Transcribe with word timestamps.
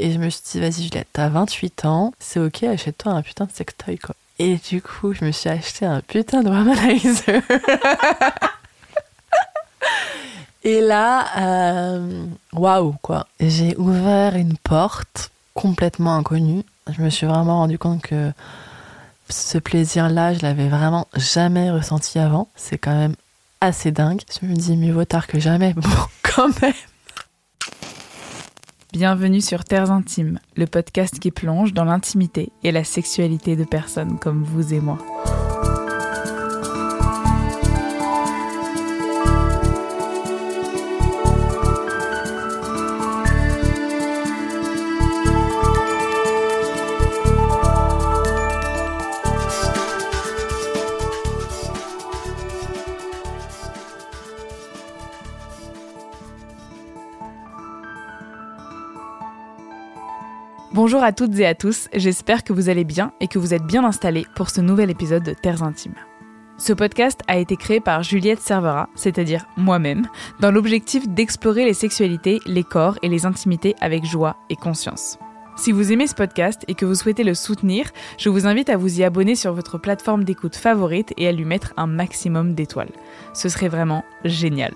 Et 0.00 0.12
je 0.12 0.18
me 0.18 0.30
suis 0.30 0.42
dit, 0.52 0.60
vas-y 0.60 0.84
Juliette, 0.84 1.08
t'as 1.12 1.28
28 1.28 1.84
ans, 1.84 2.14
c'est 2.20 2.38
ok, 2.38 2.62
achète-toi 2.62 3.12
un 3.12 3.22
putain 3.22 3.46
de 3.46 3.52
sextoy 3.52 3.98
quoi. 3.98 4.14
Et 4.38 4.56
du 4.56 4.80
coup, 4.80 5.12
je 5.12 5.24
me 5.24 5.32
suis 5.32 5.50
acheté 5.50 5.84
un 5.84 6.00
putain 6.00 6.44
de 6.44 6.48
womanizer. 6.48 7.42
Et 10.62 10.80
là, 10.80 11.26
euh, 11.38 12.26
waouh 12.52 12.94
quoi. 13.02 13.26
J'ai 13.40 13.76
ouvert 13.76 14.36
une 14.36 14.56
porte 14.56 15.30
complètement 15.54 16.14
inconnue. 16.16 16.62
Je 16.88 17.02
me 17.02 17.10
suis 17.10 17.26
vraiment 17.26 17.56
rendu 17.58 17.78
compte 17.78 18.02
que 18.02 18.30
ce 19.28 19.58
plaisir-là, 19.58 20.34
je 20.34 20.40
l'avais 20.42 20.68
vraiment 20.68 21.08
jamais 21.16 21.70
ressenti 21.72 22.20
avant. 22.20 22.48
C'est 22.54 22.78
quand 22.78 22.94
même 22.94 23.14
assez 23.60 23.90
dingue. 23.90 24.22
Je 24.40 24.46
me 24.46 24.54
dis 24.54 24.76
mieux 24.76 24.92
vaut 24.92 25.04
tard 25.04 25.26
que 25.26 25.40
jamais. 25.40 25.72
Bon, 25.76 25.88
quand 26.22 26.62
même. 26.62 26.72
Bienvenue 28.94 29.42
sur 29.42 29.64
Terres 29.64 29.90
Intimes, 29.90 30.40
le 30.56 30.66
podcast 30.66 31.18
qui 31.18 31.30
plonge 31.30 31.74
dans 31.74 31.84
l'intimité 31.84 32.48
et 32.64 32.72
la 32.72 32.84
sexualité 32.84 33.54
de 33.54 33.64
personnes 33.64 34.18
comme 34.18 34.42
vous 34.42 34.72
et 34.72 34.80
moi. 34.80 34.96
Bonjour 60.80 61.02
à 61.02 61.10
toutes 61.10 61.36
et 61.40 61.44
à 61.44 61.56
tous, 61.56 61.88
j'espère 61.92 62.44
que 62.44 62.52
vous 62.52 62.68
allez 62.68 62.84
bien 62.84 63.10
et 63.18 63.26
que 63.26 63.40
vous 63.40 63.52
êtes 63.52 63.64
bien 63.64 63.84
installés 63.84 64.26
pour 64.36 64.48
ce 64.48 64.60
nouvel 64.60 64.90
épisode 64.90 65.24
de 65.24 65.32
Terres 65.32 65.64
Intimes. 65.64 65.96
Ce 66.56 66.72
podcast 66.72 67.20
a 67.26 67.36
été 67.36 67.56
créé 67.56 67.80
par 67.80 68.04
Juliette 68.04 68.38
Servera, 68.38 68.88
c'est-à-dire 68.94 69.44
moi-même, 69.56 70.06
dans 70.38 70.52
l'objectif 70.52 71.08
d'explorer 71.08 71.64
les 71.64 71.74
sexualités, 71.74 72.38
les 72.46 72.62
corps 72.62 72.96
et 73.02 73.08
les 73.08 73.26
intimités 73.26 73.74
avec 73.80 74.04
joie 74.04 74.36
et 74.50 74.54
conscience. 74.54 75.18
Si 75.56 75.72
vous 75.72 75.90
aimez 75.90 76.06
ce 76.06 76.14
podcast 76.14 76.64
et 76.68 76.74
que 76.74 76.86
vous 76.86 76.94
souhaitez 76.94 77.24
le 77.24 77.34
soutenir, 77.34 77.90
je 78.16 78.28
vous 78.28 78.46
invite 78.46 78.70
à 78.70 78.76
vous 78.76 79.00
y 79.00 79.02
abonner 79.02 79.34
sur 79.34 79.54
votre 79.54 79.78
plateforme 79.78 80.22
d'écoute 80.22 80.54
favorite 80.54 81.12
et 81.16 81.26
à 81.26 81.32
lui 81.32 81.44
mettre 81.44 81.74
un 81.76 81.88
maximum 81.88 82.54
d'étoiles. 82.54 82.92
Ce 83.34 83.48
serait 83.48 83.66
vraiment 83.66 84.04
génial. 84.24 84.74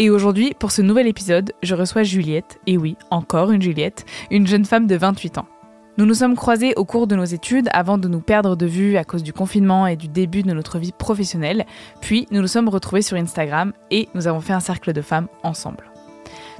Et 0.00 0.08
aujourd'hui, 0.08 0.54
pour 0.58 0.70
ce 0.70 0.80
nouvel 0.80 1.06
épisode, 1.06 1.52
je 1.62 1.74
reçois 1.74 2.04
Juliette, 2.04 2.58
et 2.66 2.78
oui, 2.78 2.96
encore 3.10 3.50
une 3.50 3.60
Juliette, 3.60 4.06
une 4.30 4.46
jeune 4.46 4.64
femme 4.64 4.86
de 4.86 4.96
28 4.96 5.36
ans. 5.36 5.46
Nous 5.98 6.06
nous 6.06 6.14
sommes 6.14 6.36
croisés 6.36 6.72
au 6.76 6.86
cours 6.86 7.06
de 7.06 7.16
nos 7.16 7.26
études 7.26 7.68
avant 7.74 7.98
de 7.98 8.08
nous 8.08 8.22
perdre 8.22 8.56
de 8.56 8.64
vue 8.64 8.96
à 8.96 9.04
cause 9.04 9.22
du 9.22 9.34
confinement 9.34 9.86
et 9.86 9.96
du 9.96 10.08
début 10.08 10.42
de 10.42 10.54
notre 10.54 10.78
vie 10.78 10.92
professionnelle, 10.92 11.66
puis 12.00 12.26
nous 12.30 12.40
nous 12.40 12.46
sommes 12.46 12.70
retrouvés 12.70 13.02
sur 13.02 13.18
Instagram 13.18 13.74
et 13.90 14.08
nous 14.14 14.26
avons 14.26 14.40
fait 14.40 14.54
un 14.54 14.60
cercle 14.60 14.94
de 14.94 15.02
femmes 15.02 15.28
ensemble. 15.42 15.84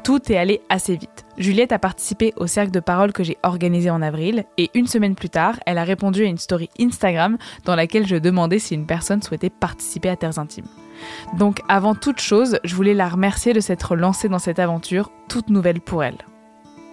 Tout 0.04 0.30
est 0.30 0.36
allé 0.36 0.60
assez 0.68 0.96
vite. 0.96 1.24
Juliette 1.38 1.72
a 1.72 1.78
participé 1.78 2.34
au 2.36 2.46
cercle 2.46 2.72
de 2.72 2.80
parole 2.80 3.12
que 3.12 3.24
j'ai 3.24 3.38
organisé 3.42 3.88
en 3.88 4.02
avril 4.02 4.44
et 4.58 4.68
une 4.74 4.86
semaine 4.86 5.14
plus 5.14 5.30
tard, 5.30 5.58
elle 5.64 5.78
a 5.78 5.84
répondu 5.84 6.24
à 6.24 6.28
une 6.28 6.36
story 6.36 6.68
Instagram 6.78 7.38
dans 7.64 7.74
laquelle 7.74 8.06
je 8.06 8.16
demandais 8.16 8.58
si 8.58 8.74
une 8.74 8.84
personne 8.84 9.22
souhaitait 9.22 9.48
participer 9.48 10.10
à 10.10 10.16
Terres 10.16 10.38
Intimes. 10.38 10.68
Donc 11.38 11.60
avant 11.68 11.94
toute 11.94 12.20
chose, 12.20 12.58
je 12.64 12.74
voulais 12.74 12.94
la 12.94 13.08
remercier 13.08 13.52
de 13.52 13.60
s'être 13.60 13.96
lancée 13.96 14.28
dans 14.28 14.38
cette 14.38 14.58
aventure 14.58 15.10
toute 15.28 15.50
nouvelle 15.50 15.80
pour 15.80 16.04
elle. 16.04 16.18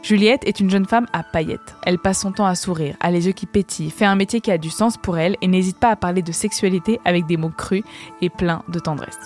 Juliette 0.03 0.47
est 0.47 0.59
une 0.59 0.69
jeune 0.69 0.85
femme 0.85 1.07
à 1.11 1.23
paillettes. 1.23 1.75
Elle 1.83 1.99
passe 1.99 2.21
son 2.21 2.31
temps 2.31 2.45
à 2.45 2.55
sourire, 2.55 2.95
a 3.01 3.11
les 3.11 3.27
yeux 3.27 3.33
qui 3.33 3.45
pétillent, 3.45 3.89
fait 3.89 4.05
un 4.05 4.15
métier 4.15 4.39
qui 4.39 4.51
a 4.51 4.57
du 4.57 4.69
sens 4.69 4.95
pour 4.97 5.17
elle 5.17 5.35
et 5.41 5.47
n'hésite 5.47 5.79
pas 5.79 5.89
à 5.89 5.95
parler 5.95 6.21
de 6.21 6.31
sexualité 6.31 6.99
avec 7.03 7.25
des 7.25 7.35
mots 7.35 7.49
crus 7.49 7.83
et 8.21 8.29
pleins 8.29 8.63
de 8.69 8.79
tendresse. 8.79 9.19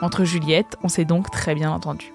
Entre 0.00 0.24
Juliette, 0.24 0.76
on 0.82 0.88
s'est 0.88 1.04
donc 1.04 1.30
très 1.30 1.54
bien 1.54 1.70
entendu. 1.70 2.12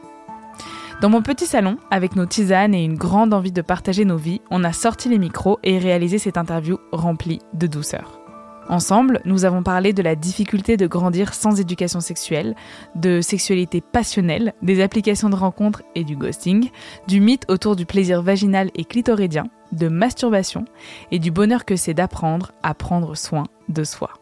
Dans 1.02 1.10
mon 1.10 1.22
petit 1.22 1.48
salon, 1.48 1.78
avec 1.90 2.16
nos 2.16 2.28
tisanes 2.28 2.76
et 2.76 2.84
une 2.84 2.98
grande 2.98 3.34
envie 3.34 3.52
de 3.52 3.62
partager 3.62 4.06
nos 4.06 4.18
vies, 4.18 4.42
on 4.52 4.64
a 4.64 4.72
sorti 4.72 5.10
les 5.10 5.18
micros 5.18 5.60
et 5.64 5.80
réalisé 5.80 6.20
cette 6.20 6.38
interview 6.38 6.78
remplie 6.92 7.40
de 7.54 7.68
douceur. 7.68 8.21
Ensemble, 8.70 9.22
nous 9.26 9.44
avons 9.44 9.64
parlé 9.64 9.92
de 9.92 10.02
la 10.02 10.16
difficulté 10.16 10.78
de 10.78 10.88
grandir 10.88 11.34
sans 11.34 11.60
éducation 11.60 12.00
sexuelle, 12.00 12.56
de 12.96 13.20
sexualité 13.22 13.82
passionnelle, 13.82 14.54
des 14.62 14.82
applications 14.82 15.30
de 15.30 15.36
rencontres 15.36 15.84
et 15.96 16.04
du 16.04 16.16
ghosting, 16.16 16.70
du 17.08 17.20
mythe 17.20 17.46
autour 17.50 17.76
du 17.76 17.86
plaisir 17.86 18.22
vaginal 18.22 18.70
et 18.76 18.86
clitoridien, 18.86 19.46
de 19.72 19.88
masturbation 19.88 20.66
et 21.12 21.20
du 21.20 21.32
bonheur 21.32 21.66
que 21.66 21.76
c'est 21.76 21.94
d'apprendre 21.94 22.52
à 22.64 22.74
prendre 22.74 23.16
soin 23.16 23.44
de 23.68 23.84
soi. 23.84 24.14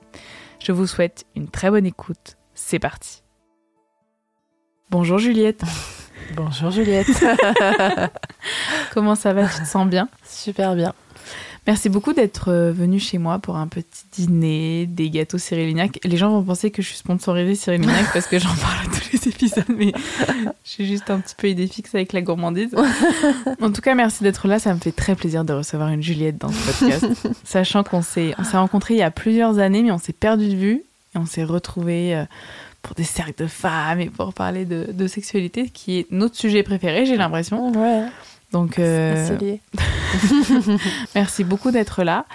Je 0.60 0.72
vous 0.72 0.88
souhaite 0.88 1.26
une 1.36 1.50
très 1.50 1.70
bonne 1.70 1.86
écoute. 1.86 2.38
C'est 2.54 2.80
parti. 2.80 3.22
Bonjour 4.90 5.20
Juliette. 5.20 5.62
Bonjour 6.36 6.72
Juliette. 6.72 7.08
Comment 8.94 9.16
ça 9.16 9.34
va? 9.34 9.48
Tu 9.48 9.62
te 9.62 9.68
sens 9.68 9.88
bien? 9.88 10.10
Super 10.26 10.76
bien. 10.76 10.94
Merci 11.68 11.90
beaucoup 11.90 12.14
d'être 12.14 12.50
euh, 12.50 12.72
venu 12.72 13.00
chez 13.00 13.18
moi 13.18 13.40
pour 13.40 13.58
un 13.58 13.68
petit 13.68 14.06
dîner, 14.12 14.86
des 14.86 15.10
gâteaux 15.10 15.38
Cyril 15.38 15.68
Lignac. 15.68 16.00
Les 16.04 16.18
gens 16.18 16.32
vont 16.32 16.44
penser 16.44 16.72
que 16.72 16.82
je 16.82 16.88
suis 16.88 16.98
sponsorisée 16.98 17.56
Cyril 17.56 17.82
Lignac 17.82 18.12
parce 18.14 18.28
que 18.28 18.40
j'en 18.40 18.56
parle 18.62 18.78
à 18.86 18.86
tous 18.86 19.12
les 19.14 19.28
épisodes, 19.28 19.66
mais 19.78 19.94
je 20.64 20.70
suis 20.70 20.88
juste 20.88 21.10
un 21.10 21.20
petit 21.20 21.36
peu 21.36 21.50
idée 21.50 21.68
fixe 21.68 21.94
avec 21.94 22.14
la 22.14 22.22
gourmandise. 22.22 22.76
En 23.62 23.72
tout 23.72 23.82
cas, 23.82 23.94
merci 23.94 24.24
d'être 24.24 24.48
là. 24.48 24.58
Ça 24.60 24.74
me 24.74 24.80
fait 24.80 24.92
très 24.92 25.16
plaisir 25.16 25.44
de 25.44 25.54
recevoir 25.54 25.90
une 25.90 26.02
Juliette 26.02 26.38
dans 26.38 26.50
ce 26.50 26.66
podcast. 26.66 27.06
Sachant 27.44 27.84
qu'on 27.84 28.02
s'est, 28.02 28.34
on 28.38 28.44
s'est 28.44 28.58
rencontrés 28.58 28.96
il 28.96 29.00
y 29.00 29.04
a 29.04 29.12
plusieurs 29.12 29.60
années, 29.60 29.84
mais 29.84 29.92
on 29.92 29.98
s'est 29.98 30.14
perdu 30.14 30.48
de 30.50 30.56
vue 30.56 30.84
et 31.14 31.18
on 31.18 31.26
s'est 31.26 31.44
retrouvés 31.44 32.16
euh, 32.16 32.26
pour 32.82 32.96
des 32.96 33.04
cercles 33.04 33.44
de 33.44 33.48
femmes 33.48 34.00
et 34.00 34.10
pour 34.10 34.34
parler 34.34 34.66
de, 34.66 34.88
de 34.92 35.08
sexualité, 35.08 35.70
qui 35.70 36.00
est 36.00 36.08
notre 36.12 36.36
sujet 36.36 36.64
préféré, 36.64 37.06
j'ai 37.06 37.18
l'impression. 37.18 37.72
Ouais. 37.72 38.06
Donc, 38.52 38.80
euh, 38.80 39.38
merci 41.16 41.44
beaucoup 41.44 41.72
d'être 41.72 42.04
là. 42.04 42.26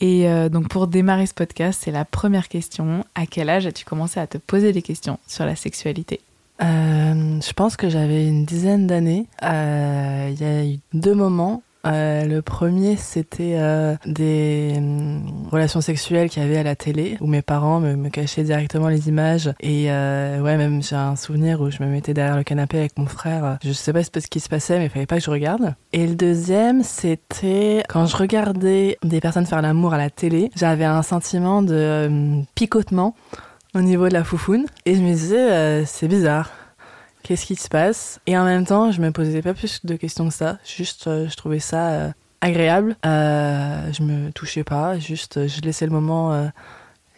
Et 0.00 0.28
euh, 0.28 0.48
donc, 0.48 0.68
pour 0.68 0.86
démarrer 0.86 1.26
ce 1.26 1.34
podcast, 1.34 1.80
c'est 1.84 1.90
la 1.90 2.04
première 2.04 2.48
question. 2.48 3.04
À 3.14 3.26
quel 3.26 3.48
âge 3.48 3.66
as-tu 3.66 3.84
commencé 3.84 4.20
à 4.20 4.26
te 4.26 4.38
poser 4.38 4.72
des 4.72 4.82
questions 4.82 5.18
sur 5.26 5.46
la 5.46 5.56
sexualité? 5.56 6.20
Euh, 6.62 7.40
je 7.40 7.52
pense 7.54 7.76
que 7.76 7.88
j'avais 7.88 8.26
une 8.28 8.44
dizaine 8.44 8.86
d'années. 8.86 9.26
Euh, 9.42 10.30
Il 10.32 10.40
y 10.40 10.44
a 10.44 10.64
eu 10.64 10.78
deux 10.92 11.14
moments. 11.14 11.62
Euh, 11.86 12.24
le 12.24 12.42
premier, 12.42 12.96
c'était 12.96 13.56
euh, 13.56 13.96
des 14.06 14.74
hum, 14.76 15.48
relations 15.50 15.80
sexuelles 15.80 16.30
qu'il 16.30 16.42
y 16.42 16.46
avait 16.46 16.58
à 16.58 16.62
la 16.62 16.76
télé, 16.76 17.16
où 17.20 17.26
mes 17.26 17.42
parents 17.42 17.80
me, 17.80 18.08
cachaient 18.08 18.44
directement 18.44 18.88
les 18.88 19.08
images. 19.08 19.52
Et 19.60 19.90
euh, 19.90 20.40
ouais, 20.40 20.56
même 20.56 20.82
j'ai 20.82 20.96
un 20.96 21.16
souvenir 21.16 21.60
où 21.60 21.70
je 21.70 21.82
me 21.82 21.88
mettais 21.88 22.14
derrière 22.14 22.36
le 22.36 22.44
canapé 22.44 22.78
avec 22.78 22.96
mon 22.98 23.06
frère. 23.06 23.58
Je 23.64 23.72
sais 23.72 23.92
pas 23.92 24.02
ce 24.02 24.10
qui 24.10 24.40
se 24.40 24.48
passait, 24.48 24.78
mais 24.78 24.86
il 24.86 24.90
fallait 24.90 25.06
pas 25.06 25.18
que 25.18 25.24
je 25.24 25.30
regarde. 25.30 25.74
Et 25.92 26.06
le 26.06 26.14
deuxième, 26.14 26.82
c'était 26.82 27.82
quand 27.88 28.06
je 28.06 28.16
regardais 28.16 28.98
des 29.02 29.20
personnes 29.20 29.46
faire 29.46 29.62
l'amour 29.62 29.94
à 29.94 29.98
la 29.98 30.10
télé, 30.10 30.50
j'avais 30.56 30.84
un 30.84 31.02
sentiment 31.02 31.62
de 31.62 32.06
hum, 32.06 32.44
picotement 32.54 33.14
au 33.74 33.80
niveau 33.80 34.08
de 34.08 34.12
la 34.12 34.22
foufoune. 34.22 34.66
Et 34.84 34.94
je 34.94 35.00
me 35.00 35.12
disais, 35.12 35.84
c'est 35.86 36.08
bizarre. 36.08 36.50
Qu'est-ce 37.22 37.46
qui 37.46 37.56
se 37.56 37.68
passe 37.68 38.20
Et 38.26 38.36
en 38.36 38.44
même 38.44 38.66
temps, 38.66 38.90
je 38.92 39.00
me 39.00 39.10
posais 39.12 39.42
pas 39.42 39.54
plus 39.54 39.84
de 39.84 39.94
questions 39.96 40.28
que 40.28 40.34
ça. 40.34 40.58
Juste, 40.64 41.06
euh, 41.06 41.28
je 41.28 41.36
trouvais 41.36 41.60
ça 41.60 41.88
euh, 41.90 42.10
agréable. 42.40 42.96
Euh, 43.06 43.92
je 43.92 44.02
me 44.02 44.30
touchais 44.32 44.64
pas. 44.64 44.98
Juste, 44.98 45.36
euh, 45.36 45.46
je 45.48 45.60
laissais 45.60 45.86
le 45.86 45.92
moment. 45.92 46.32
euh, 46.32 46.48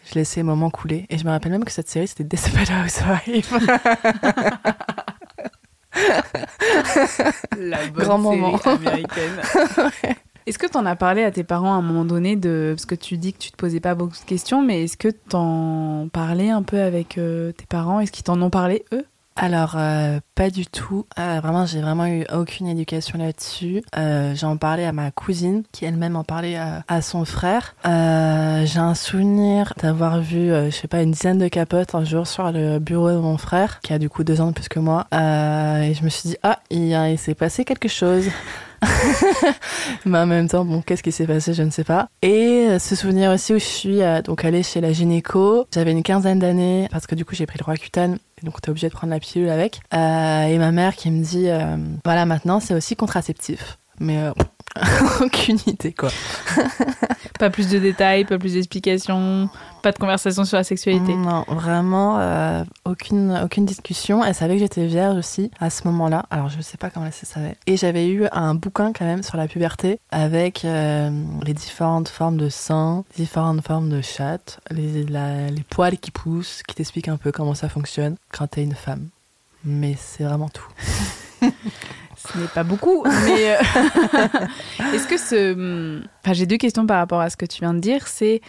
je 0.07 0.13
laissais 0.15 0.41
le 0.41 0.45
moment 0.45 0.69
couler. 0.69 1.07
Et 1.09 1.17
je 1.17 1.25
me 1.25 1.31
rappelle 1.31 1.51
même 1.51 1.65
que 1.65 1.71
cette 1.71 1.89
série, 1.89 2.07
c'était 2.07 2.23
Desperate 2.23 2.69
Housewives. 2.69 3.57
La 7.57 7.87
Grand 7.87 8.17
moment. 8.17 8.55
américaine. 8.57 9.41
Est-ce 10.45 10.59
que 10.59 10.67
tu 10.67 10.77
en 10.77 10.85
as 10.85 10.95
parlé 10.95 11.23
à 11.23 11.31
tes 11.31 11.43
parents 11.43 11.73
à 11.73 11.77
un 11.77 11.81
moment 11.81 12.05
donné 12.05 12.35
de 12.35 12.73
parce 12.75 12.85
que 12.85 12.93
tu 12.93 13.17
dis 13.17 13.33
que 13.33 13.39
tu 13.39 13.49
te 13.51 13.55
posais 13.57 13.79
pas 13.79 13.95
beaucoup 13.95 14.15
de 14.15 14.25
questions, 14.25 14.61
mais 14.61 14.83
est-ce 14.83 14.95
que 14.95 15.07
t'en 15.07 16.07
parlais 16.13 16.51
un 16.51 16.61
peu 16.61 16.79
avec 16.81 17.17
euh, 17.17 17.51
tes 17.51 17.65
parents? 17.65 17.99
Est-ce 17.99 18.11
qu'ils 18.11 18.25
t'en 18.25 18.39
ont 18.43 18.51
parlé 18.51 18.85
eux? 18.93 19.05
Alors, 19.37 19.73
euh, 19.75 20.19
pas 20.33 20.49
du 20.49 20.65
tout. 20.65 21.05
Euh, 21.19 21.41
vraiment, 21.41 21.65
j'ai 21.65 21.81
vraiment 21.81 22.05
eu 22.05 22.23
aucune 22.33 22.67
éducation 22.67 23.17
là-dessus. 23.17 23.81
Euh, 23.97 24.33
J'en 24.33 24.55
parlais 24.55 24.85
à 24.85 24.93
ma 24.93 25.11
cousine, 25.11 25.63
qui 25.73 25.83
elle-même 25.83 26.15
en 26.15 26.23
parlait 26.23 26.55
à, 26.55 27.01
son 27.01 27.25
frère. 27.25 27.75
Euh, 27.85 28.65
j'ai 28.65 28.79
un 28.79 28.95
souvenir 28.95 29.73
d'avoir 29.81 30.21
vu, 30.21 30.51
euh, 30.51 30.71
je 30.71 30.75
sais 30.75 30.87
pas, 30.87 31.01
une 31.01 31.11
dizaine 31.11 31.37
de 31.37 31.49
capotes 31.49 31.95
un 31.95 32.05
jour 32.05 32.25
sur 32.27 32.49
le 32.49 32.79
bureau 32.79 33.11
de 33.11 33.17
mon 33.17 33.37
frère, 33.37 33.81
qui 33.81 33.91
a 33.91 33.99
du 33.99 34.07
coup 34.07 34.23
deux 34.23 34.39
ans 34.39 34.47
de 34.47 34.53
plus 34.53 34.69
que 34.69 34.79
moi. 34.79 35.05
Euh, 35.13 35.81
et 35.81 35.93
je 35.93 36.03
me 36.05 36.09
suis 36.09 36.29
dit, 36.29 36.37
ah, 36.41 36.59
il 36.69 37.17
s'est 37.17 37.35
passé 37.35 37.65
quelque 37.65 37.89
chose. 37.89 38.29
Mais 40.05 40.19
en 40.19 40.25
même 40.25 40.47
temps, 40.47 40.65
bon, 40.65 40.81
qu'est-ce 40.81 41.03
qui 41.03 41.11
s'est 41.11 41.27
passé, 41.27 41.53
je 41.53 41.63
ne 41.63 41.69
sais 41.69 41.83
pas. 41.83 42.09
Et 42.21 42.67
euh, 42.69 42.79
ce 42.79 42.95
souvenir 42.95 43.31
aussi 43.31 43.53
où 43.53 43.59
je 43.59 43.65
suis 43.65 44.01
euh, 44.01 44.21
donc 44.21 44.45
allée 44.45 44.63
chez 44.63 44.81
la 44.81 44.91
gynéco. 44.91 45.65
J'avais 45.73 45.91
une 45.91 46.03
quinzaine 46.03 46.39
d'années 46.39 46.87
parce 46.91 47.07
que 47.07 47.15
du 47.15 47.25
coup 47.25 47.35
j'ai 47.35 47.45
pris 47.45 47.59
le 47.59 47.65
Roaccutane 47.65 48.17
et 48.41 48.45
donc 48.45 48.61
t'es 48.61 48.69
obligé 48.69 48.89
de 48.89 48.93
prendre 48.93 49.11
la 49.11 49.19
pilule 49.19 49.49
avec. 49.49 49.81
Euh, 49.93 50.43
et 50.43 50.57
ma 50.57 50.71
mère 50.71 50.95
qui 50.95 51.11
me 51.11 51.23
dit, 51.23 51.47
voilà, 52.03 52.25
maintenant 52.25 52.59
c'est 52.59 52.73
aussi 52.73 52.95
contraceptif. 52.95 53.77
Mais 53.99 54.19
aucune 55.21 55.57
idée, 55.67 55.93
quoi. 55.93 56.09
pas 57.39 57.49
plus 57.49 57.69
de 57.69 57.79
détails, 57.79 58.25
pas 58.25 58.37
plus 58.37 58.53
d'explications, 58.53 59.49
pas 59.81 59.91
de 59.91 59.97
conversation 59.97 60.43
sur 60.43 60.57
la 60.57 60.63
sexualité. 60.63 61.13
Non, 61.15 61.45
vraiment, 61.47 62.19
euh, 62.19 62.63
aucune, 62.85 63.39
aucune 63.43 63.65
discussion. 63.65 64.23
Elle 64.23 64.35
savait 64.35 64.55
que 64.55 64.59
j'étais 64.59 64.85
vierge 64.85 65.17
aussi 65.17 65.51
à 65.59 65.69
ce 65.69 65.87
moment-là. 65.87 66.25
Alors, 66.29 66.49
je 66.49 66.59
sais 66.61 66.77
pas 66.77 66.89
comment 66.89 67.05
elle 67.05 67.13
savait. 67.13 67.55
Et 67.67 67.77
j'avais 67.77 68.09
eu 68.09 68.25
un 68.31 68.55
bouquin 68.55 68.91
quand 68.91 69.05
même 69.05 69.23
sur 69.23 69.37
la 69.37 69.47
puberté 69.47 69.99
avec 70.11 70.65
euh, 70.65 71.09
les 71.43 71.53
différentes 71.53 72.09
formes 72.09 72.37
de 72.37 72.49
seins, 72.49 73.03
différentes 73.15 73.65
formes 73.65 73.89
de 73.89 74.01
chatte, 74.01 74.59
les, 74.71 75.03
les 75.05 75.63
poils 75.69 75.97
qui 75.97 76.11
poussent, 76.11 76.63
qui 76.67 76.75
t'expliquent 76.75 77.09
un 77.09 77.17
peu 77.17 77.31
comment 77.31 77.55
ça 77.55 77.69
fonctionne 77.69 78.15
quand 78.31 78.47
t'es 78.47 78.63
une 78.63 78.75
femme. 78.75 79.07
Mais 79.63 79.95
c'est 79.97 80.23
vraiment 80.23 80.49
tout. 80.49 80.67
Ce 82.31 82.37
n'est 82.37 82.47
pas 82.47 82.63
beaucoup, 82.63 83.03
mais 83.25 83.55
euh, 83.55 83.57
est-ce 84.93 85.07
que 85.07 85.17
ce... 85.17 86.01
Enfin, 86.23 86.33
j'ai 86.33 86.45
deux 86.45 86.57
questions 86.57 86.85
par 86.85 86.97
rapport 86.97 87.21
à 87.21 87.29
ce 87.29 87.37
que 87.37 87.45
tu 87.45 87.61
viens 87.61 87.73
de 87.73 87.79
dire. 87.79 88.07
C'est 88.07 88.41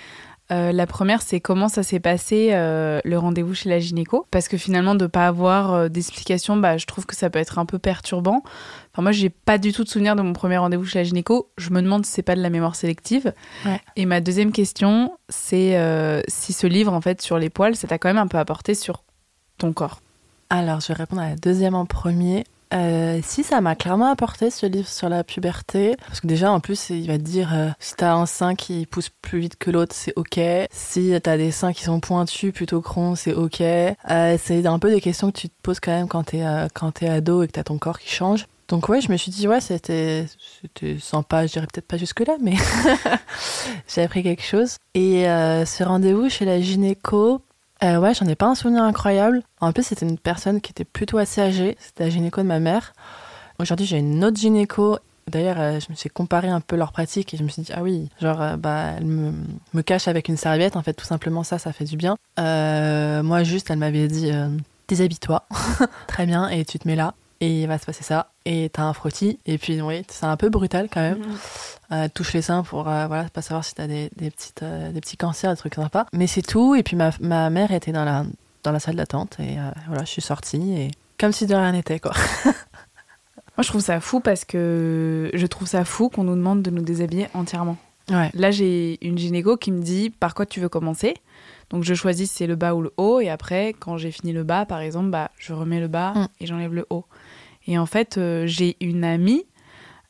euh, 0.53 0.71
la 0.73 0.87
première, 0.87 1.23
c'est 1.23 1.41
comment 1.41 1.69
ça 1.69 1.83
s'est 1.83 2.01
passé 2.01 2.51
euh, 2.53 3.01
le 3.05 3.19
rendez-vous 3.19 3.55
chez 3.55 3.69
la 3.69 3.81
gynéco? 3.81 4.27
Parce 4.31 4.49
que 4.49 4.57
finalement, 4.57 4.95
de 4.95 5.05
ne 5.05 5.09
pas 5.09 5.27
avoir 5.27 5.91
d'explication, 5.91 6.57
bah, 6.57 6.77
je 6.79 6.87
trouve 6.87 7.07
que 7.07 7.17
ça 7.17 7.31
peut 7.31 7.39
être 7.39 7.59
un 7.59 7.67
peu 7.67 7.79
perturbant. 7.79 8.43
Enfin, 8.93 9.03
moi, 9.03 9.13
j'ai 9.13 9.31
pas 9.31 9.59
du 9.59 9.73
tout 9.73 9.85
de 9.85 9.89
souvenir 9.89 10.17
de 10.17 10.23
mon 10.23 10.33
premier 10.33 10.57
rendez-vous 10.57 10.85
chez 10.85 11.01
la 11.01 11.05
gynéco. 11.05 11.51
Je 11.59 11.71
me 11.71 11.83
demande 11.83 12.07
si 12.07 12.13
c'est 12.13 12.23
pas 12.23 12.37
de 12.37 12.43
la 12.43 12.51
mémoire 12.51 12.77
sélective. 12.77 13.35
Et 13.97 14.07
ma 14.07 14.21
deuxième 14.21 14.53
question, 14.53 15.19
c'est 15.29 15.79
si 16.29 16.53
ce 16.53 16.67
livre, 16.67 16.93
en 16.93 17.01
fait, 17.01 17.21
sur 17.21 17.39
les 17.39 17.51
poils, 17.51 17.77
ça 17.77 17.89
t'a 17.89 17.99
quand 17.99 18.09
même 18.09 18.19
un 18.19 18.29
peu 18.29 18.39
apporté 18.39 18.75
sur 18.75 19.03
ton 19.59 19.73
corps? 19.73 20.01
Alors, 20.51 20.81
je 20.81 20.89
vais 20.89 20.95
répondre 20.95 21.23
à 21.23 21.31
la 21.31 21.37
deuxième 21.37 21.75
en 21.75 21.87
premier. 21.87 22.45
Euh, 22.75 23.21
si 23.23 23.45
ça 23.45 23.61
m'a 23.61 23.77
clairement 23.77 24.11
apporté 24.11 24.51
ce 24.51 24.67
livre 24.67 24.89
sur 24.89 25.09
la 25.09 25.23
puberté, 25.25 25.97
parce 26.07 26.21
que 26.21 26.27
déjà 26.27 26.51
en 26.51 26.61
plus 26.61 26.91
il 26.91 27.07
va 27.07 27.19
te 27.19 27.23
dire 27.23 27.55
euh, 27.55 27.69
si 27.79 27.95
t'as 27.95 28.15
un 28.15 28.27
sein 28.27 28.55
qui 28.55 28.87
pousse 28.87 29.09
plus 29.09 29.39
vite 29.39 29.57
que 29.57 29.71
l'autre 29.71 29.95
c'est 29.95 30.13
ok, 30.17 30.41
si 30.71 31.13
t'as 31.23 31.37
des 31.37 31.53
seins 31.53 31.73
qui 31.73 31.85
sont 31.85 32.01
pointus 32.01 32.53
plutôt 32.53 32.81
que 32.81 32.91
c'est 33.17 33.35
ok. 33.35 33.61
Euh, 33.61 34.39
c'est 34.43 34.67
un 34.67 34.79
peu 34.79 34.91
des 34.91 35.01
questions 35.01 35.31
que 35.31 35.39
tu 35.39 35.49
te 35.49 35.55
poses 35.63 35.81
quand 35.81 35.93
même 35.93 36.09
quand 36.09 36.25
t'es 36.25 36.45
quand 36.75 37.03
ado 37.03 37.43
et 37.43 37.47
que 37.47 37.53
t'as 37.53 37.65
ton 37.65 37.79
corps 37.79 37.99
qui 37.99 38.11
change. 38.11 38.47
Donc 38.69 38.89
ouais, 38.89 39.01
je 39.01 39.13
me 39.13 39.17
suis 39.17 39.31
dit 39.31 39.47
ouais 39.47 39.61
c'était 39.61 40.27
c'était 40.61 40.99
sympa, 40.99 41.47
je 41.47 41.53
dirais 41.53 41.67
peut-être 41.73 41.87
pas 41.87 41.99
jusque 41.99 42.21
là, 42.21 42.37
mais 42.41 42.55
j'ai 43.89 44.03
appris 44.03 44.25
quelque 44.25 44.43
chose. 44.43 44.77
Et 44.95 45.25
ce 45.25 45.85
rendez-vous 45.85 46.29
chez 46.29 46.45
la 46.45 46.61
gynéco, 46.61 47.43
euh, 47.85 47.99
ouais, 47.99 48.15
j'en 48.15 48.27
ai 48.27 48.35
pas 48.35 48.47
un 48.47 48.55
souvenir 48.55 48.83
incroyable. 48.83 49.43
En 49.61 49.73
plus, 49.73 49.83
c'était 49.83 50.07
une 50.07 50.19
personne 50.19 50.61
qui 50.61 50.73
était 50.73 50.85
plutôt 50.85 51.19
assez 51.19 51.41
âgée. 51.41 51.77
C'était 51.81 52.05
la 52.05 52.11
gynéco 52.11 52.41
de 52.41 52.47
ma 52.47 52.59
mère. 52.59 52.93
Aujourd'hui, 53.59 53.87
j'ai 53.87 53.99
une 53.99 54.25
autre 54.25 54.39
gynéco. 54.39 54.99
D'ailleurs, 55.29 55.59
euh, 55.59 55.81
je 55.81 55.87
me 55.91 55.97
suis 55.97 56.09
comparé 56.09 56.49
un 56.49 56.61
peu 56.61 56.77
leurs 56.77 56.93
pratiques 56.93 57.35
et 57.35 57.37
je 57.37 57.43
me 57.43 57.49
suis 57.49 57.63
dit, 57.63 57.73
ah 57.75 57.83
oui, 57.83 58.09
genre, 58.21 58.41
euh, 58.41 58.57
bah, 58.57 58.93
elle 58.97 59.07
me, 59.07 59.33
me, 59.75 59.83
cache 59.83 60.09
avec 60.09 60.29
une 60.29 60.37
serviette. 60.37 60.77
En 60.77 60.83
fait, 60.83 60.95
tout 60.95 61.05
simplement, 61.05 61.43
ça, 61.43 61.59
ça 61.59 61.73
fait 61.73 61.85
du 61.85 61.97
bien. 61.97 62.17
moi, 62.39 63.43
juste, 63.43 63.71
elle 63.71 63.79
m'avait 63.79 64.09
dit, 64.09 64.31
déshabille-toi. 64.89 65.45
Très 66.07 66.27
bien, 66.27 66.49
et 66.49 66.65
tu 66.65 66.79
te 66.79 66.87
mets 66.87 66.97
là 66.97 67.15
et 67.41 67.63
il 67.63 67.67
va 67.67 67.79
se 67.79 67.87
passer 67.87 68.05
ça. 68.05 68.31
Et 68.45 68.71
t'as 68.73 68.83
un 68.83 68.93
frottis. 68.93 69.39
Et 69.47 69.59
puis 69.59 69.81
oui 69.83 70.05
c'est 70.09 70.27
un 70.27 70.37
peu 70.37 70.49
brutal 70.49 70.89
quand 70.93 71.01
même. 71.01 71.19
Mm. 71.19 71.93
euh, 71.93 72.09
touche 72.13 72.33
les 72.33 72.43
seins 72.43 72.63
pour 72.63 72.89
euh, 72.89 73.07
voilà 73.07 73.25
pas 73.25 73.43
savoir 73.43 73.65
si 73.65 73.75
t'as 73.75 73.87
des, 73.87 74.11
des 74.17 74.31
petites 74.31 74.63
euh, 74.63 74.93
des 74.93 75.01
petits 75.01 75.17
cancers 75.17 75.51
des 75.51 75.57
trucs 75.57 75.75
sympas. 75.75 76.07
Mais 76.13 76.27
c'est 76.27 76.43
tout. 76.43 76.75
Et 76.75 76.83
puis 76.83 76.97
ma, 76.97 77.11
ma 77.21 77.51
mère 77.51 77.73
était 77.73 77.93
dans 77.93 78.05
la 78.05 78.25
dans 78.63 78.73
la 78.73 78.81
salle 78.81 78.97
d'attente. 78.97 79.37
Et 79.41 79.57
voilà 79.87 80.05
je 80.05 80.11
suis 80.11 80.23
sortie. 80.23 80.73
Et 80.73 80.91
comme 81.19 81.33
si 81.33 81.47
de 81.47 81.55
rien 81.55 81.73
n'était 81.73 82.01
quoi. 82.01 82.13
Moi 82.45 83.63
je 83.63 83.69
trouve 83.69 83.81
ça 83.81 84.01
fou 84.01 84.21
parce 84.21 84.45
que 84.45 85.31
je 85.33 85.47
trouve 85.47 85.67
ça 85.67 85.85
fou 85.85 86.11
qu'on 86.11 86.25
nous 86.25 86.37
demande 86.37 86.63
de 86.63 86.71
nous 86.71 86.83
déshabiller 86.83 87.29
entièrement. 87.35 87.77
Ouais. 88.09 88.31
là 88.35 88.53
j'ai 88.53 89.05
une 89.05 89.19
gynéco 89.19 89.57
qui 89.57 89.73
me 89.73 89.83
dit 89.83 90.11
par 90.11 90.35
quoi 90.35 90.47
tu 90.47 90.61
veux 90.61 90.69
commencer? 90.69 91.15
Donc 91.71 91.83
je 91.83 91.93
choisis 91.95 92.31
si 92.31 92.37
c'est 92.37 92.47
le 92.47 92.55
bas 92.55 92.75
ou 92.75 92.83
le 92.83 92.93
haut. 92.99 93.21
Et 93.21 93.29
après 93.31 93.75
quand 93.79 93.97
j'ai 93.97 94.11
fini 94.11 94.33
le 94.33 94.45
bas 94.45 94.67
par 94.67 94.81
exemple 94.81 95.11
bah 95.11 95.31
je 95.39 95.53
remets 95.53 95.81
le 95.81 95.89
bas 95.89 96.13
mm. 96.15 96.29
et 96.41 96.47
j'enlève 96.47 96.75
le 96.75 96.87
haut 96.91 97.05
et 97.67 97.79
en 97.79 97.87
fait, 97.87 98.17
euh, 98.17 98.47
j'ai 98.47 98.77
une 98.81 99.05
amie 99.05 99.45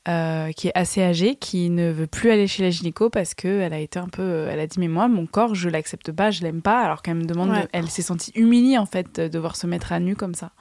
euh, 0.09 0.53
qui 0.53 0.69
est 0.69 0.73
assez 0.75 1.03
âgée, 1.03 1.35
qui 1.37 1.71
ne 1.71 1.91
veut 1.91 2.07
plus 2.07 2.31
aller 2.31 2.47
chez 2.47 2.63
la 2.63 2.71
gynéco 2.71 3.11
parce 3.11 3.35
qu'elle 3.35 3.73
a 3.73 3.79
été 3.79 3.99
un 3.99 4.09
peu. 4.09 4.23
Euh, 4.23 4.51
elle 4.51 4.61
a 4.61 4.67
dit 4.67 4.79
Mais 4.79 4.89
moi, 4.89 5.09
mon 5.09 5.27
corps, 5.27 5.55
je 5.55 5.69
l'accepte 5.69 6.13
pas, 6.13 6.31
je 6.31 6.43
l'aime 6.43 6.63
pas. 6.63 6.81
Alors 6.81 7.03
qu'elle 7.03 7.17
me 7.17 7.25
demande. 7.25 7.53
elle 7.73 7.89
s'est 7.89 8.03
sentie 8.03 8.33
humiliée, 8.35 8.79
en 8.79 8.87
fait, 8.87 9.21
de 9.21 9.29
devoir 9.29 9.57
se 9.57 9.67
mettre 9.67 9.93
à 9.93 10.01
nu 10.01 10.15
comme 10.15 10.35
ça. 10.35 10.53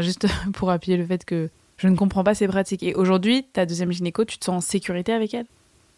juste 0.00 0.26
pour 0.54 0.70
appuyer 0.70 0.96
le 0.96 1.04
fait 1.04 1.24
que 1.24 1.50
je 1.76 1.88
ne 1.88 1.96
comprends 1.96 2.24
pas 2.24 2.34
ces 2.34 2.46
pratiques. 2.46 2.82
Et 2.82 2.94
aujourd'hui, 2.94 3.44
ta 3.44 3.66
deuxième 3.66 3.90
gynéco, 3.90 4.24
tu 4.24 4.38
te 4.38 4.44
sens 4.44 4.56
en 4.56 4.60
sécurité 4.66 5.12
avec 5.12 5.34
elle? 5.34 5.46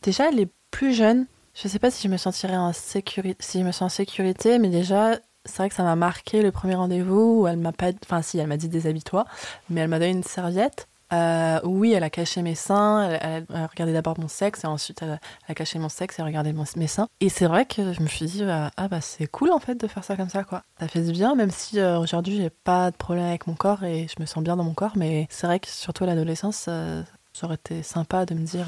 Déjà, 0.02 0.29
elle 0.29 0.40
est 0.40 0.50
plus 0.70 0.94
jeune. 0.94 1.26
Je 1.55 1.69
sais 1.69 1.79
pas 1.79 1.90
si 1.90 2.08
je 2.08 2.12
me 2.12 2.17
sentirais 2.17 2.56
en 2.56 2.73
sécurité, 2.73 3.44
si 3.44 3.61
je 3.61 3.64
me 3.64 3.73
sens 3.73 3.82
en 3.82 3.88
sécurité, 3.90 4.58
mais 4.58 4.69
déjà, 4.69 5.19
c'est 5.44 5.56
vrai 5.59 5.69
que 5.69 5.75
ça 5.75 5.83
m'a 5.83 5.97
marqué 5.97 6.43
le 6.43 6.53
premier 6.53 6.75
rendez-vous 6.75 7.43
où 7.43 7.47
elle 7.47 7.59
m'a 7.59 7.73
pas, 7.73 7.91
enfin 8.05 8.23
si, 8.23 8.39
elle 8.39 8.47
m'a 8.47 8.56
dit 8.56 8.69
déshabille-toi, 8.69 9.25
mais 9.71 9.81
elle 9.81 9.89
m'a 9.89 9.99
donné 9.99 10.12
une 10.12 10.23
serviette. 10.23 10.89
Euh, 11.12 11.61
oui, 11.65 11.93
elle 11.93 12.05
a 12.05 12.11
caché 12.11 12.41
mes 12.41 12.55
seins, 12.55 13.11
elle, 13.11 13.44
a 13.53 13.67
regardé 13.67 13.93
d'abord 13.93 14.19
mon 14.19 14.29
sexe 14.29 14.65
et 14.65 14.67
ensuite 14.67 15.03
elle 15.03 15.21
a, 15.47 15.55
caché 15.55 15.79
mon 15.79 15.91
sexe 15.91 16.19
et 16.19 16.23
regardé 16.23 16.55
mes 16.77 16.87
seins. 16.87 17.09
Et 17.21 17.29
c'est 17.29 17.47
vrai 17.47 17.67
que 17.67 17.93
je 17.93 18.00
me 18.00 18.06
suis 18.06 18.25
dit, 18.27 18.44
bah, 18.44 18.71
ah 18.79 18.89
bah 18.89 19.03
c'est 19.03 19.27
cool 19.27 19.50
en 19.50 19.59
fait 19.59 19.75
de 19.75 19.87
faire 19.87 20.05
ça 20.05 20.17
comme 20.17 20.31
ça 20.31 20.43
quoi. 20.44 20.62
Ça 20.81 20.89
fait 20.89 21.03
du 21.03 21.12
bien, 21.12 21.35
même 21.35 21.50
si 21.50 21.79
euh, 21.79 21.99
aujourd'hui 21.99 22.37
j'ai 22.39 22.49
pas 22.50 22.91
de 22.91 22.97
problème 22.97 23.27
avec 23.27 23.47
mon 23.47 23.55
corps 23.55 23.85
et 23.85 24.06
je 24.09 24.21
me 24.23 24.27
sens 24.27 24.43
bien 24.43 24.56
dans 24.56 24.65
mon 24.65 24.73
corps, 24.73 24.93
mais 24.97 25.27
c'est 25.29 25.47
vrai 25.47 25.61
que 25.61 25.69
surtout 25.69 26.05
à 26.05 26.06
l'adolescence, 26.06 26.67
euh, 26.69 27.03
ça 27.35 27.47
aurait 27.47 27.56
été 27.56 27.83
sympa 27.83 28.25
de 28.25 28.35
me 28.35 28.44
dire 28.44 28.67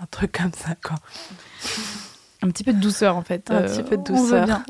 un 0.00 0.06
truc 0.06 0.32
comme 0.32 0.52
ça 0.54 0.74
quoi. 0.82 0.96
Un 2.42 2.48
petit 2.48 2.64
peu 2.64 2.72
de 2.72 2.80
douceur 2.80 3.16
en 3.16 3.22
fait. 3.22 3.50
Un 3.50 3.62
petit 3.64 3.82
peu 3.82 3.98
de 3.98 4.02
douceur. 4.02 4.46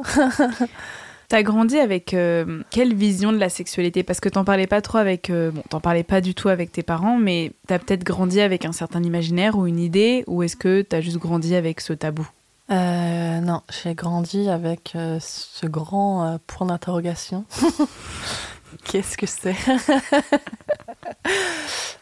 T'as 1.30 1.44
grandi 1.44 1.78
avec 1.78 2.12
euh, 2.12 2.64
quelle 2.70 2.92
vision 2.92 3.30
de 3.30 3.36
la 3.36 3.48
sexualité? 3.48 4.02
Parce 4.02 4.18
que 4.18 4.28
t'en 4.28 4.42
parlais 4.42 4.66
pas 4.66 4.80
trop 4.80 4.98
avec. 4.98 5.30
Euh, 5.30 5.52
bon, 5.52 5.62
t'en 5.68 5.78
parlais 5.78 6.02
pas 6.02 6.20
du 6.20 6.34
tout 6.34 6.48
avec 6.48 6.72
tes 6.72 6.82
parents, 6.82 7.18
mais 7.18 7.52
t'as 7.68 7.78
peut-être 7.78 8.02
grandi 8.02 8.40
avec 8.40 8.64
un 8.64 8.72
certain 8.72 9.00
imaginaire 9.04 9.56
ou 9.56 9.68
une 9.68 9.78
idée, 9.78 10.24
ou 10.26 10.42
est-ce 10.42 10.56
que 10.56 10.82
t'as 10.82 11.00
juste 11.00 11.18
grandi 11.18 11.54
avec 11.54 11.80
ce 11.82 11.92
tabou? 11.92 12.28
Euh, 12.72 13.38
Non, 13.38 13.62
j'ai 13.70 13.94
grandi 13.94 14.48
avec 14.48 14.94
ce 15.20 15.66
grand 15.66 16.40
point 16.48 16.66
d'interrogation. 16.66 17.44
Qu'est-ce 18.84 19.16
que 19.16 19.26
c'est? 19.26 19.54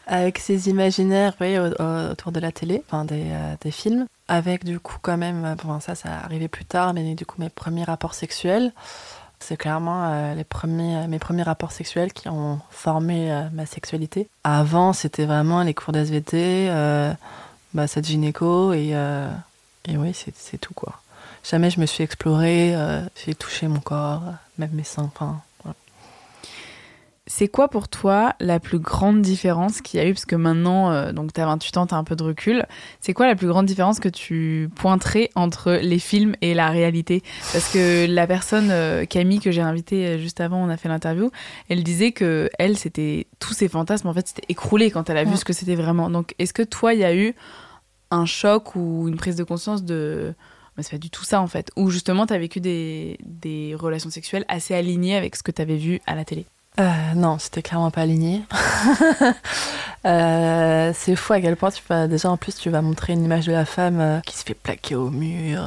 Avec 0.07 0.39
ces 0.39 0.69
imaginaires 0.69 1.35
oui, 1.39 1.59
autour 1.59 2.31
de 2.31 2.39
la 2.39 2.51
télé, 2.51 2.81
enfin 2.87 3.05
des, 3.05 3.25
des, 3.61 3.69
films, 3.69 4.07
avec 4.27 4.63
du 4.63 4.79
coup 4.79 4.97
quand 4.99 5.17
même, 5.17 5.55
bon 5.63 5.79
ça 5.79 5.93
ça 5.93 6.09
arrivait 6.23 6.47
plus 6.47 6.65
tard, 6.65 6.95
mais 6.95 7.13
du 7.13 7.27
coup 7.27 7.35
mes 7.39 7.49
premiers 7.49 7.83
rapports 7.83 8.15
sexuels. 8.15 8.71
C'est 9.39 9.57
clairement 9.57 10.03
euh, 10.11 10.35
les 10.35 10.43
premiers, 10.43 11.07
mes 11.07 11.19
premiers 11.19 11.43
rapports 11.43 11.71
sexuels 11.71 12.13
qui 12.13 12.27
ont 12.27 12.59
formé 12.69 13.31
euh, 13.31 13.43
ma 13.53 13.65
sexualité. 13.65 14.27
Avant, 14.43 14.93
c'était 14.93 15.25
vraiment 15.25 15.63
les 15.63 15.73
cours 15.73 15.93
d'SVT, 15.93 16.67
euh, 16.69 17.13
bah, 17.73 17.87
cette 17.87 18.05
gynéco, 18.05 18.73
et, 18.73 18.89
et 19.87 19.97
oui, 19.97 20.13
c'est 20.13 20.57
tout 20.57 20.73
quoi. 20.73 21.01
Jamais 21.43 21.69
je 21.69 21.79
me 21.79 21.85
suis 21.85 22.03
explorée, 22.03 22.75
j'ai 23.23 23.33
touché 23.33 23.67
mon 23.67 23.79
corps, 23.79 24.23
même 24.57 24.71
mes 24.73 24.83
seins. 24.83 25.09
Enfin, 25.15 25.41
c'est 27.29 27.47
quoi 27.47 27.67
pour 27.67 27.87
toi 27.87 28.33
la 28.39 28.59
plus 28.59 28.79
grande 28.79 29.21
différence 29.21 29.81
qu'il 29.81 29.99
y 29.99 30.03
a 30.03 30.07
eu? 30.07 30.13
Parce 30.13 30.25
que 30.25 30.35
maintenant, 30.35 30.91
euh, 30.91 31.11
donc 31.11 31.31
tu 31.31 31.39
as 31.39 31.45
28 31.45 31.77
ans, 31.77 31.85
tu 31.85 31.93
as 31.93 31.97
un 31.97 32.03
peu 32.03 32.15
de 32.15 32.23
recul. 32.23 32.65
C'est 33.01 33.13
quoi 33.13 33.27
la 33.27 33.35
plus 33.35 33.47
grande 33.47 33.67
différence 33.67 33.99
que 33.99 34.09
tu 34.09 34.67
pointerais 34.75 35.29
entre 35.35 35.73
les 35.73 35.99
films 35.99 36.35
et 36.41 36.55
la 36.55 36.71
réalité? 36.71 37.21
Parce 37.53 37.71
que 37.71 38.07
la 38.07 38.25
personne, 38.25 38.69
euh, 38.71 39.05
Camille, 39.05 39.39
que 39.39 39.51
j'ai 39.51 39.61
invitée 39.61 40.07
euh, 40.07 40.17
juste 40.17 40.41
avant, 40.41 40.57
on 40.57 40.69
a 40.69 40.75
fait 40.75 40.89
l'interview, 40.89 41.29
elle 41.69 41.83
disait 41.83 42.13
que 42.13 42.49
elle, 42.57 42.75
c'était 42.75 43.27
tous 43.37 43.53
ses 43.53 43.67
fantasmes, 43.67 44.07
en 44.07 44.13
fait, 44.13 44.27
c'était 44.27 44.45
écroulé 44.49 44.89
quand 44.89 45.07
elle 45.11 45.17
a 45.17 45.23
vu 45.23 45.37
ce 45.37 45.45
que 45.45 45.53
c'était 45.53 45.75
vraiment. 45.75 46.09
Donc, 46.09 46.33
est-ce 46.39 46.51
que 46.51 46.63
toi, 46.63 46.95
il 46.95 46.99
y 46.99 47.05
a 47.05 47.15
eu 47.15 47.35
un 48.09 48.25
choc 48.25 48.75
ou 48.75 49.07
une 49.07 49.17
prise 49.17 49.35
de 49.35 49.43
conscience 49.43 49.83
de 49.83 50.33
mais 50.77 50.83
c'est 50.83 50.91
pas 50.91 50.97
du 50.97 51.09
tout 51.11 51.25
ça 51.25 51.41
en 51.41 51.47
fait, 51.47 51.71
ou 51.75 51.89
justement 51.89 52.25
tu 52.25 52.33
as 52.33 52.39
vécu 52.39 52.59
des, 52.61 53.17
des 53.23 53.75
relations 53.75 54.09
sexuelles 54.09 54.45
assez 54.47 54.73
alignées 54.73 55.15
avec 55.15 55.35
ce 55.35 55.43
que 55.43 55.51
tu 55.51 55.61
avais 55.61 55.75
vu 55.75 55.99
à 56.07 56.15
la 56.15 56.25
télé? 56.25 56.45
Euh, 56.79 57.13
non, 57.15 57.37
c'était 57.39 57.61
clairement 57.61 57.91
pas 57.91 58.01
aligné. 58.01 58.43
euh, 60.05 60.91
c'est 60.95 61.15
fou 61.15 61.33
à 61.33 61.41
quel 61.41 61.57
point 61.57 61.71
tu 61.71 61.83
vas 61.89 62.07
déjà 62.07 62.29
en 62.29 62.37
plus 62.37 62.55
tu 62.55 62.69
vas 62.69 62.81
montrer 62.81 63.13
une 63.13 63.23
image 63.23 63.47
de 63.47 63.51
la 63.51 63.65
femme 63.65 63.99
euh, 63.99 64.19
qui 64.21 64.37
se 64.37 64.43
fait 64.45 64.53
plaquer 64.53 64.95
au 64.95 65.09
mur, 65.09 65.61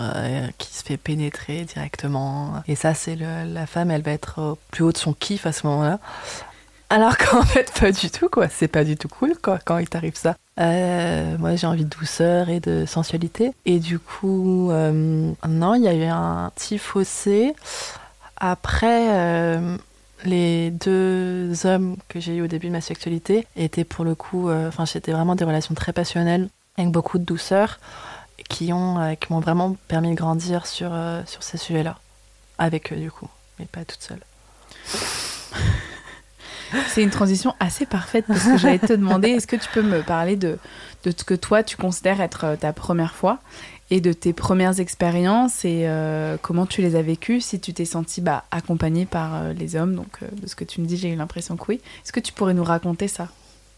qui 0.56 0.74
se 0.74 0.82
fait 0.82 0.96
pénétrer 0.96 1.64
directement. 1.64 2.62
Et 2.66 2.76
ça, 2.76 2.94
c'est 2.94 3.16
la 3.16 3.66
femme, 3.66 3.90
elle 3.90 4.02
va 4.02 4.12
être 4.12 4.40
au 4.40 4.58
plus 4.70 4.84
haut 4.84 4.92
de 4.92 4.96
son 4.96 5.12
kiff 5.12 5.44
à 5.44 5.52
ce 5.52 5.66
moment-là. 5.66 5.98
Alors 6.88 7.18
qu'en 7.18 7.42
fait, 7.44 7.70
pas 7.78 7.92
du 7.92 8.10
tout, 8.10 8.30
quoi. 8.30 8.48
C'est 8.48 8.68
pas 8.68 8.84
du 8.84 8.96
tout 8.96 9.08
cool, 9.08 9.34
quoi, 9.42 9.58
quand 9.62 9.78
il 9.78 9.88
t'arrive 9.88 10.16
ça. 10.16 10.36
moi, 10.56 11.56
j'ai 11.56 11.66
envie 11.66 11.84
de 11.84 11.90
douceur 11.90 12.48
et 12.48 12.60
de 12.60 12.86
sensualité. 12.86 13.52
Et 13.66 13.80
du 13.80 13.98
coup, 13.98 14.70
non, 14.72 15.74
il 15.74 15.82
y 15.82 15.88
a 15.88 15.94
eu 15.94 16.04
un 16.04 16.50
petit 16.54 16.78
fossé. 16.78 17.54
Après, 18.38 19.58
les 20.24 20.70
deux 20.70 21.66
hommes 21.66 21.96
que 22.08 22.20
j'ai 22.20 22.36
eu 22.36 22.42
au 22.42 22.46
début 22.46 22.68
de 22.68 22.72
ma 22.72 22.80
sexualité 22.80 23.46
étaient 23.56 23.84
pour 23.84 24.04
le 24.04 24.14
coup, 24.14 24.48
euh, 24.48 24.68
enfin, 24.68 24.86
c'était 24.86 25.12
vraiment 25.12 25.34
des 25.34 25.44
relations 25.44 25.74
très 25.74 25.92
passionnelles. 25.92 26.48
avec 26.76 26.90
beaucoup 26.90 27.18
de 27.18 27.24
douceur, 27.24 27.78
qui 28.48 28.72
ont 28.72 28.98
euh, 29.00 29.14
qui 29.14 29.32
m'ont 29.32 29.40
vraiment 29.40 29.76
permis 29.88 30.10
de 30.10 30.14
grandir 30.14 30.66
sur, 30.66 30.90
euh, 30.92 31.22
sur 31.26 31.42
ces 31.42 31.58
sujets-là. 31.58 31.98
Avec 32.58 32.92
eux, 32.92 32.96
du 32.96 33.10
coup, 33.10 33.28
mais 33.58 33.66
pas 33.66 33.84
toute 33.84 34.02
seule. 34.02 34.20
C'est 36.88 37.02
une 37.02 37.10
transition 37.10 37.54
assez 37.60 37.84
parfaite 37.84 38.24
parce 38.26 38.44
que 38.44 38.56
j'allais 38.56 38.78
te 38.78 38.92
demander 38.94 39.28
est-ce 39.30 39.46
que 39.46 39.56
tu 39.56 39.68
peux 39.74 39.82
me 39.82 40.02
parler 40.02 40.36
de, 40.36 40.58
de 41.04 41.10
ce 41.10 41.22
que 41.24 41.34
toi 41.34 41.62
tu 41.62 41.76
considères 41.76 42.20
être 42.20 42.44
euh, 42.44 42.56
ta 42.56 42.72
première 42.72 43.14
fois? 43.14 43.40
Et 43.92 44.00
de 44.00 44.14
tes 44.14 44.32
premières 44.32 44.80
expériences 44.80 45.66
et 45.66 45.82
euh, 45.84 46.38
comment 46.40 46.64
tu 46.64 46.80
les 46.80 46.96
as 46.96 47.02
vécues, 47.02 47.42
si 47.42 47.60
tu 47.60 47.74
t'es 47.74 47.84
sentie 47.84 48.22
bah, 48.22 48.44
accompagnée 48.50 49.04
par 49.04 49.34
euh, 49.34 49.52
les 49.52 49.76
hommes. 49.76 49.94
Donc, 49.94 50.16
euh, 50.22 50.28
de 50.40 50.46
ce 50.46 50.56
que 50.56 50.64
tu 50.64 50.80
me 50.80 50.86
dis, 50.86 50.96
j'ai 50.96 51.10
eu 51.10 51.14
l'impression 51.14 51.58
que 51.58 51.64
oui. 51.68 51.74
Est-ce 52.02 52.10
que 52.10 52.18
tu 52.20 52.32
pourrais 52.32 52.54
nous 52.54 52.64
raconter 52.64 53.06
ça? 53.06 53.28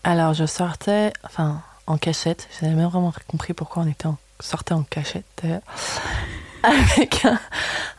Alors, 0.05 0.33
je 0.33 0.47
sortais, 0.47 1.13
enfin, 1.25 1.63
en 1.89 1.99
cachette. 1.99 2.47
J'avais 2.61 2.75
même 2.75 2.89
vraiment 2.89 3.13
compris 3.27 3.55
pourquoi 3.55 3.83
on 3.83 3.89
était 3.89 4.07
sortait 4.39 4.75
en 4.75 4.85
cachette. 4.85 5.43
Avec 6.65 7.27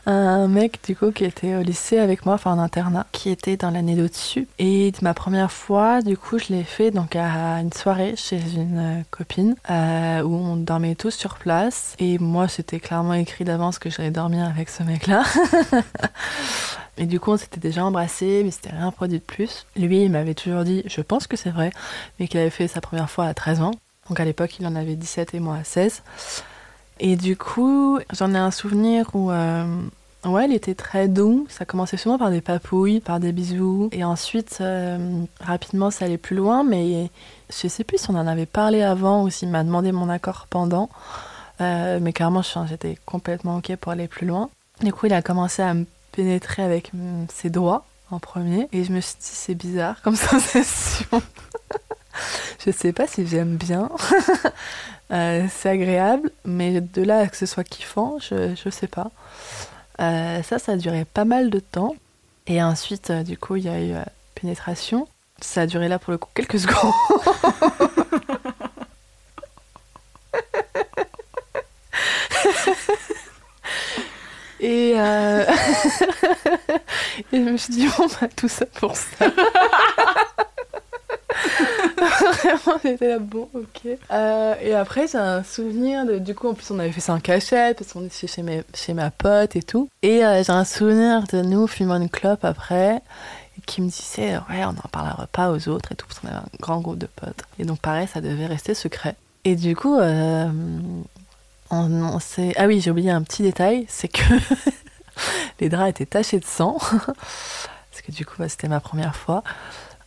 un, 0.08 0.48
mec, 0.48 0.80
du 0.84 0.96
coup, 0.96 1.12
qui 1.12 1.24
était 1.24 1.56
au 1.56 1.62
lycée 1.62 2.00
avec 2.00 2.26
moi, 2.26 2.36
enfin, 2.36 2.54
en 2.54 2.60
internat, 2.60 3.06
qui 3.12 3.30
était 3.30 3.58
dans 3.58 3.70
l'année 3.70 3.96
d'au-dessus. 3.96 4.48
Et 4.58 4.92
ma 5.02 5.14
première 5.14 5.52
fois, 5.52 6.02
du 6.02 6.18
coup, 6.18 6.40
je 6.40 6.48
l'ai 6.50 6.64
fait 6.64 6.90
donc 6.90 7.16
à 7.16 7.60
une 7.62 7.72
soirée 7.72 8.16
chez 8.16 8.40
une 8.56 8.78
euh, 8.78 9.02
copine, 9.12 9.56
euh, 9.70 10.24
où 10.24 10.34
on 10.34 10.56
dormait 10.56 10.96
tous 10.96 11.12
sur 11.12 11.36
place. 11.36 11.96
Et 12.00 12.18
moi, 12.18 12.48
c'était 12.48 12.80
clairement 12.80 13.14
écrit 13.14 13.44
d'avance 13.44 13.78
que 13.78 13.92
j'allais 13.92 14.12
dormir 14.12 14.46
avec 14.46 14.70
ce 14.70 14.82
mec-là. 14.82 15.24
Et 16.98 17.06
du 17.06 17.20
coup, 17.20 17.32
on 17.32 17.38
s'était 17.38 17.60
déjà 17.60 17.86
embrassé, 17.86 18.42
mais 18.44 18.52
c'était 18.52 18.72
rien 18.72 18.90
produit 18.92 19.20
de 19.20 19.24
plus. 19.24 19.68
Lui, 19.76 20.04
il 20.04 20.12
m'avait 20.12 20.34
toujours 20.34 20.64
dit, 20.64 20.82
je 20.88 21.02
pense 21.02 21.28
que 21.28 21.38
c'est 21.38 21.50
vrai, 21.52 21.72
mais 22.20 22.28
qu'il 22.28 22.40
avait 22.40 22.50
fait 22.50 22.68
sa 22.68 22.82
première 22.82 23.10
fois 23.10 23.26
à 23.26 23.34
13 23.34 23.62
ans. 23.62 23.72
Donc 24.10 24.20
à 24.20 24.26
l'époque, 24.26 24.58
il 24.60 24.66
en 24.66 24.76
avait 24.76 24.96
17 24.96 25.34
et 25.34 25.40
moi 25.40 25.58
à 25.58 25.64
16. 25.64 26.02
Et 27.00 27.16
du 27.16 27.36
coup, 27.36 28.00
j'en 28.14 28.34
ai 28.34 28.38
un 28.38 28.52
souvenir 28.52 29.10
où, 29.14 29.30
euh, 29.32 29.66
ouais, 30.26 30.46
il 30.46 30.54
était 30.54 30.76
très 30.76 31.08
doux. 31.08 31.46
Ça 31.50 31.66
commençait 31.66 31.98
souvent 31.98 32.18
par 32.18 32.30
des 32.32 32.42
papouilles, 32.42 33.02
par 33.02 33.20
des 33.20 33.32
bisous. 33.32 33.90
Et 33.92 34.04
ensuite, 34.04 34.60
euh, 34.62 35.24
rapidement, 35.42 35.92
ça 35.92 36.06
allait 36.06 36.18
plus 36.18 36.36
loin, 36.38 36.64
mais 36.64 37.10
je 37.50 37.68
sais 37.68 37.84
plus 37.84 37.98
si 37.98 38.10
on 38.10 38.16
en 38.16 38.28
avait 38.28 38.46
parlé 38.46 38.82
avant 38.82 39.24
ou 39.24 39.30
s'il 39.30 39.50
m'a 39.50 39.64
demandé 39.64 39.92
mon 39.92 40.10
accord 40.10 40.48
pendant. 40.50 40.90
Euh, 41.62 42.00
mais 42.02 42.14
clairement, 42.14 42.42
je- 42.42 42.68
j'étais 42.68 42.98
complètement 43.06 43.58
OK 43.58 43.76
pour 43.76 43.92
aller 43.92 44.08
plus 44.08 44.26
loin. 44.28 44.50
Du 44.82 44.92
coup, 44.94 45.06
il 45.06 45.14
a 45.14 45.22
commencé 45.22 45.62
à 45.62 45.74
me 45.74 45.86
pénétrer 46.14 46.64
avec 46.64 46.94
mm, 46.94 47.26
ses 47.34 47.50
doigts 47.50 47.86
en 48.12 48.20
premier. 48.20 48.68
Et 48.72 48.84
je 48.86 48.92
me 48.94 49.02
suis 49.02 49.16
dit, 49.16 49.26
c'est 49.26 49.56
bizarre 49.56 50.02
comme 50.02 50.16
sensation. 50.18 51.22
je 52.66 52.72
sais 52.72 52.94
pas 52.94 53.06
si 53.08 53.28
j'aime 53.28 53.58
bien. 53.58 53.90
Euh, 55.12 55.46
c'est 55.50 55.70
agréable, 55.70 56.32
mais 56.46 56.82
de 56.82 57.04
là 57.04 57.20
à 57.20 57.28
que 57.28 57.38
ce 57.38 57.46
soit 57.46 57.64
kiffant, 57.64 58.18
je, 58.20 58.70
sais 58.70 58.88
pas. 58.88 59.12
Euh, 60.00 60.42
ça, 60.44 60.60
ça 60.60 60.74
a 60.74 60.76
duré 60.78 61.06
pas 61.06 61.26
mal 61.26 61.50
de 61.50 61.60
temps. 61.60 61.96
Et 62.48 62.62
ensuite, 62.62 63.10
euh, 63.10 63.24
du 63.24 63.38
coup, 63.38 63.56
il 63.56 63.66
y 63.66 63.70
a 63.70 63.82
eu 63.82 63.94
pénétration. 64.36 65.08
Ça 65.42 65.62
a 65.62 65.68
duré 65.68 65.88
là 65.88 66.00
pour 66.00 66.12
le 66.12 66.18
coup 66.18 66.30
quelques 66.34 66.60
secondes. 66.62 66.94
Et, 74.62 74.92
et 74.94 74.98
je 77.34 77.38
me 77.38 77.58
suis 77.58 77.74
dit, 77.74 77.88
bon, 77.98 78.08
bah, 78.20 78.28
tout 78.36 78.48
ça 78.48 78.66
pour 78.66 78.96
ça. 78.96 79.28
Vraiment, 81.98 82.80
j'étais 82.84 83.08
là, 83.08 83.20
bon, 83.20 83.50
ok. 83.54 83.88
Euh, 84.12 84.56
et 84.62 84.74
après, 84.74 85.08
j'ai 85.08 85.18
un 85.18 85.44
souvenir. 85.44 86.06
Du 86.20 86.36
coup, 86.36 86.48
en 86.48 86.54
plus, 86.54 86.72
on 86.72 86.80
avait 86.80 86.92
fait 86.92 87.02
ça 87.02 87.14
en 87.14 87.20
cachette, 87.20 87.78
parce 87.78 87.94
qu'on 87.94 88.06
était 88.06 88.28
chez, 88.28 88.42
mes, 88.42 88.64
chez 88.74 88.94
ma 88.94 89.12
pote 89.12 89.56
et 89.56 89.64
tout. 89.64 89.90
Et 90.02 90.26
euh, 90.26 90.44
j'ai 90.44 90.52
un 90.52 90.66
souvenir 90.66 91.24
de 91.32 91.42
nous 91.42 91.68
fumant 91.68 91.96
une 91.96 92.10
clope 92.10 92.46
après, 92.46 93.02
qui 93.66 93.82
me 93.82 93.90
disait, 93.90 94.38
ouais, 94.50 94.66
on 94.66 94.74
n'en 94.74 94.90
parlera 94.92 95.28
pas 95.28 95.52
aux 95.52 95.70
autres 95.70 95.92
et 95.92 95.96
tout, 95.96 96.06
parce 96.08 96.20
qu'on 96.20 96.28
avait 96.28 96.38
un 96.38 96.46
grand 96.60 96.82
groupe 96.82 96.98
de 96.98 97.08
potes. 97.08 97.44
Et 97.60 97.66
donc, 97.66 97.80
pareil, 97.80 98.08
ça 98.08 98.22
devait 98.22 98.48
rester 98.48 98.74
secret. 98.74 99.16
Et 99.44 99.56
du 99.56 99.76
coup, 99.76 99.96
euh, 99.96 100.50
on, 101.70 102.04
on 102.04 102.20
s'est. 102.20 102.54
Ah 102.58 102.66
oui, 102.68 102.82
j'ai 102.82 102.92
oublié 102.92 103.12
un 103.12 103.22
petit 103.22 103.44
détail, 103.44 103.86
c'est 103.88 104.08
que 104.08 104.24
les 105.60 105.70
draps 105.70 105.90
étaient 105.90 106.06
tachés 106.06 106.40
de 106.40 106.46
sang. 106.46 106.78
Parce 107.96 108.02
que 108.06 108.12
du 108.12 108.26
coup, 108.26 108.36
bah, 108.40 108.50
c'était 108.50 108.68
ma 108.68 108.80
première 108.80 109.16
fois. 109.16 109.44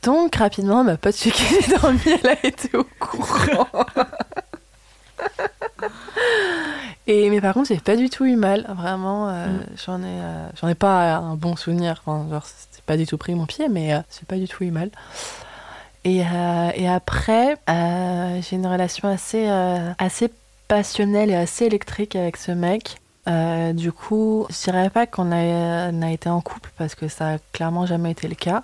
Donc, 0.02 0.36
rapidement, 0.36 0.84
ma 0.84 0.96
pote 0.96 1.16
chez 1.16 1.30
qui 1.30 1.42
j'ai 1.44 1.76
dormi, 1.80 2.00
elle 2.06 2.28
a 2.30 2.46
été 2.46 2.76
au 2.76 2.84
courant. 3.00 3.66
Et, 7.06 7.30
mais 7.30 7.40
par 7.40 7.54
contre, 7.54 7.68
j'ai 7.68 7.78
pas 7.78 7.96
du 7.96 8.10
tout 8.10 8.24
eu 8.26 8.36
mal. 8.36 8.66
Vraiment, 8.76 9.28
euh, 9.30 9.46
Mm. 9.46 9.60
j'en 9.86 10.02
ai, 10.02 10.06
euh, 10.06 10.48
j'en 10.60 10.68
ai 10.68 10.74
pas 10.74 11.16
un 11.16 11.34
bon 11.36 11.56
souvenir. 11.56 12.02
Enfin, 12.04 12.26
genre, 12.30 12.44
c'était 12.44 12.82
pas 12.86 12.96
du 12.96 13.06
tout 13.06 13.16
pris 13.16 13.34
mon 13.34 13.46
pied, 13.46 13.68
mais 13.68 13.94
euh, 13.94 14.00
j'ai 14.18 14.26
pas 14.26 14.36
du 14.36 14.46
tout 14.46 14.62
eu 14.64 14.70
mal. 14.70 14.90
Et, 16.04 16.22
euh, 16.22 16.70
et 16.74 16.88
après, 16.88 17.56
j'ai 17.66 18.56
une 18.56 18.66
relation 18.66 19.08
assez, 19.08 19.46
assez 19.98 20.30
passionnelle 20.68 21.30
et 21.30 21.34
assez 21.34 21.64
électrique 21.66 22.14
avec 22.14 22.36
ce 22.36 22.52
mec. 22.52 22.96
Du 23.74 23.92
coup, 23.92 24.46
je 24.50 24.64
dirais 24.70 24.88
pas 24.90 25.06
qu'on 25.06 25.32
a, 25.32 25.90
on 25.90 26.02
a 26.02 26.10
été 26.10 26.28
en 26.30 26.40
couple 26.40 26.70
parce 26.78 26.94
que 26.94 27.08
ça 27.08 27.34
a 27.34 27.38
clairement 27.52 27.84
jamais 27.84 28.12
été 28.12 28.28
le 28.28 28.34
cas. 28.36 28.62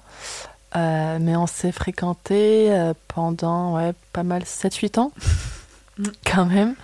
Euh, 0.76 1.18
mais 1.20 1.36
on 1.36 1.46
s'est 1.46 1.72
fréquenté 1.72 2.72
euh, 2.72 2.94
pendant 3.06 3.76
ouais, 3.76 3.92
pas 4.12 4.24
mal 4.24 4.42
7-8 4.42 4.98
ans, 4.98 5.12
quand 6.26 6.46
même. 6.46 6.74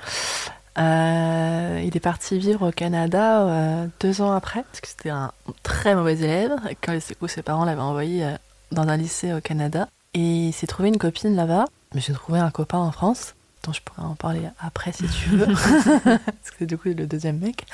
Euh, 0.78 1.82
il 1.84 1.96
est 1.96 2.00
parti 2.00 2.38
vivre 2.38 2.68
au 2.68 2.72
Canada 2.72 3.88
deux 3.98 4.22
ans 4.22 4.32
après, 4.32 4.62
parce 4.62 4.80
que 4.80 4.88
c'était 4.88 5.10
un 5.10 5.32
très 5.62 5.94
mauvais 5.94 6.14
élève. 6.14 6.52
Quand 6.80 6.96
coup, 7.18 7.28
ses 7.28 7.42
parents 7.42 7.64
l'avaient 7.64 7.80
envoyé 7.80 8.34
dans 8.70 8.82
un 8.82 8.96
lycée 8.96 9.32
au 9.32 9.40
Canada. 9.40 9.88
Et 10.14 10.46
il 10.48 10.52
s'est 10.52 10.66
trouvé 10.66 10.88
une 10.88 10.98
copine 10.98 11.34
là-bas. 11.34 11.66
Mais 11.94 12.00
j'ai 12.00 12.12
trouvé 12.12 12.38
un 12.38 12.50
copain 12.50 12.78
en 12.78 12.92
France, 12.92 13.34
dont 13.64 13.72
je 13.72 13.80
pourrais 13.82 14.06
en 14.06 14.14
parler 14.14 14.42
après 14.60 14.92
si 14.92 15.04
tu 15.08 15.30
veux. 15.30 15.46
parce 16.04 16.50
que 16.50 16.56
c'est 16.60 16.66
du 16.66 16.78
coup 16.78 16.88
le 16.88 17.06
deuxième 17.06 17.38
mec. 17.38 17.66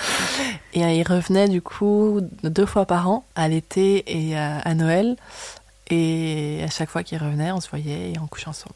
Et 0.72 0.80
il 0.80 1.06
revenait 1.06 1.48
du 1.48 1.60
coup 1.60 2.22
deux 2.42 2.66
fois 2.66 2.86
par 2.86 3.10
an, 3.10 3.24
à 3.36 3.46
l'été 3.46 4.04
et 4.06 4.36
à 4.38 4.74
Noël. 4.74 5.16
Et 5.90 6.60
à 6.64 6.70
chaque 6.70 6.90
fois 6.90 7.02
qu'il 7.02 7.18
revenait, 7.18 7.52
on 7.52 7.60
se 7.60 7.68
voyait 7.70 8.12
et 8.12 8.18
on 8.20 8.26
couchait 8.26 8.48
ensemble. 8.48 8.74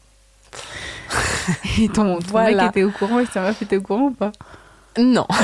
Et 1.79 1.87
ton, 1.89 2.19
ton 2.19 2.27
Voilà. 2.29 2.63
mec 2.63 2.71
était 2.71 2.83
au 2.83 2.91
courant 2.91 3.19
et 3.19 3.25
sa 3.25 3.41
meuf 3.41 3.61
était 3.61 3.77
au 3.77 3.81
courant 3.81 4.03
ou 4.07 4.11
pas? 4.11 4.31
Non. 4.97 5.25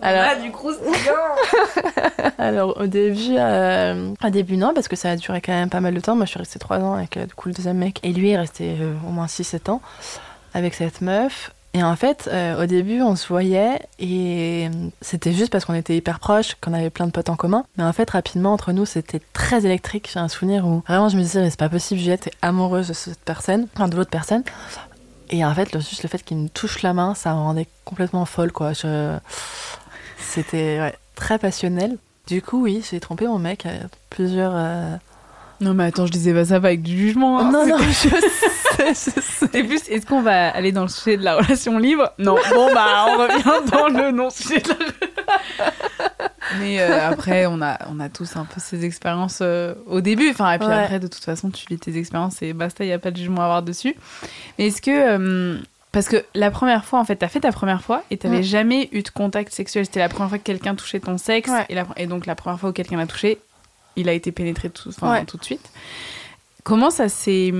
alors, 0.00 0.24
Ah, 0.30 0.36
du 0.36 0.50
coup, 0.50 0.70
alors 2.38 2.80
au 2.80 2.86
début, 2.86 3.34
euh, 3.36 4.12
au 4.24 4.30
début 4.30 4.56
non, 4.56 4.72
parce 4.74 4.88
que 4.88 4.96
ça 4.96 5.10
a 5.10 5.16
duré 5.16 5.40
quand 5.40 5.52
même 5.52 5.70
pas 5.70 5.80
mal 5.80 5.94
de 5.94 6.00
temps. 6.00 6.16
Moi, 6.16 6.24
je 6.24 6.30
suis 6.30 6.38
restée 6.38 6.58
3 6.58 6.78
ans 6.78 6.94
avec 6.94 7.16
euh, 7.16 7.26
du 7.26 7.34
coup 7.34 7.48
le 7.48 7.54
deuxième 7.54 7.78
mec, 7.78 8.00
et 8.02 8.12
lui 8.12 8.30
est 8.30 8.38
resté 8.38 8.76
euh, 8.80 8.94
au 9.06 9.10
moins 9.10 9.26
6-7 9.26 9.70
ans 9.70 9.80
avec 10.54 10.74
cette 10.74 11.00
meuf. 11.00 11.52
Et 11.78 11.82
en 11.84 11.94
fait, 11.94 12.28
euh, 12.32 12.60
au 12.64 12.66
début, 12.66 13.02
on 13.02 13.14
se 13.14 13.28
voyait 13.28 13.78
et 14.00 14.66
euh, 14.68 14.88
c'était 15.00 15.32
juste 15.32 15.52
parce 15.52 15.64
qu'on 15.64 15.74
était 15.74 15.96
hyper 15.96 16.18
proches, 16.18 16.56
qu'on 16.60 16.72
avait 16.72 16.90
plein 16.90 17.06
de 17.06 17.12
potes 17.12 17.28
en 17.28 17.36
commun. 17.36 17.64
Mais 17.76 17.84
en 17.84 17.92
fait, 17.92 18.10
rapidement, 18.10 18.52
entre 18.52 18.72
nous, 18.72 18.84
c'était 18.84 19.20
très 19.32 19.64
électrique. 19.64 20.10
J'ai 20.12 20.18
un 20.18 20.26
souvenir 20.26 20.66
où 20.66 20.82
vraiment 20.88 21.08
je 21.08 21.16
me 21.16 21.22
disais, 21.22 21.40
mais 21.40 21.50
c'est 21.50 21.58
pas 21.58 21.68
possible, 21.68 22.00
Juliette 22.00 22.26
est 22.26 22.32
amoureuse 22.42 22.88
de 22.88 22.94
cette 22.94 23.20
personne, 23.20 23.68
enfin 23.76 23.86
de 23.86 23.94
l'autre 23.94 24.10
personne. 24.10 24.42
Et 25.30 25.44
en 25.44 25.54
fait, 25.54 25.70
le- 25.72 25.78
juste 25.78 26.02
le 26.02 26.08
fait 26.08 26.20
qu'il 26.24 26.36
me 26.38 26.48
touche 26.48 26.82
la 26.82 26.92
main, 26.94 27.14
ça 27.14 27.30
me 27.32 27.38
rendait 27.38 27.68
complètement 27.84 28.24
folle, 28.24 28.50
quoi. 28.50 28.72
Je... 28.72 29.16
C'était 30.18 30.80
ouais, 30.80 30.94
très 31.14 31.38
passionnel. 31.38 31.96
Du 32.26 32.42
coup, 32.42 32.62
oui, 32.64 32.84
j'ai 32.90 32.98
trompé 32.98 33.28
mon 33.28 33.38
mec 33.38 33.66
à 33.66 33.70
plusieurs. 34.10 34.52
euh, 34.54 34.96
Non, 35.60 35.74
mais 35.74 35.84
attends, 35.84 36.06
je 36.06 36.12
disais 36.12 36.32
pas 36.34 36.44
ça 36.46 36.60
pas 36.60 36.68
avec 36.68 36.82
du 36.82 36.96
jugement. 36.98 37.38
hein. 37.38 37.52
non, 37.52 37.64
non, 37.66 37.78
je 37.78 38.08
Et 39.54 39.62
plus, 39.64 39.88
est-ce 39.88 40.06
qu'on 40.06 40.22
va 40.22 40.48
aller 40.50 40.72
dans 40.72 40.82
le 40.82 40.88
sujet 40.88 41.16
de 41.16 41.24
la 41.24 41.36
relation 41.36 41.78
libre? 41.78 42.10
Non. 42.18 42.36
Bon, 42.50 42.72
bah, 42.74 43.06
on 43.08 43.18
revient 43.18 43.70
dans 43.70 43.88
le 43.88 44.10
non-sujet 44.12 44.60
de 44.60 44.68
la 44.70 45.72
Mais 46.60 46.80
euh, 46.80 47.08
après, 47.08 47.46
on 47.46 47.60
a, 47.60 47.78
on 47.90 48.00
a 48.00 48.08
tous 48.08 48.36
un 48.36 48.44
peu 48.44 48.60
ces 48.60 48.84
expériences 48.84 49.40
euh, 49.42 49.74
au 49.86 50.00
début. 50.00 50.30
Enfin, 50.30 50.50
et 50.52 50.58
puis 50.58 50.66
Ouais. 50.68 50.74
après, 50.74 50.98
de 51.00 51.06
toute 51.06 51.24
façon, 51.24 51.50
tu 51.50 51.66
vis 51.68 51.78
tes 51.78 51.96
expériences 51.98 52.40
et 52.42 52.52
basta, 52.52 52.84
il 52.84 52.88
n'y 52.88 52.92
a 52.92 52.98
pas 52.98 53.10
de 53.10 53.16
jugement 53.16 53.42
à 53.42 53.44
avoir 53.44 53.62
dessus. 53.62 53.94
Mais 54.58 54.68
est-ce 54.68 54.80
que. 54.82 54.90
euh, 54.90 55.58
parce 55.92 56.08
que 56.08 56.22
la 56.34 56.50
première 56.50 56.84
fois, 56.84 56.98
en 57.00 57.04
fait, 57.04 57.16
t'as 57.16 57.28
fait 57.28 57.40
ta 57.40 57.50
première 57.52 57.82
fois 57.82 58.02
et 58.10 58.18
t'avais 58.18 58.40
Mm. 58.40 58.42
jamais 58.44 58.88
eu 58.92 59.02
de 59.02 59.08
contact 59.08 59.52
sexuel. 59.52 59.84
C'était 59.86 60.00
la 60.00 60.08
première 60.08 60.28
fois 60.28 60.38
que 60.38 60.44
quelqu'un 60.44 60.74
touchait 60.74 61.00
ton 61.00 61.16
sexe. 61.18 61.50
Ouais. 61.50 61.64
Et, 61.70 61.74
la- 61.74 61.86
et 61.96 62.06
donc, 62.06 62.26
la 62.26 62.34
première 62.34 62.60
fois 62.60 62.70
où 62.70 62.72
quelqu'un 62.72 62.98
l'a 62.98 63.06
touché, 63.06 63.38
il 63.96 64.08
a 64.08 64.12
été 64.12 64.30
pénétré 64.30 64.70
tout, 64.70 64.90
Ouais. 65.02 65.24
tout 65.24 65.36
de 65.38 65.44
suite. 65.44 65.68
Comment 66.62 66.90
ça 66.90 67.08
s'est. 67.08 67.52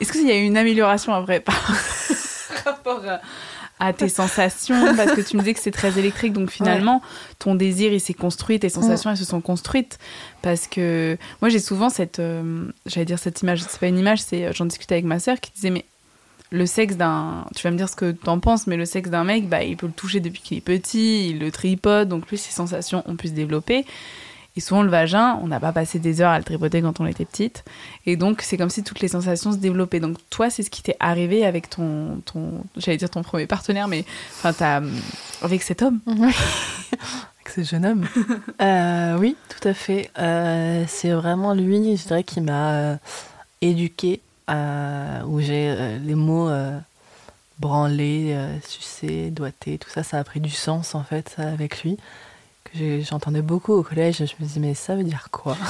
Est-ce 0.00 0.12
qu'il 0.12 0.26
y 0.26 0.30
a 0.30 0.36
eu 0.36 0.44
une 0.44 0.56
amélioration 0.56 1.14
après 1.14 1.40
par 1.40 1.54
rapport 2.64 3.02
à, 3.06 3.20
à 3.80 3.92
tes 3.92 4.08
sensations? 4.08 4.94
Parce 4.96 5.12
que 5.12 5.20
tu 5.20 5.36
me 5.36 5.42
disais 5.42 5.54
que 5.54 5.60
c'est 5.60 5.70
très 5.70 5.98
électrique 5.98 6.32
donc 6.32 6.50
finalement 6.50 7.02
ton 7.38 7.54
désir 7.54 7.92
il 7.92 8.00
s'est 8.00 8.14
construit 8.14 8.60
tes 8.60 8.68
sensations 8.68 9.10
elles 9.10 9.16
se 9.16 9.24
sont 9.24 9.40
construites. 9.40 9.98
Parce 10.42 10.66
que 10.66 11.16
moi 11.40 11.48
j'ai 11.48 11.60
souvent 11.60 11.88
cette 11.88 12.18
euh, 12.18 12.70
j'allais 12.86 13.06
dire 13.06 13.18
cette 13.18 13.40
image 13.42 13.62
c'est 13.62 13.80
pas 13.80 13.88
une 13.88 13.98
image 13.98 14.20
c'est 14.20 14.52
j'en 14.52 14.66
discutais 14.66 14.94
avec 14.94 15.04
ma 15.04 15.18
sœur 15.18 15.40
qui 15.40 15.50
disait 15.52 15.70
mais 15.70 15.84
le 16.50 16.66
sexe 16.66 16.96
d'un 16.96 17.46
tu 17.56 17.62
vas 17.62 17.70
me 17.70 17.76
dire 17.76 17.88
ce 17.88 17.96
que 17.96 18.12
t'en 18.12 18.38
penses 18.38 18.66
mais 18.66 18.76
le 18.76 18.84
sexe 18.84 19.10
d'un 19.10 19.24
mec 19.24 19.48
bah 19.48 19.62
il 19.64 19.76
peut 19.76 19.86
le 19.86 19.92
toucher 19.92 20.20
depuis 20.20 20.40
qu'il 20.40 20.58
est 20.58 20.60
petit 20.60 21.30
il 21.30 21.40
le 21.40 21.50
tripote 21.50 22.08
donc 22.08 22.26
plus 22.26 22.36
ses 22.36 22.52
sensations 22.52 23.02
ont 23.06 23.16
pu 23.16 23.28
se 23.28 23.32
développer 23.32 23.84
et 24.56 24.60
souvent, 24.60 24.82
le 24.82 24.88
vagin, 24.88 25.38
on 25.42 25.48
n'a 25.48 25.58
pas 25.58 25.72
passé 25.72 25.98
des 25.98 26.20
heures 26.20 26.30
à 26.30 26.38
le 26.38 26.44
tripoter 26.44 26.80
quand 26.80 27.00
on 27.00 27.06
était 27.06 27.24
petite. 27.24 27.64
Et 28.06 28.16
donc, 28.16 28.40
c'est 28.40 28.56
comme 28.56 28.70
si 28.70 28.84
toutes 28.84 29.00
les 29.00 29.08
sensations 29.08 29.50
se 29.50 29.56
développaient. 29.56 29.98
Donc, 29.98 30.18
toi, 30.30 30.48
c'est 30.48 30.62
ce 30.62 30.70
qui 30.70 30.82
t'est 30.82 30.96
arrivé 31.00 31.44
avec 31.44 31.68
ton, 31.68 32.20
ton 32.24 32.64
j'allais 32.76 32.96
dire 32.96 33.10
ton 33.10 33.22
premier 33.22 33.48
partenaire, 33.48 33.88
mais 33.88 34.04
enfin, 34.44 34.84
avec 35.42 35.62
cet 35.62 35.82
homme. 35.82 35.98
avec 36.06 37.48
ce 37.52 37.62
jeune 37.62 37.84
homme. 37.84 38.06
euh, 38.62 39.18
oui, 39.18 39.36
tout 39.48 39.68
à 39.68 39.74
fait. 39.74 40.10
Euh, 40.20 40.84
c'est 40.86 41.10
vraiment 41.10 41.52
lui, 41.52 41.96
je 41.96 42.06
dirais, 42.06 42.22
qui 42.22 42.40
m'a 42.40 42.74
euh, 42.74 42.96
éduqué, 43.60 44.20
euh, 44.50 45.20
où 45.24 45.40
j'ai 45.40 45.98
les 45.98 46.14
mots 46.14 46.48
branlé, 47.58 48.36
sucé, 48.64 49.30
doigté, 49.30 49.78
tout 49.78 49.90
ça, 49.90 50.04
ça 50.04 50.18
a 50.18 50.24
pris 50.24 50.38
du 50.38 50.50
sens 50.50 50.94
en 50.94 51.02
fait 51.02 51.34
avec 51.38 51.82
lui 51.82 51.98
j'entendais 52.74 53.42
beaucoup 53.42 53.72
au 53.72 53.82
collège. 53.82 54.18
Je 54.18 54.34
me 54.40 54.46
disais, 54.46 54.60
mais 54.60 54.74
ça 54.74 54.94
veut 54.96 55.04
dire 55.04 55.28
quoi? 55.30 55.56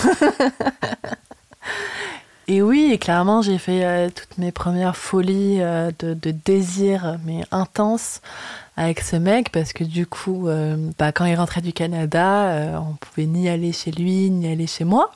Et 2.47 2.61
oui, 2.61 2.99
clairement, 2.99 3.41
j'ai 3.41 3.57
fait 3.57 3.85
euh, 3.85 4.11
toutes 4.15 4.37
mes 4.37 4.53
premières 4.53 4.97
folies 4.97 5.63
euh, 5.63 5.91
de, 5.99 6.13
de, 6.13 6.31
désir, 6.31 7.19
mais 7.25 7.43
intenses, 7.51 8.21
avec 8.77 9.01
ce 9.01 9.17
mec, 9.17 9.51
parce 9.51 9.73
que 9.73 9.83
du 9.83 10.07
coup, 10.07 10.49
euh, 10.49 10.77
bah, 10.99 11.11
quand 11.11 11.25
il 11.25 11.35
rentrait 11.37 11.63
du 11.63 11.73
Canada, 11.73 12.83
on 12.83 12.95
pouvait 12.97 13.27
ni 13.27 13.49
aller 13.49 13.73
chez 13.73 13.93
lui, 13.93 14.31
ni 14.31 14.47
aller 14.51 14.67
chez 14.67 14.85
moi. 14.85 15.11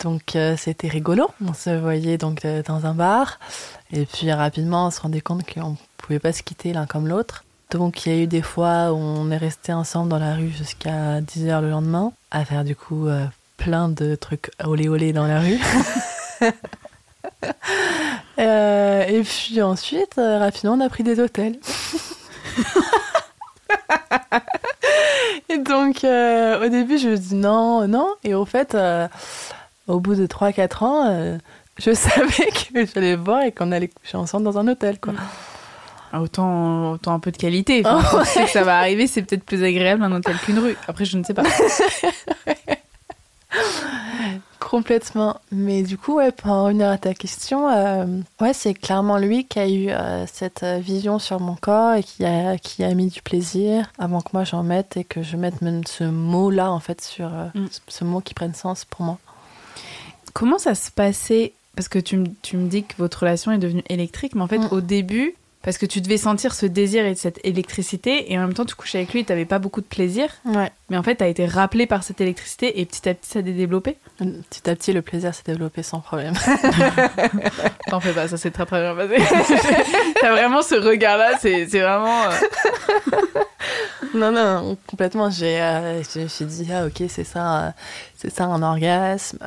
Donc 0.00 0.36
c'était 0.56 0.88
rigolo. 0.88 1.30
On 1.46 1.52
se 1.52 1.68
voyait 1.68 2.16
donc 2.16 2.46
dans 2.66 2.86
un 2.86 2.94
bar, 2.94 3.38
et 3.92 4.06
puis 4.06 4.32
rapidement, 4.32 4.86
on 4.86 4.90
se 4.90 5.00
rendait 5.00 5.20
compte 5.20 5.42
qu'on 5.50 5.76
pouvait 5.98 6.18
pas 6.18 6.32
se 6.32 6.42
quitter 6.42 6.72
l'un 6.72 6.86
comme 6.86 7.06
l'autre. 7.06 7.44
Donc 7.74 8.06
il 8.06 8.12
y 8.12 8.16
a 8.16 8.22
eu 8.22 8.26
des 8.28 8.40
fois 8.40 8.92
où 8.92 8.96
on 8.96 9.32
est 9.32 9.36
resté 9.36 9.72
ensemble 9.72 10.08
dans 10.08 10.20
la 10.20 10.36
rue 10.36 10.50
jusqu'à 10.50 11.20
10h 11.20 11.60
le 11.60 11.70
lendemain, 11.70 12.12
à 12.30 12.44
faire 12.44 12.62
du 12.62 12.76
coup 12.76 13.08
euh, 13.08 13.24
plein 13.56 13.88
de 13.88 14.14
trucs 14.14 14.52
olé 14.64 14.88
olé 14.88 15.12
dans 15.12 15.26
la 15.26 15.40
rue. 15.40 15.58
Euh, 18.38 19.04
et 19.06 19.22
puis 19.22 19.62
ensuite, 19.62 20.18
euh, 20.18 20.40
rapidement, 20.40 20.72
on 20.72 20.80
a 20.80 20.88
pris 20.88 21.04
des 21.04 21.20
hôtels. 21.20 21.56
et 25.48 25.58
donc 25.58 25.98
au 25.98 26.68
début, 26.68 26.98
je 26.98 27.10
me 27.10 27.16
dis 27.16 27.36
non, 27.36 27.86
non. 27.86 28.08
Et 28.24 28.34
au 28.34 28.44
fait, 28.44 28.76
au 29.86 30.00
bout 30.00 30.16
de 30.16 30.26
3-4 30.26 30.84
ans, 30.84 31.38
je 31.78 31.90
savais 31.94 32.50
que 32.50 32.86
j'allais 32.86 33.16
voir 33.16 33.42
et 33.42 33.52
qu'on 33.52 33.70
allait 33.72 33.88
coucher 33.88 34.16
ensemble 34.16 34.44
dans 34.44 34.58
un 34.58 34.66
hôtel. 34.66 34.98
quoi. 34.98 35.12
Ah, 36.14 36.22
autant, 36.22 36.92
autant 36.92 37.12
un 37.12 37.18
peu 37.18 37.32
de 37.32 37.36
qualité. 37.36 37.82
Enfin, 37.84 38.20
oh, 38.20 38.22
que 38.22 38.48
ça 38.48 38.62
va 38.62 38.78
arriver, 38.78 39.08
c'est 39.08 39.22
peut-être 39.22 39.42
plus 39.42 39.64
agréable 39.64 40.00
un 40.04 40.12
hôtel 40.12 40.36
qu'une 40.36 40.60
rue. 40.60 40.76
Après, 40.86 41.04
je 41.04 41.18
ne 41.18 41.24
sais 41.24 41.34
pas. 41.34 41.42
Complètement. 44.60 45.40
Mais 45.50 45.82
du 45.82 45.98
coup, 45.98 46.18
ouais, 46.18 46.30
pour 46.30 46.52
en 46.52 46.66
revenir 46.66 46.88
à 46.88 46.98
ta 46.98 47.14
question, 47.14 47.68
euh, 47.68 48.06
ouais, 48.40 48.52
c'est 48.52 48.74
clairement 48.74 49.18
lui 49.18 49.44
qui 49.44 49.58
a 49.58 49.68
eu 49.68 49.88
euh, 49.88 50.24
cette 50.32 50.62
euh, 50.62 50.78
vision 50.78 51.18
sur 51.18 51.40
mon 51.40 51.56
corps 51.56 51.94
et 51.94 52.04
qui 52.04 52.24
a, 52.24 52.58
qui 52.58 52.84
a 52.84 52.94
mis 52.94 53.08
du 53.08 53.20
plaisir 53.20 53.90
avant 53.98 54.20
que 54.20 54.30
moi 54.34 54.44
j'en 54.44 54.62
mette 54.62 54.96
et 54.96 55.02
que 55.02 55.20
je 55.20 55.36
mette 55.36 55.62
même 55.62 55.84
ce 55.84 56.04
mot-là, 56.04 56.70
en 56.70 56.78
fait, 56.78 57.00
sur 57.00 57.28
mm. 57.28 57.66
ce 57.88 58.04
mot 58.04 58.20
qui 58.20 58.34
prenne 58.34 58.54
sens 58.54 58.84
pour 58.84 59.02
moi. 59.02 59.18
Comment 60.32 60.58
ça 60.58 60.76
se 60.76 60.92
passait? 60.92 61.54
Parce 61.74 61.88
que 61.88 61.98
tu, 61.98 62.22
tu 62.42 62.56
me 62.56 62.68
dis 62.68 62.84
que 62.84 62.94
votre 62.98 63.18
relation 63.18 63.50
est 63.50 63.58
devenue 63.58 63.82
électrique, 63.88 64.36
mais 64.36 64.42
en 64.42 64.46
fait, 64.46 64.58
mm. 64.58 64.68
au 64.70 64.80
début, 64.80 65.34
parce 65.64 65.78
que 65.78 65.86
tu 65.86 66.02
devais 66.02 66.18
sentir 66.18 66.54
ce 66.54 66.66
désir 66.66 67.06
et 67.06 67.14
cette 67.14 67.40
électricité 67.42 68.30
et 68.30 68.38
en 68.38 68.42
même 68.42 68.52
temps 68.52 68.66
tu 68.66 68.74
couchais 68.74 68.98
avec 68.98 69.12
lui 69.12 69.20
et 69.20 69.24
t'avais 69.24 69.46
pas 69.46 69.58
beaucoup 69.58 69.80
de 69.80 69.86
plaisir. 69.86 70.28
Ouais. 70.44 70.70
Mais 70.90 70.98
en 70.98 71.02
fait 71.02 71.16
t'as 71.16 71.26
été 71.26 71.46
rappelé 71.46 71.86
par 71.86 72.02
cette 72.04 72.20
électricité 72.20 72.80
et 72.80 72.84
petit 72.84 73.08
à 73.08 73.14
petit 73.14 73.28
ça 73.28 73.34
s'est 73.34 73.42
développé. 73.42 73.96
Petit 74.18 74.68
à 74.68 74.76
petit 74.76 74.92
le 74.92 75.00
plaisir 75.00 75.34
s'est 75.34 75.42
développé 75.46 75.82
sans 75.82 76.00
problème. 76.00 76.34
T'en 77.88 77.98
fais 77.98 78.12
pas, 78.12 78.28
ça 78.28 78.36
s'est 78.36 78.50
très 78.50 78.66
très 78.66 78.80
bien 78.80 78.94
passé. 78.94 79.16
t'as 80.20 80.32
vraiment 80.32 80.60
ce 80.60 80.74
regard 80.74 81.16
là, 81.16 81.38
c'est 81.40 81.64
vraiment. 81.64 82.24
Euh, 82.24 83.38
non 84.14 84.32
non 84.32 84.76
complètement. 84.86 85.30
J'ai 85.30 85.62
euh, 85.62 86.02
je 86.02 86.20
me 86.20 86.28
suis 86.28 86.44
dit 86.44 86.68
ah 86.72 86.86
ok 86.86 87.04
c'est 87.08 87.24
ça 87.24 87.72
c'est 88.16 88.30
ça 88.30 88.44
un 88.44 88.62
orgasme 88.62 89.38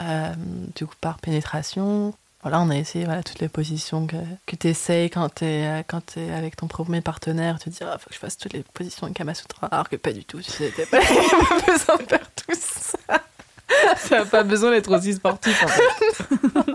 du 0.75 0.87
coup 0.87 0.95
par 0.99 1.19
pénétration 1.19 2.13
voilà, 2.41 2.61
on 2.61 2.69
a 2.69 2.75
essayé 2.75 3.05
voilà, 3.05 3.23
toutes 3.23 3.39
les 3.39 3.49
positions 3.49 4.07
que, 4.07 4.15
que 4.45 4.55
tu 4.55 4.67
essayes 4.67 5.09
quand 5.09 5.33
tu 5.35 5.45
es, 5.45 5.83
quand 5.87 6.17
es 6.17 6.31
avec 6.31 6.55
ton 6.55 6.67
premier 6.67 7.01
partenaire. 7.01 7.57
Tu 7.59 7.65
te 7.65 7.69
dis, 7.71 7.77
il 7.81 7.87
ah, 7.87 7.97
faut 7.97 8.09
que 8.09 8.15
je 8.15 8.19
fasse 8.19 8.37
toutes 8.37 8.53
les 8.53 8.63
positions 8.63 9.07
de 9.07 9.13
Kamasutra. 9.13 9.67
Alors 9.67 9.89
que 9.89 9.95
pas 9.95 10.13
du 10.13 10.23
tout, 10.23 10.41
tu 10.41 10.51
sais, 10.51 10.71
pas, 10.89 10.99
pas 10.99 11.71
besoin 11.71 11.97
de 11.97 12.03
faire 12.03 12.31
tout 12.35 12.55
ça. 12.55 12.97
Ça 13.97 14.19
n'a 14.19 14.25
pas 14.25 14.43
besoin 14.43 14.71
d'être 14.71 14.95
aussi 14.95 15.13
sportif 15.13 15.61
en 15.63 15.67
fait. 15.67 16.73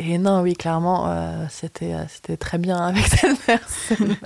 Et 0.00 0.18
non, 0.18 0.42
oui, 0.42 0.54
clairement, 0.54 1.08
euh, 1.08 1.44
c'était, 1.50 1.94
euh, 1.94 2.04
c'était 2.08 2.36
très 2.36 2.58
bien 2.58 2.76
avec 2.78 3.06
cette 3.06 3.38
personne. 3.40 4.16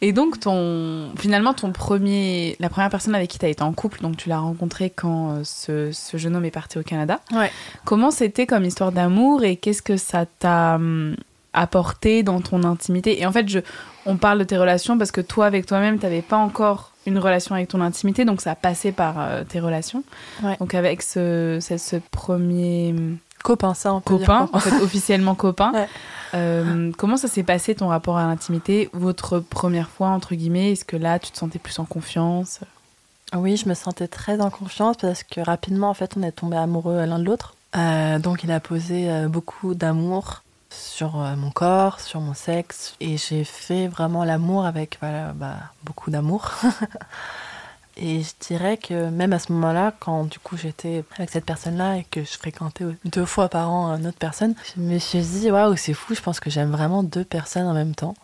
Et 0.00 0.12
donc, 0.12 0.38
ton, 0.38 1.10
finalement, 1.16 1.54
ton 1.54 1.72
premier, 1.72 2.56
la 2.60 2.68
première 2.68 2.90
personne 2.90 3.14
avec 3.14 3.30
qui 3.30 3.38
tu 3.38 3.46
as 3.46 3.48
été 3.48 3.62
en 3.62 3.72
couple, 3.72 4.00
donc 4.00 4.16
tu 4.16 4.28
l'as 4.28 4.38
rencontré 4.38 4.90
quand 4.90 5.30
euh, 5.32 5.40
ce, 5.44 5.90
ce, 5.92 6.16
jeune 6.16 6.36
homme 6.36 6.44
est 6.44 6.52
parti 6.52 6.78
au 6.78 6.82
Canada. 6.82 7.20
Ouais. 7.32 7.50
Comment 7.84 8.10
c'était 8.10 8.46
comme 8.46 8.64
histoire 8.64 8.92
d'amour 8.92 9.42
et 9.42 9.56
qu'est-ce 9.56 9.82
que 9.82 9.96
ça 9.96 10.24
t'a 10.26 10.76
hum, 10.76 11.16
apporté 11.52 12.22
dans 12.22 12.40
ton 12.40 12.62
intimité? 12.62 13.20
Et 13.20 13.26
en 13.26 13.32
fait, 13.32 13.48
je, 13.48 13.58
on 14.06 14.16
parle 14.16 14.38
de 14.38 14.44
tes 14.44 14.56
relations 14.56 14.96
parce 14.96 15.10
que 15.10 15.20
toi, 15.20 15.46
avec 15.46 15.66
toi-même, 15.66 15.98
tu 15.98 16.04
n'avais 16.04 16.22
pas 16.22 16.36
encore 16.36 16.92
une 17.04 17.18
relation 17.18 17.54
avec 17.54 17.68
ton 17.68 17.80
intimité, 17.80 18.24
donc 18.24 18.40
ça 18.40 18.52
a 18.52 18.54
passé 18.54 18.92
par 18.92 19.16
euh, 19.18 19.42
tes 19.42 19.58
relations. 19.58 20.04
Ouais. 20.44 20.56
Donc 20.60 20.74
avec 20.74 21.02
ce, 21.02 21.58
ce, 21.60 21.76
ce 21.76 21.96
premier 22.12 22.90
hum, 22.96 23.18
copain, 23.42 23.74
ça 23.74 23.92
on 23.94 24.00
peut 24.00 24.18
copain, 24.18 24.44
dire 24.44 24.54
en 24.54 24.60
fait 24.60 24.80
officiellement 24.82 25.34
copain. 25.34 25.72
Ouais. 25.72 25.88
Euh, 26.34 26.92
comment 26.96 27.16
ça 27.16 27.28
s'est 27.28 27.42
passé 27.42 27.74
ton 27.74 27.88
rapport 27.88 28.16
à 28.16 28.26
l'intimité, 28.26 28.90
votre 28.92 29.40
première 29.40 29.88
fois 29.88 30.08
entre 30.08 30.34
guillemets 30.34 30.72
Est-ce 30.72 30.84
que 30.84 30.96
là 30.96 31.18
tu 31.18 31.30
te 31.30 31.38
sentais 31.38 31.58
plus 31.58 31.78
en 31.78 31.84
confiance? 31.84 32.60
Oui, 33.34 33.56
je 33.56 33.68
me 33.68 33.74
sentais 33.74 34.08
très 34.08 34.40
en 34.40 34.50
confiance 34.50 34.96
parce 34.96 35.22
que 35.22 35.40
rapidement 35.40 35.90
en 35.90 35.94
fait 35.94 36.16
on 36.16 36.22
est 36.22 36.32
tombé 36.32 36.56
amoureux 36.56 37.04
l'un 37.04 37.18
de 37.18 37.24
l'autre. 37.24 37.54
Euh, 37.76 38.18
donc 38.18 38.44
il 38.44 38.50
a 38.50 38.60
posé 38.60 39.10
euh, 39.10 39.28
beaucoup 39.28 39.74
d'amour 39.74 40.42
sur 40.70 41.16
mon 41.16 41.50
corps, 41.50 42.00
sur 42.00 42.20
mon 42.20 42.34
sexe 42.34 42.94
et 43.00 43.16
j'ai 43.16 43.44
fait 43.44 43.88
vraiment 43.88 44.24
l'amour 44.24 44.66
avec 44.66 44.98
voilà, 45.00 45.32
bah, 45.34 45.56
beaucoup 45.84 46.10
d'amour. 46.10 46.50
Et 48.00 48.22
je 48.22 48.30
dirais 48.40 48.76
que 48.76 49.10
même 49.10 49.32
à 49.32 49.40
ce 49.40 49.52
moment-là, 49.52 49.92
quand 49.98 50.24
du 50.24 50.38
coup 50.38 50.56
j'étais 50.56 51.04
avec 51.16 51.30
cette 51.30 51.44
personne-là 51.44 51.96
et 51.96 52.04
que 52.04 52.22
je 52.22 52.38
fréquentais 52.38 52.84
deux 53.04 53.24
fois 53.24 53.48
par 53.48 53.70
an 53.70 53.96
une 53.96 54.06
autre 54.06 54.18
personne, 54.18 54.54
je 54.74 54.80
me 54.80 54.98
suis 54.98 55.20
dit 55.20 55.50
waouh 55.50 55.76
c'est 55.76 55.94
fou, 55.94 56.14
je 56.14 56.20
pense 56.20 56.38
que 56.38 56.48
j'aime 56.48 56.70
vraiment 56.70 57.02
deux 57.02 57.24
personnes 57.24 57.66
en 57.66 57.74
même 57.74 57.96
temps. 57.96 58.14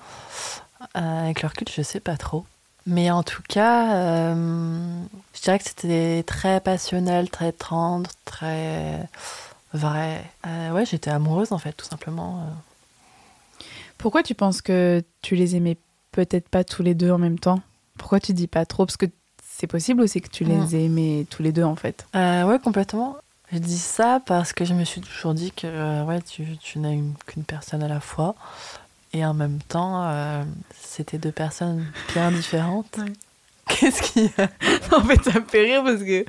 Euh, 0.97 1.25
avec 1.25 1.43
leur 1.43 1.55
culte, 1.55 1.73
je 1.75 1.83
sais 1.83 1.99
pas 1.99 2.17
trop. 2.17 2.45
Mais 2.87 3.11
en 3.11 3.23
tout 3.23 3.43
cas, 3.49 3.97
euh, 3.97 5.03
je 5.35 5.41
dirais 5.41 5.59
que 5.59 5.65
c'était 5.65 6.23
très 6.25 6.61
passionnel, 6.61 7.31
très 7.31 7.53
tendre, 7.53 8.11
très 8.25 9.01
vrai. 9.73 10.23
Euh, 10.47 10.71
ouais, 10.71 10.87
j'étais 10.87 11.11
amoureuse 11.11 11.51
en 11.51 11.59
fait, 11.59 11.73
tout 11.73 11.87
simplement. 11.87 12.47
Pourquoi 13.99 14.23
tu 14.23 14.35
penses 14.37 14.63
que 14.63 15.03
tu 15.21 15.35
les 15.35 15.57
aimais 15.57 15.79
peut-être 16.13 16.49
pas 16.49 16.63
tous 16.63 16.85
les 16.85 16.95
deux 16.95 17.11
en 17.11 17.19
même 17.19 17.41
temps? 17.41 17.61
Pourquoi 17.99 18.21
tu 18.21 18.35
dis 18.35 18.47
pas 18.47 18.67
trop? 18.67 18.87
Parce 18.87 18.97
que 18.97 19.07
c'est 19.65 19.69
possible 19.69 20.03
aussi 20.03 20.21
que 20.21 20.29
tu 20.29 20.45
les 20.45 20.57
mm. 20.57 20.75
aimais 20.75 21.27
tous 21.31 21.43
les 21.43 21.51
deux 21.51 21.63
en 21.63 21.75
fait 21.75 22.07
euh, 22.15 22.45
Ouais, 22.45 22.59
complètement. 22.59 23.17
Je 23.51 23.57
dis 23.57 23.79
ça 23.79 24.21
parce 24.27 24.53
que 24.53 24.67
je 24.67 24.75
me 24.75 24.85
suis 24.85 25.01
toujours 25.01 25.33
dit 25.33 25.53
que 25.53 25.67
euh, 25.67 26.05
ouais, 26.05 26.21
tu, 26.21 26.45
tu 26.59 26.79
n'as 26.79 26.95
qu'une 27.25 27.45
personne 27.45 27.83
à 27.83 27.89
la 27.89 28.01
fois. 28.01 28.35
Et 29.15 29.25
en 29.25 29.33
même 29.33 29.61
temps, 29.67 30.05
euh, 30.05 30.43
c'était 30.79 31.17
deux 31.17 31.33
personnes 31.33 31.87
bien 32.13 32.31
différentes. 32.31 33.01
Qu'est-ce 33.69 34.03
qui 34.03 34.31
En 34.93 35.01
fait, 35.07 35.23
ça 35.25 35.41
me 35.41 35.47
fait 35.47 35.63
rire 35.63 35.83
parce 35.83 36.03
que 36.03 36.27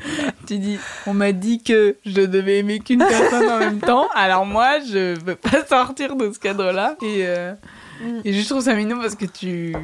tu 0.48 0.58
dis, 0.58 0.80
on 1.06 1.13
m'a 1.13 1.34
dit 1.34 1.62
que 1.62 1.98
je 2.06 2.21
devais 2.21 2.60
aimer 2.60 2.80
qu'une 2.80 3.00
personne 3.00 3.50
en 3.50 3.60
même 3.60 3.80
temps. 3.82 4.08
Alors 4.15 4.45
moi, 4.45 4.80
je 4.80 5.19
veux 5.19 5.36
pas 5.36 5.65
sortir 5.65 6.15
de 6.15 6.32
ce 6.32 6.39
cadre-là. 6.39 6.95
Et, 7.02 7.28
mm. 8.02 8.21
et 8.24 8.32
je 8.32 8.48
trouve 8.48 8.62
ça 8.62 8.76
mignon 8.76 8.98
parce 8.98 9.15
que 9.15 9.26
tu 9.26 9.76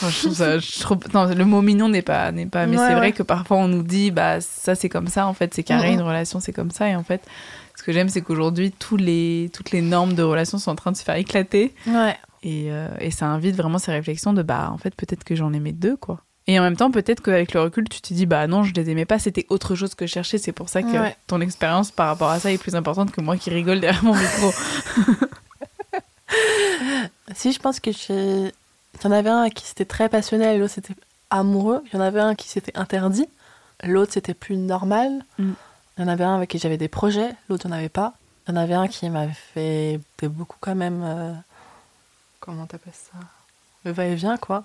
je 0.00 0.18
trouve 0.20 0.34
ça, 0.34 0.58
je 0.58 0.80
trouve... 0.80 0.98
Non, 1.14 1.26
le 1.26 1.44
mot 1.44 1.62
mignon 1.62 1.88
n'est 1.88 2.02
pas, 2.02 2.32
n'est 2.32 2.46
pas. 2.46 2.66
Mais 2.66 2.76
c'est 2.76 2.94
vrai 2.94 3.12
que 3.12 3.22
parfois 3.22 3.58
on 3.58 3.68
nous 3.68 3.82
dit, 3.82 4.10
bah 4.10 4.40
ça 4.40 4.74
c'est 4.74 4.88
comme 4.88 5.08
ça. 5.08 5.26
En 5.26 5.34
fait, 5.34 5.52
c'est 5.54 5.62
carré. 5.62 5.92
Une 5.92 6.02
relation 6.02 6.40
c'est 6.40 6.52
comme 6.52 6.70
ça. 6.70 6.88
Et 6.88 6.96
en 6.96 7.02
fait, 7.04 7.22
ce 7.76 7.82
que 7.82 7.92
j'aime, 7.92 8.08
c'est 8.08 8.20
qu'aujourd'hui 8.22 8.72
tous 8.72 8.96
les, 8.96 9.50
toutes 9.52 9.70
les 9.70 9.82
normes 9.82 10.14
de 10.14 10.22
relation 10.22 10.58
sont 10.58 10.70
en 10.70 10.76
train 10.76 10.92
de 10.92 10.96
se 10.96 11.02
faire 11.04 11.16
éclater. 11.16 11.74
Ouais. 11.86 12.16
Et, 12.44 12.66
euh, 12.72 12.88
et 12.98 13.10
ça 13.12 13.26
invite 13.26 13.54
vraiment 13.56 13.78
ces 13.78 13.92
réflexions 13.92 14.32
de 14.32 14.42
bah 14.42 14.70
en 14.72 14.78
fait 14.78 14.94
peut-être 14.96 15.22
que 15.22 15.36
j'en 15.36 15.52
aimais 15.52 15.70
deux 15.72 15.96
quoi. 15.96 16.20
Et 16.48 16.58
en 16.58 16.62
même 16.64 16.76
temps 16.76 16.90
peut-être 16.90 17.22
qu'avec 17.22 17.54
le 17.54 17.60
recul 17.60 17.88
tu 17.88 18.00
te 18.00 18.12
dis 18.12 18.26
bah 18.26 18.48
non 18.48 18.64
je 18.64 18.74
les 18.74 18.90
aimais 18.90 19.04
pas 19.04 19.20
c'était 19.20 19.46
autre 19.48 19.76
chose 19.76 19.94
que 19.94 20.08
je 20.08 20.12
cherchais 20.12 20.38
c'est 20.38 20.50
pour 20.50 20.68
ça 20.68 20.82
que 20.82 20.88
Ouais. 20.98 21.16
ton 21.28 21.40
expérience 21.40 21.92
par 21.92 22.08
rapport 22.08 22.30
à 22.30 22.40
ça 22.40 22.50
est 22.50 22.58
plus 22.58 22.74
importante 22.74 23.12
que 23.12 23.20
moi 23.20 23.36
qui 23.36 23.50
rigole 23.50 23.78
derrière 23.78 24.02
mon 24.02 24.14
micro. 24.16 24.52
Si, 27.34 27.52
je 27.52 27.58
pense 27.58 27.80
que 27.80 27.90
j'ai. 27.92 28.52
Il 28.94 29.04
y 29.04 29.06
en 29.06 29.12
avait 29.12 29.30
un 29.30 29.48
qui 29.50 29.64
s'était 29.66 29.84
très 29.84 30.08
passionné 30.08 30.54
et 30.54 30.58
l'autre 30.58 30.74
c'était 30.74 30.94
amoureux. 31.30 31.82
Il 31.86 31.94
y 31.94 31.98
en 31.98 32.02
avait 32.02 32.20
un 32.20 32.34
qui 32.34 32.48
s'était 32.48 32.76
interdit. 32.76 33.26
L'autre 33.84 34.12
c'était 34.12 34.34
plus 34.34 34.56
normal. 34.56 35.24
Mm. 35.38 35.52
Il 35.98 36.02
y 36.02 36.04
en 36.04 36.08
avait 36.08 36.24
un 36.24 36.36
avec 36.36 36.50
qui 36.50 36.58
j'avais 36.58 36.76
des 36.78 36.88
projets. 36.88 37.34
L'autre 37.48 37.68
n'en 37.68 37.76
avait 37.76 37.88
pas. 37.88 38.14
Il 38.46 38.54
y 38.54 38.58
en 38.58 38.60
avait 38.60 38.74
un 38.74 38.88
qui 38.88 39.08
m'avait 39.10 39.32
fait 39.54 40.00
beaucoup 40.22 40.56
quand 40.60 40.74
même. 40.74 41.02
euh, 41.04 41.32
Comment 42.40 42.66
t'appelles 42.66 42.92
ça? 42.94 43.18
Le 43.84 43.92
va-et-vient 43.92 44.36
quoi. 44.36 44.64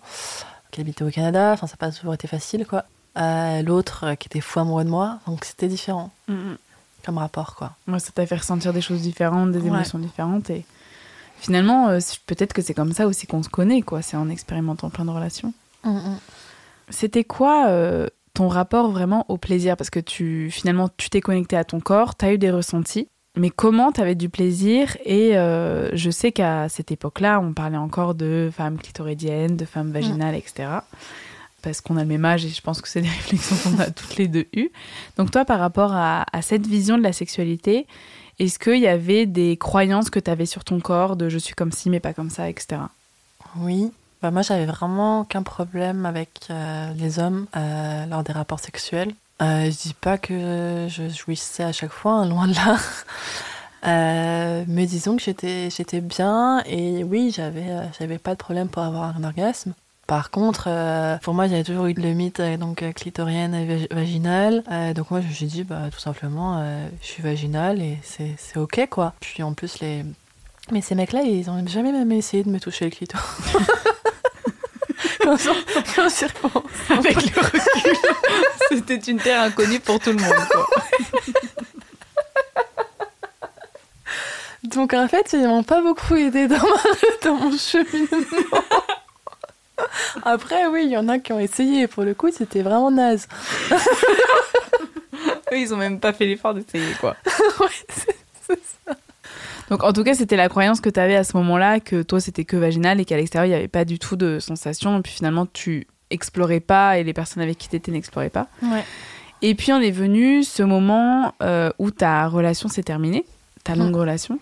Qui 0.72 0.82
habitait 0.82 1.04
au 1.04 1.10
Canada. 1.12 1.52
Enfin, 1.54 1.68
ça 1.68 1.74
n'a 1.74 1.78
pas 1.88 1.92
toujours 1.92 2.14
été 2.14 2.28
facile 2.28 2.66
quoi. 2.66 2.86
Euh, 3.18 3.62
L'autre 3.64 4.04
euh, 4.06 4.16
qui 4.16 4.28
était 4.28 4.42
fou 4.42 4.60
amoureux 4.60 4.84
de 4.84 4.90
moi. 4.90 5.20
Donc 5.28 5.46
c'était 5.46 5.68
différent 5.68 6.12
comme 7.06 7.18
rapport 7.20 7.56
quoi. 7.56 7.72
Moi, 7.88 8.00
ça 8.00 8.12
t'a 8.12 8.26
fait 8.26 8.36
ressentir 8.36 8.74
des 8.74 8.82
choses 8.82 9.02
différentes, 9.02 9.52
des 9.54 9.60
Ouais. 9.62 9.68
émotions 9.68 9.98
différentes. 10.00 10.50
Et 10.50 10.66
finalement, 11.40 11.90
euh, 11.90 12.00
peut-être 12.26 12.54
que 12.54 12.62
c'est 12.62 12.74
comme 12.74 12.94
ça 12.94 13.08
aussi 13.08 13.28
qu'on 13.28 13.44
se 13.44 13.50
connaît, 13.50 13.82
quoi. 13.82 14.02
C'est 14.02 14.18
en 14.18 14.30
expérimentant 14.30 14.90
plein 14.90 15.06
de 15.06 15.12
relations. 15.12 15.54
C'était 16.90 17.24
quoi 17.24 17.68
euh, 17.68 18.08
ton 18.34 18.48
rapport 18.48 18.92
vraiment 18.92 19.26
au 19.30 19.38
plaisir? 19.38 19.78
Parce 19.78 19.90
que 19.90 20.00
tu, 20.00 20.50
finalement, 20.52 20.90
tu 20.98 21.10
t'es 21.10 21.22
connecté 21.22 21.56
à 21.56 21.64
ton 21.64 21.80
corps, 21.80 22.16
tu 22.16 22.26
as 22.26 22.34
eu 22.34 22.38
des 22.38 22.52
ressentis. 22.52 23.08
Mais 23.38 23.52
comment 23.52 23.92
tu 23.92 24.02
avais 24.02 24.16
du 24.16 24.30
plaisir? 24.30 24.98
Et 25.06 25.38
euh, 25.38 25.96
je 25.96 26.10
sais 26.10 26.32
qu'à 26.32 26.70
cette 26.70 26.92
époque-là, 26.92 27.40
on 27.40 27.54
parlait 27.54 27.78
encore 27.78 28.16
de 28.16 28.50
femmes 28.52 28.78
clitoridiennes, 28.78 29.56
de 29.56 29.66
femmes 29.66 29.92
vaginales, 29.92 30.34
etc. 30.36 30.70
Parce 31.62 31.82
qu'on 31.82 31.98
a 31.98 32.02
le 32.02 32.08
même 32.08 32.26
âge 32.26 32.46
et 32.46 32.50
je 32.50 32.62
pense 32.62 32.82
que 32.82 32.90
c'est 32.90 33.02
des 33.02 33.08
réflexions 33.22 33.56
qu'on 33.64 33.80
a 33.80 33.92
toutes 33.92 34.18
les 34.18 34.28
deux 34.28 34.48
eues. 34.56 34.72
Donc 35.18 35.30
toi, 35.30 35.46
par 35.46 35.60
rapport 35.60 35.94
à, 35.94 36.26
à 36.34 36.42
cette 36.42 36.66
vision 36.66 36.98
de 36.98 37.04
la 37.04 37.14
sexualité, 37.14 37.86
est-ce 38.40 38.60
qu'il 38.60 38.80
y 38.80 38.88
avait 38.88 39.26
des 39.26 39.58
croyances 39.58 40.10
que 40.10 40.20
tu 40.20 40.30
avais 40.30 40.46
sur 40.46 40.64
ton 40.64 40.80
corps 40.80 41.16
de 41.16 41.30
je 41.30 41.38
suis 41.38 41.56
comme 41.56 41.72
ci 41.72 41.90
mais 41.90 42.00
pas 42.00 42.14
comme 42.14 42.30
ça, 42.30 42.50
etc. 42.50 42.82
Oui. 43.58 43.92
Bah, 44.22 44.32
moi, 44.32 44.42
j'avais 44.42 44.66
vraiment 44.66 45.22
aucun 45.22 45.44
problème 45.44 46.06
avec 46.06 46.30
euh, 46.50 46.92
les 46.94 47.20
hommes 47.20 47.46
euh, 47.56 48.06
lors 48.08 48.24
des 48.24 48.34
rapports 48.34 48.60
sexuels. 48.60 49.14
Euh, 49.42 49.66
je 49.66 49.78
dis 49.90 49.94
pas 49.94 50.18
que 50.18 50.88
je 50.90 51.10
jouissais 51.10 51.64
à 51.64 51.72
chaque 51.72 51.92
fois, 51.92 52.14
hein, 52.14 52.28
loin 52.28 52.48
de 52.48 52.56
là. 52.56 52.78
Euh, 53.86 54.66
mais 54.68 54.88
disons 54.88 55.16
que 55.16 55.22
j'étais 55.22 56.02
bien 56.02 56.64
et 56.66 57.04
oui, 57.04 57.32
j'avais 57.32 58.18
pas 58.18 58.34
de 58.34 58.38
problème 58.38 58.68
pour 58.70 58.82
avoir 58.82 59.16
un 59.16 59.24
orgasme. 59.24 59.74
Par 60.08 60.32
contre, 60.32 60.66
euh, 60.68 61.18
pour 61.18 61.34
moi, 61.34 61.48
j'avais 61.48 61.66
toujours 61.66 61.86
eu 61.88 61.94
le 61.94 62.14
mythe 62.14 62.40
euh, 62.40 62.56
donc 62.56 62.82
euh, 62.82 62.94
clitorienne 62.94 63.54
et 63.54 63.66
vag- 63.66 63.94
vaginale. 63.94 64.64
Euh, 64.72 64.94
donc 64.94 65.12
moi, 65.12 65.20
je 65.20 65.28
me 65.28 65.34
suis 65.34 65.46
dit, 65.48 65.64
bah, 65.66 65.82
tout 65.92 66.00
simplement, 66.00 66.60
euh, 66.60 66.88
je 67.02 67.08
suis 67.08 67.22
vaginale 67.22 67.82
et 67.82 67.98
c'est 68.04 68.38
ok 68.58 68.88
quoi. 68.90 69.14
Puis 69.20 69.44
en 69.44 69.54
plus, 69.54 69.80
les 69.82 70.06
mais 70.72 70.82
ces 70.82 70.96
mecs-là, 70.96 71.22
ils 71.24 71.50
ont 71.50 71.66
jamais 71.68 71.92
même 71.92 72.12
essayé 72.12 72.44
de 72.44 72.50
me 72.50 72.60
toucher 72.60 72.86
le 72.86 72.92
clito. 72.92 73.18
Quand 75.24 75.32
repense. 75.34 76.24
Avec 76.90 77.16
le 77.36 77.42
recul, 77.42 77.94
c'était 78.70 78.96
une 79.12 79.18
terre 79.18 79.42
inconnue 79.42 79.80
pour 79.82 80.00
tout 80.00 80.12
le 80.12 80.18
monde. 80.20 80.34
Quoi. 80.52 80.68
Donc 84.64 84.94
en 84.94 85.08
fait, 85.08 85.34
ils 85.34 85.46
m'ont 85.48 85.64
pas 85.64 85.82
beaucoup 85.82 86.16
aidé 86.16 86.48
dans, 86.48 86.56
ma- 86.58 86.64
dans 87.24 87.36
mon 87.36 87.58
cheminement. 87.58 88.64
Après, 90.24 90.66
oui, 90.68 90.84
il 90.86 90.92
y 90.92 90.98
en 90.98 91.08
a 91.10 91.20
qui 91.20 91.34
ont 91.34 91.40
essayé. 91.40 91.88
Pour 91.88 92.04
le 92.04 92.14
coup, 92.14 92.30
c'était 92.32 92.62
vraiment 92.62 92.92
naze. 92.92 93.28
Ils 95.52 95.74
ont 95.74 95.78
même 95.78 96.00
pas 96.00 96.14
fait 96.14 96.26
l'effort 96.26 96.54
d'essayer, 96.54 96.94
quoi. 97.00 97.16
Ouais, 97.60 97.68
c'est- 97.90 98.16
ça. 98.86 98.94
Donc, 99.70 99.84
en 99.84 99.92
tout 99.92 100.04
cas, 100.04 100.14
c'était 100.14 100.36
la 100.36 100.48
croyance 100.50 100.80
que 100.80 100.90
tu 100.90 101.00
avais 101.00 101.16
à 101.16 101.24
ce 101.24 101.36
moment-là, 101.38 101.80
que 101.80 102.02
toi, 102.02 102.20
c'était 102.22 102.46
que 102.46 102.56
vaginal 102.56 103.00
et 103.00 103.06
qu'à 103.06 103.18
l'extérieur, 103.18 103.46
il 103.46 103.50
n'y 103.50 103.56
avait 103.56 103.68
pas 103.68 103.84
du 103.86 104.00
tout 104.00 104.16
de 104.16 104.40
sensation. 104.40 104.98
Et 105.00 105.02
puis 105.02 105.12
finalement, 105.12 105.46
tu 105.46 105.88
explorais 106.10 106.60
pas 106.62 106.98
et 106.98 107.04
les 107.04 107.14
personnes 107.14 107.44
avec 107.44 107.58
qui 107.58 107.68
tu 107.68 107.76
étais 107.76 107.92
n'exploraient 107.92 108.30
pas. 108.30 108.48
Ouais. 108.62 108.84
Et 109.42 109.56
puis, 109.56 109.74
on 109.74 109.80
est 109.82 109.92
venu 109.92 110.44
ce 110.44 110.64
moment 110.64 111.34
euh, 111.44 111.72
où 111.80 111.92
ta 111.92 112.28
relation 112.28 112.70
s'est 112.70 112.84
terminée, 112.84 113.26
ta 113.64 113.76
longue 113.76 113.96
relation. 113.96 114.40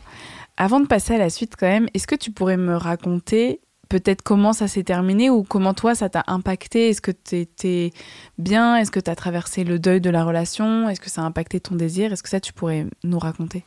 Avant 0.57 0.79
de 0.79 0.85
passer 0.87 1.15
à 1.15 1.17
la 1.17 1.29
suite, 1.29 1.55
quand 1.59 1.67
même, 1.67 1.87
est-ce 1.93 2.07
que 2.07 2.15
tu 2.15 2.31
pourrais 2.31 2.57
me 2.57 2.75
raconter 2.75 3.59
peut-être 3.89 4.21
comment 4.21 4.53
ça 4.53 4.67
s'est 4.67 4.83
terminé 4.83 5.29
ou 5.29 5.43
comment 5.43 5.73
toi, 5.73 5.95
ça 5.95 6.09
t'a 6.09 6.23
impacté? 6.27 6.89
Est-ce 6.89 7.01
que 7.01 7.11
tu 7.11 7.37
étais 7.37 7.93
bien? 8.37 8.75
Est-ce 8.77 8.91
que 8.91 8.99
tu 8.99 9.09
as 9.09 9.15
traversé 9.15 9.63
le 9.63 9.79
deuil 9.79 10.01
de 10.01 10.09
la 10.09 10.23
relation? 10.23 10.89
Est-ce 10.89 11.01
que 11.01 11.09
ça 11.09 11.21
a 11.21 11.25
impacté 11.25 11.59
ton 11.59 11.75
désir? 11.75 12.11
Est-ce 12.13 12.23
que 12.23 12.29
ça, 12.29 12.39
tu 12.39 12.53
pourrais 12.53 12.85
nous 13.03 13.19
raconter? 13.19 13.63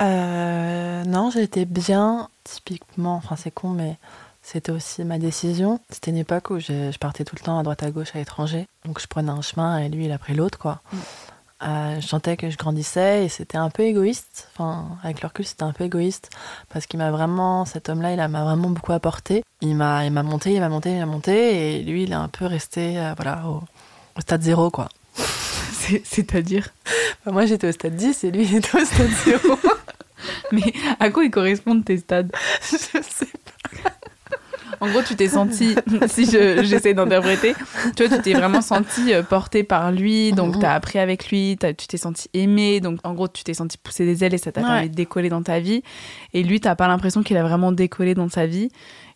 Euh, 0.00 1.04
non, 1.04 1.30
j'étais 1.30 1.64
bien, 1.64 2.28
typiquement. 2.44 3.16
Enfin, 3.16 3.36
c'est 3.36 3.50
con, 3.50 3.70
mais 3.70 3.98
c'était 4.42 4.72
aussi 4.72 5.04
ma 5.04 5.18
décision. 5.18 5.80
C'était 5.90 6.10
une 6.10 6.16
époque 6.16 6.50
où 6.50 6.58
je, 6.58 6.90
je 6.90 6.98
partais 6.98 7.24
tout 7.24 7.36
le 7.38 7.44
temps 7.44 7.58
à 7.58 7.62
droite 7.62 7.82
à 7.82 7.90
gauche 7.90 8.14
à 8.14 8.18
l'étranger. 8.18 8.66
Donc 8.84 9.00
je 9.00 9.06
prenais 9.06 9.30
un 9.30 9.42
chemin 9.42 9.78
et 9.78 9.88
lui, 9.88 10.06
il 10.06 10.12
a 10.12 10.18
pris 10.18 10.34
l'autre, 10.34 10.58
quoi. 10.58 10.80
Mm. 10.92 10.96
Euh, 11.64 12.00
je 12.00 12.06
sentais 12.08 12.36
que 12.36 12.50
je 12.50 12.56
grandissais 12.56 13.24
et 13.24 13.28
c'était 13.28 13.56
un 13.58 13.70
peu 13.70 13.84
égoïste. 13.84 14.48
Enfin, 14.54 14.88
avec 15.04 15.22
le 15.22 15.28
recul, 15.28 15.46
c'était 15.46 15.62
un 15.62 15.72
peu 15.72 15.84
égoïste 15.84 16.30
parce 16.72 16.86
qu'il 16.86 16.98
m'a 16.98 17.10
vraiment, 17.12 17.64
cet 17.64 17.88
homme-là, 17.88 18.12
il 18.12 18.18
a- 18.20 18.26
m'a 18.28 18.42
vraiment 18.42 18.68
beaucoup 18.70 18.92
apporté. 18.92 19.44
Il 19.60 19.76
m'a, 19.76 20.04
il 20.04 20.10
m'a 20.12 20.24
monté, 20.24 20.52
il 20.54 20.60
m'a 20.60 20.68
monté, 20.68 20.90
il 20.90 20.98
m'a 20.98 21.06
monté 21.06 21.76
et 21.76 21.82
lui, 21.84 22.02
il 22.02 22.10
est 22.10 22.16
un 22.16 22.28
peu 22.28 22.46
resté, 22.46 22.98
euh, 22.98 23.14
voilà, 23.16 23.46
au, 23.46 23.62
au 24.16 24.20
stade 24.20 24.42
zéro, 24.42 24.70
quoi. 24.70 24.88
C'est- 25.16 26.02
C'est-à-dire? 26.04 26.68
Bah, 27.24 27.30
moi, 27.32 27.46
j'étais 27.46 27.68
au 27.68 27.72
stade 27.72 27.94
10 27.94 28.24
et 28.24 28.30
lui, 28.32 28.42
il 28.44 28.56
était 28.56 28.80
au 28.80 28.84
stade 28.84 29.10
zéro. 29.24 29.56
Mais 30.52 30.72
à 30.98 31.10
quoi 31.10 31.24
ils 31.24 31.30
correspondent 31.30 31.84
tes 31.84 31.98
stades? 31.98 32.32
Je 32.70 32.76
sais 32.76 33.28
En 34.82 34.88
gros, 34.90 35.00
tu 35.02 35.14
t'es 35.16 35.28
senti, 35.28 35.76
si 36.08 36.26
je- 36.26 36.62
j'essaie 36.64 36.92
d'interpréter, 36.92 37.54
tu 37.96 38.04
vois, 38.04 38.16
tu 38.16 38.22
t'es 38.22 38.34
vraiment 38.34 38.60
senti 38.60 39.14
euh, 39.14 39.22
porté 39.22 39.62
par 39.62 39.92
lui, 39.92 40.32
donc 40.32 40.56
Mhm. 40.56 40.60
t'as 40.62 40.74
appris 40.74 40.98
avec 40.98 41.30
lui, 41.30 41.56
tu 41.60 41.86
t'es 41.86 41.96
senti 41.96 42.28
aimé, 42.34 42.80
donc 42.80 42.98
en 43.04 43.14
gros, 43.14 43.28
tu 43.28 43.44
t'es 43.44 43.54
senti 43.54 43.78
pousser 43.78 44.04
des 44.04 44.24
ailes 44.24 44.34
et 44.34 44.38
ça 44.38 44.50
t'a 44.52 44.60
Ouais. 44.60 44.66
permis 44.66 44.90
de 44.90 44.94
décoller 44.94 45.28
dans 45.28 45.42
ta 45.42 45.60
vie. 45.60 45.82
Et 46.34 46.42
lui, 46.42 46.60
t'as 46.60 46.74
pas 46.74 46.88
l'impression 46.88 47.22
qu'il 47.22 47.36
a 47.36 47.42
vraiment 47.44 47.70
décollé 47.72 48.14
dans 48.14 48.28
sa 48.28 48.46
vie, 48.46 48.70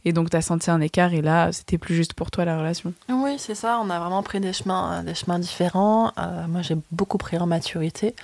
et 0.05 0.13
donc 0.13 0.31
t'as 0.31 0.41
senti 0.41 0.71
un 0.71 0.81
écart, 0.81 1.13
et 1.13 1.21
là, 1.21 1.51
c'était 1.51 1.79
plus 1.79 1.97
juste 1.97 2.15
pour 2.15 2.31
toi 2.31 2.45
la 2.45 2.57
relation. 2.57 2.93
Oui, 3.09 3.35
c'est 3.39 3.57
ça. 3.57 3.81
On 3.85 3.91
a 3.91 3.99
vraiment 3.99 4.23
pris 4.23 4.39
des 4.39 4.53
chemins, 4.53 5.01
euh, 5.01 5.03
des 5.03 5.15
chemins 5.15 5.41
différents. 5.41 6.13
Euh, 6.19 6.47
moi, 6.49 6.63
j'ai 6.63 6.77
beaucoup 6.93 7.19
pris 7.19 7.37
en 7.39 7.47
maturité. 7.47 8.15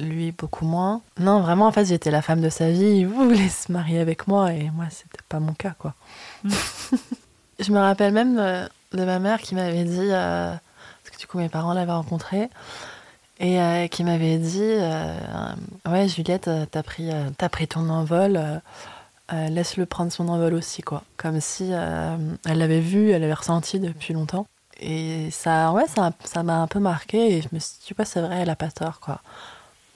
Lui, 0.00 0.30
beaucoup 0.30 0.64
moins. 0.64 1.00
Non, 1.18 1.40
vraiment, 1.40 1.66
en 1.66 1.72
fait, 1.72 1.84
j'étais 1.86 2.12
la 2.12 2.22
femme 2.22 2.40
de 2.40 2.50
sa 2.50 2.70
vie. 2.70 2.98
Il 3.00 3.08
voulait 3.08 3.48
se 3.48 3.72
marier 3.72 3.98
avec 3.98 4.28
moi 4.28 4.52
et 4.52 4.70
moi, 4.72 4.84
c'était 4.90 5.18
pas 5.28 5.40
mon 5.40 5.54
cas, 5.54 5.74
quoi. 5.76 5.94
Je 7.58 7.70
me 7.72 7.78
rappelle 7.78 8.12
même 8.12 8.38
euh, 8.38 8.66
de 8.92 9.04
ma 9.04 9.18
mère 9.18 9.40
qui 9.40 9.54
m'avait 9.54 9.84
dit, 9.84 9.98
euh, 10.00 10.52
parce 11.04 11.14
que 11.16 11.20
du 11.20 11.26
coup, 11.26 11.38
mes 11.38 11.48
parents 11.48 11.72
l'avaient 11.74 11.92
rencontré, 11.92 12.48
et 13.38 13.60
euh, 13.60 13.86
qui 13.88 14.04
m'avait 14.04 14.38
dit 14.38 14.60
euh, 14.62 15.14
Ouais, 15.88 16.08
Juliette, 16.08 16.50
t'as 16.70 16.82
pris, 16.82 17.10
pris 17.50 17.68
ton 17.68 17.88
envol. 17.88 18.40
laisse-le 19.30 19.86
prendre 19.86 20.12
son 20.12 20.28
envol 20.28 20.54
aussi, 20.54 20.82
quoi. 20.82 21.02
Comme 21.16 21.40
si 21.40 21.70
elle 21.70 22.58
l'avait 22.58 22.80
vu, 22.80 23.10
elle 23.10 23.22
l'avait 23.22 23.32
ressenti 23.34 23.80
depuis 23.80 24.12
longtemps. 24.14 24.46
Et 24.80 25.30
ça, 25.30 25.70
ouais, 25.72 25.86
ça, 25.86 26.12
ça 26.24 26.42
m'a 26.42 26.56
un 26.56 26.66
peu 26.66 26.80
marqué. 26.80 27.36
Et 27.36 27.42
je 27.42 27.48
me 27.52 27.58
suis 27.60 27.74
dit, 27.86 27.94
ouais, 27.98 28.04
c'est 28.04 28.20
vrai, 28.20 28.38
elle 28.40 28.50
a 28.50 28.56
pas 28.56 28.70
tort, 28.70 28.98
quoi. 29.00 29.20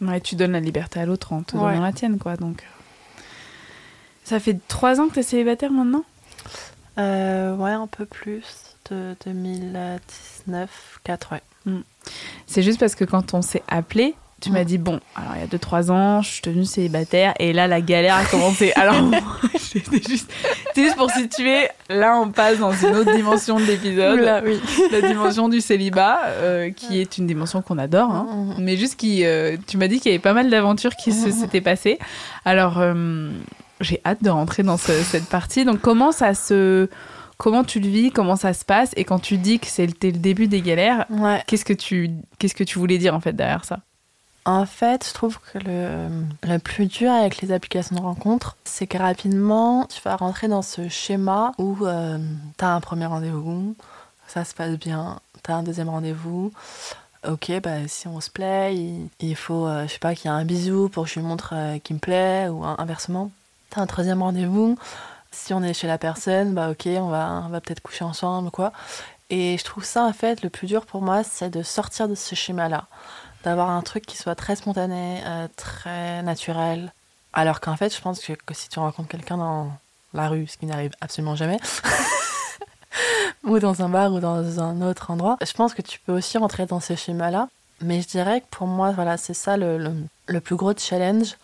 Ouais, 0.00 0.20
tu 0.20 0.36
donnes 0.36 0.52
la 0.52 0.60
liberté 0.60 1.00
à 1.00 1.06
l'autre 1.06 1.32
en 1.32 1.42
te 1.42 1.56
Ouais. 1.56 1.72
donnant 1.72 1.82
la 1.82 1.92
tienne, 1.92 2.18
quoi, 2.18 2.36
donc... 2.36 2.62
Ça 4.24 4.40
fait 4.40 4.58
trois 4.68 5.00
ans 5.00 5.08
que 5.08 5.14
t'es 5.14 5.22
célibataire 5.22 5.70
maintenant? 5.70 6.02
Euh, 6.98 7.54
ouais, 7.56 7.72
un 7.72 7.86
peu 7.86 8.06
plus 8.06 8.42
de 8.90 9.14
2019, 9.26 10.70
4, 11.04 11.32
ouais. 11.32 11.42
C'est 12.46 12.62
juste 12.62 12.78
parce 12.80 12.94
que 12.94 13.04
quand 13.04 13.34
on 13.34 13.42
s'est 13.42 13.62
appelé, 13.68 14.14
tu 14.40 14.50
m'as 14.50 14.64
dit 14.64 14.78
bon, 14.78 15.00
alors 15.16 15.32
il 15.34 15.40
y 15.40 15.44
a 15.44 15.46
2-3 15.46 15.90
ans, 15.90 16.22
je 16.22 16.28
suis 16.30 16.42
devenue 16.42 16.64
célibataire 16.64 17.34
et 17.40 17.52
là 17.52 17.66
la 17.66 17.80
galère 17.80 18.14
a 18.16 18.24
commencé. 18.24 18.70
Alors 18.76 18.94
c'était 19.58 20.00
juste, 20.08 20.30
c'est 20.74 20.84
juste 20.84 20.96
pour 20.96 21.10
situer. 21.10 21.68
Là, 21.88 22.20
on 22.20 22.30
passe 22.30 22.58
dans 22.58 22.72
une 22.72 22.94
autre 22.94 23.12
dimension 23.16 23.58
de 23.58 23.64
l'épisode, 23.64 24.20
oui. 24.44 24.60
la 24.92 25.00
dimension 25.00 25.48
du 25.48 25.60
célibat, 25.60 26.20
euh, 26.26 26.70
qui 26.70 27.00
est 27.00 27.16
une 27.18 27.26
dimension 27.26 27.62
qu'on 27.62 27.78
adore. 27.78 28.10
hein. 28.10 28.26
Mhm. 28.30 28.54
Mais 28.58 28.76
juste 28.76 28.96
qui, 28.96 29.24
euh, 29.24 29.56
tu 29.66 29.78
m'as 29.78 29.88
dit 29.88 30.00
qu'il 30.00 30.12
y 30.12 30.14
avait 30.14 30.22
pas 30.22 30.34
mal 30.34 30.50
d'aventures 30.50 30.94
qui 30.96 31.12
s'étaient 31.12 31.62
passées. 31.62 31.98
Alors 32.44 32.78
euh, 32.78 33.30
j'ai 33.80 34.00
hâte 34.04 34.22
de 34.22 34.30
rentrer 34.30 34.62
dans 34.62 34.76
ce- 34.76 35.02
cette 35.02 35.26
partie. 35.28 35.64
Donc 35.64 35.80
comment 35.80 36.12
ça 36.12 36.34
se, 36.34 36.88
comment 37.38 37.64
tu 37.64 37.80
le 37.80 37.88
vis, 37.88 38.10
comment 38.10 38.36
ça 38.36 38.52
se 38.54 38.64
passe? 38.64 38.90
Et 38.96 39.04
quand 39.04 39.18
tu 39.18 39.36
dis 39.38 39.58
que 39.58 39.66
c'était 39.66 40.10
le 40.10 40.18
début 40.18 40.48
des 40.48 40.62
galères, 40.62 41.06
Ouais. 41.10 41.42
Qu'est-ce 41.46 41.64
que 41.64 41.72
tu 41.74 42.10
qu'est-ce 42.38 42.54
que 42.54 42.64
tu 42.64 42.78
voulais 42.78 42.98
dire 42.98 43.14
en 43.14 43.20
fait 43.20 43.32
derrière 43.34 43.64
ça? 43.64 43.80
En 44.44 44.64
fait, 44.64 45.04
je 45.08 45.12
trouve 45.12 45.38
que 45.52 45.58
le, 45.58 46.08
le 46.44 46.58
plus 46.60 46.86
dur 46.86 47.10
avec 47.10 47.42
les 47.42 47.50
applications 47.50 47.96
de 47.96 48.00
rencontre, 48.00 48.56
c'est 48.64 48.86
que 48.86 48.96
rapidement, 48.96 49.86
tu 49.92 50.00
vas 50.04 50.14
rentrer 50.14 50.46
dans 50.46 50.62
ce 50.62 50.88
schéma 50.88 51.50
où 51.58 51.84
euh, 51.84 52.16
tu 52.56 52.64
as 52.64 52.68
un 52.72 52.80
premier 52.80 53.06
rendez-vous, 53.06 53.74
ça 54.28 54.44
se 54.44 54.54
passe 54.54 54.76
bien, 54.78 55.18
tu 55.42 55.50
as 55.50 55.56
un 55.56 55.64
deuxième 55.64 55.88
rendez-vous. 55.88 56.52
Ok, 57.26 57.50
bah, 57.60 57.88
si 57.88 58.06
on 58.06 58.20
se 58.20 58.30
plaît, 58.30 58.76
il, 59.18 59.34
faut, 59.34 59.66
euh, 59.66 59.84
je 59.88 59.94
sais 59.94 59.98
pas, 59.98 60.14
qu'il 60.14 60.30
y 60.30 60.32
ait 60.32 60.36
un 60.36 60.44
bisou 60.44 60.88
pour 60.90 61.04
que 61.06 61.10
je 61.10 61.18
lui 61.18 61.26
montre 61.26 61.50
euh, 61.56 61.78
qu'il 61.80 61.96
me 61.96 62.00
plaît, 62.00 62.46
ou 62.48 62.62
inversement. 62.64 63.32
Tu 63.70 63.78
as 63.78 63.82
un 63.82 63.86
troisième 63.86 64.22
rendez-vous. 64.22 64.78
Si 65.30 65.52
on 65.52 65.62
est 65.62 65.74
chez 65.74 65.86
la 65.86 65.98
personne, 65.98 66.54
bah 66.54 66.70
ok, 66.70 66.86
on 66.86 67.08
va, 67.08 67.42
on 67.46 67.48
va 67.48 67.60
peut-être 67.60 67.80
coucher 67.80 68.04
ensemble, 68.04 68.50
quoi. 68.50 68.72
Et 69.28 69.58
je 69.58 69.64
trouve 69.64 69.84
ça, 69.84 70.04
en 70.04 70.12
fait, 70.12 70.42
le 70.42 70.50
plus 70.50 70.66
dur 70.66 70.86
pour 70.86 71.02
moi, 71.02 71.24
c'est 71.24 71.50
de 71.50 71.62
sortir 71.62 72.08
de 72.08 72.14
ce 72.14 72.34
schéma-là 72.34 72.86
d'avoir 73.46 73.70
un 73.70 73.82
truc 73.82 74.04
qui 74.04 74.16
soit 74.16 74.34
très 74.34 74.56
spontané, 74.56 75.22
euh, 75.24 75.46
très 75.54 76.20
naturel. 76.24 76.92
Alors 77.32 77.60
qu'en 77.60 77.76
fait, 77.76 77.94
je 77.94 78.00
pense 78.00 78.20
que, 78.20 78.32
si 78.52 78.68
tu 78.68 78.80
rencontres 78.80 79.08
quelqu'un 79.08 79.36
dans 79.36 79.70
la 80.14 80.28
rue, 80.28 80.48
ce 80.48 80.56
qui 80.56 80.66
n'arrive 80.66 80.90
absolument 81.00 81.36
jamais, 81.36 81.58
ou 83.44 83.60
dans 83.60 83.82
un 83.82 83.88
bar 83.88 84.12
ou 84.12 84.18
dans 84.18 84.60
un 84.60 84.82
autre 84.82 85.12
endroit, 85.12 85.36
je 85.46 85.52
pense 85.52 85.74
que 85.74 85.82
tu 85.82 86.00
peux 86.00 86.12
aussi 86.12 86.38
rentrer 86.38 86.66
dans 86.66 86.80
ces 86.80 86.96
schémas-là. 86.96 87.48
Mais 87.80 88.02
je 88.02 88.08
dirais 88.08 88.40
que 88.40 88.46
pour 88.50 88.66
moi, 88.66 88.90
voilà, 88.90 89.16
c'est 89.16 89.34
ça 89.34 89.56
le, 89.56 89.78
le, 90.26 90.40
plus 90.40 90.56
gros 90.56 90.72
challenge. 90.76 91.36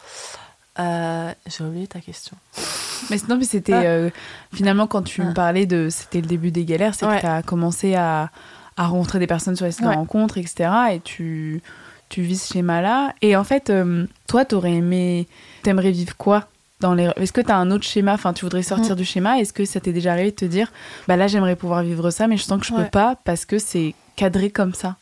Euh, 0.79 1.33
j'ai 1.47 1.65
oublié 1.65 1.87
ta 1.87 2.01
question. 2.01 2.37
Mais 3.11 3.19
sinon, 3.19 3.37
mais 3.37 3.45
c'était 3.45 3.73
ah. 3.73 3.83
euh, 3.83 4.11
finalement 4.55 4.87
quand 4.87 5.03
tu 5.03 5.23
me 5.23 5.31
ah. 5.31 5.35
parlais 5.35 5.67
de 5.67 5.89
c'était 5.91 6.21
le 6.21 6.29
début 6.29 6.53
des 6.53 6.65
galères, 6.65 6.95
c'est 6.95 7.05
que 7.05 7.21
tu 7.21 7.27
as 7.27 7.43
commencé 7.43 7.97
à, 7.97 8.31
à 8.77 8.87
rencontrer 8.87 9.19
des 9.19 9.27
personnes 9.27 9.57
sur 9.57 9.67
les 9.67 9.73
sites 9.73 9.85
de 9.85 9.89
rencontres, 9.89 10.39
etc. 10.39 10.71
Et 10.93 11.01
tu, 11.01 11.63
tu 12.09 12.23
vis 12.23 12.41
ce 12.41 12.53
schéma-là. 12.53 13.15
Et 13.21 13.37
en 13.37 13.45
fait, 13.45 13.71
euh, 13.71 14.07
toi, 14.29 14.45
t'aurais 14.45 14.75
aimé, 14.75 15.27
t'aimerais 15.63 15.91
vivre 15.91 16.17
quoi 16.17 16.47
dans 16.81 16.95
les... 16.95 17.11
Est-ce 17.17 17.33
que 17.33 17.41
tu 17.41 17.51
as 17.51 17.57
un 17.57 17.71
autre 17.71 17.85
schéma? 17.85 18.15
Enfin, 18.15 18.33
tu 18.33 18.45
voudrais 18.45 18.63
sortir 18.63 18.95
mm. 18.95 18.99
du 18.99 19.05
schéma? 19.05 19.39
Est-ce 19.39 19.53
que 19.53 19.65
ça 19.65 19.81
t'est 19.81 19.93
déjà 19.93 20.13
arrivé 20.13 20.31
de 20.31 20.37
te 20.37 20.45
dire, 20.45 20.73
bah 21.09 21.17
là, 21.17 21.27
j'aimerais 21.27 21.57
pouvoir 21.57 21.83
vivre 21.83 22.11
ça, 22.11 22.27
mais 22.27 22.37
je 22.37 22.45
sens 22.45 22.61
que 22.61 22.67
je 22.67 22.75
peux 22.75 22.89
pas 22.89 23.17
parce 23.25 23.45
que 23.45 23.59
c'est 23.59 23.95
cadré 24.17 24.51
comme 24.51 24.75
ça? 24.75 24.97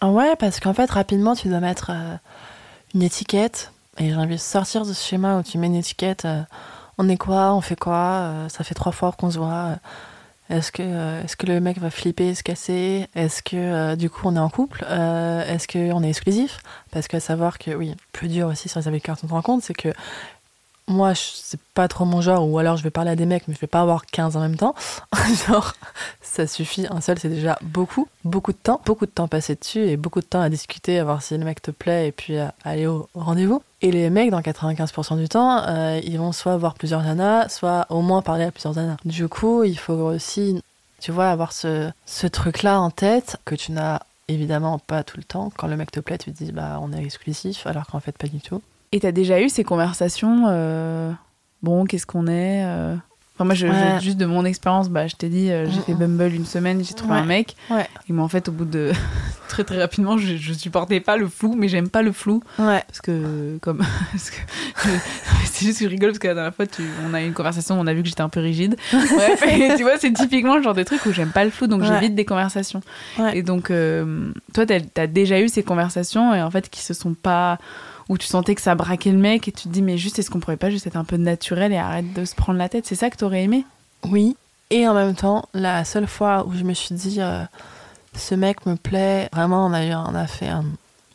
Ah 0.00 0.08
Ouais, 0.08 0.34
parce 0.36 0.60
qu'en 0.60 0.74
fait, 0.74 0.90
rapidement, 0.90 1.34
tu 1.34 1.48
dois 1.48 1.60
mettre 1.60 1.90
euh, 1.90 2.16
une 2.94 3.02
étiquette. 3.02 3.72
Et 4.02 4.10
j'ai 4.10 4.16
envie 4.16 4.34
de 4.34 4.40
sortir 4.40 4.84
de 4.84 4.92
ce 4.92 5.06
schéma 5.06 5.38
où 5.38 5.42
tu 5.42 5.58
mets 5.58 5.68
une 5.68 5.76
étiquette. 5.76 6.24
Euh, 6.24 6.42
on 6.98 7.08
est 7.08 7.16
quoi 7.16 7.54
On 7.54 7.60
fait 7.60 7.78
quoi 7.78 8.46
Ça 8.48 8.64
fait 8.64 8.74
trois 8.74 8.92
fois 8.92 9.12
qu'on 9.12 9.30
se 9.30 9.38
voit. 9.38 9.76
Est-ce 10.52 10.70
que, 10.70 10.82
euh, 10.82 11.22
est-ce 11.22 11.34
que 11.36 11.46
le 11.46 11.60
mec 11.60 11.78
va 11.78 11.90
flipper, 11.90 12.34
se 12.34 12.42
casser 12.42 13.06
Est-ce 13.14 13.42
que 13.42 13.56
euh, 13.56 13.96
du 13.96 14.10
coup 14.10 14.22
on 14.26 14.36
est 14.36 14.40
en 14.40 14.50
couple 14.50 14.84
euh, 14.86 15.46
Est-ce 15.46 15.66
qu'on 15.66 16.02
est 16.02 16.08
exclusif? 16.08 16.58
Parce 16.90 17.08
que 17.08 17.18
savoir 17.20 17.58
que, 17.58 17.70
oui, 17.70 17.94
plus 18.12 18.28
dur 18.28 18.48
aussi 18.48 18.68
sur 18.68 18.78
les 18.80 18.88
applications 18.88 19.26
de 19.26 19.32
rencontre, 19.32 19.64
c'est 19.64 19.74
que 19.74 19.88
moi, 20.88 21.14
c'est 21.14 21.60
pas 21.74 21.88
trop 21.88 22.04
mon 22.04 22.20
genre, 22.20 22.48
ou 22.48 22.58
alors 22.58 22.76
je 22.76 22.82
vais 22.82 22.90
parler 22.90 23.10
à 23.10 23.16
des 23.16 23.26
mecs, 23.26 23.46
mais 23.48 23.54
je 23.54 23.60
vais 23.60 23.66
pas 23.66 23.80
avoir 23.80 24.06
15 24.06 24.36
en 24.36 24.40
même 24.40 24.56
temps. 24.56 24.74
genre, 25.48 25.74
ça 26.20 26.46
suffit, 26.46 26.86
un 26.90 27.00
seul, 27.00 27.18
c'est 27.18 27.28
déjà 27.28 27.58
beaucoup, 27.62 28.08
beaucoup 28.24 28.52
de 28.52 28.58
temps, 28.58 28.80
beaucoup 28.84 29.06
de 29.06 29.10
temps 29.10 29.28
passé 29.28 29.54
dessus, 29.54 29.80
et 29.80 29.96
beaucoup 29.96 30.20
de 30.20 30.26
temps 30.26 30.40
à 30.40 30.48
discuter, 30.48 30.98
à 30.98 31.04
voir 31.04 31.22
si 31.22 31.36
le 31.36 31.44
mec 31.44 31.62
te 31.62 31.70
plaît, 31.70 32.08
et 32.08 32.12
puis 32.12 32.38
à 32.38 32.54
aller 32.64 32.86
au 32.86 33.08
rendez-vous. 33.14 33.62
Et 33.80 33.90
les 33.90 34.10
mecs, 34.10 34.30
dans 34.30 34.40
95% 34.40 35.18
du 35.18 35.28
temps, 35.28 35.62
euh, 35.66 36.00
ils 36.04 36.18
vont 36.18 36.32
soit 36.32 36.56
voir 36.56 36.74
plusieurs 36.74 37.02
nanas, 37.02 37.48
soit 37.48 37.86
au 37.88 38.00
moins 38.00 38.22
parler 38.22 38.44
à 38.44 38.50
plusieurs 38.50 38.74
nanas. 38.74 38.96
Du 39.04 39.28
coup, 39.28 39.64
il 39.64 39.78
faut 39.78 39.92
aussi, 39.92 40.62
tu 41.00 41.12
vois, 41.12 41.30
avoir 41.30 41.52
ce, 41.52 41.90
ce 42.06 42.26
truc-là 42.26 42.80
en 42.80 42.90
tête, 42.90 43.36
que 43.44 43.54
tu 43.54 43.72
n'as 43.72 44.00
évidemment 44.28 44.78
pas 44.78 45.02
tout 45.04 45.16
le 45.16 45.24
temps. 45.24 45.52
Quand 45.56 45.66
le 45.66 45.76
mec 45.76 45.90
te 45.90 46.00
plaît, 46.00 46.18
tu 46.18 46.32
te 46.32 46.44
dis, 46.44 46.52
bah, 46.52 46.78
on 46.80 46.92
est 46.92 47.02
exclusif, 47.02 47.66
alors 47.66 47.86
qu'en 47.86 48.00
fait, 48.00 48.16
pas 48.16 48.28
du 48.28 48.40
tout. 48.40 48.62
Et 48.92 49.00
t'as 49.00 49.12
déjà 49.12 49.40
eu 49.40 49.48
ces 49.48 49.64
conversations 49.64 50.44
euh, 50.48 51.10
Bon, 51.62 51.84
qu'est-ce 51.84 52.06
qu'on 52.06 52.26
est 52.26 52.64
euh 52.64 52.94
Enfin, 53.34 53.46
moi, 53.46 53.54
je, 53.54 53.66
juste 54.02 54.18
de 54.18 54.26
mon 54.26 54.44
expérience, 54.44 54.90
bah, 54.90 55.06
je 55.06 55.16
t'ai 55.16 55.30
dit, 55.30 55.50
euh, 55.50 55.66
j'ai 55.70 55.80
fait 55.80 55.94
Bumble 55.94 56.34
une 56.34 56.44
semaine, 56.44 56.84
j'ai 56.84 56.92
trouvé 56.92 57.14
un 57.14 57.24
mec. 57.24 57.56
Ouais. 57.70 57.86
Et 58.06 58.12
moi, 58.12 58.24
en 58.24 58.28
fait, 58.28 58.50
au 58.50 58.52
bout 58.52 58.66
de 58.66 58.92
très 59.48 59.64
très 59.64 59.78
rapidement, 59.80 60.18
je, 60.18 60.36
je 60.36 60.52
supportais 60.52 61.00
pas 61.00 61.16
le 61.16 61.26
flou, 61.28 61.54
mais 61.56 61.66
j'aime 61.66 61.88
pas 61.88 62.02
le 62.02 62.12
flou. 62.12 62.42
Ouais. 62.58 62.84
Parce 62.86 63.00
que, 63.00 63.56
comme. 63.62 63.82
c'est 64.18 65.64
juste 65.64 65.78
que 65.78 65.86
je 65.86 65.88
rigole 65.88 66.10
parce 66.10 66.18
que 66.18 66.28
la 66.28 66.34
dernière 66.34 66.54
fois, 66.54 66.66
tu... 66.66 66.82
on 67.08 67.14
a 67.14 67.22
eu 67.22 67.26
une 67.26 67.32
conversation, 67.32 67.80
on 67.80 67.86
a 67.86 67.94
vu 67.94 68.02
que 68.02 68.08
j'étais 68.08 68.20
un 68.20 68.28
peu 68.28 68.40
rigide. 68.40 68.76
Bref, 68.92 69.42
et 69.48 69.76
tu 69.78 69.82
vois, 69.82 69.96
c'est 69.96 70.12
typiquement 70.12 70.58
le 70.58 70.62
genre 70.62 70.74
de 70.74 70.82
truc 70.82 71.06
où 71.06 71.12
j'aime 71.12 71.30
pas 71.30 71.46
le 71.46 71.50
flou, 71.50 71.68
donc 71.68 71.84
j'évite 71.84 72.14
des 72.14 72.26
conversations. 72.26 72.82
Et 73.32 73.42
donc, 73.42 73.72
toi, 74.52 74.66
t'as 74.66 75.02
as 75.02 75.06
déjà 75.06 75.40
eu 75.40 75.48
ces 75.48 75.62
conversations 75.62 76.34
et 76.34 76.42
en 76.42 76.50
fait, 76.50 76.68
qui 76.68 76.82
se 76.82 76.92
sont 76.92 77.14
pas 77.14 77.58
où 78.12 78.18
tu 78.18 78.26
sentais 78.26 78.54
que 78.54 78.60
ça 78.60 78.74
braquait 78.74 79.10
le 79.10 79.16
mec 79.16 79.48
et 79.48 79.52
tu 79.52 79.62
te 79.62 79.68
dis 79.70 79.80
mais 79.80 79.96
juste 79.96 80.18
est-ce 80.18 80.30
qu'on 80.30 80.38
pourrait 80.38 80.58
pas 80.58 80.68
juste 80.68 80.86
être 80.86 80.96
un 80.96 81.04
peu 81.04 81.16
naturel 81.16 81.72
et 81.72 81.78
arrête 81.78 82.12
de 82.12 82.26
se 82.26 82.34
prendre 82.34 82.58
la 82.58 82.68
tête? 82.68 82.84
C'est 82.84 82.94
ça 82.94 83.08
que 83.08 83.16
t'aurais 83.16 83.42
aimé? 83.42 83.64
Oui. 84.04 84.36
Et 84.68 84.86
en 84.86 84.92
même 84.92 85.14
temps, 85.14 85.46
la 85.54 85.86
seule 85.86 86.06
fois 86.06 86.44
où 86.46 86.52
je 86.52 86.62
me 86.62 86.74
suis 86.74 86.94
dit 86.94 87.22
euh, 87.22 87.42
ce 88.14 88.34
mec 88.34 88.66
me 88.66 88.76
plaît, 88.76 89.30
vraiment 89.32 89.64
on 89.64 89.72
a 89.72 89.86
eu 89.86 89.94
on 89.94 90.14
a 90.14 90.26
fait 90.26 90.50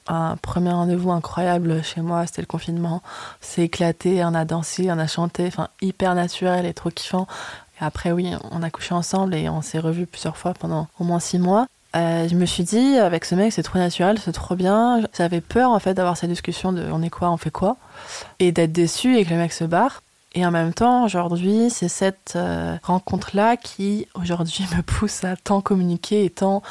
un, 0.08 0.36
premier 0.42 0.72
rendez-vous 0.72 1.12
incroyable 1.12 1.84
chez 1.84 2.02
moi, 2.02 2.26
c'était 2.26 2.42
le 2.42 2.48
confinement. 2.48 3.04
C'est 3.42 3.64
éclaté, 3.64 4.26
on 4.26 4.34
a 4.34 4.46
dansé, 4.46 4.90
on 4.90 4.98
a 4.98 5.06
chanté, 5.06 5.46
enfin 5.46 5.68
hyper 5.82 6.16
naturel 6.16 6.66
et 6.66 6.74
trop 6.74 6.90
kiffant. 6.90 7.28
Après 7.80 8.12
oui, 8.12 8.34
on 8.50 8.64
a 8.64 8.72
couché 8.72 8.96
ensemble 8.96 9.36
et 9.36 9.50
on 9.50 9.62
s'est 9.62 9.78
revus 9.78 10.08
plusieurs 10.08 10.38
fois 10.38 10.56
pendant 10.56 10.88
au 11.00 11.04
moins 11.04 11.20
six 11.20 11.38
mois. 11.38 11.68
Euh, 11.98 12.28
je 12.28 12.36
me 12.36 12.46
suis 12.46 12.64
dit, 12.64 12.98
avec 12.98 13.26
ce 13.26 13.34
mec, 13.34 13.52
c'est 13.52 13.64
trop 13.64 13.80
naturel, 13.80 14.20
c'est 14.20 14.32
trop 14.32 14.56
bien. 14.56 15.02
J'avais 15.18 15.42
peur, 15.42 15.72
en 15.72 15.80
fait, 15.80 15.96
d'avoir 15.96 16.16
cette 16.16 16.30
discussion 16.30 16.72
de 16.72 16.84
on 16.92 17.02
est 17.02 17.10
quoi, 17.10 17.32
on 17.32 17.38
fait 17.38 17.52
quoi, 17.52 17.78
et 18.40 18.52
d'être 18.52 18.72
déçu 18.72 19.18
et 19.18 19.26
que 19.26 19.32
le 19.32 19.38
mec 19.38 19.52
se 19.52 19.64
barre. 19.64 20.04
Et 20.36 20.46
en 20.46 20.52
même 20.52 20.74
temps, 20.74 21.06
aujourd'hui, 21.06 21.72
c'est 21.72 21.88
cette 21.88 22.34
euh, 22.36 22.78
rencontre-là 22.84 23.58
qui, 23.58 24.08
aujourd'hui, 24.14 24.66
me 24.78 24.84
pousse 24.84 25.24
à 25.24 25.36
tant 25.36 25.62
communiquer 25.62 26.26
et 26.26 26.30
tant 26.30 26.62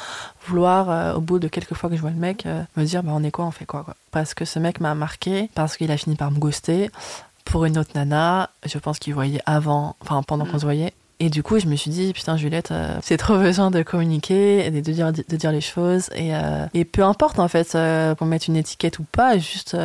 vouloir, 0.45 0.89
euh, 0.89 1.15
au 1.15 1.19
bout 1.19 1.39
de 1.39 1.49
quelques 1.49 1.73
fois 1.73 1.89
que 1.89 1.97
je 1.97 2.01
vois 2.01 2.11
le 2.11 2.17
mec, 2.17 2.45
me 2.77 2.85
dire, 2.85 3.03
bah, 3.03 3.11
on 3.13 3.23
est 3.23 3.31
quoi, 3.31 3.45
on 3.45 3.51
fait 3.51 3.65
quoi, 3.65 3.83
quoi. 3.83 3.95
Parce 4.11 4.33
que 4.33 4.45
ce 4.45 4.59
mec 4.59 4.79
m'a 4.79 4.95
marqué, 4.95 5.49
parce 5.55 5.75
qu'il 5.75 5.91
a 5.91 5.97
fini 5.97 6.15
par 6.15 6.31
me 6.31 6.39
ghoster. 6.39 6.89
Pour 7.43 7.65
une 7.65 7.77
autre 7.77 7.91
nana, 7.95 8.49
je 8.65 8.77
pense 8.77 8.99
qu'il 8.99 9.13
voyait 9.13 9.41
avant, 9.45 9.95
enfin, 10.01 10.21
pendant 10.23 10.45
qu'on 10.45 10.59
se 10.59 10.65
voyait. 10.65 10.93
Et 11.19 11.31
du 11.31 11.41
coup, 11.41 11.57
je 11.57 11.65
me 11.65 11.75
suis 11.75 11.89
dit, 11.89 12.13
putain, 12.13 12.37
Juliette, 12.37 12.71
euh, 12.71 12.95
c'est 13.01 13.17
trop 13.17 13.37
besoin 13.37 13.71
de 13.71 13.81
communiquer 13.81 14.65
et 14.65 14.71
de 14.71 14.79
dire, 14.79 15.11
de 15.11 15.35
dire 15.35 15.51
les 15.51 15.61
choses. 15.61 16.09
Et, 16.13 16.35
euh, 16.35 16.65
et 16.73 16.85
peu 16.85 17.03
importe, 17.03 17.39
en 17.39 17.47
fait, 17.47 17.73
euh, 17.73 18.13
pour 18.13 18.27
mettre 18.27 18.45
une 18.49 18.55
étiquette 18.55 18.99
ou 18.99 19.03
pas, 19.03 19.37
juste, 19.37 19.75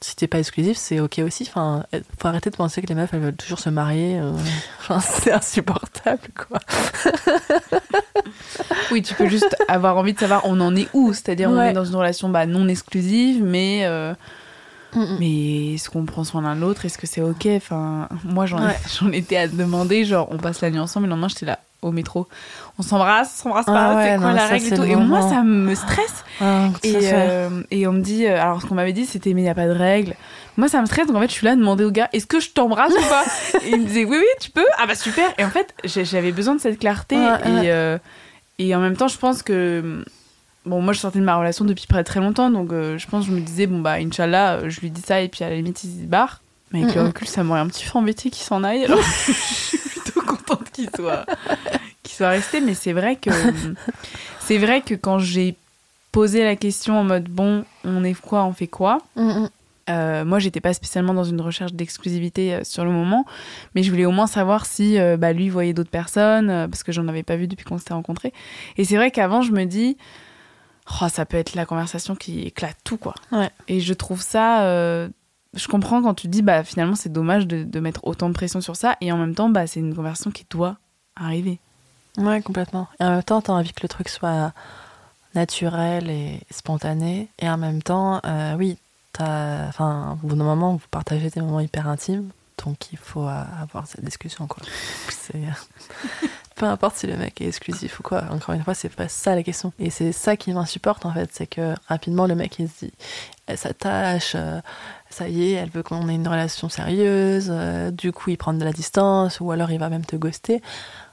si 0.00 0.16
t'es 0.16 0.26
pas 0.26 0.38
exclusif, 0.38 0.76
c'est 0.76 1.00
ok 1.00 1.20
aussi. 1.24 1.46
Enfin, 1.48 1.84
faut 2.18 2.28
arrêter 2.28 2.50
de 2.50 2.56
penser 2.56 2.82
que 2.82 2.86
les 2.88 2.94
meufs, 2.94 3.12
elles 3.12 3.20
veulent 3.20 3.36
toujours 3.36 3.58
se 3.58 3.70
marier. 3.70 4.20
Enfin, 4.80 5.00
c'est 5.00 5.30
insupportable, 5.30 6.28
quoi. 6.34 6.58
oui, 8.90 9.02
tu 9.02 9.14
peux 9.14 9.28
juste 9.28 9.54
avoir 9.68 9.96
envie 9.96 10.14
de 10.14 10.18
savoir 10.18 10.40
on 10.44 10.58
en 10.60 10.74
est 10.74 10.88
où? 10.94 11.12
C'est-à-dire, 11.12 11.48
on 11.48 11.62
est 11.62 11.72
dans 11.72 11.84
une 11.84 11.94
relation 11.94 12.28
bah, 12.28 12.44
non 12.46 12.66
exclusive, 12.66 13.40
mais 13.42 13.86
mais 14.94 15.74
est-ce 15.74 15.90
qu'on 15.90 16.04
prend 16.04 16.24
soin 16.24 16.42
l'un 16.42 16.56
de 16.56 16.60
l'autre 16.60 16.84
Est-ce 16.84 16.98
que 16.98 17.06
c'est 17.06 17.22
ok? 17.22 17.46
Enfin, 17.56 18.08
moi, 18.24 18.46
j'en 18.46 18.60
étais 19.12 19.36
à 19.36 19.48
demander, 19.48 20.04
genre, 20.04 20.28
on 20.30 20.38
passe 20.38 20.60
la 20.60 20.70
nuit 20.70 20.78
ensemble, 20.78 21.06
et 21.06 21.08
le 21.08 21.10
lendemain, 21.10 21.28
j'étais 21.28 21.46
là 21.46 21.58
au 21.82 21.92
métro. 21.92 22.28
On 22.78 22.82
s'embrasse, 22.82 23.40
on 23.40 23.42
s'embrasse 23.44 23.66
pas, 23.66 23.98
ah 23.98 24.04
c'est 24.04 24.18
quoi 24.18 24.32
la 24.32 24.46
règle 24.46 24.66
et 24.66 24.76
tout? 24.76 24.84
Et 24.84 24.96
moi, 24.96 25.22
ça 25.22 25.42
me 25.42 25.74
stresse. 25.74 26.24
Ah, 26.40 26.68
et, 26.82 26.96
euh, 27.12 27.62
et, 27.70 27.86
on 27.86 27.92
me 27.92 28.00
dit, 28.00 28.26
euh, 28.26 28.40
alors 28.40 28.60
ce 28.62 28.66
qu'on 28.66 28.74
m'avait 28.74 28.92
dit, 28.92 29.06
c'était, 29.06 29.34
mais 29.34 29.40
il 29.40 29.44
n'y 29.44 29.50
a 29.50 29.54
pas 29.54 29.66
de 29.66 29.72
règle. 29.72 30.14
Moi, 30.56 30.68
ça 30.68 30.80
me 30.80 30.86
stresse, 30.86 31.06
donc 31.06 31.16
en 31.16 31.20
fait, 31.20 31.28
je 31.28 31.32
suis 31.32 31.46
là 31.46 31.52
à 31.52 31.56
demander 31.56 31.84
au 31.84 31.90
gars, 31.90 32.08
est-ce 32.12 32.26
que 32.26 32.40
je 32.40 32.50
t'embrasse 32.50 32.92
ou 32.92 33.08
pas? 33.08 33.24
Et 33.64 33.70
il 33.70 33.80
me 33.80 33.86
disait, 33.86 34.04
oui, 34.04 34.18
oui, 34.18 34.26
tu 34.40 34.50
peux. 34.50 34.66
Ah 34.78 34.86
bah 34.86 34.94
super. 34.94 35.26
Et 35.38 35.44
en 35.44 35.50
fait, 35.50 35.74
j'avais 35.84 36.32
besoin 36.32 36.54
de 36.54 36.60
cette 36.60 36.78
clarté. 36.78 37.16
et, 37.16 37.70
euh, 37.70 37.98
et 38.58 38.74
en 38.74 38.80
même 38.80 38.96
temps, 38.96 39.08
je 39.08 39.16
pense 39.16 39.42
que 39.42 40.04
Bon, 40.70 40.80
moi, 40.80 40.92
je 40.92 41.00
sortais 41.00 41.18
de 41.18 41.24
ma 41.24 41.34
relation 41.34 41.64
depuis 41.64 41.88
près 41.88 42.04
très 42.04 42.20
longtemps, 42.20 42.48
donc 42.48 42.72
euh, 42.72 42.96
je 42.96 43.04
pense 43.08 43.24
que 43.24 43.32
je 43.32 43.36
me 43.36 43.40
disais, 43.40 43.66
bon, 43.66 43.80
bah, 43.80 43.94
Inch'Allah, 43.94 44.58
euh, 44.58 44.70
je 44.70 44.80
lui 44.80 44.90
dis 44.90 45.00
ça, 45.00 45.20
et 45.20 45.26
puis 45.26 45.42
à 45.42 45.50
la 45.50 45.56
limite, 45.56 45.82
il 45.82 45.90
se 46.02 46.06
barre. 46.06 46.42
Mais 46.70 46.84
avec 46.84 46.94
le 46.94 47.02
recul, 47.02 47.26
ça 47.26 47.42
m'aurait 47.42 47.58
un 47.58 47.66
petit 47.66 47.84
peu 47.84 47.98
embêté 47.98 48.30
qu'il 48.30 48.44
s'en 48.44 48.62
aille. 48.62 48.84
Alors, 48.84 49.00
je 49.26 49.32
suis 49.32 49.78
plutôt 49.78 50.20
contente 50.20 50.70
qu'il 50.70 50.88
soit, 50.94 51.26
soit 52.06 52.28
resté. 52.28 52.60
Mais 52.60 52.74
c'est 52.74 52.92
vrai 52.92 53.16
que, 53.16 53.30
c'est 54.38 54.58
vrai 54.58 54.80
que 54.80 54.94
quand 54.94 55.18
j'ai 55.18 55.56
posé 56.12 56.44
la 56.44 56.54
question 56.54 57.00
en 57.00 57.02
mode, 57.02 57.24
bon, 57.24 57.64
on 57.82 58.04
est 58.04 58.14
quoi, 58.14 58.44
on 58.44 58.52
fait 58.52 58.68
quoi 58.68 58.98
euh, 59.88 60.24
moi, 60.24 60.38
j'étais 60.38 60.60
pas 60.60 60.72
spécialement 60.72 61.14
dans 61.14 61.24
une 61.24 61.40
recherche 61.40 61.72
d'exclusivité 61.72 62.62
sur 62.62 62.84
le 62.84 62.92
moment, 62.92 63.24
mais 63.74 63.82
je 63.82 63.90
voulais 63.90 64.04
au 64.04 64.12
moins 64.12 64.28
savoir 64.28 64.64
si 64.64 64.98
bah, 65.18 65.32
lui 65.32 65.48
voyait 65.48 65.72
d'autres 65.72 65.90
personnes, 65.90 66.68
parce 66.70 66.84
que 66.84 66.92
j'en 66.92 67.08
avais 67.08 67.24
pas 67.24 67.34
vu 67.34 67.48
depuis 67.48 67.64
qu'on 67.64 67.76
s'était 67.76 67.94
rencontrés. 67.94 68.32
Et 68.76 68.84
c'est 68.84 68.94
vrai 68.94 69.10
qu'avant, 69.10 69.42
je 69.42 69.50
me 69.50 69.64
dis, 69.64 69.96
oh, 71.02 71.08
ça 71.08 71.26
peut 71.26 71.36
être 71.36 71.54
la 71.54 71.66
conversation 71.66 72.14
qui 72.16 72.40
éclate 72.42 72.76
tout, 72.84 72.96
quoi. 72.96 73.14
Et 73.68 73.80
je 73.80 73.94
trouve 73.94 74.22
ça. 74.22 74.64
Euh, 74.64 75.08
je 75.54 75.66
comprends 75.66 76.02
quand 76.02 76.14
tu 76.14 76.28
dis, 76.28 76.42
bah, 76.42 76.62
finalement, 76.62 76.94
c'est 76.94 77.12
dommage 77.12 77.46
de, 77.46 77.80
mettre 77.80 78.06
autant 78.06 78.28
de 78.28 78.34
pression 78.34 78.60
sur 78.60 78.76
ça, 78.76 78.96
et 79.00 79.10
en 79.10 79.16
même 79.16 79.34
temps, 79.34 79.48
bah, 79.48 79.66
c'est 79.66 79.80
une 79.80 79.94
conversation 79.94 80.30
qui 80.30 80.46
doit 80.48 80.76
arriver. 81.16 81.58
Ouais, 82.18 82.40
complètement. 82.40 82.88
Et 83.00 83.04
en 83.04 83.10
même 83.10 83.22
temps, 83.22 83.40
t'as 83.40 83.52
envie 83.52 83.72
que 83.72 83.82
le 83.82 83.88
truc 83.88 84.08
soit 84.08 84.52
naturel 85.34 86.10
et 86.10 86.40
spontané, 86.50 87.28
et 87.38 87.48
en 87.48 87.56
même 87.56 87.82
temps, 87.82 88.20
euh, 88.24 88.54
oui, 88.56 88.78
t'as- 89.12 89.66
enfin, 89.68 90.18
au 90.22 90.26
bout 90.28 90.36
d'un 90.36 90.44
moment, 90.44 90.74
vous 90.74 90.86
partagez 90.90 91.30
des 91.30 91.40
moments 91.40 91.60
hyper 91.60 91.88
intimes, 91.88 92.30
donc 92.64 92.92
il 92.92 92.98
faut 92.98 93.26
euh, 93.26 93.44
avoir 93.60 93.86
cette 93.86 94.04
discussion, 94.04 94.46
quoi. 94.46 94.62
Peu 96.60 96.66
importe 96.66 96.96
si 96.96 97.06
le 97.06 97.16
mec 97.16 97.40
est 97.40 97.48
exclusif 97.48 98.00
ou 98.00 98.02
quoi. 98.02 98.24
Encore 98.30 98.54
une 98.54 98.62
fois, 98.62 98.74
c'est 98.74 98.90
pas 98.90 99.08
ça 99.08 99.34
la 99.34 99.42
question. 99.42 99.72
Et 99.78 99.88
c'est 99.88 100.12
ça 100.12 100.36
qui 100.36 100.52
m'insupporte 100.52 101.06
en 101.06 101.12
fait, 101.14 101.30
c'est 101.32 101.46
que 101.46 101.74
rapidement 101.88 102.26
le 102.26 102.34
mec 102.34 102.58
il 102.58 102.68
se 102.68 102.84
dit, 102.84 102.92
elle 103.46 103.56
s'attache, 103.56 104.32
euh, 104.34 104.60
ça 105.08 105.26
y 105.30 105.44
est, 105.44 105.52
elle 105.52 105.70
veut 105.70 105.82
qu'on 105.82 106.06
ait 106.10 106.14
une 106.14 106.28
relation 106.28 106.68
sérieuse. 106.68 107.48
euh, 107.50 107.90
du 107.90 108.12
coup, 108.12 108.28
il 108.28 108.36
prend 108.36 108.52
de 108.52 108.62
la 108.62 108.74
distance 108.74 109.40
ou 109.40 109.50
alors 109.52 109.70
il 109.70 109.78
va 109.78 109.88
même 109.88 110.04
te 110.04 110.16
ghoster. 110.16 110.60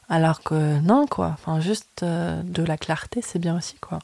Alors 0.10 0.44
que 0.44 0.82
non, 0.82 1.08
quoi. 1.08 1.32
Enfin, 1.36 1.62
juste 1.62 2.04
euh, 2.04 2.42
de 2.44 2.64
la 2.64 2.76
clarté, 2.76 3.22
c'est 3.24 3.40
bien 3.40 3.56
aussi, 3.56 3.76
quoi. 3.80 4.00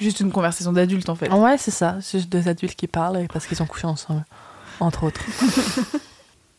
Juste 0.00 0.20
une 0.20 0.30
conversation 0.30 0.72
d'adulte 0.72 1.08
en 1.08 1.16
fait. 1.16 1.28
Ouais, 1.32 1.58
c'est 1.58 1.72
ça. 1.72 1.96
Juste 1.98 2.28
deux 2.28 2.46
adultes 2.46 2.76
qui 2.76 2.86
parlent 2.86 3.26
parce 3.32 3.48
qu'ils 3.48 3.60
ont 3.64 3.66
couché 3.66 3.88
ensemble, 3.88 4.24
entre 4.78 5.02
autres. 5.02 5.22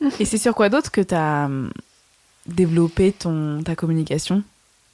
Et 0.20 0.26
c'est 0.26 0.38
sur 0.38 0.54
quoi 0.56 0.68
d'autre 0.68 0.92
que 0.92 1.00
tu 1.00 1.16
as 2.50 2.54
développé 2.54 3.12
ton, 3.12 3.62
ta 3.64 3.76
communication 3.76 4.44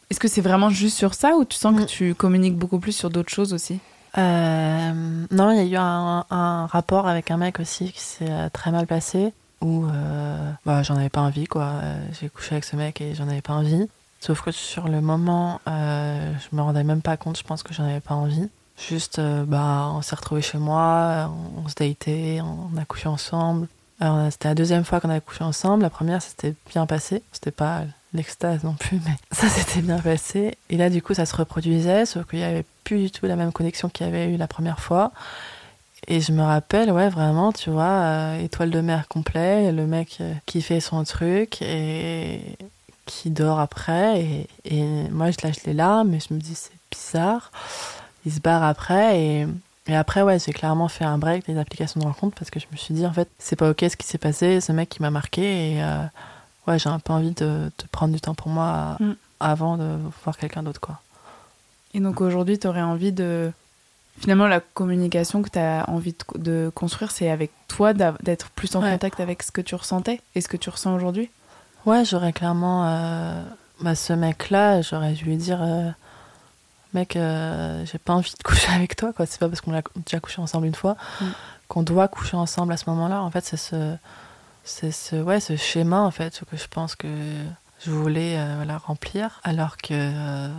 Est-ce 0.10 0.20
que 0.20 0.28
c'est 0.28 0.42
vraiment 0.42 0.70
juste 0.70 0.98
sur 0.98 1.14
ça 1.14 1.36
ou 1.36 1.46
tu 1.46 1.56
sens 1.58 1.76
que 1.76 1.84
Mm. 1.84 1.86
tu 1.88 2.16
communiques 2.16 2.58
beaucoup 2.58 2.80
plus 2.80 2.94
sur 2.94 3.10
d'autres 3.10 3.32
choses 3.32 3.54
aussi? 3.54 3.80
Euh, 4.18 5.26
non, 5.32 5.52
il 5.52 5.58
y 5.58 5.60
a 5.60 5.66
eu 5.66 5.76
un, 5.78 6.26
un 6.30 6.66
rapport 6.66 7.08
avec 7.08 7.30
un 7.32 7.38
mec 7.38 7.60
aussi 7.60 7.92
qui 7.92 8.00
s'est 8.02 8.30
euh, 8.30 8.50
très 8.52 8.72
mal 8.72 8.88
passé 8.88 9.34
où 9.62 9.86
euh, 9.86 10.52
bah, 10.66 10.82
j'en 10.84 10.96
avais 10.96 11.10
pas 11.10 11.22
envie 11.22 11.46
quoi. 11.46 11.74
J'ai 12.20 12.30
couché 12.30 12.54
avec 12.54 12.64
ce 12.64 12.76
mec 12.76 13.02
et 13.02 13.14
j'en 13.14 13.28
avais 13.28 13.42
pas 13.42 13.54
envie. 13.54 13.88
Sauf 14.22 14.42
que 14.42 14.52
sur 14.52 14.88
le 14.88 15.00
moment, 15.02 15.62
euh, 15.68 16.34
je 16.40 16.56
me 16.56 16.62
rendais 16.62 16.84
même 16.84 17.02
pas 17.02 17.18
compte. 17.18 17.38
Je 17.38 17.44
pense 17.44 17.62
que 17.64 17.74
j'en 17.74 17.84
avais 17.86 18.00
pas 18.02 18.16
envie. 18.16 18.50
Juste, 18.90 19.20
bah, 19.48 19.92
on 19.94 20.02
s'est 20.02 20.16
retrouvés 20.16 20.42
chez 20.42 20.58
moi, 20.58 21.30
on, 21.58 21.66
on 21.66 21.68
se 21.68 21.76
datait, 21.76 22.40
on 22.42 22.78
a 22.78 22.86
couché 22.86 23.08
ensemble. 23.10 23.68
Alors, 24.00 24.32
c'était 24.32 24.48
la 24.48 24.56
deuxième 24.56 24.86
fois 24.86 25.02
qu'on 25.02 25.10
avait 25.10 25.22
couché 25.22 25.44
ensemble. 25.44 25.84
La 25.84 25.90
première, 25.90 26.22
ça 26.22 26.30
s'était 26.30 26.56
bien 26.70 26.86
passé. 26.86 27.22
C'était 27.32 27.52
pas 27.52 27.84
l'extase 28.14 28.64
non 28.64 28.74
plus, 28.74 29.00
mais 29.06 29.16
ça 29.32 29.50
s'était 29.50 29.82
bien 29.82 30.00
passé. 30.00 30.58
Et 30.70 30.78
là, 30.78 30.90
du 30.90 31.02
coup, 31.02 31.14
ça 31.14 31.26
se 31.26 31.36
reproduisait, 31.36 32.06
sauf 32.06 32.26
qu'il 32.28 32.40
y 32.40 32.44
avait 32.44 32.66
plus 32.84 33.04
du 33.04 33.12
tout 33.12 33.26
la 33.26 33.36
même 33.36 33.52
connexion 33.52 33.90
qu'il 33.90 34.06
y 34.06 34.10
avait 34.10 34.34
eu 34.34 34.38
la 34.38 34.48
première 34.48 34.80
fois. 34.80 35.12
Et 36.08 36.22
je 36.22 36.32
me 36.32 36.42
rappelle, 36.42 36.92
ouais, 36.92 37.10
vraiment, 37.10 37.52
tu 37.52 37.70
vois, 37.70 37.84
euh, 37.84 38.40
étoile 38.40 38.72
de 38.72 38.80
mer 38.80 39.08
complet, 39.10 39.72
le 39.72 39.86
mec 39.86 40.18
euh, 40.22 40.34
qui 40.46 40.62
fait 40.62 40.80
son 40.80 41.04
truc 41.04 41.62
et 41.62 42.42
qui 43.06 43.30
dort 43.32 43.60
après. 43.60 44.22
Et, 44.22 44.48
et 44.64 45.10
moi, 45.12 45.30
je 45.32 45.38
lâche 45.44 45.64
les 45.66 45.74
larmes 45.74 46.14
et 46.14 46.20
je 46.20 46.34
me 46.34 46.40
dis, 46.40 46.56
c'est 46.56 46.72
bizarre. 46.90 47.52
Il 48.26 48.32
se 48.32 48.40
barre 48.40 48.64
après 48.64 49.22
et, 49.22 49.48
et 49.90 49.96
après, 49.96 50.22
ouais, 50.22 50.40
j'ai 50.40 50.54
clairement 50.54 50.88
fait 50.88 51.04
un 51.06 51.18
break 51.18 51.46
des 51.48 51.58
applications 51.58 52.00
de 52.00 52.06
rencontre 52.06 52.36
parce 52.38 52.50
que 52.52 52.60
je 52.60 52.68
me 52.72 52.78
suis 52.78 52.94
dit, 52.94 53.06
en 53.06 53.12
fait, 53.14 53.28
c'est 53.40 53.56
pas 53.56 53.70
ok 53.70 53.84
ce 53.90 53.98
qui 53.98 54.08
s'est 54.08 54.18
passé, 54.18 54.62
ce 54.62 54.72
mec 54.72 54.88
qui 54.90 55.02
m'a 55.02 55.10
marqué 55.12 55.74
et 55.74 55.84
euh, 55.84 56.04
ouais, 56.68 56.78
j'ai 56.80 56.90
un 56.90 57.00
peu 57.00 57.12
envie 57.14 57.32
de, 57.32 57.66
de 57.78 57.88
prendre 57.92 58.14
du 58.14 58.22
temps 58.22 58.36
pour 58.36 58.50
moi 58.50 58.96
Mm. 59.00 59.14
avant 59.40 59.78
de 59.78 59.98
voir 60.24 60.38
quelqu'un 60.38 60.64
d'autre, 60.64 60.80
quoi. 60.80 61.00
Et 61.94 62.00
donc 62.00 62.22
aujourd'hui, 62.22 62.60
tu 62.60 62.68
aurais 62.68 62.82
envie 62.84 63.12
de. 63.12 63.52
Finalement, 64.20 64.48
la 64.48 64.60
communication 64.60 65.42
que 65.42 65.50
tu 65.50 65.58
as 65.60 65.86
envie 65.90 66.14
de, 66.36 66.40
de 66.40 66.72
construire, 66.76 67.10
c'est 67.10 67.30
avec 67.30 67.52
toi 67.70 67.94
d'être 67.94 68.50
plus 68.52 68.76
en 68.76 68.82
Ouais. 68.84 68.92
contact 68.92 69.20
avec 69.22 69.42
ce 69.44 69.52
que 69.52 69.62
tu 69.62 69.76
ressentais 69.76 70.20
et 70.36 70.42
ce 70.42 70.48
que 70.50 70.58
tu 70.58 70.70
ressens 70.70 70.94
aujourd'hui? 70.94 71.30
Ouais, 71.86 72.04
j'aurais 72.06 72.34
clairement. 72.34 72.86
euh, 72.86 73.44
bah, 73.82 73.96
ce 73.96 74.12
mec-là, 74.12 74.82
j'aurais 74.82 75.14
dû 75.14 75.24
lui 75.24 75.38
dire 75.38 75.60
euh, 75.64 75.90
Mec, 76.94 77.16
euh, 77.16 77.86
j'ai 77.86 77.98
pas 78.00 78.14
envie 78.14 78.32
de 78.38 78.44
coucher 78.44 78.72
avec 78.74 78.96
toi, 78.96 79.14
quoi. 79.14 79.26
C'est 79.26 79.40
pas 79.40 79.48
parce 79.48 79.62
qu'on 79.62 79.76
a 79.76 79.82
déjà 80.06 80.20
couché 80.20 80.42
ensemble 80.42 80.66
une 80.68 80.76
fois 80.76 80.96
Mm. 81.22 81.26
qu'on 81.68 81.84
doit 81.84 82.08
coucher 82.08 82.36
ensemble 82.38 82.74
à 82.74 82.78
ce 82.78 82.90
moment-là. 82.90 83.22
En 83.22 83.30
fait, 83.32 83.46
c'est 83.46 83.58
ce, 83.58 83.96
c'est 84.64 84.92
ce, 84.92 85.16
ouais, 85.18 85.40
ce 85.40 85.56
schéma, 85.56 86.02
en 86.02 86.12
fait, 86.12 86.42
que 86.50 86.58
je 86.58 86.68
pense 86.68 86.96
que 86.96 87.08
je 87.86 87.92
voulais 87.92 88.38
euh, 88.38 88.54
voilà, 88.58 88.78
remplir, 88.78 89.40
alors 89.44 89.78
que. 89.78 89.94
euh, 89.94 90.50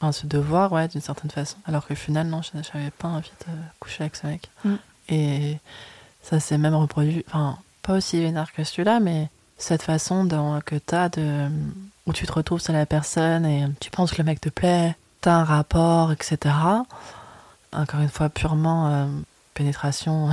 enfin, 0.00 0.12
ce 0.12 0.26
devoir, 0.26 0.72
ouais, 0.72 0.88
d'une 0.88 1.00
certaine 1.02 1.30
façon. 1.30 1.56
Alors 1.66 1.86
que 1.86 1.94
finalement, 1.94 2.40
je- 2.42 2.50
j'avais 2.72 2.90
pas 2.90 3.08
envie 3.08 3.30
de 3.46 3.52
coucher 3.78 4.02
avec 4.04 4.16
ce 4.16 4.26
mec. 4.26 4.50
Mm. 4.64 4.74
Et 5.10 5.58
ça 6.22 6.40
s'est 6.40 6.56
même 6.58 6.74
reproduit, 6.74 7.24
enfin, 7.28 7.58
pas 7.82 7.92
aussi 7.92 8.18
vénère 8.20 8.52
que 8.54 8.64
celui-là, 8.64 8.98
mais 9.00 9.28
cette 9.58 9.82
façon 9.82 10.24
dont, 10.24 10.60
que 10.64 10.76
t'as 10.76 11.10
de. 11.10 11.48
où 12.06 12.12
tu 12.14 12.26
te 12.26 12.32
retrouves 12.32 12.60
sur 12.60 12.72
la 12.72 12.86
personne 12.86 13.44
et 13.46 13.66
tu 13.80 13.90
penses 13.90 14.10
que 14.12 14.18
le 14.18 14.24
mec 14.24 14.40
te 14.40 14.48
plaît, 14.48 14.96
t'as 15.24 15.36
un 15.36 15.44
rapport, 15.44 16.12
etc. 16.12 16.54
Encore 17.72 18.00
une 18.00 18.10
fois, 18.10 18.28
purement 18.28 18.88
euh, 18.88 19.06
pénétration, 19.54 20.28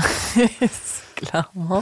clairement. 1.16 1.82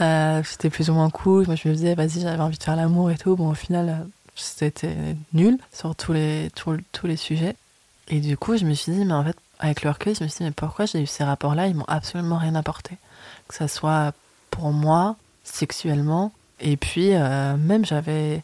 Euh, 0.00 0.42
c'était 0.44 0.70
plus 0.70 0.90
ou 0.90 0.94
moins 0.94 1.08
cool. 1.08 1.46
Moi, 1.46 1.54
je 1.54 1.68
me 1.68 1.74
disais, 1.74 1.94
vas-y, 1.94 2.20
j'avais 2.20 2.42
envie 2.42 2.58
de 2.58 2.62
faire 2.64 2.74
l'amour 2.74 3.12
et 3.12 3.16
tout. 3.16 3.36
Bon, 3.36 3.50
au 3.50 3.54
final, 3.54 4.08
c'était 4.34 4.96
nul 5.34 5.56
sur 5.72 5.94
tous 5.94 6.12
les, 6.12 6.50
tous, 6.56 6.78
tous 6.90 7.06
les 7.06 7.16
sujets. 7.16 7.54
Et 8.08 8.18
du 8.18 8.36
coup, 8.36 8.56
je 8.56 8.64
me 8.64 8.74
suis 8.74 8.90
dit, 8.90 9.04
mais 9.04 9.14
en 9.14 9.22
fait, 9.22 9.36
avec 9.60 9.84
le 9.84 9.90
recul, 9.90 10.16
je 10.16 10.24
me 10.24 10.28
suis 10.28 10.38
dit, 10.38 10.44
mais 10.44 10.50
pourquoi 10.50 10.86
j'ai 10.86 11.00
eu 11.00 11.06
ces 11.06 11.22
rapports-là? 11.22 11.68
Ils 11.68 11.76
m'ont 11.76 11.84
absolument 11.86 12.38
rien 12.38 12.56
apporté. 12.56 12.96
Que 13.46 13.54
ça 13.54 13.68
soit 13.68 14.14
pour 14.50 14.72
moi, 14.72 15.14
sexuellement. 15.44 16.32
Et 16.58 16.76
puis, 16.76 17.14
euh, 17.14 17.56
même, 17.56 17.84
j'avais. 17.84 18.42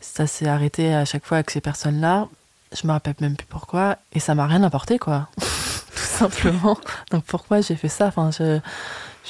Ça 0.00 0.26
s'est 0.26 0.48
arrêté 0.48 0.94
à 0.94 1.04
chaque 1.04 1.24
fois 1.24 1.36
avec 1.38 1.50
ces 1.50 1.60
personnes-là. 1.60 2.26
Je 2.72 2.86
me 2.86 2.92
rappelle 2.92 3.14
même 3.20 3.36
plus 3.36 3.46
pourquoi. 3.46 3.96
Et 4.12 4.20
ça 4.20 4.34
m'a 4.34 4.46
rien 4.46 4.62
apporté, 4.62 4.98
quoi. 4.98 5.28
Tout 5.38 5.44
simplement. 5.96 6.76
Donc, 7.10 7.24
pourquoi 7.24 7.60
j'ai 7.60 7.76
fait 7.76 7.88
ça? 7.88 8.06
Enfin, 8.06 8.30
je- 8.30 8.60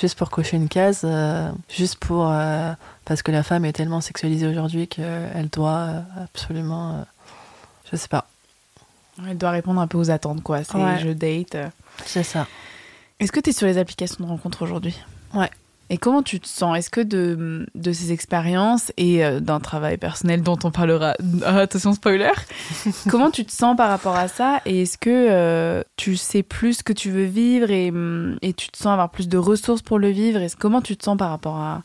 Juste 0.00 0.16
pour 0.16 0.30
cocher 0.30 0.56
une 0.56 0.68
case, 0.68 1.00
euh, 1.02 1.50
juste 1.68 1.96
pour. 1.96 2.28
euh, 2.30 2.72
parce 3.04 3.22
que 3.22 3.32
la 3.32 3.42
femme 3.42 3.64
est 3.64 3.72
tellement 3.72 4.00
sexualisée 4.00 4.46
aujourd'hui 4.46 4.86
qu'elle 4.86 5.48
doit 5.50 5.70
euh, 5.88 6.00
absolument. 6.22 6.90
euh, 6.92 7.02
je 7.90 7.96
sais 7.96 8.06
pas. 8.06 8.28
Elle 9.26 9.36
doit 9.38 9.50
répondre 9.50 9.80
un 9.80 9.88
peu 9.88 9.98
aux 9.98 10.10
attentes, 10.12 10.40
quoi. 10.44 10.62
C'est 10.62 10.76
Ouais. 10.76 11.00
je 11.00 11.08
date. 11.08 11.56
C'est 12.06 12.22
ça. 12.22 12.46
Est-ce 13.18 13.32
que 13.32 13.40
tu 13.40 13.50
es 13.50 13.52
sur 13.52 13.66
les 13.66 13.76
applications 13.78 14.22
de 14.22 14.28
rencontre 14.28 14.62
aujourd'hui? 14.62 14.96
Ouais. 15.34 15.50
Et 15.90 15.96
comment 15.96 16.22
tu 16.22 16.38
te 16.38 16.46
sens? 16.46 16.76
Est-ce 16.76 16.90
que 16.90 17.00
de, 17.00 17.66
de 17.74 17.92
ces 17.92 18.12
expériences 18.12 18.92
et 18.96 19.24
euh, 19.24 19.40
d'un 19.40 19.58
travail 19.58 19.96
personnel 19.96 20.42
dont 20.42 20.58
on 20.64 20.70
parlera, 20.70 21.14
ah, 21.44 21.58
attention 21.58 21.94
spoiler, 21.94 22.32
comment 23.08 23.30
tu 23.30 23.44
te 23.44 23.52
sens 23.52 23.76
par 23.76 23.88
rapport 23.88 24.16
à 24.16 24.28
ça? 24.28 24.60
Et 24.66 24.82
est-ce 24.82 24.98
que 24.98 25.08
euh, 25.10 25.82
tu 25.96 26.16
sais 26.16 26.42
plus 26.42 26.74
ce 26.78 26.82
que 26.82 26.92
tu 26.92 27.10
veux 27.10 27.24
vivre 27.24 27.70
et, 27.70 27.90
hum, 27.90 28.38
et 28.42 28.52
tu 28.52 28.68
te 28.68 28.76
sens 28.76 28.88
avoir 28.88 29.10
plus 29.10 29.28
de 29.28 29.38
ressources 29.38 29.82
pour 29.82 29.98
le 29.98 30.10
vivre? 30.10 30.40
Et 30.40 30.48
comment 30.58 30.82
tu 30.82 30.96
te 30.96 31.04
sens 31.04 31.16
par 31.16 31.30
rapport 31.30 31.56
à, 31.56 31.82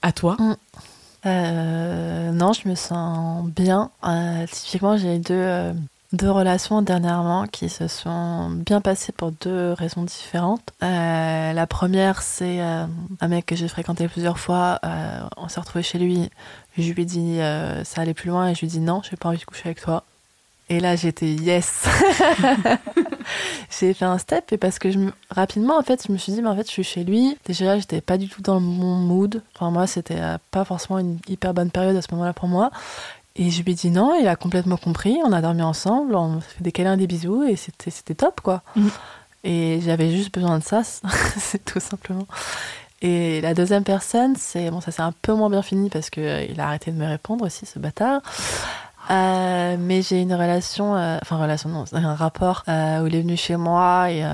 à 0.00 0.12
toi? 0.12 0.36
Euh, 1.26 2.30
non, 2.32 2.52
je 2.52 2.68
me 2.68 2.74
sens 2.74 3.46
bien. 3.50 3.90
Euh, 4.04 4.46
typiquement, 4.50 4.96
j'ai 4.96 5.16
eu 5.16 5.18
deux, 5.18 5.74
deux 6.16 6.30
relations 6.30 6.82
dernièrement 6.82 7.46
qui 7.46 7.68
se 7.68 7.88
sont 7.88 8.50
bien 8.50 8.80
passées 8.80 9.12
pour 9.12 9.32
deux 9.32 9.72
raisons 9.72 10.02
différentes. 10.02 10.72
Euh, 10.82 11.52
la 11.52 11.66
première, 11.66 12.22
c'est 12.22 12.60
euh, 12.60 12.86
un 13.20 13.28
mec 13.28 13.46
que 13.46 13.56
j'ai 13.56 13.68
fréquenté 13.68 14.08
plusieurs 14.08 14.38
fois. 14.38 14.78
Euh, 14.84 15.20
on 15.36 15.48
s'est 15.48 15.60
retrouvés 15.60 15.82
chez 15.82 15.98
lui. 15.98 16.30
Je 16.78 16.92
lui 16.92 17.02
ai 17.02 17.04
dit 17.04 17.38
ça 17.84 18.02
allait 18.02 18.14
plus 18.14 18.28
loin 18.28 18.48
et 18.48 18.54
je 18.54 18.60
lui 18.60 18.66
ai 18.66 18.70
dit 18.70 18.80
non, 18.80 19.00
j'ai 19.08 19.16
pas 19.16 19.28
envie 19.28 19.38
de 19.38 19.44
coucher 19.44 19.66
avec 19.66 19.80
toi. 19.80 20.02
Et 20.68 20.80
là, 20.80 20.96
j'étais 20.96 21.28
yes. 21.28 21.84
j'ai 23.80 23.94
fait 23.94 24.04
un 24.04 24.18
step 24.18 24.52
et 24.52 24.58
parce 24.58 24.80
que 24.80 24.90
je 24.90 24.98
me- 24.98 25.12
rapidement, 25.30 25.78
en 25.78 25.82
fait, 25.82 26.04
je 26.08 26.12
me 26.12 26.18
suis 26.18 26.32
dit, 26.32 26.42
mais 26.42 26.48
en 26.48 26.56
fait, 26.56 26.66
je 26.66 26.72
suis 26.72 26.82
chez 26.82 27.04
lui. 27.04 27.38
Déjà, 27.46 27.78
j'étais 27.78 28.00
pas 28.00 28.18
du 28.18 28.28
tout 28.28 28.42
dans 28.42 28.58
mon 28.58 28.96
mood. 28.96 29.42
Enfin, 29.54 29.70
moi, 29.70 29.86
c'était 29.86 30.20
pas 30.50 30.64
forcément 30.64 30.98
une 30.98 31.18
hyper 31.28 31.54
bonne 31.54 31.70
période 31.70 31.94
à 31.96 32.02
ce 32.02 32.08
moment-là 32.10 32.32
pour 32.32 32.48
moi. 32.48 32.72
Et 33.38 33.50
je 33.50 33.62
lui 33.62 33.72
ai 33.72 33.74
dit 33.74 33.90
non, 33.90 34.18
il 34.20 34.26
a 34.26 34.36
complètement 34.36 34.76
compris. 34.76 35.18
On 35.24 35.32
a 35.32 35.40
dormi 35.40 35.62
ensemble, 35.62 36.14
on 36.14 36.40
s'est 36.40 36.48
fait 36.58 36.64
des 36.64 36.72
câlins, 36.72 36.96
des 36.96 37.06
bisous 37.06 37.44
et 37.44 37.56
c'était 37.56 38.14
top, 38.14 38.40
quoi. 38.40 38.62
Mhm. 38.74 38.90
Et 39.44 39.80
j'avais 39.84 40.10
juste 40.10 40.34
besoin 40.34 40.58
de 40.58 40.64
ça, 40.64 40.82
c'est 41.36 41.64
tout 41.64 41.80
simplement. 41.80 42.26
Et 43.02 43.40
la 43.42 43.54
deuxième 43.54 43.84
personne, 43.84 44.34
c'est 44.36 44.70
bon, 44.70 44.80
ça 44.80 44.90
s'est 44.90 45.02
un 45.02 45.12
peu 45.12 45.34
moins 45.34 45.50
bien 45.50 45.62
fini 45.62 45.90
parce 45.90 46.10
que 46.10 46.20
euh, 46.20 46.46
il 46.48 46.60
a 46.60 46.66
arrêté 46.66 46.90
de 46.90 46.96
me 46.96 47.06
répondre 47.06 47.44
aussi, 47.44 47.66
ce 47.66 47.78
bâtard. 47.78 48.22
Euh, 49.10 49.76
mais 49.78 50.02
j'ai 50.02 50.20
une 50.20 50.34
relation, 50.34 50.96
euh, 50.96 51.18
enfin 51.22 51.36
relation 51.36 51.68
non, 51.68 51.86
c'est 51.86 51.96
un 51.96 52.14
rapport 52.14 52.64
euh, 52.68 53.02
où 53.02 53.06
il 53.06 53.14
est 53.14 53.20
venu 53.20 53.36
chez 53.36 53.56
moi 53.56 54.10
et 54.10 54.24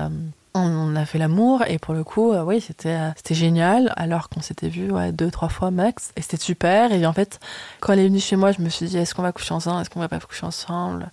on, 0.55 0.95
a 0.95 1.05
fait 1.05 1.17
l'amour 1.17 1.63
et 1.67 1.79
pour 1.79 1.93
le 1.93 2.03
coup, 2.03 2.31
euh, 2.31 2.43
oui, 2.43 2.61
c'était 2.61 2.89
euh, 2.89 3.09
c'était 3.15 3.33
génial 3.35 3.91
alors 3.95 4.29
qu'on 4.29 4.41
s'était 4.41 4.69
vu 4.69 4.91
ouais, 4.91 5.11
deux 5.11 5.31
trois 5.31 5.49
fois 5.49 5.71
max 5.71 6.11
et 6.15 6.21
c'était 6.21 6.37
super. 6.37 6.91
Et 6.91 7.05
en 7.05 7.13
fait, 7.13 7.39
quand 7.79 7.93
il 7.93 7.99
est 7.99 8.07
venu 8.07 8.19
chez 8.19 8.35
moi, 8.35 8.51
je 8.51 8.61
me 8.61 8.69
suis 8.69 8.85
dit 8.85 8.97
est-ce 8.97 9.15
qu'on 9.15 9.21
va 9.23 9.31
coucher 9.31 9.53
ensemble, 9.53 9.81
est-ce 9.81 9.89
qu'on 9.89 9.99
va 9.99 10.09
pas 10.09 10.19
coucher 10.19 10.45
ensemble? 10.45 11.09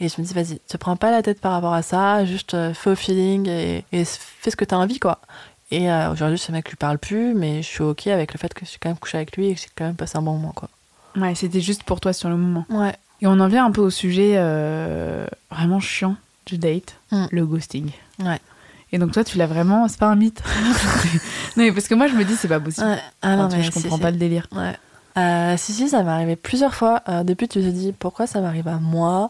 Et 0.00 0.08
je 0.08 0.20
me 0.20 0.26
dis, 0.26 0.34
vas-y, 0.34 0.58
te 0.58 0.76
prends 0.76 0.96
pas 0.96 1.12
la 1.12 1.22
tête 1.22 1.40
par 1.40 1.52
rapport 1.52 1.72
à 1.72 1.82
ça, 1.82 2.24
juste 2.24 2.54
euh, 2.54 2.74
fais 2.74 2.90
au 2.90 2.96
feeling 2.96 3.48
et, 3.48 3.84
et 3.92 4.04
fais 4.04 4.50
ce 4.50 4.56
que 4.56 4.64
t'as 4.64 4.76
envie, 4.76 4.98
quoi. 4.98 5.20
Et 5.70 5.88
euh, 5.90 6.10
aujourd'hui, 6.10 6.36
ce 6.38 6.50
mec 6.50 6.68
lui 6.68 6.76
parle 6.76 6.98
plus, 6.98 7.32
mais 7.32 7.62
je 7.62 7.68
suis 7.68 7.82
ok 7.84 8.08
avec 8.08 8.32
le 8.32 8.38
fait 8.38 8.52
que 8.52 8.64
je 8.64 8.70
suis 8.70 8.78
quand 8.80 8.88
même 8.88 8.98
couché 8.98 9.18
avec 9.18 9.36
lui 9.36 9.48
et 9.48 9.54
que 9.54 9.60
j'ai 9.60 9.68
quand 9.76 9.84
même 9.84 9.94
passé 9.94 10.18
un 10.18 10.22
bon 10.22 10.32
moment, 10.32 10.52
quoi. 10.52 10.68
Ouais, 11.16 11.34
c'était 11.36 11.60
juste 11.60 11.84
pour 11.84 12.00
toi 12.00 12.12
sur 12.12 12.28
le 12.28 12.36
moment. 12.36 12.66
Ouais. 12.70 12.94
Et 13.22 13.28
on 13.28 13.38
en 13.38 13.46
vient 13.46 13.64
un 13.64 13.70
peu 13.70 13.80
au 13.82 13.90
sujet 13.90 14.34
vraiment 15.50 15.78
chiant 15.80 16.16
du 16.46 16.58
date, 16.58 16.96
Mm. 17.12 17.26
le 17.30 17.46
ghosting. 17.46 17.90
Ouais. 18.18 18.40
Et 18.94 18.98
donc 18.98 19.10
toi, 19.10 19.24
tu 19.24 19.38
l'as 19.38 19.48
vraiment, 19.48 19.88
c'est 19.88 19.98
pas 19.98 20.06
un 20.06 20.14
mythe. 20.14 20.40
non, 21.56 21.64
mais 21.64 21.72
parce 21.72 21.88
que 21.88 21.96
moi, 21.96 22.06
je 22.06 22.14
me 22.14 22.24
dis, 22.24 22.36
c'est 22.36 22.46
pas 22.46 22.60
possible. 22.60 22.86
Ouais. 22.86 22.98
Ah 23.22 23.34
non, 23.34 23.44
Enfin, 23.46 23.56
mais 23.56 23.62
je 23.64 23.72
comprends 23.72 23.96
si. 23.96 24.02
pas 24.02 24.12
le 24.12 24.16
délire. 24.16 24.46
Ouais. 24.52 24.76
Euh, 25.16 25.56
si, 25.56 25.72
si, 25.72 25.88
ça 25.88 26.02
m'est 26.04 26.10
arrivé 26.12 26.36
plusieurs 26.36 26.74
fois. 26.76 27.02
Euh, 27.08 27.22
au 27.22 27.24
début, 27.24 27.48
tu 27.48 27.60
te 27.60 27.66
dis 27.68 27.92
pourquoi 27.92 28.28
ça 28.28 28.40
m'arrive 28.40 28.68
à 28.68 28.78
moi? 28.78 29.28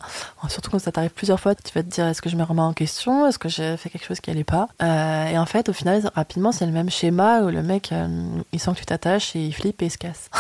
Surtout 0.49 0.71
quand 0.71 0.79
ça 0.79 0.93
t'arrive 0.93 1.13
plusieurs 1.13 1.41
fois, 1.41 1.55
tu 1.55 1.73
vas 1.75 1.83
te 1.83 1.89
dire 1.89 2.07
est-ce 2.07 2.21
que 2.21 2.29
je 2.29 2.37
me 2.37 2.43
remets 2.43 2.61
en 2.61 2.75
question? 2.75 3.27
Est-ce 3.27 3.39
que 3.39 3.49
j'ai 3.49 3.77
fait 3.79 3.89
quelque 3.89 4.07
chose 4.07 4.21
qui 4.21 4.31
allait 4.31 4.45
pas? 4.45 4.69
Euh, 4.83 5.27
Et 5.29 5.39
en 5.39 5.47
fait, 5.47 5.71
au 5.71 5.73
final, 5.73 6.03
rapidement, 6.15 6.53
c'est 6.53 6.67
le 6.67 6.73
même 6.73 6.91
schéma 6.91 7.41
où 7.41 7.49
le 7.49 7.63
mec, 7.63 7.91
euh, 7.93 8.07
il 8.53 8.61
sent 8.61 8.73
que 8.75 8.81
tu 8.81 8.87
t'attaches 8.87 9.35
et 9.35 9.47
il 9.47 9.53
flippe 9.55 9.81
et 9.81 9.87
il 9.87 9.91
se 9.91 9.99
casse. 9.99 10.29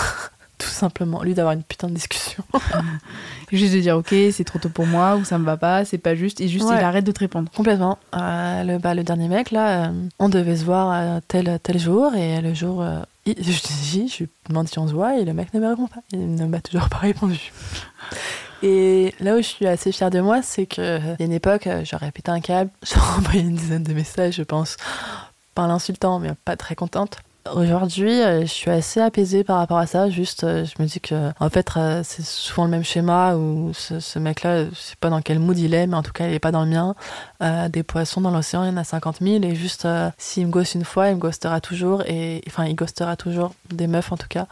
Tout 0.58 0.68
simplement, 0.68 1.18
au 1.18 1.24
lieu 1.24 1.34
d'avoir 1.34 1.54
une 1.54 1.62
putain 1.62 1.88
de 1.88 1.94
discussion. 1.94 2.44
Juste 3.52 3.74
de 3.74 3.80
dire, 3.80 3.96
ok, 3.96 4.14
c'est 4.32 4.44
trop 4.44 4.58
tôt 4.58 4.68
pour 4.68 4.86
moi, 4.86 5.16
ou 5.16 5.24
ça 5.24 5.38
me 5.38 5.44
va 5.44 5.56
pas, 5.56 5.84
c'est 5.84 5.98
pas 5.98 6.14
juste, 6.14 6.40
et 6.40 6.48
juste 6.48 6.66
Ouais. 6.66 6.76
il 6.78 6.82
arrête 6.84 7.04
de 7.04 7.12
te 7.12 7.20
répondre. 7.20 7.50
Complètement. 7.54 7.98
Euh, 8.14 8.62
le, 8.64 8.78
bah, 8.78 8.94
le 8.94 9.02
dernier 9.04 9.28
mec, 9.28 9.50
là, 9.50 9.86
euh, 9.86 9.92
on 10.18 10.28
devait 10.28 10.56
se 10.56 10.64
voir 10.64 10.90
euh, 10.92 11.20
tel, 11.28 11.58
tel 11.62 11.78
jour, 11.78 12.14
et 12.14 12.40
le 12.40 12.54
jour, 12.54 12.82
euh, 12.82 13.00
il- 13.26 13.36
je 13.38 13.60
dis, 13.92 14.08
je 14.08 14.24
lui 14.24 14.28
demande 14.48 14.68
si 14.68 14.78
on 14.78 14.88
se 14.88 14.92
voit, 14.92 15.18
et 15.18 15.24
le 15.24 15.32
mec 15.34 15.52
ne 15.54 15.60
me 15.60 15.68
répond 15.68 15.86
pas. 15.86 16.00
Il 16.12 16.34
ne 16.34 16.46
m'a 16.46 16.60
toujours 16.60 16.88
pas 16.88 16.98
répondu. 16.98 17.52
Et 18.62 19.14
là 19.20 19.34
où 19.34 19.38
je 19.38 19.42
suis 19.42 19.66
assez 19.66 19.92
fière 19.92 20.10
de 20.10 20.20
moi, 20.20 20.40
c'est 20.42 20.64
qu'il 20.66 20.84
y 20.84 21.22
a 21.22 21.24
une 21.26 21.32
époque, 21.32 21.68
j'aurais 21.84 22.10
pété 22.12 22.30
un 22.30 22.40
câble, 22.40 22.70
j'aurais 22.82 23.18
envoyé 23.18 23.40
une 23.40 23.56
dizaine 23.56 23.82
de 23.82 23.92
messages, 23.92 24.34
je 24.36 24.42
pense, 24.42 24.78
pas 25.54 25.62
en 25.62 25.66
l'insultant, 25.66 26.18
mais 26.18 26.30
pas 26.46 26.56
très 26.56 26.74
contente. 26.74 27.18
Aujourd'hui, 27.52 28.22
euh, 28.22 28.40
je 28.40 28.46
suis 28.46 28.70
assez 28.70 29.00
apaisée 29.00 29.44
par 29.44 29.58
rapport 29.58 29.76
à 29.76 29.86
ça. 29.86 30.08
Juste, 30.08 30.44
euh, 30.44 30.64
je 30.64 30.82
me 30.82 30.88
dis 30.88 30.98
que, 30.98 31.30
en 31.38 31.50
fait, 31.50 31.68
euh, 31.76 32.00
c'est 32.02 32.24
souvent 32.24 32.64
le 32.64 32.70
même 32.70 32.84
schéma 32.84 33.34
où 33.36 33.72
ce, 33.74 34.18
mec-là, 34.18 34.64
je 34.64 34.74
sais 34.74 34.96
pas 34.98 35.10
dans 35.10 35.20
quel 35.20 35.38
mood 35.38 35.58
il 35.58 35.74
est, 35.74 35.86
mais 35.86 35.94
en 35.94 36.02
tout 36.02 36.12
cas, 36.12 36.26
il 36.26 36.32
est 36.32 36.38
pas 36.38 36.52
dans 36.52 36.64
le 36.64 36.70
mien. 36.70 36.94
Euh, 37.42 37.68
des 37.68 37.82
poissons 37.82 38.22
dans 38.22 38.30
l'océan, 38.30 38.64
il 38.64 38.68
y 38.68 38.70
en 38.70 38.78
a 38.78 38.84
50 38.84 39.18
000. 39.20 39.44
Et 39.44 39.54
juste, 39.54 39.84
euh, 39.84 40.10
s'il 40.16 40.46
me 40.46 40.50
ghost 40.50 40.74
une 40.74 40.86
fois, 40.86 41.10
il 41.10 41.16
me 41.16 41.20
ghostera 41.20 41.60
toujours. 41.60 42.02
Et 42.06 42.42
enfin, 42.46 42.64
il 42.64 42.74
ghostera 42.74 43.16
toujours 43.16 43.54
des 43.70 43.88
meufs, 43.88 44.10
en 44.10 44.16
tout 44.16 44.28
cas. 44.28 44.46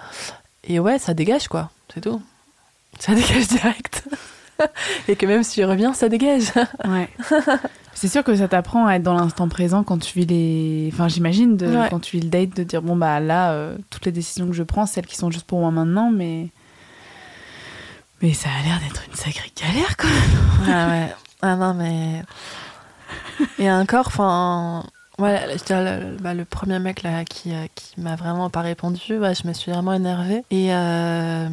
Et 0.64 0.78
ouais, 0.78 0.99
ça 0.99 1.14
dégage, 1.14 1.49
quoi. 1.49 1.70
C'est 1.95 2.03
tout. 2.03 2.20
Ça 2.99 3.14
dégage 3.16 3.49
direct. 3.49 4.05
et 5.09 5.17
que 5.17 5.27
même 5.27 5.43
s'il 5.43 5.65
revient, 5.65 5.93
ça 5.95 6.09
dégage. 6.09 6.53
Ouais. 6.89 7.09
c'est 7.95 8.09
sûr 8.09 8.25
que 8.25 8.35
ça 8.37 8.49
t'apprend 8.49 8.87
à 8.87 8.95
être 8.95 9.03
dans 9.03 9.15
l'instant 9.15 9.49
présent 9.49 9.83
quand 9.85 9.99
tu 9.99 10.19
vis 10.19 10.27
les. 10.27 10.91
Enfin, 10.93 11.09
j'imagine, 11.09 11.57
de- 11.57 11.67
Ouais. 11.67 11.89
quand 11.91 12.01
tu 12.01 12.17
vis 12.17 12.23
le 12.23 12.29
date, 12.31 12.57
de 12.57 12.63
dire, 12.65 12.83
bon, 12.83 12.97
bah 12.97 13.21
là, 13.21 13.53
euh, 13.53 13.77
toutes 13.91 14.07
les 14.07 14.13
décisions 14.13 14.47
que 14.47 14.53
je 14.55 14.63
prends, 14.63 14.87
celles 14.87 15.07
qui 15.07 15.17
sont 15.17 15.31
juste 15.31 15.47
pour 15.47 15.61
moi 15.61 15.71
maintenant, 15.71 16.11
mais. 16.11 16.49
Mais 18.21 18.33
ça 18.35 18.49
a 18.51 18.63
l'air 18.67 18.79
d'être 18.81 19.03
une 19.09 19.17
sacrée 19.17 19.51
galère, 19.61 19.97
quand 19.97 20.09
même. 20.09 20.69
Ah 20.69 20.89
ouais. 20.89 21.15
Ah 21.43 21.57
non, 21.57 21.75
mais. 21.75 22.23
Et 23.59 23.71
encore, 23.71 24.07
enfin. 24.07 24.85
Ouais, 25.19 25.41
je 25.59 25.63
dirais 25.65 26.01
le, 26.01 26.17
bah, 26.17 26.33
le 26.35 26.45
premier 26.47 26.79
mec 26.79 27.03
là 27.03 27.25
qui, 27.25 27.53
euh, 27.53 27.67
qui 27.75 28.01
m'a 28.01 28.17
vraiment 28.17 28.49
pas 28.49 28.63
répondu, 28.63 29.19
ouais, 29.19 29.35
je 29.35 29.47
me 29.47 29.53
suis 29.53 29.71
vraiment 29.71 29.93
énervée. 29.93 30.43
Et 30.51 30.73
euh, 30.75 31.49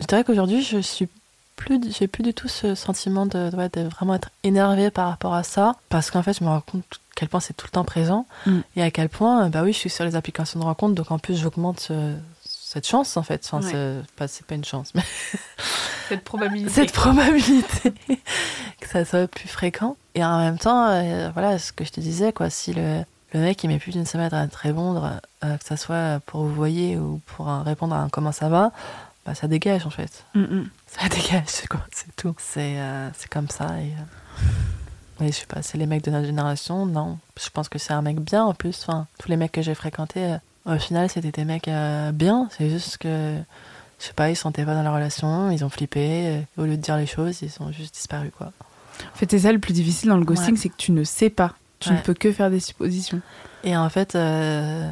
je 0.00 0.06
dirais 0.06 0.24
qu'aujourd'hui, 0.24 0.62
je 0.62 0.78
suis 0.78 1.08
plus, 1.56 1.80
j'ai 1.96 2.06
plus 2.08 2.22
du 2.22 2.34
tout 2.34 2.48
ce 2.48 2.74
sentiment 2.74 3.26
de, 3.26 3.50
ouais, 3.56 3.68
de 3.70 3.82
vraiment 3.82 4.14
être 4.14 4.30
énervée 4.42 4.90
par 4.90 5.08
rapport 5.08 5.34
à 5.34 5.42
ça, 5.42 5.76
parce 5.88 6.10
qu'en 6.10 6.22
fait, 6.22 6.38
je 6.38 6.44
me 6.44 6.48
rends 6.48 6.60
compte 6.60 6.82
à 6.82 6.96
quel 7.16 7.28
point 7.28 7.40
c'est 7.40 7.54
tout 7.54 7.66
le 7.66 7.70
temps 7.72 7.84
présent 7.84 8.26
Mm. 8.46 8.58
et 8.76 8.82
à 8.82 8.90
quel 8.90 9.08
point, 9.08 9.48
bah 9.50 9.62
oui, 9.62 9.72
je 9.72 9.78
suis 9.78 9.90
sur 9.90 10.04
les 10.04 10.16
applications 10.16 10.58
de 10.60 10.64
rencontre, 10.64 10.94
donc 10.94 11.10
en 11.10 11.18
plus, 11.18 11.36
j'augmente 11.38 11.90
cette 12.44 12.86
chance 12.88 13.16
en 13.16 13.22
fait. 13.22 13.48
Enfin, 13.50 13.64
Ouais. 13.64 14.02
c'est 14.26 14.44
pas, 14.46 14.54
une 14.56 14.64
chance, 14.64 14.92
mais 14.94 15.02
Cette 16.08 16.24
probabilité. 16.24 16.70
cette 16.70 16.92
probabilité 16.92 17.94
que 18.80 18.88
ça 18.88 19.04
soit 19.04 19.26
plus 19.28 19.48
fréquent. 19.48 19.96
Et 20.16 20.24
en 20.24 20.38
même 20.38 20.58
temps, 20.58 20.88
euh, 20.88 21.30
voilà 21.32 21.58
ce 21.58 21.72
que 21.72 21.84
je 21.84 21.90
te 21.92 22.00
disais, 22.00 22.32
quoi, 22.32 22.50
si 22.50 22.72
le, 22.74 23.02
le 23.32 23.40
mec 23.40 23.62
il 23.64 23.68
met 23.68 23.78
plus 23.78 23.92
d'une 23.92 24.04
semaine 24.06 24.34
à 24.34 24.46
te 24.48 24.58
répondre, 24.58 25.20
euh, 25.44 25.56
que 25.56 25.64
ça 25.64 25.76
soit 25.76 26.20
pour 26.26 26.42
vous 26.42 26.52
voyez 26.54 26.96
ou 26.98 27.20
pour 27.26 27.46
répondre 27.46 27.94
à 27.94 28.00
un 28.00 28.08
comment 28.08 28.32
ça 28.32 28.48
va, 28.48 28.72
bah, 29.24 29.34
ça 29.34 29.48
dégage 29.48 29.86
en 29.86 29.90
fait. 29.90 30.24
Mm, 30.34 30.40
mm. 30.42 30.70
Ça 30.86 31.08
dégage, 31.08 31.44
c'est 31.46 31.66
quoi, 31.66 31.80
c'est 31.92 32.14
tout. 32.16 32.34
C'est 32.38 32.74
euh, 32.78 33.08
comme 33.30 33.48
ça. 33.48 33.80
Et, 33.80 33.92
euh, 35.20 35.26
je 35.26 35.30
sais 35.32 35.46
pas, 35.46 35.62
c'est 35.62 35.78
les 35.78 35.86
mecs 35.86 36.04
de 36.04 36.10
notre 36.10 36.26
génération, 36.26 36.86
non. 36.86 37.18
Je 37.42 37.48
pense 37.50 37.68
que 37.68 37.78
c'est 37.78 37.92
un 37.92 38.02
mec 38.02 38.20
bien 38.20 38.44
en 38.44 38.54
plus. 38.54 38.84
Enfin, 38.86 39.06
tous 39.18 39.28
les 39.28 39.36
mecs 39.36 39.52
que 39.52 39.62
j'ai 39.62 39.74
fréquentés, 39.74 40.34
euh, 40.66 40.74
au 40.76 40.78
final, 40.78 41.08
c'était 41.08 41.30
des 41.32 41.44
mecs 41.44 41.68
euh, 41.68 42.12
bien. 42.12 42.48
C'est 42.56 42.68
juste 42.70 42.98
que, 42.98 43.36
je 44.00 44.04
sais 44.06 44.12
pas, 44.12 44.30
ils 44.30 44.36
se 44.36 44.42
sentaient 44.42 44.64
pas 44.64 44.74
dans 44.74 44.82
la 44.82 44.92
relation, 44.92 45.50
ils 45.50 45.64
ont 45.64 45.68
flippé. 45.68 46.44
au 46.56 46.64
lieu 46.64 46.76
de 46.76 46.82
dire 46.82 46.96
les 46.96 47.06
choses, 47.06 47.42
ils 47.42 47.52
ont 47.60 47.70
juste 47.72 47.94
disparu, 47.94 48.30
quoi. 48.36 48.52
En 49.12 49.16
fait, 49.16 49.30
c'est 49.30 49.40
ça 49.40 49.52
le 49.52 49.58
plus 49.58 49.72
difficile 49.72 50.08
dans 50.08 50.16
le 50.16 50.24
ghosting, 50.24 50.54
Ouais. 50.54 50.60
c'est 50.60 50.68
que 50.68 50.76
tu 50.76 50.92
ne 50.92 51.04
sais 51.04 51.30
pas. 51.30 51.54
Tu 51.80 51.92
ne 51.92 51.98
peux 51.98 52.14
que 52.14 52.32
faire 52.32 52.48
des 52.50 52.60
suppositions. 52.60 53.20
Et 53.62 53.76
en 53.76 53.88
fait, 53.90 54.14
euh, 54.14 54.90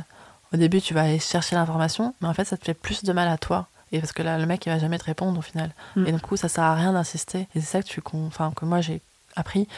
au 0.53 0.57
début, 0.59 0.80
tu 0.83 0.93
vas 0.93 1.03
aller 1.03 1.18
chercher 1.18 1.57
l'information, 1.57 2.14
mais 2.20 2.28
en 2.28 2.35
fait, 2.35 2.45
ça 2.45 2.57
te 2.59 2.64
fait 2.64 2.74
plus 2.74 3.03
de 3.03 3.12
mal 3.12 3.28
à 3.28 3.39
toi. 3.39 3.68
Et 3.93 4.01
parce 4.01 4.12
que 4.12 4.22
là, 4.22 4.38
le 4.38 4.47
mec, 4.47 4.64
il 4.66 4.70
va 4.70 4.78
jamais 4.78 4.99
te 4.99 5.05
répondre 5.05 5.38
au 5.38 5.43
final. 5.43 5.70
Mm. 5.97 6.07
Et 6.07 6.12
du 6.12 6.20
coup, 6.20 6.36
ça 6.36 6.49
sert 6.49 6.64
à 6.64 6.74
rien 6.74 6.93
d'insister. 6.93 7.40
Et 7.55 7.61
c'est 7.61 7.66
ça 7.66 7.82
que, 7.82 7.86
tu, 7.88 8.01
con- 8.01 8.26
enfin, 8.26 8.53
que 8.57 8.64
moi, 8.64 8.80
j'ai 8.80 9.01
appris. 9.36 9.68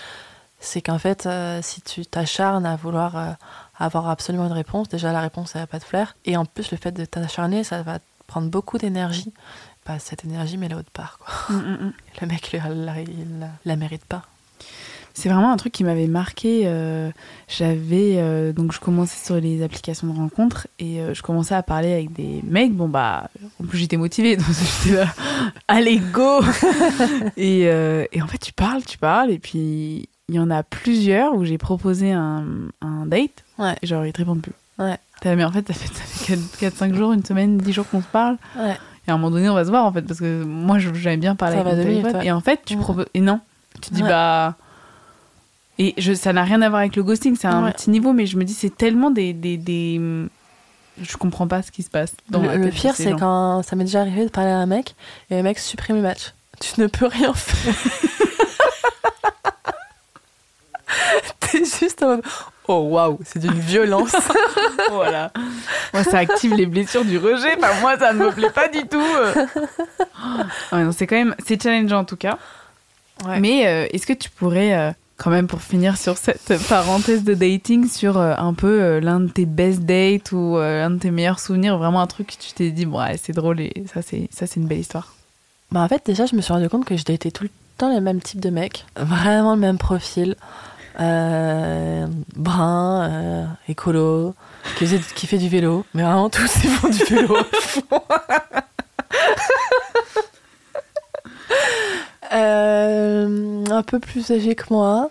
C'est 0.61 0.81
qu'en 0.81 0.99
fait, 0.99 1.27
euh, 1.27 1.61
si 1.63 1.83
tu 1.83 2.07
t'acharnes 2.07 2.65
à 2.65 2.77
vouloir 2.77 3.17
euh, 3.17 3.31
avoir 3.79 4.09
absolument 4.09 4.47
une 4.47 4.53
réponse, 4.53 4.89
déjà, 4.89 5.13
la 5.13 5.21
réponse, 5.21 5.55
elle 5.55 5.63
va 5.63 5.67
pas 5.67 5.81
te 5.81 5.87
plaire. 5.87 6.17
Et 6.25 6.37
en 6.37 6.45
plus, 6.47 6.71
le 6.71 6.77
fait 6.79 6.93
de 6.93 7.05
t'acharner, 7.05 7.65
ça 7.65 7.83
va 7.83 7.99
prendre 8.27 8.49
beaucoup 8.49 8.79
d'énergie. 8.79 9.33
Bah, 9.87 9.99
cette 9.99 10.25
énergie, 10.25 10.57
mais 10.57 10.69
là 10.69 10.79
autre 10.79 10.91
part, 10.91 11.19
quoi. 11.19 11.55
Mm, 11.57 11.61
mm. 11.87 11.93
Le 12.23 12.27
mec, 12.27 12.51
il 12.53 13.39
la- 13.41 13.49
la 13.67 13.77
mérite 13.77 14.05
pas. 14.07 14.23
C'est 15.17 15.29
vraiment 15.29 15.53
un 15.53 15.57
truc 15.57 15.73
qui 15.73 15.85
m'avait 15.85 16.09
marqué. 16.09 16.63
euh, 16.65 17.09
J'avais 17.49 18.15
euh, 18.17 18.53
donc 18.53 18.73
je 18.73 18.81
commençais 18.81 19.25
sur 19.25 19.37
les 19.37 19.63
applications 19.63 20.09
de 20.09 20.17
rencontres 20.17 20.67
et 20.81 21.01
euh, 21.01 21.15
je 21.15 21.23
commençais 21.23 21.55
à 21.55 21.63
parler 21.63 21.93
avec 21.93 22.13
des 22.13 22.41
mecs. 22.45 22.75
Bon 22.75 22.89
bah 22.89 23.31
en 23.63 23.67
plus 23.67 23.79
j'étais 23.79 23.97
motivée 23.97 24.37
donc 24.39 24.47
j'étais 24.83 24.97
là, 24.97 25.07
allez 25.69 25.99
go. 26.13 26.41
et, 27.37 27.61
et 27.63 28.23
en 28.23 28.27
fait 28.27 28.39
tu 28.39 28.53
parles, 28.53 28.83
tu 28.83 28.99
parles 28.99 29.31
et 29.31 29.39
puis 29.39 30.09
il 30.29 30.35
y 30.35 30.39
en 30.41 30.51
a 30.51 30.63
plusieurs 30.63 31.35
où 31.35 31.45
j'ai 31.45 31.59
proposé 31.59 32.13
un, 32.13 32.45
un 32.81 33.07
date 33.07 33.45
Ouais. 33.59 33.77
et 33.83 33.87
genre 33.87 34.05
ils 34.05 34.13
te 34.13 34.19
répondent 34.19 34.41
plus. 34.43 34.53
Ouais. 34.79 34.97
Mais 35.25 35.45
en 35.45 35.53
fait 35.53 35.67
ça 35.69 35.75
fait, 35.75 36.37
fait 36.37 36.69
4-5 36.71 36.93
jours, 36.95 37.13
une 37.13 37.25
semaine, 37.25 37.57
10 37.57 37.73
jours 37.73 37.89
qu'on 37.89 38.03
se 38.03 38.07
parle. 38.09 38.37
Ouais. 38.59 38.77
Et 39.07 39.11
à 39.11 39.15
un 39.15 39.17
moment 39.19 39.31
donné, 39.31 39.49
on 39.51 39.55
va 39.55 39.65
se 39.65 39.71
voir 39.71 39.85
en 39.85 39.93
fait, 39.93 40.03
parce 40.03 40.19
que 40.19 40.43
moi 40.45 40.79
j'aime 40.79 41.21
bien 41.21 41.37
parler 41.37 41.57
Ça 41.57 41.69
avec 41.69 42.03
va. 42.13 42.25
Et 42.25 42.33
en 42.33 42.41
fait, 42.41 42.61
tu 42.65 42.77
proposes. 42.79 43.05
Et 43.15 43.21
non, 43.21 43.39
tu 43.75 43.91
te 43.91 43.95
dis 43.95 44.03
Ouais. 44.03 44.09
bah. 44.09 44.57
Et 45.79 45.95
je, 45.99 46.13
ça 46.15 46.33
n'a 46.33 46.45
rien 46.45 46.63
à 46.63 46.69
voir 46.69 46.81
avec 46.81 46.95
le 46.97 47.03
ghosting, 47.03 47.37
c'est 47.37 47.49
un 47.49 47.65
Ouais. 47.65 47.73
petit 47.73 47.91
niveau, 47.91 48.13
mais 48.13 48.27
je 48.27 48.37
me 48.37 48.45
dis 48.45 48.55
c'est 48.55 48.75
tellement 48.77 49.11
des, 49.11 49.33
des, 49.33 49.57
des. 49.57 50.01
Je 51.03 51.17
comprends 51.17 51.49
pas 51.49 51.63
ce 51.63 51.73
qui 51.73 51.83
se 51.83 51.91
passe. 51.91 52.15
Dans 52.31 52.41
le, 52.43 52.71
pire, 52.71 52.95
ces 52.95 53.05
c'est 53.05 53.13
quand 53.19 53.63
ça 53.65 53.75
m'est 53.75 53.85
déjà 53.85 54.01
arrivé 54.03 54.25
de 54.25 54.31
parler 54.31 54.51
à 54.51 54.59
un 54.59 54.67
mec 54.67 54.95
et 55.31 55.37
le 55.37 55.43
mec 55.43 55.59
supprime 55.59 55.97
le 55.97 56.03
match. 56.03 56.33
Tu 56.61 56.81
ne 56.81 56.87
peux 56.87 57.07
rien 57.07 57.35
faire. 57.35 57.75
T'es 61.41 61.65
juste 61.65 62.03
en 62.03 62.09
mode 62.09 62.23
Oh 62.67 62.81
waouh, 62.91 63.19
c'est 63.25 63.39
d'une 63.41 63.59
violence. 63.59 64.15
voilà. 64.91 65.31
Moi, 65.93 66.03
ça 66.05 66.19
active 66.19 66.55
les 66.55 66.65
blessures 66.67 67.05
du 67.05 67.19
rejet. 67.19 67.57
Enfin, 67.59 67.79
moi, 67.81 67.99
ça 67.99 68.13
ne 68.15 68.25
me 68.25 68.31
plaît 68.33 68.49
pas 68.51 68.69
du 68.69 68.87
tout. 68.87 69.03
non, 70.73 70.91
c'est 70.93 71.07
quand 71.07 71.17
même. 71.17 71.35
C'est 71.47 71.63
challengeant 71.63 71.99
en 72.01 72.05
tout 72.05 72.17
cas. 72.17 72.39
Ouais. 73.27 73.39
Mais 73.41 73.67
euh, 73.67 73.87
est-ce 73.93 74.07
que 74.07 74.13
tu 74.15 74.31
pourrais, 74.31 74.73
euh, 74.75 74.91
quand 75.25 75.31
même, 75.31 75.47
pour 75.47 75.63
finir 75.63 75.97
sur 75.97 76.19
cette 76.19 76.53
parenthèse 76.69 77.25
de 77.25 77.33
dating, 77.33 77.89
sur 77.89 78.19
euh, 78.19 78.35
un 78.37 78.53
peu 78.53 78.83
euh, 78.83 79.01
l'un 79.01 79.21
de 79.21 79.29
tes 79.29 79.47
best 79.47 79.81
dates 79.81 80.33
ou 80.33 80.59
euh, 80.59 80.81
l'un 80.81 80.91
de 80.91 80.99
tes 80.99 81.11
meilleurs 81.11 81.41
souvenirs, 81.41 81.79
vraiment 81.79 82.03
un 82.03 82.07
truc 82.07 82.27
que 82.27 82.33
tu 82.43 82.53
t'es 82.53 82.71
dit, 82.71 82.85
bon, 82.85 83.01
ouais, 83.01 83.17
c'est 83.17 83.33
drôle 83.33 83.61
et 83.61 83.73
ça, 83.93 84.03
c'est 84.03 84.29
ça, 84.31 84.47
c'est 84.47 84.61
une 84.61 84.67
belle 84.67 84.81
histoire. 84.81 85.15
Bah 85.73 85.81
en 85.81 85.89
fait, 85.89 86.03
déjà, 86.05 86.27
je 86.27 86.37
me 86.37 86.43
suis 86.43 86.53
rendu 86.53 86.69
compte 86.69 86.85
que 86.85 86.97
je 86.99 87.05
datais 87.05 87.31
tout 87.31 87.45
le 87.45 87.51
temps 87.79 87.91
les 87.93 88.01
mêmes 88.03 88.21
types 88.21 88.41
de 88.41 88.51
mecs. 88.51 88.85
Vraiment 88.97 89.55
le 89.55 89.61
même 89.61 89.79
profil. 89.79 90.37
Euh, 91.01 92.07
brun, 92.37 93.09
euh, 93.11 93.45
écolo, 93.69 94.35
qui, 94.77 94.85
faisait- 94.87 95.01
qui 95.17 95.27
fait 95.27 95.39
du 95.39 95.49
vélo. 95.49 95.85
Mais 95.95 96.03
vraiment, 96.03 96.29
tous 96.31 96.53
ils 96.63 96.71
font 96.71 96.89
du 96.91 97.03
vélo. 97.03 97.37
Euh, 102.35 103.65
un 103.71 103.83
peu 103.83 103.99
plus 103.99 104.31
âgé 104.31 104.55
que 104.55 104.65
moi. 104.71 105.11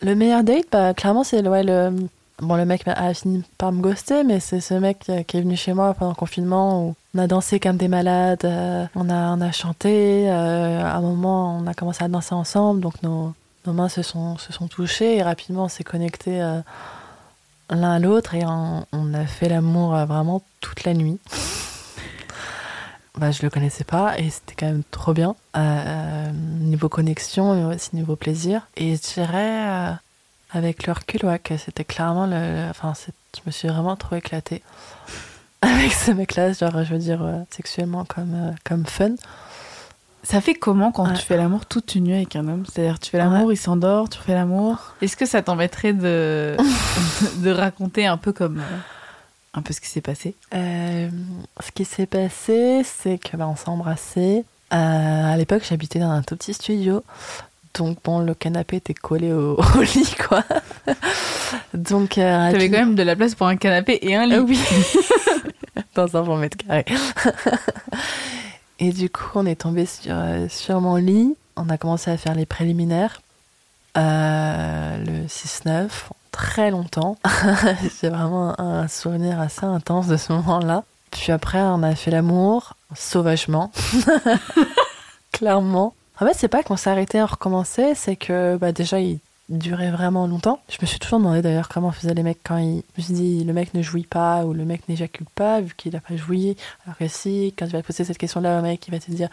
Le 0.00 0.14
meilleur 0.14 0.44
date, 0.44 0.66
bah, 0.72 0.94
clairement, 0.94 1.24
c'est 1.24 1.46
ouais, 1.46 1.62
le. 1.62 1.92
Bon, 2.40 2.54
le 2.54 2.64
mec 2.64 2.82
a 2.86 3.12
fini 3.14 3.42
par 3.58 3.72
me 3.72 3.82
ghoster, 3.82 4.22
mais 4.22 4.38
c'est 4.38 4.60
ce 4.60 4.74
mec 4.74 5.00
qui 5.26 5.36
est 5.36 5.40
venu 5.40 5.56
chez 5.56 5.72
moi 5.72 5.92
pendant 5.94 6.12
le 6.12 6.14
confinement 6.14 6.84
où 6.86 6.94
on 7.16 7.18
a 7.18 7.26
dansé 7.26 7.58
comme 7.58 7.76
des 7.76 7.88
malades, 7.88 8.44
euh, 8.44 8.86
on, 8.94 9.10
a, 9.10 9.34
on 9.34 9.40
a 9.40 9.50
chanté. 9.50 10.30
euh, 10.30 10.84
à 10.84 10.94
un 10.94 11.00
moment, 11.00 11.58
on 11.58 11.66
a 11.66 11.74
commencé 11.74 12.04
à 12.04 12.08
danser 12.08 12.36
ensemble, 12.36 12.80
donc 12.80 13.02
nos, 13.02 13.34
nos 13.66 13.72
mains 13.72 13.88
se 13.88 14.02
sont, 14.02 14.38
se 14.38 14.52
sont 14.52 14.68
touchées 14.68 15.16
et 15.16 15.22
rapidement 15.24 15.64
on 15.64 15.68
s'est 15.68 15.82
connectés 15.82 16.38
l'un 17.70 17.92
à 17.92 17.98
l'autre 17.98 18.36
et 18.36 18.44
on, 18.46 19.14
a 19.14 19.26
fait 19.26 19.48
l'amour 19.48 19.96
vraiment 20.06 20.40
toute 20.60 20.84
la 20.84 20.94
nuit. 20.94 21.18
Bah, 23.18 23.30
je 23.30 23.42
le 23.42 23.50
connaissais 23.50 23.84
pas 23.84 24.18
et 24.18 24.30
c'était 24.30 24.54
quand 24.54 24.66
même 24.66 24.82
trop 24.90 25.12
bien. 25.12 25.34
Euh, 25.56 26.30
niveau 26.32 26.88
connexion, 26.88 27.54
mais 27.54 27.74
aussi 27.74 27.94
niveau 27.94 28.16
plaisir. 28.16 28.68
Et 28.76 28.96
je 28.96 29.14
dirais, 29.14 29.68
euh, 29.68 29.92
avec 30.52 30.86
le 30.86 30.92
recul, 30.92 31.24
ouais, 31.26 31.38
que 31.38 31.56
c'était 31.56 31.84
clairement 31.84 32.26
le. 32.26 32.68
Enfin, 32.70 32.92
je 33.36 33.40
me 33.46 33.50
suis 33.50 33.68
vraiment 33.68 33.96
trop 33.96 34.16
éclatée 34.16 34.62
avec 35.62 35.92
ce 35.92 36.10
mec-là, 36.10 36.52
genre, 36.52 36.84
je 36.84 36.92
veux 36.92 36.98
dire, 36.98 37.20
sexuellement 37.50 38.04
comme, 38.04 38.54
comme 38.64 38.86
fun. 38.86 39.14
Ça 40.24 40.40
fait 40.40 40.54
comment 40.54 40.92
quand 40.92 41.12
tu 41.14 41.22
fais 41.22 41.36
l'amour 41.36 41.64
toute 41.64 41.94
une 41.94 42.04
nuit 42.04 42.14
avec 42.14 42.36
un 42.36 42.46
homme? 42.48 42.64
C'est-à-dire, 42.66 42.98
tu 42.98 43.10
fais 43.10 43.18
l'amour, 43.18 43.50
il 43.52 43.56
s'endort, 43.56 44.08
tu 44.10 44.18
refais 44.18 44.34
l'amour? 44.34 44.94
Est-ce 45.00 45.16
que 45.16 45.24
ça 45.24 45.42
t'embêterait 45.42 45.94
de, 45.94 46.56
de 47.36 47.50
raconter 47.50 48.06
un 48.06 48.16
peu 48.16 48.32
comme. 48.32 48.60
Un 49.54 49.62
peu 49.62 49.72
ce 49.72 49.80
qui 49.80 49.88
s'est 49.88 50.00
passé 50.00 50.34
euh, 50.54 51.08
Ce 51.60 51.70
qui 51.72 51.84
s'est 51.84 52.06
passé, 52.06 52.82
c'est 52.84 53.18
que 53.18 53.36
bah, 53.36 53.48
on 53.48 53.56
s'est 53.56 53.68
embrassé. 53.68 54.44
Euh, 54.72 55.32
à 55.32 55.36
l'époque, 55.36 55.62
j'habitais 55.68 55.98
dans 55.98 56.10
un 56.10 56.22
tout 56.22 56.36
petit 56.36 56.54
studio. 56.54 57.02
Donc, 57.74 57.98
bon, 58.04 58.20
le 58.20 58.34
canapé 58.34 58.76
était 58.76 58.94
collé 58.94 59.32
au, 59.32 59.60
lit, 59.94 60.14
quoi. 60.28 60.44
Donc. 61.74 62.18
Euh, 62.18 62.50
T'avais 62.50 62.70
quand 62.70 62.78
même 62.78 62.94
de 62.94 63.02
la 63.02 63.16
place 63.16 63.34
pour 63.34 63.46
un 63.46 63.56
canapé 63.56 63.98
et 64.02 64.16
un 64.16 64.26
lit. 64.26 64.38
oui. 64.38 64.60
dans 65.94 66.16
un 66.16 66.22
bon 66.22 66.36
mètre 66.36 66.56
carré. 66.56 66.84
Et 68.80 68.92
du 68.92 69.10
coup, 69.10 69.30
on 69.34 69.46
est 69.46 69.60
tombé 69.60 69.86
sur, 69.86 70.12
euh, 70.14 70.46
sur 70.48 70.80
mon 70.80 70.96
lit. 70.96 71.36
On 71.56 71.68
a 71.68 71.76
commencé 71.78 72.10
à 72.10 72.16
faire 72.16 72.34
les 72.34 72.46
préliminaires. 72.46 73.20
Euh, 73.96 75.04
le 75.04 75.26
6-9, 75.26 75.88
très 76.38 76.70
longtemps. 76.70 77.18
J'ai 78.00 78.10
vraiment 78.10 78.58
un 78.60 78.86
souvenir 78.86 79.40
assez 79.40 79.64
intense 79.64 80.06
de 80.06 80.16
ce 80.16 80.32
moment-là. 80.34 80.84
Puis 81.10 81.32
après, 81.32 81.60
on 81.60 81.82
a 81.82 81.96
fait 81.96 82.12
l'amour 82.12 82.74
sauvagement. 82.94 83.72
Clairement. 85.32 85.94
En 86.20 86.26
fait, 86.26 86.34
c'est 86.34 86.48
pas 86.48 86.62
qu'on 86.62 86.76
s'est 86.76 86.90
arrêté 86.90 87.18
à 87.18 87.26
recommencer, 87.26 87.94
c'est 87.96 88.14
que 88.14 88.56
bah, 88.56 88.70
déjà, 88.70 89.00
il 89.00 89.18
durait 89.48 89.90
vraiment 89.90 90.28
longtemps. 90.28 90.60
Je 90.68 90.76
me 90.80 90.86
suis 90.86 91.00
toujours 91.00 91.18
demandé 91.18 91.42
d'ailleurs 91.42 91.68
comment 91.68 91.90
faisaient 91.90 92.14
les 92.14 92.22
mecs 92.22 92.40
quand 92.44 92.58
ils. 92.58 92.82
Je 92.96 93.00
me 93.00 93.04
suis 93.04 93.14
dit, 93.14 93.44
le 93.44 93.52
mec 93.52 93.74
ne 93.74 93.82
jouit 93.82 94.06
pas 94.06 94.44
ou 94.44 94.52
le 94.52 94.64
mec 94.64 94.88
n'éjacule 94.88 95.26
pas 95.34 95.60
vu 95.60 95.74
qu'il 95.76 95.92
n'a 95.92 96.00
pas 96.00 96.16
joui. 96.16 96.56
Alors 96.84 96.96
que 96.98 97.08
si, 97.08 97.52
quand 97.58 97.66
tu 97.66 97.72
vas 97.72 97.82
poser 97.82 98.04
cette 98.04 98.18
question-là 98.18 98.60
au 98.60 98.62
mec, 98.62 98.86
il 98.86 98.92
va 98.92 99.00
te 99.00 99.10
dire, 99.10 99.28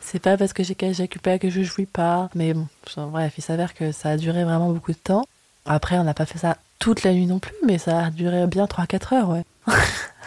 c'est 0.00 0.20
pas 0.20 0.36
parce 0.36 0.52
que 0.52 0.62
j'ai 0.62 0.76
qu'à 0.76 0.92
que 1.38 1.50
je 1.50 1.62
jouis 1.62 1.86
pas. 1.86 2.28
Mais 2.36 2.54
bon, 2.54 2.68
bref, 2.96 3.34
il 3.38 3.42
s'avère 3.42 3.74
que 3.74 3.90
ça 3.90 4.10
a 4.10 4.16
duré 4.16 4.44
vraiment 4.44 4.70
beaucoup 4.70 4.92
de 4.92 4.98
temps. 4.98 5.24
Après, 5.66 5.98
on 5.98 6.04
n'a 6.04 6.14
pas 6.14 6.26
fait 6.26 6.38
ça 6.38 6.56
toute 6.78 7.02
la 7.02 7.12
nuit 7.12 7.26
non 7.26 7.38
plus, 7.38 7.54
mais 7.64 7.78
ça 7.78 8.06
a 8.06 8.10
duré 8.10 8.46
bien 8.46 8.66
3-4 8.66 9.14
heures, 9.14 9.28
ouais. 9.30 9.44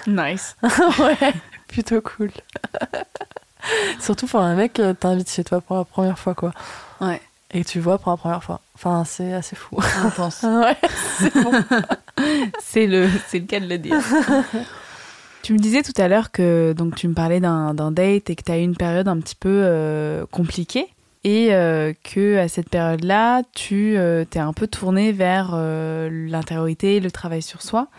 Nice. 0.08 0.56
ouais, 1.00 1.34
plutôt 1.68 2.02
cool. 2.02 2.32
Surtout 4.00 4.28
pour 4.28 4.40
un 4.40 4.56
mec 4.56 4.74
que 4.74 4.94
t'invites 4.94 5.30
chez 5.30 5.44
toi 5.44 5.60
pour 5.60 5.76
la 5.78 5.84
première 5.84 6.18
fois, 6.18 6.34
quoi. 6.34 6.54
Ouais 7.02 7.22
et 7.52 7.64
tu 7.64 7.80
vois 7.80 7.98
pour 7.98 8.12
la 8.12 8.18
première 8.18 8.44
fois. 8.44 8.62
Enfin, 8.76 9.04
c'est 9.06 9.34
assez 9.34 9.56
fou. 9.56 9.78
Intense. 10.04 10.44
ouais, 10.44 10.78
c'est 11.18 11.34
bon. 11.34 11.52
c'est 12.62 12.88
le, 12.88 13.10
c'est 13.28 13.40
le 13.40 13.46
cas 13.46 13.60
de 13.60 13.68
le 13.68 13.78
dire. 13.78 13.98
tu 15.44 15.54
me 15.54 15.58
disais 15.58 15.82
tout 15.82 15.94
à 15.98 16.08
l'heure 16.08 16.32
que 16.32 16.74
donc 16.78 16.96
tu 16.96 17.08
me 17.08 17.14
parlais 17.14 17.40
d'un, 17.40 17.74
date 17.92 18.30
et 18.30 18.36
que 18.36 18.44
tu 18.44 18.52
as 18.52 18.58
eu 18.58 18.64
une 18.64 18.76
période 18.76 19.08
un 19.08 19.20
petit 19.20 19.36
peu 19.36 19.62
euh, 19.64 20.26
compliquée 20.32 20.88
et 21.28 21.54
euh, 21.54 21.92
que 22.06 22.38
à 22.38 22.48
cette 22.48 22.70
période-là, 22.70 23.44
tu 23.54 23.98
euh, 23.98 24.24
t'es 24.24 24.40
un 24.40 24.54
peu 24.54 24.66
tournée 24.66 25.12
vers 25.12 25.54
l'intériorité, 25.58 27.02
le 27.02 27.12
travail 27.12 27.42
sur 27.42 27.62
soi. 27.62 27.90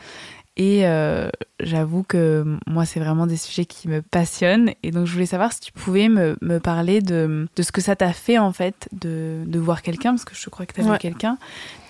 Et 0.57 0.87
euh, 0.87 1.29
j'avoue 1.61 2.03
que 2.03 2.57
moi, 2.67 2.87
c'est 2.87 3.01
vraiment 3.01 3.27
des 3.27 3.37
sujets 3.37 3.67
qui 3.67 3.87
me 3.87 4.01
passionnent. 4.01 4.73
Et 4.83 4.91
donc, 4.91 5.07
je 5.07 5.13
voulais 5.13 5.27
savoir 5.27 5.53
si 5.53 5.61
tu 5.61 5.73
pouvais 5.73 6.09
me, 6.09 6.39
me 6.41 6.59
parler 6.59 7.03
de, 7.03 7.47
de, 7.55 7.63
ce 7.63 7.71
que 7.71 7.83
ça 7.83 7.95
t'a 7.95 8.15
fait, 8.15 8.39
en 8.39 8.53
fait, 8.53 8.89
de, 8.93 9.45
de 9.47 9.59
voir 9.59 9.83
quelqu'un, 9.83 10.13
parce 10.13 10.25
que 10.25 10.35
je 10.35 10.49
crois 10.49 10.65
que 10.65 10.73
tu 10.73 10.81
as 10.81 10.91
vu 10.91 10.99
quelqu'un, 10.99 11.37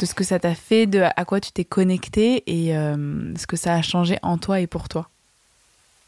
de 0.01 0.07
ce 0.07 0.13
que 0.13 0.25
ça 0.25 0.41
t'a 0.41 0.57
fait, 0.57 0.87
de 0.87 1.01
à 1.01 1.25
quoi 1.25 1.41
tu 1.41 1.53
t'es 1.53 1.65
connecté 1.65 2.43
et 2.47 2.77
euh, 2.77 3.33
ce 3.37 3.47
que 3.47 3.57
ça 3.57 3.75
a 3.75 3.81
changé 3.81 4.19
en 4.23 4.39
toi 4.39 4.61
et 4.61 4.67
pour 4.67 4.89
toi. 4.89 5.09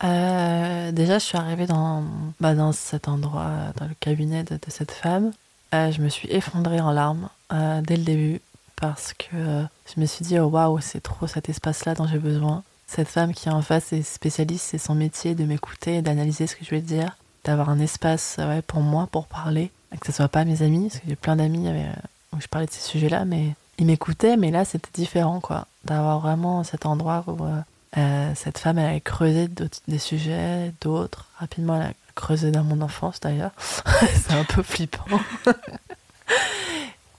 Euh, 0.03 0.93
déjà, 0.93 1.19
je 1.19 1.25
suis 1.25 1.37
arrivée 1.37 1.67
dans, 1.67 2.05
bah, 2.41 2.55
dans 2.55 2.73
cet 2.73 3.09
endroit, 3.09 3.51
dans 3.77 3.87
le 3.87 3.95
cabinet 4.01 4.45
de, 4.45 4.59
cette 4.69 4.93
femme. 4.93 5.33
je 5.73 6.01
me 6.01 6.09
suis 6.09 6.29
effondrée 6.31 6.81
en 6.81 6.91
larmes 6.93 7.29
dès 7.51 7.97
le 7.97 8.05
début 8.05 8.41
parce 8.81 9.13
que 9.13 9.27
euh, 9.35 9.63
je 9.95 10.01
me 10.01 10.07
suis 10.07 10.25
dit, 10.25 10.39
oh, 10.39 10.47
waouh, 10.47 10.81
c'est 10.81 11.03
trop 11.03 11.27
cet 11.27 11.49
espace-là 11.49 11.95
dont 11.95 12.07
j'ai 12.07 12.19
besoin. 12.19 12.63
Cette 12.87 13.09
femme 13.09 13.35
qui 13.35 13.49
est 13.49 13.53
en 13.53 13.63
face 13.63 13.93
est 13.93 14.03
spécialiste, 14.03 14.67
c'est 14.71 14.79
son 14.79 14.95
métier 14.95 15.35
de 15.35 15.45
m'écouter, 15.45 16.03
d'analyser 16.03 16.47
ce 16.47 16.57
que 16.57 16.65
je 16.65 16.71
vais 16.71 16.81
dire, 16.81 17.17
d'avoir 17.45 17.69
un 17.69 17.79
espace 17.79 18.37
ouais, 18.39 18.63
pour 18.63 18.81
moi, 18.81 19.07
pour 19.13 19.27
parler, 19.27 19.71
que 20.01 20.07
ce 20.07 20.13
soit 20.13 20.29
pas 20.29 20.45
mes 20.45 20.63
amis, 20.63 20.89
parce 20.89 21.01
que 21.01 21.09
j'ai 21.09 21.17
plein 21.17 21.37
d'amis 21.37 21.69
euh, 21.69 21.93
où 22.35 22.41
je 22.41 22.49
parlais 22.49 22.67
de 22.67 22.73
ces 22.73 22.81
sujets-là, 22.81 23.25
mais 23.27 23.55
ils 23.79 23.87
m'écoutaient, 23.87 24.37
mais 24.37 24.51
là 24.51 24.65
c'était 24.65 24.91
différent, 24.93 25.41
quoi, 25.41 25.67
d'avoir 25.85 26.19
vraiment 26.21 26.65
cet 26.65 26.87
endroit 26.87 27.23
où 27.27 27.45
euh, 27.45 27.61
cette 27.95 28.59
femme 28.59 28.79
elle 28.79 28.97
a 28.97 29.01
creusé 29.01 29.49
des 29.89 29.99
sujets, 29.99 30.73
d'autres, 30.81 31.27
rapidement 31.39 31.77
elle 31.77 31.89
a 31.89 31.93
creusé 32.15 32.51
dans 32.51 32.65
mon 32.65 32.81
enfance 32.81 33.21
d'ailleurs, 33.21 33.53
c'est 34.15 34.33
un 34.33 34.45
peu 34.45 34.63
flippant. 34.63 35.21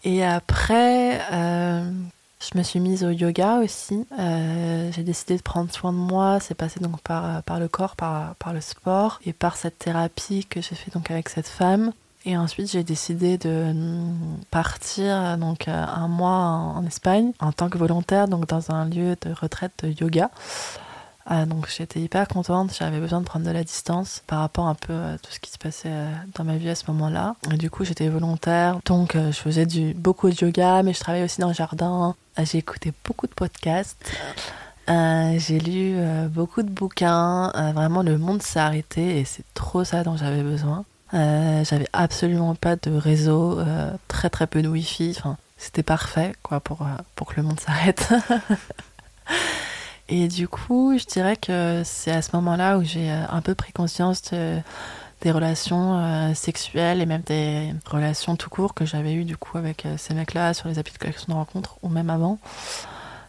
Et 0.03 0.24
après, 0.24 1.22
euh, 1.32 1.91
je 2.39 2.57
me 2.57 2.63
suis 2.63 2.80
mise 2.80 3.03
au 3.03 3.11
yoga 3.11 3.57
aussi. 3.57 4.05
Euh, 4.19 4.91
j'ai 4.91 5.03
décidé 5.03 5.38
de 5.38 5.41
prendre 5.41 5.72
soin 5.72 5.93
de 5.93 5.97
moi. 5.97 6.39
C'est 6.39 6.55
passé 6.55 6.80
donc 6.80 7.01
par, 7.01 7.43
par 7.43 7.59
le 7.59 7.67
corps, 7.67 7.95
par, 7.95 8.36
par 8.36 8.53
le 8.53 8.61
sport 8.61 9.19
et 9.26 9.34
par 9.34 9.57
cette 9.57 9.78
thérapie 9.78 10.45
que 10.45 10.61
j'ai 10.61 10.76
fait 10.76 10.91
donc 10.91 11.11
avec 11.11 11.30
cette 11.30 11.47
femme. 11.47 11.93
Et 12.26 12.38
ensuite, 12.38 12.72
j'ai 12.72 12.84
décidé 12.84 13.38
de 13.38 13.74
partir 14.51 15.38
donc 15.38 15.67
un 15.67 16.07
mois 16.07 16.30
en 16.76 16.86
Espagne 16.86 17.32
en 17.39 17.51
tant 17.51 17.69
que 17.69 17.78
volontaire, 17.78 18.28
donc 18.28 18.47
dans 18.47 18.72
un 18.72 18.86
lieu 18.86 19.15
de 19.22 19.34
retraite 19.34 19.84
de 19.84 19.89
yoga. 19.89 20.30
Ah, 21.26 21.45
donc 21.45 21.69
j'étais 21.69 21.99
hyper 21.99 22.28
contente, 22.28 22.76
j'avais 22.78 22.99
besoin 22.99 23.22
de 23.22 23.26
prendre 23.26 23.45
de 23.45 23.51
la 23.51 23.63
distance 23.63 24.24
par 24.26 24.39
rapport 24.39 24.67
un 24.67 24.76
peu 24.76 24.93
à 24.93 25.17
tout 25.17 25.32
ce 25.32 25.39
qui 25.39 25.51
se 25.51 25.57
passait 25.57 25.89
euh, 25.89 26.11
dans 26.36 26.43
ma 26.43 26.57
vie 26.57 26.69
à 26.69 26.76
ce 26.76 26.84
moment-là. 26.88 27.36
Et 27.51 27.57
du 27.57 27.69
coup 27.69 27.86
j'étais 27.86 28.09
volontaire, 28.09 28.80
donc 28.86 29.15
euh, 29.15 29.32
je 29.32 29.38
faisais 29.38 29.65
du, 29.65 29.93
beaucoup 29.93 30.30
de 30.30 30.36
yoga, 30.36 30.82
mais 30.84 30.93
je 30.93 30.99
travaillais 30.99 31.24
aussi 31.24 31.39
dans 31.39 31.49
le 31.49 31.53
jardin. 31.53 32.15
Euh, 32.39 32.45
j'ai 32.45 32.57
écouté 32.57 32.91
beaucoup 33.05 33.28
de 33.28 33.34
podcasts. 33.34 33.97
j'ai 34.88 35.59
lu 35.59 35.95
beaucoup 36.30 36.63
de 36.63 36.69
bouquins. 36.69 37.51
vraiment, 37.74 38.03
le 38.03 38.17
monde 38.17 38.41
s'est 38.41 38.59
arrêté 38.59 39.19
et 39.19 39.26
c'est 39.26 39.45
trop 39.53 39.84
ça 39.84 40.03
dont 40.03 40.17
j'avais 40.17 40.43
besoin. 40.43 40.84
J'avais 41.14 41.88
absolument 41.93 42.55
pas 42.55 42.76
de 42.76 42.91
réseau, 42.91 43.59
très 44.07 44.30
très 44.30 44.47
peu 44.47 44.62
de 44.62 44.68
wifi. 44.68 45.16
Enfin, 45.18 45.38
c'était 45.57 45.84
parfait 45.84 46.34
quoi 46.43 46.59
pour, 46.59 46.86
pour 47.16 47.28
que 47.28 47.36
le 47.38 47.43
monde 47.43 47.59
s'arrête. 47.59 48.09
Et 50.12 50.28
du 50.28 50.49
coup, 50.49 50.97
je 50.97 51.05
dirais 51.05 51.38
que 51.38 51.84
c'est 51.86 52.12
à 52.12 52.22
ce 52.22 52.36
moment-là 52.36 52.78
où 52.78 52.84
j'ai 52.84 53.09
euh, 53.09 53.24
un 53.30 53.39
peu 53.39 53.55
pris 53.55 53.72
conscience 53.72 54.34
des 55.22 55.32
relations 55.32 55.99
euh, 55.99 56.34
sexuelles 56.34 57.01
et 57.01 57.05
même 57.05 57.22
des 57.22 57.74
relations 57.86 58.36
tout 58.36 58.49
court 58.49 58.74
que 58.74 58.86
j'avais 58.86 59.14
eues 59.14 59.24
du 59.24 59.38
coup 59.38 59.57
avec 59.57 59.86
euh, 59.86 59.95
ces 59.97 60.14
mecs-là 60.14 60.53
sur 60.53 60.68
les 60.68 60.80
applications 60.80 61.28
de 61.30 61.34
rencontre 61.34 61.78
ou 61.82 61.88
même 61.88 62.09
avant. 62.09 62.39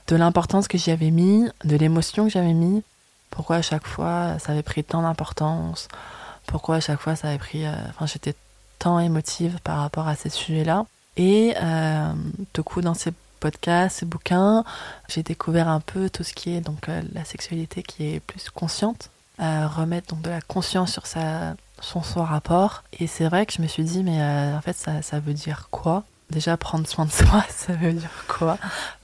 De 0.08 0.16
l'importance 0.16 0.66
que 0.66 0.76
j'y 0.76 0.90
avais 0.90 1.12
mis, 1.12 1.48
de 1.64 1.76
l'émotion 1.76 2.24
que 2.24 2.30
j'avais 2.30 2.52
mis, 2.52 2.82
pourquoi 3.30 3.56
à 3.56 3.62
chaque 3.62 3.86
fois 3.86 4.40
ça 4.40 4.50
avait 4.50 4.64
pris 4.64 4.82
tant 4.82 5.02
d'importance, 5.02 5.86
pourquoi 6.46 6.76
à 6.76 6.80
chaque 6.80 7.00
fois 7.00 7.16
ça 7.16 7.28
avait 7.28 7.38
pris. 7.38 7.66
Enfin, 7.66 8.06
j'étais 8.06 8.34
tant 8.78 8.98
émotive 8.98 9.58
par 9.64 9.78
rapport 9.78 10.08
à 10.08 10.16
ces 10.16 10.30
sujets-là. 10.30 10.86
Et 11.16 11.54
du 12.54 12.62
coup, 12.62 12.80
dans 12.80 12.94
ces 12.94 13.12
podcasts, 13.42 13.98
ces 13.98 14.06
bouquins, 14.06 14.64
j'ai 15.08 15.22
découvert 15.22 15.68
un 15.68 15.80
peu 15.80 16.08
tout 16.08 16.22
ce 16.22 16.32
qui 16.32 16.54
est 16.54 16.60
donc 16.60 16.88
euh, 16.88 17.02
la 17.12 17.24
sexualité 17.24 17.82
qui 17.82 18.14
est 18.14 18.20
plus 18.20 18.48
consciente, 18.50 19.10
remettre 19.38 20.14
donc 20.14 20.22
de 20.22 20.30
la 20.30 20.40
conscience 20.40 20.92
sur 20.92 21.06
sa, 21.06 21.56
son, 21.80 22.00
rapport. 22.22 22.84
Et 23.00 23.08
c'est 23.08 23.26
vrai 23.26 23.44
que 23.44 23.52
je 23.52 23.60
me 23.60 23.66
suis 23.66 23.82
dit, 23.82 24.04
mais 24.04 24.22
euh, 24.22 24.56
en 24.56 24.60
fait, 24.60 24.76
ça, 24.76 25.02
ça 25.02 25.18
veut 25.18 25.34
dire 25.34 25.68
quoi? 25.70 26.04
Déjà, 26.30 26.56
prendre 26.56 26.86
soin 26.86 27.04
de 27.04 27.10
soi, 27.20 27.44
ça 27.50 27.72
veut 27.72 27.92
dire 27.92 28.24
quoi? 28.28 28.58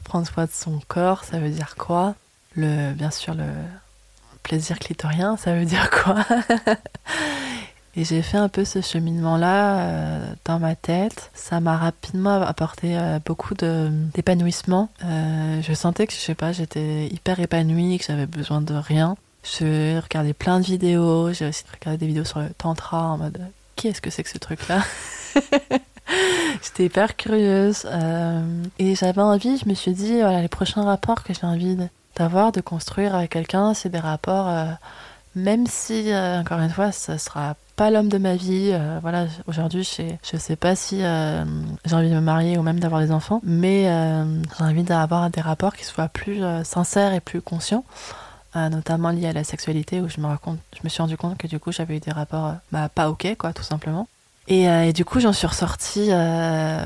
Prendre 0.05 0.27
soin 0.27 0.45
de 0.45 0.51
son 0.53 0.81
corps, 0.87 1.25
ça 1.25 1.41
veut 1.41 1.51
dire 1.51 1.75
quoi? 1.77 2.15
Le, 2.55 2.93
bien 2.93 3.11
sûr, 3.11 3.35
le 3.35 3.45
plaisir 4.49 4.79
clitorien, 4.79 5.37
ça 5.37 5.55
veut 5.55 5.67
dire 5.67 5.91
quoi 5.91 6.25
Et 7.97 8.05
j'ai 8.05 8.23
fait 8.23 8.39
un 8.39 8.49
peu 8.49 8.65
ce 8.65 8.81
cheminement-là 8.81 9.79
euh, 9.81 10.33
dans 10.45 10.59
ma 10.59 10.75
tête. 10.77 11.31
Ça 11.35 11.61
m'a 11.61 11.77
rapidement 11.77 12.41
apporté 12.43 12.97
euh, 12.97 13.19
beaucoup 13.25 13.55
d'épanouissement. 13.55 14.89
Euh, 15.05 15.61
je 15.63 15.73
sentais 15.75 16.07
que, 16.07 16.13
je 16.13 16.19
sais 16.19 16.37
pas, 16.37 16.53
j'étais 16.53 17.09
hyper 17.09 17.41
épanouie, 17.41 17.99
que 17.99 18.05
j'avais 18.05 18.27
besoin 18.27 18.61
de 18.61 18.75
rien. 18.75 19.17
Je 19.43 20.01
regardais 20.01 20.33
plein 20.33 20.61
de 20.61 20.65
vidéos. 20.65 21.33
J'ai 21.33 21.49
aussi 21.49 21.65
regardé 21.79 21.99
des 21.99 22.07
vidéos 22.07 22.25
sur 22.25 22.39
le 22.39 22.51
tantra 22.51 23.03
en 23.03 23.19
mode 23.19 23.41
qu'est-ce 23.77 24.01
que 24.01 24.11
c'est 24.11 24.23
que 24.23 24.31
ce 24.31 24.39
truc-là 24.39 24.83
J'étais 26.63 26.85
hyper 26.85 27.17
curieuse. 27.17 27.85
et 28.79 28.95
j'avais 28.95 29.23
envie, 29.23 29.59
je 29.59 29.69
me 29.69 29.75
suis 29.75 29.93
dit, 29.93 30.21
voilà, 30.21 30.41
les 30.41 30.49
prochains 30.49 30.85
rapports 30.85 31.23
que 31.23 31.35
j'ai 31.35 31.47
envie 31.47 31.77
d'avoir, 32.19 32.53
de 32.53 32.61
construire 32.61 33.15
avec 33.15 33.31
quelqu'un, 33.31 33.75
c'est 33.75 33.89
des 33.89 33.99
rapports 33.99 34.49
même 35.35 35.67
si, 35.67 36.11
euh, 36.11 36.41
encore 36.41 36.59
une 36.59 36.71
fois, 36.71 36.91
ce 36.91 37.17
sera 37.17 37.55
pas 37.77 37.91
l'homme 37.91 38.09
de 38.09 38.19
ma 38.19 38.35
vie. 38.35 38.71
euh, 38.73 38.99
voilà, 39.03 39.27
aujourd'hui, 39.47 39.85
je 39.85 39.89
sais, 39.89 40.19
je 40.29 40.37
sais 40.37 40.57
pas 40.57 40.75
si 40.75 41.05
euh, 41.05 41.45
j'ai 41.85 41.95
envie 41.95 42.11
de 42.11 42.15
me 42.15 42.21
marier 42.21 42.59
ou 42.59 42.63
même 42.63 42.81
d'avoir 42.81 43.01
des 43.01 43.13
enfants, 43.13 43.41
mais 43.45 43.89
euh, 43.89 44.25
j'ai 44.59 44.65
envie 44.65 44.83
d'avoir 44.83 45.31
des 45.31 45.41
rapports 45.41 45.75
qui 45.77 45.85
soient 45.85 46.09
plus 46.09 46.43
euh, 46.43 46.65
sincères 46.65 47.13
et 47.15 47.21
plus 47.21 47.41
conscients, 47.41 47.85
euh, 48.57 48.69
notamment 48.69 49.11
liés 49.11 49.29
à 49.29 49.33
la 49.33 49.45
sexualité, 49.45 50.01
où 50.01 50.09
je 50.09 50.21
me, 50.21 50.37
compte- 50.39 50.59
je 50.75 50.81
me 50.83 50.89
suis 50.89 51.03
rendu 51.03 51.17
compte 51.17 51.39
que 51.39 51.47
du 51.47 51.61
coup, 51.61 51.71
j'avais 51.71 51.97
eu 51.99 52.01
des 52.01 52.11
rapports 52.11 52.47
euh, 52.47 52.53
bah, 52.73 52.89
pas 52.93 53.09
ok, 53.09 53.37
quoi, 53.39 53.53
tout 53.53 53.63
simplement. 53.63 54.09
Et, 54.49 54.69
euh, 54.69 54.91
du 54.93 55.05
coup, 55.05 55.21
j'en 55.21 55.33
suis 55.35 55.47
ressortie 55.47 56.09
euh, 56.11 56.85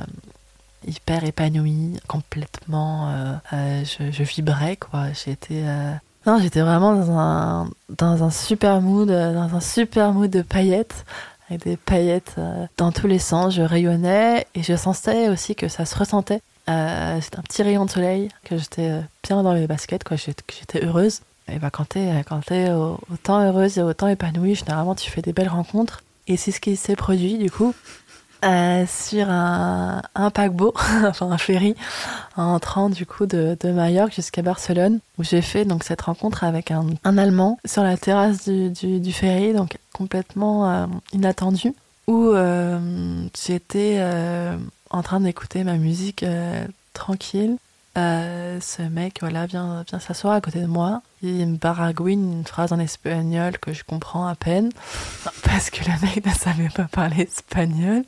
hyper 0.86 1.24
épanouie, 1.24 1.98
complètement. 2.08 3.10
euh, 3.10 3.34
euh, 3.52 3.84
je, 3.84 4.22
vibrais, 4.22 4.76
quoi. 4.76 5.12
J'étais. 5.12 5.62
euh, 5.64 5.92
non, 6.26 6.38
j'étais 6.40 6.60
vraiment 6.60 6.94
dans 6.94 7.18
un, 7.18 7.70
dans 7.96 8.22
un 8.22 8.30
super 8.30 8.80
mood, 8.80 9.08
dans 9.08 9.54
un 9.54 9.60
super 9.60 10.12
mood 10.12 10.30
de 10.30 10.42
paillettes, 10.42 11.04
avec 11.48 11.64
des 11.64 11.76
paillettes 11.76 12.36
dans 12.76 12.92
tous 12.92 13.08
les 13.08 13.18
sens. 13.18 13.54
Je 13.54 13.62
rayonnais 13.62 14.46
et 14.54 14.62
je 14.62 14.76
sentais 14.76 15.28
aussi 15.28 15.56
que 15.56 15.68
ça 15.68 15.84
se 15.84 15.96
ressentait. 15.96 16.40
C'était 16.66 17.38
un 17.38 17.42
petit 17.42 17.62
rayon 17.62 17.86
de 17.86 17.90
soleil, 17.90 18.28
que 18.44 18.56
j'étais 18.56 19.00
bien 19.24 19.42
dans 19.42 19.54
mes 19.54 19.66
baskets, 19.66 20.04
quoi. 20.04 20.16
J'étais 20.16 20.84
heureuse. 20.84 21.22
Et 21.48 21.58
bah, 21.58 21.70
quand 21.70 21.88
t'es 21.88 22.70
autant 22.70 23.40
heureuse 23.40 23.78
et 23.78 23.82
autant 23.82 24.06
épanouie, 24.06 24.54
généralement, 24.54 24.94
tu 24.94 25.10
fais 25.10 25.22
des 25.22 25.32
belles 25.32 25.48
rencontres. 25.48 26.04
Et 26.28 26.36
c'est 26.36 26.52
ce 26.52 26.60
qui 26.60 26.76
s'est 26.76 26.94
produit, 26.94 27.36
du 27.36 27.50
coup, 27.50 27.74
euh, 28.44 28.84
sur 28.86 29.30
un, 29.30 30.02
paquebot, 30.34 30.74
enfin 31.04 31.30
un 31.30 31.38
ferry, 31.38 31.76
en 32.36 32.44
entrant 32.54 32.90
du 32.90 33.06
coup 33.06 33.26
de, 33.26 33.56
de 33.60 33.70
Majorque 33.70 34.14
jusqu'à 34.14 34.42
Barcelone, 34.42 34.98
où 35.18 35.24
j'ai 35.24 35.42
fait 35.42 35.64
donc 35.64 35.84
cette 35.84 36.02
rencontre 36.02 36.44
avec 36.44 36.70
un, 36.70 36.86
un 37.04 37.18
Allemand 37.18 37.58
sur 37.64 37.82
la 37.82 37.96
terrasse 37.96 38.48
du, 38.48 39.00
du, 39.00 39.12
ferry, 39.12 39.52
donc 39.52 39.78
complètement 39.92 40.68
euh, 40.68 40.86
inattendu, 41.12 41.72
où 42.06 42.28
euh, 42.28 43.26
j'étais 43.46 43.98
euh, 43.98 44.56
en 44.90 45.02
train 45.02 45.20
d'écouter 45.20 45.62
ma 45.62 45.76
musique 45.76 46.24
tranquille. 46.94 47.56
Ce 47.94 48.82
mec 48.82 49.18
voilà 49.20 49.46
vient, 49.46 49.84
vient 49.88 49.98
s'asseoir 49.98 50.34
à 50.34 50.40
côté 50.40 50.60
de 50.60 50.66
moi. 50.66 51.02
Il 51.22 51.46
me 51.46 51.56
baragouine 51.56 52.38
une 52.38 52.44
phrase 52.44 52.72
en 52.72 52.80
espagnol 52.80 53.58
que 53.58 53.72
je 53.72 53.84
comprends 53.84 54.26
à 54.26 54.34
peine 54.34 54.70
parce 55.44 55.70
que 55.70 55.84
le 55.84 55.92
mec 56.00 56.26
ne 56.26 56.32
savait 56.32 56.70
pas 56.70 56.88
parler 56.90 57.22
espagnol. 57.22 58.04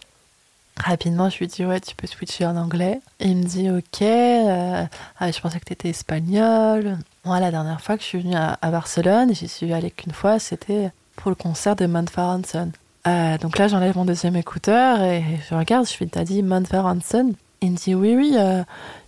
Rapidement, 0.77 1.31
je 1.31 1.39
lui 1.39 1.47
dis 1.47 1.65
ouais, 1.65 1.81
tu 1.81 1.95
peux 1.95 2.07
switcher 2.09 2.47
en 2.47 2.57
anglais. 2.57 3.01
Il 3.21 3.37
me 3.37 3.45
dit 3.45 3.71
ok. 3.71 4.03
euh, 4.03 4.85
ah, 5.21 5.31
je 5.31 5.41
pensais 5.41 5.61
que 5.61 5.65
tu 5.67 5.73
étais 5.73 5.91
espagnol. 5.91 6.99
Moi, 7.25 7.39
la 7.41 7.51
dernière 7.53 7.81
fois 7.81 7.97
que 7.97 8.03
je 8.03 8.09
suis 8.09 8.21
venue 8.21 8.35
à, 8.35 8.59
Barcelone, 8.71 9.33
j'y 9.35 9.47
suis 9.49 9.73
allée 9.73 9.91
qu'une 9.93 10.13
fois, 10.13 10.39
c'était 10.41 10.91
pour 11.17 11.31
le 11.31 11.37
concert 11.37 11.77
de 11.77 11.87
Manfred 11.87 12.25
Hansen. 12.27 12.73
Euh, 13.07 13.39
donc 13.39 13.59
là, 13.59 13.69
j'enlève 13.69 13.97
mon 13.97 14.05
deuxième 14.05 14.35
écouteur 14.35 15.01
et 15.01 15.23
je 15.49 15.55
regarde. 15.55 15.87
Je 15.87 15.97
lui 15.99 16.07
dis 16.07 16.11
t'as 16.11 16.25
dit 16.25 16.43
Manfred 16.43 16.81
Hansen 16.85 17.35
Il 17.63 17.71
me 17.73 17.77
dit 17.77 17.95
oui, 17.95 18.15
oui. 18.17 18.35
euh, 18.37 18.65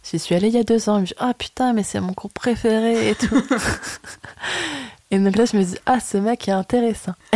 J'y 0.09 0.21
suis 0.21 0.37
allée 0.37 0.49
il 0.49 0.55
y 0.55 0.59
a 0.59 0.63
deux 0.63 0.89
ans. 0.89 0.99
Il 0.99 1.01
me 1.03 1.07
dit 1.07 1.15
ah 1.19 1.35
putain, 1.35 1.73
mais 1.73 1.83
c'est 1.83 2.01
mon 2.01 2.13
groupe 2.13 2.33
préféré 2.35 3.11
et 3.11 3.15
tout. 3.17 3.43
et 5.11 5.19
donc 5.19 5.37
là, 5.37 5.45
je 5.45 5.57
me 5.57 5.63
dis 5.63 5.77
ah 5.87 6.01
ce 6.01 6.17
mec 6.19 6.49
est 6.49 6.53
intéressant. 6.53 7.13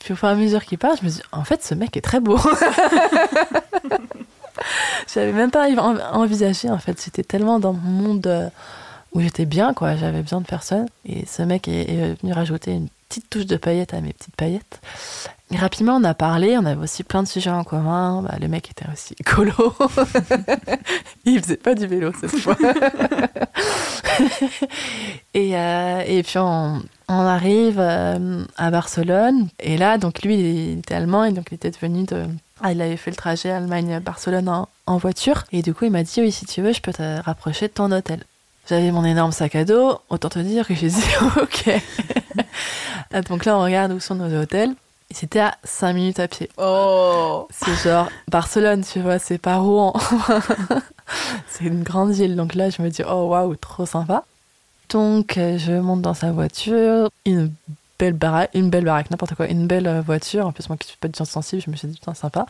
Puis 0.00 0.12
au 0.12 0.16
fur 0.16 0.28
et 0.28 0.32
à 0.32 0.34
mesure 0.34 0.64
qu'il 0.64 0.78
parle, 0.78 0.96
je 1.00 1.04
me 1.04 1.10
dis 1.10 1.22
en 1.32 1.44
fait 1.44 1.62
ce 1.64 1.74
mec 1.74 1.96
est 1.96 2.00
très 2.00 2.20
beau. 2.20 2.38
J'avais 5.12 5.32
même 5.32 5.50
pas 5.50 5.68
en- 5.70 5.98
envisagé 6.20 6.70
en 6.70 6.78
fait. 6.78 7.02
J'étais 7.02 7.22
tellement 7.22 7.58
dans 7.58 7.72
mon 7.72 7.90
monde 8.02 8.26
euh, 8.26 8.48
où 9.12 9.20
j'étais 9.20 9.46
bien 9.46 9.74
quoi. 9.74 9.96
J'avais 9.96 10.22
besoin 10.22 10.40
de 10.40 10.46
personne. 10.46 10.86
Et 11.06 11.26
ce 11.26 11.42
mec 11.42 11.66
est, 11.68 11.90
est 11.90 12.20
venu 12.20 12.32
rajouter 12.32 12.72
une 12.72 12.88
petite 13.08 13.28
touche 13.30 13.46
de 13.46 13.56
paillettes 13.56 13.94
à 13.94 14.00
mes 14.00 14.12
petites 14.12 14.36
paillettes. 14.36 14.80
Rapidement, 15.52 15.96
on 15.96 16.04
a 16.04 16.14
parlé. 16.14 16.56
On 16.56 16.64
avait 16.64 16.80
aussi 16.80 17.02
plein 17.02 17.22
de 17.22 17.28
sujets 17.28 17.50
en 17.50 17.64
commun. 17.64 18.22
Bah, 18.22 18.36
le 18.40 18.46
mec 18.48 18.70
était 18.70 18.86
aussi 18.92 19.14
écolo. 19.18 19.52
Il 21.24 21.42
faisait 21.42 21.56
pas 21.56 21.74
du 21.74 21.86
vélo 21.86 22.12
cette 22.20 22.36
fois. 22.38 22.56
et, 25.34 25.56
euh, 25.56 26.02
et 26.06 26.22
puis 26.22 26.38
on, 26.38 26.82
arrive 27.08 27.80
euh, 27.80 28.44
à 28.56 28.70
Barcelone. 28.70 29.48
Et 29.58 29.76
là, 29.76 29.98
donc 29.98 30.22
lui, 30.22 30.36
il 30.36 30.78
était 30.78 30.94
allemand 30.94 31.24
et 31.24 31.32
donc 31.32 31.46
il 31.50 31.54
était 31.54 31.70
venu 31.70 32.04
de. 32.04 32.26
Ah, 32.62 32.72
il 32.72 32.80
avait 32.80 32.96
fait 32.96 33.10
le 33.10 33.16
trajet 33.16 33.50
Allemagne-Barcelone 33.50 34.48
en, 34.48 34.68
en 34.86 34.96
voiture. 34.98 35.44
Et 35.50 35.62
du 35.62 35.74
coup, 35.74 35.86
il 35.86 35.90
m'a 35.90 36.04
dit 36.04 36.20
Oui, 36.20 36.30
si 36.30 36.46
tu 36.46 36.62
veux, 36.62 36.72
je 36.72 36.80
peux 36.80 36.92
te 36.92 37.20
rapprocher 37.22 37.66
de 37.66 37.72
ton 37.72 37.90
hôtel. 37.90 38.24
J'avais 38.68 38.92
mon 38.92 39.04
énorme 39.04 39.32
sac 39.32 39.56
à 39.56 39.64
dos. 39.64 39.98
Autant 40.10 40.28
te 40.28 40.38
dire 40.38 40.68
que 40.68 40.74
j'ai 40.74 40.90
dit 40.90 41.02
Ok. 41.42 41.70
donc 43.28 43.44
là, 43.44 43.58
on 43.58 43.62
regarde 43.64 43.90
où 43.90 43.98
sont 43.98 44.14
nos 44.14 44.40
hôtels. 44.40 44.74
Et 45.10 45.14
c'était 45.14 45.40
à 45.40 45.56
5 45.64 45.92
minutes 45.92 46.20
à 46.20 46.28
pied. 46.28 46.48
Oh 46.56 47.48
C'est 47.50 47.74
genre 47.82 48.08
Barcelone, 48.28 48.84
tu 48.84 49.00
vois, 49.00 49.18
c'est 49.18 49.38
pas 49.38 49.56
Rouen. 49.56 49.92
c'est 51.48 51.64
une 51.64 51.82
grande 51.82 52.12
ville. 52.12 52.36
Donc 52.36 52.54
là, 52.54 52.70
je 52.70 52.80
me 52.80 52.88
dis, 52.90 53.02
oh 53.02 53.28
waouh, 53.28 53.56
trop 53.56 53.86
sympa. 53.86 54.24
Donc, 54.90 55.36
euh, 55.36 55.58
je 55.58 55.72
monte 55.72 56.02
dans 56.02 56.14
sa 56.14 56.30
voiture. 56.32 57.10
Une 57.26 57.52
belle 57.98 58.12
baraque, 58.12 58.50
une 58.54 58.70
belle 58.70 58.84
baraque, 58.84 59.10
n'importe 59.10 59.34
quoi. 59.34 59.48
Une 59.48 59.66
belle 59.66 59.86
euh, 59.86 60.00
voiture. 60.00 60.46
En 60.46 60.52
plus, 60.52 60.68
moi 60.68 60.76
qui 60.78 60.88
suis 60.88 60.96
pas 60.96 61.08
du 61.08 61.16
genre 61.16 61.26
sensible, 61.26 61.62
je 61.64 61.70
me 61.70 61.76
suis 61.76 61.88
dit, 61.88 61.94
putain, 61.94 62.14
sympa. 62.14 62.46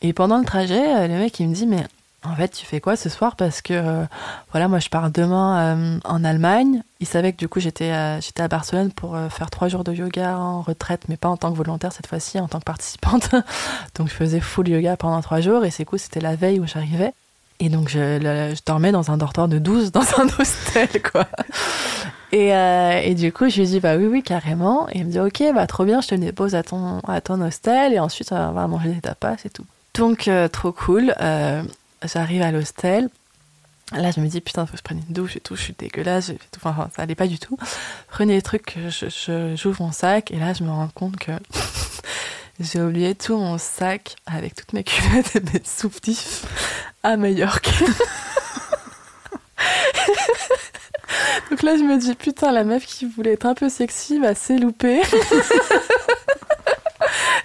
Et 0.00 0.12
pendant 0.12 0.38
le 0.38 0.44
trajet, 0.44 0.96
euh, 0.96 1.06
le 1.06 1.18
mec, 1.18 1.38
il 1.40 1.48
me 1.48 1.54
dit, 1.54 1.66
mais 1.66 1.84
en 2.30 2.36
fait, 2.36 2.48
tu 2.48 2.66
fais 2.66 2.80
quoi 2.80 2.96
ce 2.96 3.08
soir? 3.08 3.36
Parce 3.36 3.62
que, 3.62 3.74
euh, 3.74 4.04
voilà, 4.52 4.68
moi, 4.68 4.78
je 4.78 4.88
pars 4.88 5.10
demain 5.10 5.76
euh, 5.76 5.98
en 6.04 6.24
Allemagne. 6.24 6.82
Il 7.00 7.06
savait 7.06 7.32
que 7.32 7.38
du 7.38 7.48
coup, 7.48 7.60
j'étais 7.60 8.20
j'étais 8.20 8.42
à 8.42 8.48
Barcelone 8.48 8.92
pour 8.92 9.14
euh, 9.16 9.28
faire 9.28 9.50
trois 9.50 9.68
jours 9.68 9.84
de 9.84 9.92
yoga 9.92 10.36
en 10.36 10.62
retraite, 10.62 11.02
mais 11.08 11.16
pas 11.16 11.28
en 11.28 11.36
tant 11.36 11.50
que 11.52 11.56
volontaire 11.56 11.92
cette 11.92 12.06
fois-ci, 12.06 12.38
en 12.40 12.48
tant 12.48 12.58
que 12.58 12.64
participante. 12.64 13.30
donc, 13.96 14.08
je 14.08 14.14
faisais 14.14 14.40
full 14.40 14.68
yoga 14.68 14.96
pendant 14.96 15.20
trois 15.20 15.40
jours. 15.40 15.64
Et 15.64 15.70
c'est 15.70 15.84
cool, 15.84 15.98
c'était 15.98 16.20
la 16.20 16.36
veille 16.36 16.60
où 16.60 16.66
j'arrivais. 16.66 17.12
Et 17.60 17.68
donc, 17.68 17.88
je, 17.88 18.54
dormais 18.66 18.92
dans 18.92 19.10
un 19.10 19.16
dortoir 19.16 19.48
de 19.48 19.58
12 19.58 19.92
dans 19.92 20.00
un 20.18 20.26
hostel, 20.38 20.88
quoi. 21.02 21.26
Et, 22.30 22.54
euh, 22.54 23.00
et 23.02 23.14
du 23.14 23.32
coup, 23.32 23.48
je 23.48 23.60
lui 23.60 23.66
dis, 23.66 23.80
bah 23.80 23.96
oui, 23.96 24.06
oui, 24.06 24.22
carrément. 24.22 24.88
Et 24.90 24.98
il 24.98 25.06
me 25.06 25.10
dit, 25.10 25.20
ok, 25.20 25.42
bah 25.54 25.66
trop 25.66 25.84
bien, 25.84 26.00
je 26.00 26.08
te 26.08 26.14
dépose 26.14 26.54
à 26.54 26.62
ton, 26.62 27.00
à 27.00 27.20
ton 27.20 27.40
hostel. 27.40 27.94
Et 27.94 27.98
ensuite, 27.98 28.32
on 28.32 28.52
va 28.52 28.66
manger 28.66 28.90
des 28.90 29.00
tapas 29.00 29.36
et 29.44 29.50
tout. 29.50 29.64
Donc, 29.94 30.28
euh, 30.28 30.46
trop 30.48 30.72
cool. 30.72 31.14
Euh, 31.20 31.62
J'arrive 32.04 32.42
à 32.42 32.50
l'hostel. 32.52 33.08
Là, 33.92 34.10
je 34.10 34.20
me 34.20 34.26
dis, 34.28 34.40
putain, 34.42 34.66
faut 34.66 34.72
que 34.72 34.78
je 34.78 34.82
prenne 34.82 35.02
une 35.08 35.14
douche 35.14 35.36
et 35.36 35.40
tout, 35.40 35.56
je 35.56 35.62
suis 35.62 35.74
dégueulasse. 35.78 36.26
tout. 36.26 36.60
Enfin, 36.62 36.90
ça 36.94 37.02
allait 37.02 37.14
pas 37.14 37.26
du 37.26 37.38
tout. 37.38 37.56
Prenez 38.08 38.34
les 38.34 38.42
trucs, 38.42 38.76
je- 38.88 39.08
je- 39.08 39.56
j'ouvre 39.56 39.82
mon 39.82 39.92
sac. 39.92 40.30
Et 40.30 40.36
là, 40.38 40.52
je 40.52 40.62
me 40.62 40.70
rends 40.70 40.88
compte 40.94 41.16
que 41.16 41.32
j'ai 42.60 42.80
oublié 42.82 43.14
tout 43.14 43.38
mon 43.38 43.56
sac 43.56 44.16
avec 44.26 44.54
toutes 44.54 44.74
mes 44.74 44.84
culottes 44.84 45.36
et 45.36 45.40
mes 45.40 45.62
soutifs 45.64 46.44
à 47.02 47.16
Majorque. 47.16 47.70
Donc 51.50 51.62
là, 51.62 51.76
je 51.78 51.82
me 51.82 51.96
dis, 51.98 52.14
putain, 52.14 52.52
la 52.52 52.64
meuf 52.64 52.84
qui 52.84 53.06
voulait 53.06 53.32
être 53.32 53.46
un 53.46 53.54
peu 53.54 53.70
sexy 53.70 54.18
va 54.18 54.34
s'est 54.34 54.58
loupée. 54.58 55.00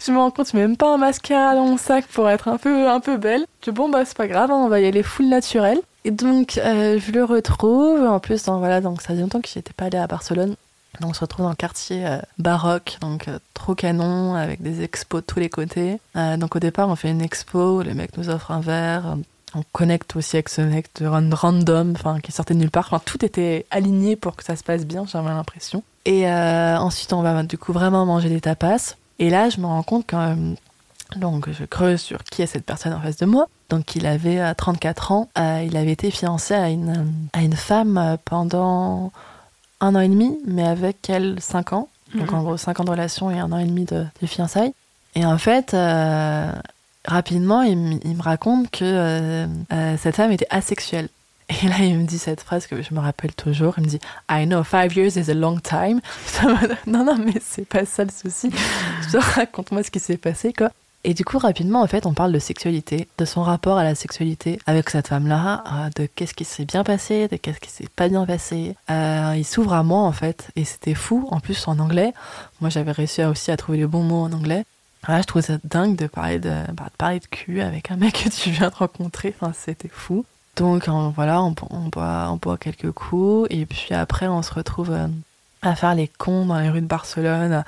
Je 0.06 0.12
me 0.12 0.18
rends 0.18 0.32
compte, 0.32 0.50
je 0.52 0.58
mets 0.58 0.64
même 0.64 0.78
pas 0.78 0.94
un 0.94 0.98
mascara 0.98 1.56
dans 1.56 1.66
mon 1.66 1.78
sac 1.78 2.06
pour 2.08 2.30
être 2.30 2.48
un 2.48 2.58
peu, 2.58 2.90
un 2.90 3.00
peu 3.00 3.18
belle. 3.18 3.46
Je 3.62 3.72
dis, 3.72 3.76
bon, 3.76 3.90
bah, 3.90 4.06
c'est 4.06 4.18
pas 4.18 4.28
grave, 4.28 4.52
hein, 4.52 4.56
on 4.56 4.68
va 4.68 4.80
y 4.80 4.86
aller 4.86 5.04
full 5.04 5.28
naturel. 5.28 5.80
Et 6.06 6.12
donc, 6.12 6.58
euh, 6.58 7.00
je 7.00 7.12
le 7.12 7.24
retrouve. 7.24 8.06
En 8.06 8.20
plus, 8.20 8.44
dans, 8.44 8.60
voilà, 8.60 8.82
donc 8.82 9.02
ça 9.02 9.10
faisait 9.10 9.22
longtemps 9.22 9.42
que 9.42 9.48
j'étais 9.48 9.74
pas 9.74 9.86
allée 9.86 9.98
à 9.98 10.08
Barcelone. 10.08 10.56
Donc, 11.00 11.12
on 11.12 11.14
se 11.14 11.22
retrouve 11.22 11.46
dans 11.46 11.50
le 11.50 11.56
quartier 11.56 12.06
euh, 12.06 12.18
baroque, 12.38 12.98
donc 13.02 13.28
euh, 13.28 13.40
trop 13.54 13.74
canon, 13.74 14.36
avec 14.36 14.62
des 14.62 14.84
expos 14.84 15.22
de 15.22 15.26
tous 15.26 15.40
les 15.40 15.50
côtés. 15.50 16.00
Donc, 16.16 16.56
au 16.56 16.60
départ, 16.60 16.90
on 16.90 16.96
fait 16.96 17.10
une 17.10 17.22
expo, 17.22 17.82
le 17.84 17.94
mec 17.94 18.18
nous 18.18 18.30
offre 18.30 18.52
un 18.52 18.60
verre. 18.60 19.18
On 19.56 19.64
connecte 19.72 20.16
aussi 20.16 20.36
avec 20.36 20.50
ce 20.50 20.62
mec 20.62 20.88
de 21.00 21.06
random, 21.06 21.94
enfin, 21.96 22.20
qui 22.20 22.32
sortait 22.32 22.56
de 22.56 22.60
nulle 22.60 22.72
part. 22.72 22.88
Enfin, 22.92 23.02
tout 23.06 23.24
était 23.24 23.66
aligné 23.72 24.16
pour 24.16 24.36
que 24.36 24.44
ça 24.44 24.56
se 24.56 24.64
passe 24.64 24.86
bien, 24.86 25.06
j'avais 25.06 25.30
l'impression. 25.30 25.84
Et 26.06 26.28
ensuite, 26.28 27.14
on 27.14 27.22
va 27.22 27.44
du 27.44 27.58
coup 27.58 27.72
vraiment 27.72 28.06
manger 28.06 28.30
des 28.30 28.42
tapas. 28.42 28.96
Et 29.20 29.30
là, 29.30 29.50
je 29.50 29.60
me 29.60 29.66
rends 29.66 29.84
compte 29.84 30.06
quand 30.10 30.20
euh, 30.36 30.36
donc 31.16 31.50
je 31.52 31.64
creuse 31.66 32.02
sur 32.02 32.24
qui 32.24 32.42
est 32.42 32.48
cette 32.48 32.66
personne 32.66 32.94
en 32.94 33.00
face 33.02 33.18
de 33.18 33.26
moi. 33.26 33.48
Donc 33.70 33.96
il 33.96 34.06
avait 34.06 34.40
euh, 34.40 34.54
34 34.56 35.12
ans, 35.12 35.30
Euh, 35.38 35.64
il 35.66 35.78
avait 35.78 35.92
été 35.92 36.12
fiancé 36.12 36.54
à 36.54 36.70
une, 36.70 36.90
euh, 36.90 37.04
à 37.34 37.42
une 37.42 37.56
femme 37.56 37.98
euh, 37.98 38.18
pendant 38.26 39.12
un 39.82 39.96
an 39.96 40.00
et 40.00 40.08
demi, 40.08 40.38
mais 40.48 40.64
avec 40.68 41.10
elle 41.10 41.38
5 41.40 41.74
ans. 41.74 41.90
Donc 42.16 42.32
Mhm. 42.32 42.38
en 42.40 42.44
gros 42.44 42.58
5 42.58 42.80
ans 42.80 42.84
de 42.84 42.90
relation 42.92 43.30
et 43.32 43.40
un 43.40 43.52
an 43.52 43.58
et 43.58 43.66
demi 43.66 43.86
de, 43.86 44.06
de 44.22 44.28
fiançailles. 44.28 44.74
Et 45.16 45.26
en 45.26 45.38
fait, 45.38 45.74
euh, 45.74 46.52
rapidement, 47.06 47.62
il, 47.62 47.78
me- 47.78 48.00
il 48.04 48.16
me 48.16 48.22
raconte 48.22 48.70
que 48.72 48.84
euh, 48.84 49.48
euh, 49.72 49.96
cette 50.00 50.16
femme 50.16 50.32
était 50.32 50.48
asexuelle. 50.50 51.10
Et 51.50 51.68
là, 51.68 51.80
il 51.80 51.98
me 51.98 52.06
dit 52.06 52.18
cette 52.18 52.42
phrase 52.42 52.68
que 52.68 52.82
je 52.82 52.94
me 52.94 53.00
rappelle 53.00 53.34
toujours. 53.34 53.76
Il 53.78 53.84
me 53.84 53.90
dit 53.90 54.00
I 54.30 54.46
know 54.46 54.64
five 54.64 54.96
years 54.96 55.16
is 55.16 55.30
a 55.30 55.34
long 55.34 55.60
time. 55.60 56.02
Non, 56.88 57.04
non, 57.06 57.18
mais 57.18 57.42
c'est 57.42 57.68
pas 57.68 57.86
ça 57.86 58.04
le 58.04 58.12
souci. 58.12 58.52
Raconte-moi 59.14 59.84
ce 59.84 59.92
qui 59.92 60.00
s'est 60.00 60.18
passé, 60.18 60.54
quoi. 60.54 60.72
Et 61.06 61.14
du 61.14 61.26
coup, 61.26 61.38
rapidement, 61.38 61.82
en 61.82 61.88
fait, 61.88 62.06
on 62.06 62.14
parle 62.14 62.32
de 62.32 62.40
sexualité, 62.40 63.10
de 63.18 63.26
son 63.26 63.44
rapport 63.44 63.78
à 63.78 63.84
la 63.84 63.94
sexualité 63.94 64.60
avec 64.66 64.90
cette 64.90 65.10
femme-là, 65.10 65.64
euh, 65.68 65.90
de 66.02 66.06
qu'est-ce 66.06 66.34
qui 66.34 66.46
s'est 66.46 66.64
bien 66.64 66.86
passé, 66.86 67.28
de 67.28 67.36
qu'est-ce 67.36 67.60
qui 67.60 67.70
s'est 67.70 67.90
pas 67.94 68.08
bien 68.08 68.26
passé. 68.26 68.76
Euh, 68.90 69.34
il 69.36 69.44
s'ouvre 69.44 69.74
à 69.74 69.84
moi, 69.84 70.00
en 70.00 70.14
fait, 70.14 70.48
et 70.56 70.64
c'était 70.64 70.94
fou. 70.94 71.28
En 71.32 71.42
plus, 71.42 71.68
en 71.68 71.80
anglais, 71.80 72.14
moi, 72.62 72.70
j'avais 72.70 72.94
réussi 72.94 73.24
aussi 73.24 73.52
à 73.52 73.58
trouver 73.58 73.80
les 73.80 73.86
bons 73.86 74.04
mots 74.04 74.24
en 74.24 74.32
anglais. 74.32 74.64
Ah, 75.06 75.20
je 75.20 75.28
trouvais 75.28 75.44
ça 75.44 75.58
dingue 75.66 75.98
de 75.98 76.08
parler 76.08 76.40
de, 76.40 76.54
bah, 76.72 76.86
de 76.86 76.98
parler 76.98 77.20
de 77.20 77.26
cul 77.26 77.60
avec 77.60 77.92
un 77.92 77.98
mec 77.98 78.24
que 78.24 78.30
tu 78.30 78.52
viens 78.52 78.70
de 78.70 78.76
rencontrer. 78.76 79.36
Enfin, 79.38 79.52
c'était 79.54 79.90
fou. 79.90 80.26
Donc 80.56 80.88
voilà, 80.88 81.42
on, 81.42 81.56
on, 81.70 81.90
boit, 81.90 82.30
on 82.30 82.38
boit 82.38 82.58
quelques 82.58 82.92
coups. 82.92 83.48
Et 83.50 83.66
puis 83.66 83.94
après 83.94 84.28
on 84.28 84.42
se 84.42 84.54
retrouve 84.54 84.92
euh, 84.92 85.08
à 85.62 85.76
faire 85.76 85.96
les 85.96 86.08
cons 86.08 86.46
dans 86.46 86.60
les 86.60 86.70
rues 86.70 86.82
de 86.82 86.88
Barcelone 86.88 87.64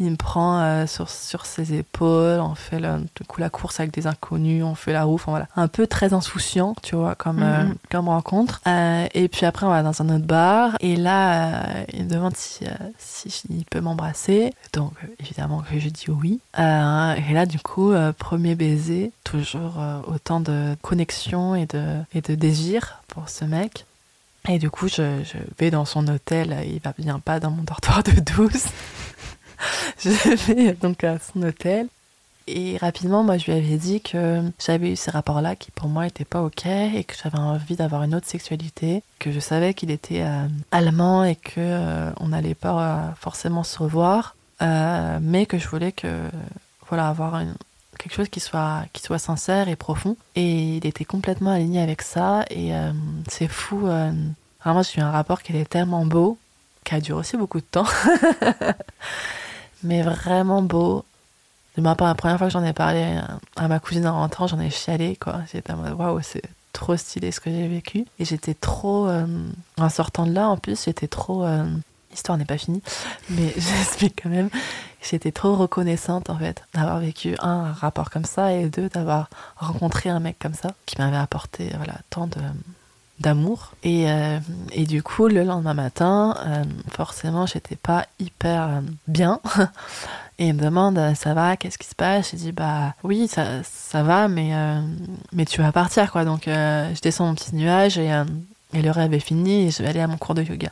il 0.00 0.12
me 0.12 0.16
prend 0.16 0.60
euh, 0.60 0.86
sur, 0.86 1.08
sur 1.10 1.44
ses 1.44 1.74
épaules, 1.74 2.40
on 2.40 2.54
fait 2.54 2.78
le, 2.78 2.98
du 3.16 3.24
coup 3.26 3.40
la 3.40 3.50
course 3.50 3.80
avec 3.80 3.92
des 3.92 4.06
inconnus, 4.06 4.62
on 4.62 4.74
fait 4.74 4.92
la 4.92 5.04
roue, 5.04 5.14
enfin 5.14 5.32
voilà. 5.32 5.48
Un 5.56 5.66
peu 5.66 5.86
très 5.86 6.12
insouciant, 6.12 6.74
tu 6.82 6.94
vois, 6.94 7.14
comme, 7.16 7.42
euh, 7.42 7.64
comme 7.90 8.08
rencontre. 8.08 8.60
Euh, 8.66 9.06
et 9.14 9.28
puis 9.28 9.44
après, 9.44 9.66
on 9.66 9.70
va 9.70 9.82
dans 9.82 10.00
un 10.00 10.08
autre 10.08 10.24
bar, 10.24 10.76
et 10.80 10.96
là, 10.96 11.84
il 11.92 12.04
me 12.04 12.10
demande 12.10 12.36
si, 12.36 12.64
si 12.98 13.42
il 13.50 13.64
peut 13.64 13.80
m'embrasser. 13.80 14.54
Donc, 14.72 14.92
évidemment 15.18 15.62
que 15.68 15.78
je 15.78 15.88
dis 15.88 16.06
oui. 16.08 16.40
et 16.56 17.32
là, 17.32 17.46
du 17.46 17.58
coup, 17.58 17.92
premier 18.18 18.54
baiser, 18.54 19.12
toujours 19.24 19.74
autant 20.06 20.40
de 20.40 20.76
connexion 20.82 21.54
et 21.54 21.66
de, 21.66 21.96
et 22.14 22.20
de 22.20 22.34
désir 22.34 23.02
pour 23.08 23.28
ce 23.28 23.44
mec. 23.44 23.84
Et 24.48 24.58
du 24.58 24.70
coup, 24.70 24.88
je, 24.88 25.22
je 25.24 25.38
vais 25.58 25.70
dans 25.70 25.84
son 25.84 26.06
hôtel, 26.08 26.56
il 26.66 26.80
va 26.80 26.94
bien 26.96 27.18
pas 27.18 27.40
dans 27.40 27.50
mon 27.50 27.64
dortoir 27.64 28.02
de 28.02 28.12
douce. 28.12 28.68
je 30.04 30.52
vais 30.52 30.72
donc 30.74 31.04
à 31.04 31.18
son 31.18 31.42
hôtel. 31.42 31.88
Et 32.50 32.78
rapidement, 32.78 33.22
moi, 33.22 33.36
je 33.36 33.44
lui 33.44 33.52
avais 33.52 33.76
dit 33.76 34.00
que 34.00 34.42
j'avais 34.58 34.92
eu 34.92 34.96
ces 34.96 35.10
rapports-là 35.10 35.54
qui, 35.54 35.70
pour 35.70 35.88
moi, 35.88 36.04
n'étaient 36.04 36.24
pas 36.24 36.40
OK 36.40 36.64
et 36.64 37.04
que 37.04 37.14
j'avais 37.22 37.36
envie 37.36 37.76
d'avoir 37.76 38.02
une 38.04 38.14
autre 38.14 38.26
sexualité, 38.26 39.02
que 39.18 39.30
je 39.30 39.38
savais 39.38 39.74
qu'il 39.74 39.90
était 39.90 40.22
euh, 40.22 40.48
allemand 40.70 41.24
et 41.24 41.36
que 41.36 41.52
euh, 41.58 42.10
on 42.20 42.28
n'allait 42.28 42.54
pas 42.54 42.80
euh, 42.80 43.12
forcément 43.20 43.64
se 43.64 43.78
revoir, 43.78 44.34
mais 44.60 45.44
que 45.44 45.58
je 45.58 45.68
voulais 45.68 45.92
que, 45.92 46.08
voilà, 46.88 47.08
avoir 47.08 47.42
quelque 47.98 48.14
chose 48.14 48.30
qui 48.30 48.40
soit, 48.40 48.84
qui 48.94 49.02
soit 49.02 49.18
sincère 49.18 49.68
et 49.68 49.76
profond. 49.76 50.16
Et 50.34 50.76
il 50.78 50.86
était 50.86 51.04
complètement 51.04 51.50
aligné 51.52 51.82
avec 51.82 52.00
ça. 52.00 52.46
Et 52.50 52.72
c'est 53.28 53.46
fou. 53.46 53.80
vraiment, 53.80 54.82
j'ai 54.82 55.00
eu 55.00 55.04
un 55.04 55.10
rapport 55.10 55.42
qui 55.42 55.52
était 55.52 55.66
tellement 55.66 56.06
beau, 56.06 56.38
qui 56.82 56.94
a 56.94 57.00
duré 57.00 57.20
aussi 57.20 57.36
beaucoup 57.36 57.60
de 57.60 57.66
temps. 57.70 57.86
mais 59.82 60.02
vraiment 60.02 60.62
beau. 60.62 61.04
Je 61.76 61.82
me 61.82 61.88
rappelle 61.88 62.08
la 62.08 62.14
première 62.14 62.38
fois 62.38 62.48
que 62.48 62.52
j'en 62.52 62.64
ai 62.64 62.72
parlé 62.72 63.18
à 63.56 63.68
ma 63.68 63.78
cousine 63.78 64.06
en 64.06 64.14
rentrant, 64.14 64.46
j'en 64.46 64.58
ai 64.58 64.70
chialé, 64.70 65.16
quoi. 65.16 65.40
J'étais 65.52 65.72
en 65.72 65.76
mode, 65.76 65.92
waouh, 65.92 66.20
c'est 66.22 66.42
trop 66.72 66.96
stylé 66.96 67.32
ce 67.32 67.40
que 67.40 67.50
j'ai 67.50 67.68
vécu. 67.68 68.04
Et 68.18 68.24
j'étais 68.24 68.54
trop, 68.54 69.08
euh, 69.08 69.26
en 69.76 69.88
sortant 69.88 70.26
de 70.26 70.32
là, 70.32 70.48
en 70.48 70.56
plus, 70.56 70.84
j'étais 70.84 71.08
trop, 71.08 71.44
euh, 71.44 71.64
l'histoire 72.10 72.38
n'est 72.38 72.44
pas 72.44 72.58
finie, 72.58 72.82
mais 73.30 73.52
j'explique 73.56 74.20
quand 74.22 74.30
même, 74.30 74.50
j'étais 75.02 75.32
trop 75.32 75.54
reconnaissante, 75.54 76.30
en 76.30 76.38
fait, 76.38 76.62
d'avoir 76.74 76.98
vécu, 76.98 77.36
un, 77.40 77.48
un 77.48 77.72
rapport 77.72 78.10
comme 78.10 78.24
ça, 78.24 78.52
et 78.52 78.68
deux, 78.68 78.88
d'avoir 78.88 79.28
rencontré 79.56 80.10
un 80.10 80.20
mec 80.20 80.38
comme 80.38 80.54
ça, 80.54 80.70
qui 80.86 80.98
m'avait 80.98 81.16
apporté, 81.16 81.72
voilà, 81.76 81.94
tant 82.10 82.26
de, 82.26 82.40
d'amour. 83.20 83.72
Et, 83.82 84.10
euh, 84.10 84.38
et, 84.72 84.84
du 84.84 85.02
coup, 85.02 85.28
le 85.28 85.42
lendemain 85.42 85.74
matin, 85.74 86.36
euh, 86.46 86.64
forcément, 86.90 87.46
j'étais 87.46 87.76
pas 87.76 88.06
hyper 88.18 88.62
euh, 88.62 88.80
bien. 89.06 89.40
Et 90.40 90.48
il 90.48 90.54
me 90.54 90.62
demande, 90.62 91.00
ça 91.16 91.34
va, 91.34 91.56
qu'est-ce 91.56 91.78
qui 91.78 91.88
se 91.88 91.96
passe? 91.96 92.30
J'ai 92.30 92.36
dit, 92.36 92.52
bah 92.52 92.94
oui, 93.02 93.26
ça, 93.26 93.64
ça 93.64 94.04
va, 94.04 94.28
mais, 94.28 94.52
mais 95.32 95.44
tu 95.44 95.60
vas 95.60 95.72
partir, 95.72 96.12
quoi. 96.12 96.24
Donc, 96.24 96.42
je 96.46 97.00
descends 97.00 97.26
mon 97.26 97.34
petit 97.34 97.56
nuage 97.56 97.98
et, 97.98 98.22
et, 98.72 98.80
le 98.80 98.90
rêve 98.92 99.12
est 99.14 99.18
fini 99.18 99.66
et 99.66 99.72
je 99.72 99.82
vais 99.82 99.88
aller 99.88 99.98
à 99.98 100.06
mon 100.06 100.16
cours 100.16 100.36
de 100.36 100.44
yoga. 100.44 100.68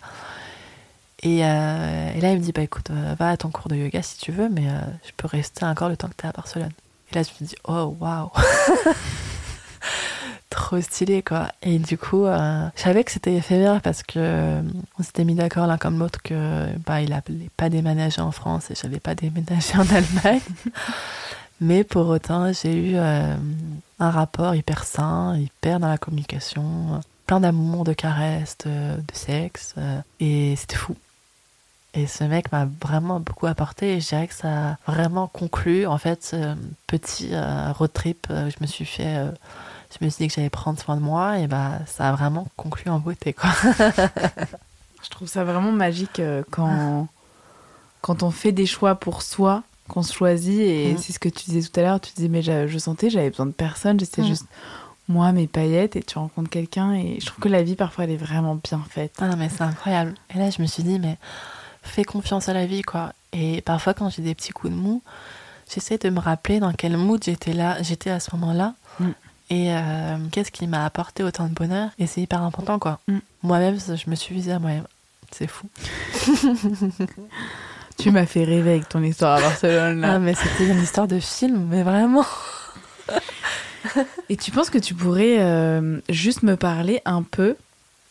Et, 1.24 1.38
et 1.38 1.40
là, 1.40 2.30
il 2.30 2.38
me 2.38 2.42
dit, 2.42 2.52
bah 2.52 2.62
écoute, 2.62 2.92
va 3.18 3.30
à 3.30 3.36
ton 3.36 3.50
cours 3.50 3.66
de 3.66 3.74
yoga 3.74 4.02
si 4.02 4.18
tu 4.18 4.30
veux, 4.30 4.48
mais 4.48 4.68
je 5.04 5.10
peux 5.16 5.26
rester 5.26 5.64
encore 5.64 5.88
le 5.88 5.96
temps 5.96 6.06
que 6.06 6.14
tu 6.16 6.26
es 6.26 6.28
à 6.28 6.32
Barcelone. 6.32 6.70
Et 7.10 7.16
là, 7.16 7.24
je 7.24 7.30
me 7.42 7.48
dis, 7.48 7.56
oh, 7.64 7.96
waouh 7.98 8.30
trop 10.56 10.80
stylé 10.80 11.22
quoi. 11.22 11.48
Et 11.62 11.78
du 11.78 11.96
coup, 11.98 12.24
euh, 12.24 12.66
je 12.74 12.82
savais 12.82 13.04
que 13.04 13.12
c'était 13.12 13.34
éphémère 13.34 13.80
parce 13.82 14.02
que 14.02 14.14
euh, 14.16 14.62
on 14.98 15.02
s'était 15.02 15.24
mis 15.24 15.34
d'accord 15.34 15.66
l'un 15.66 15.76
comme 15.76 15.98
l'autre 15.98 16.20
que 16.22 16.66
bah 16.84 17.02
il 17.02 17.10
n'allait 17.10 17.50
pas 17.56 17.68
déménager 17.68 18.20
en 18.22 18.32
France 18.32 18.70
et 18.70 18.74
j'allais 18.74 18.98
pas 18.98 19.14
déménager 19.14 19.76
en 19.76 19.82
Allemagne. 19.94 20.40
Mais 21.60 21.84
pour 21.84 22.08
autant, 22.08 22.52
j'ai 22.52 22.74
eu 22.74 22.96
euh, 22.96 23.36
un 24.00 24.10
rapport 24.10 24.54
hyper 24.54 24.84
sain, 24.84 25.36
hyper 25.36 25.78
dans 25.78 25.88
la 25.88 25.98
communication, 25.98 27.00
plein 27.26 27.40
d'amour, 27.40 27.84
de 27.84 27.92
caresses, 27.92 28.56
de, 28.64 28.96
sexe, 29.12 29.74
et 30.20 30.54
c'était 30.56 30.76
fou. 30.76 30.96
Et 31.94 32.06
ce 32.06 32.24
mec 32.24 32.52
m'a 32.52 32.68
vraiment 32.82 33.20
beaucoup 33.20 33.46
apporté 33.46 33.94
et 33.94 34.00
je 34.00 34.08
dirais 34.08 34.26
que 34.26 34.34
ça 34.34 34.48
a 34.70 34.76
vraiment 34.86 35.28
conclu 35.28 35.86
en 35.86 35.96
fait 35.96 36.22
ce 36.22 36.54
petit 36.86 37.30
road 37.78 37.90
trip. 37.94 38.26
Je 38.28 38.56
me 38.60 38.66
suis 38.66 38.84
fait 38.84 39.16
je 39.98 40.04
me 40.04 40.10
suis 40.10 40.24
dit 40.24 40.28
que 40.28 40.34
j'allais 40.34 40.50
prendre 40.50 40.78
soin 40.78 40.96
de 40.96 41.00
moi 41.00 41.38
et 41.38 41.46
bah 41.46 41.78
ça 41.86 42.08
a 42.08 42.12
vraiment 42.12 42.46
conclu 42.56 42.90
en 42.90 42.98
beauté 42.98 43.32
quoi. 43.32 43.50
je 45.02 45.08
trouve 45.10 45.28
ça 45.28 45.44
vraiment 45.44 45.72
magique 45.72 46.20
euh, 46.20 46.42
quand 46.50 47.08
quand 48.02 48.22
on 48.22 48.30
fait 48.30 48.52
des 48.52 48.66
choix 48.66 48.94
pour 48.94 49.22
soi, 49.22 49.62
qu'on 49.88 50.02
se 50.02 50.12
choisit 50.12 50.60
et 50.60 50.94
mm. 50.94 50.98
c'est 50.98 51.12
ce 51.12 51.18
que 51.18 51.28
tu 51.28 51.50
disais 51.50 51.68
tout 51.68 51.80
à 51.80 51.82
l'heure, 51.82 52.00
tu 52.00 52.12
disais 52.14 52.28
mais 52.28 52.42
je, 52.42 52.78
sentais 52.78 53.10
j'avais 53.10 53.30
besoin 53.30 53.46
de 53.46 53.52
personne, 53.52 53.98
j'étais 53.98 54.22
mm. 54.22 54.26
juste 54.26 54.46
moi 55.08 55.32
mes 55.32 55.46
paillettes 55.46 55.96
et 55.96 56.02
tu 56.02 56.18
rencontres 56.18 56.50
quelqu'un 56.50 56.92
et 56.92 57.18
je 57.20 57.26
trouve 57.26 57.40
que 57.40 57.48
la 57.48 57.62
vie 57.62 57.76
parfois 57.76 58.04
elle 58.04 58.10
est 58.10 58.16
vraiment 58.16 58.56
bien 58.56 58.82
faite. 58.90 59.14
Ah 59.20 59.28
non 59.28 59.36
mais 59.36 59.48
c'est 59.48 59.62
incroyable. 59.62 60.14
Et 60.34 60.38
là 60.38 60.50
je 60.50 60.60
me 60.60 60.66
suis 60.66 60.82
dit 60.82 60.98
mais 60.98 61.16
fais 61.82 62.04
confiance 62.04 62.48
à 62.48 62.52
la 62.52 62.66
vie 62.66 62.82
quoi. 62.82 63.12
Et 63.32 63.60
parfois 63.62 63.94
quand 63.94 64.10
j'ai 64.10 64.22
des 64.22 64.34
petits 64.34 64.52
coups 64.52 64.72
de 64.72 64.78
mou, 64.78 65.02
j'essaie 65.72 65.98
de 65.98 66.10
me 66.10 66.20
rappeler 66.20 66.60
dans 66.60 66.72
quel 66.72 66.96
mood 66.96 67.22
j'étais 67.22 67.52
là, 67.52 67.80
j'étais 67.82 68.10
à 68.10 68.20
ce 68.20 68.34
moment-là. 68.36 68.74
Mm. 69.00 69.10
Et 69.48 69.72
euh, 69.72 70.16
qu'est-ce 70.32 70.50
qui 70.50 70.66
m'a 70.66 70.84
apporté 70.84 71.22
autant 71.22 71.46
de 71.46 71.54
bonheur? 71.54 71.90
Et 71.98 72.06
c'est 72.06 72.20
hyper 72.20 72.42
important, 72.42 72.78
quoi. 72.78 72.98
Mm. 73.06 73.18
Moi-même, 73.42 73.78
je 73.78 74.10
me 74.10 74.16
suis 74.16 74.34
visée 74.34 74.52
à 74.52 74.58
moi-même. 74.58 74.86
C'est 75.30 75.46
fou. 75.46 75.68
tu 77.98 78.10
m'as 78.10 78.26
fait 78.26 78.44
rêver 78.44 78.70
avec 78.70 78.88
ton 78.88 79.02
histoire 79.02 79.38
à 79.38 79.40
Barcelone. 79.40 80.00
Là. 80.00 80.14
Ah, 80.14 80.18
mais 80.18 80.34
c'était 80.34 80.66
une 80.66 80.82
histoire 80.82 81.06
de 81.06 81.20
film, 81.20 81.68
mais 81.70 81.82
vraiment. 81.82 82.26
Et 84.28 84.36
tu 84.36 84.50
penses 84.50 84.70
que 84.70 84.78
tu 84.78 84.94
pourrais 84.94 85.36
euh, 85.38 86.00
juste 86.08 86.42
me 86.42 86.56
parler 86.56 87.00
un 87.04 87.22
peu, 87.22 87.56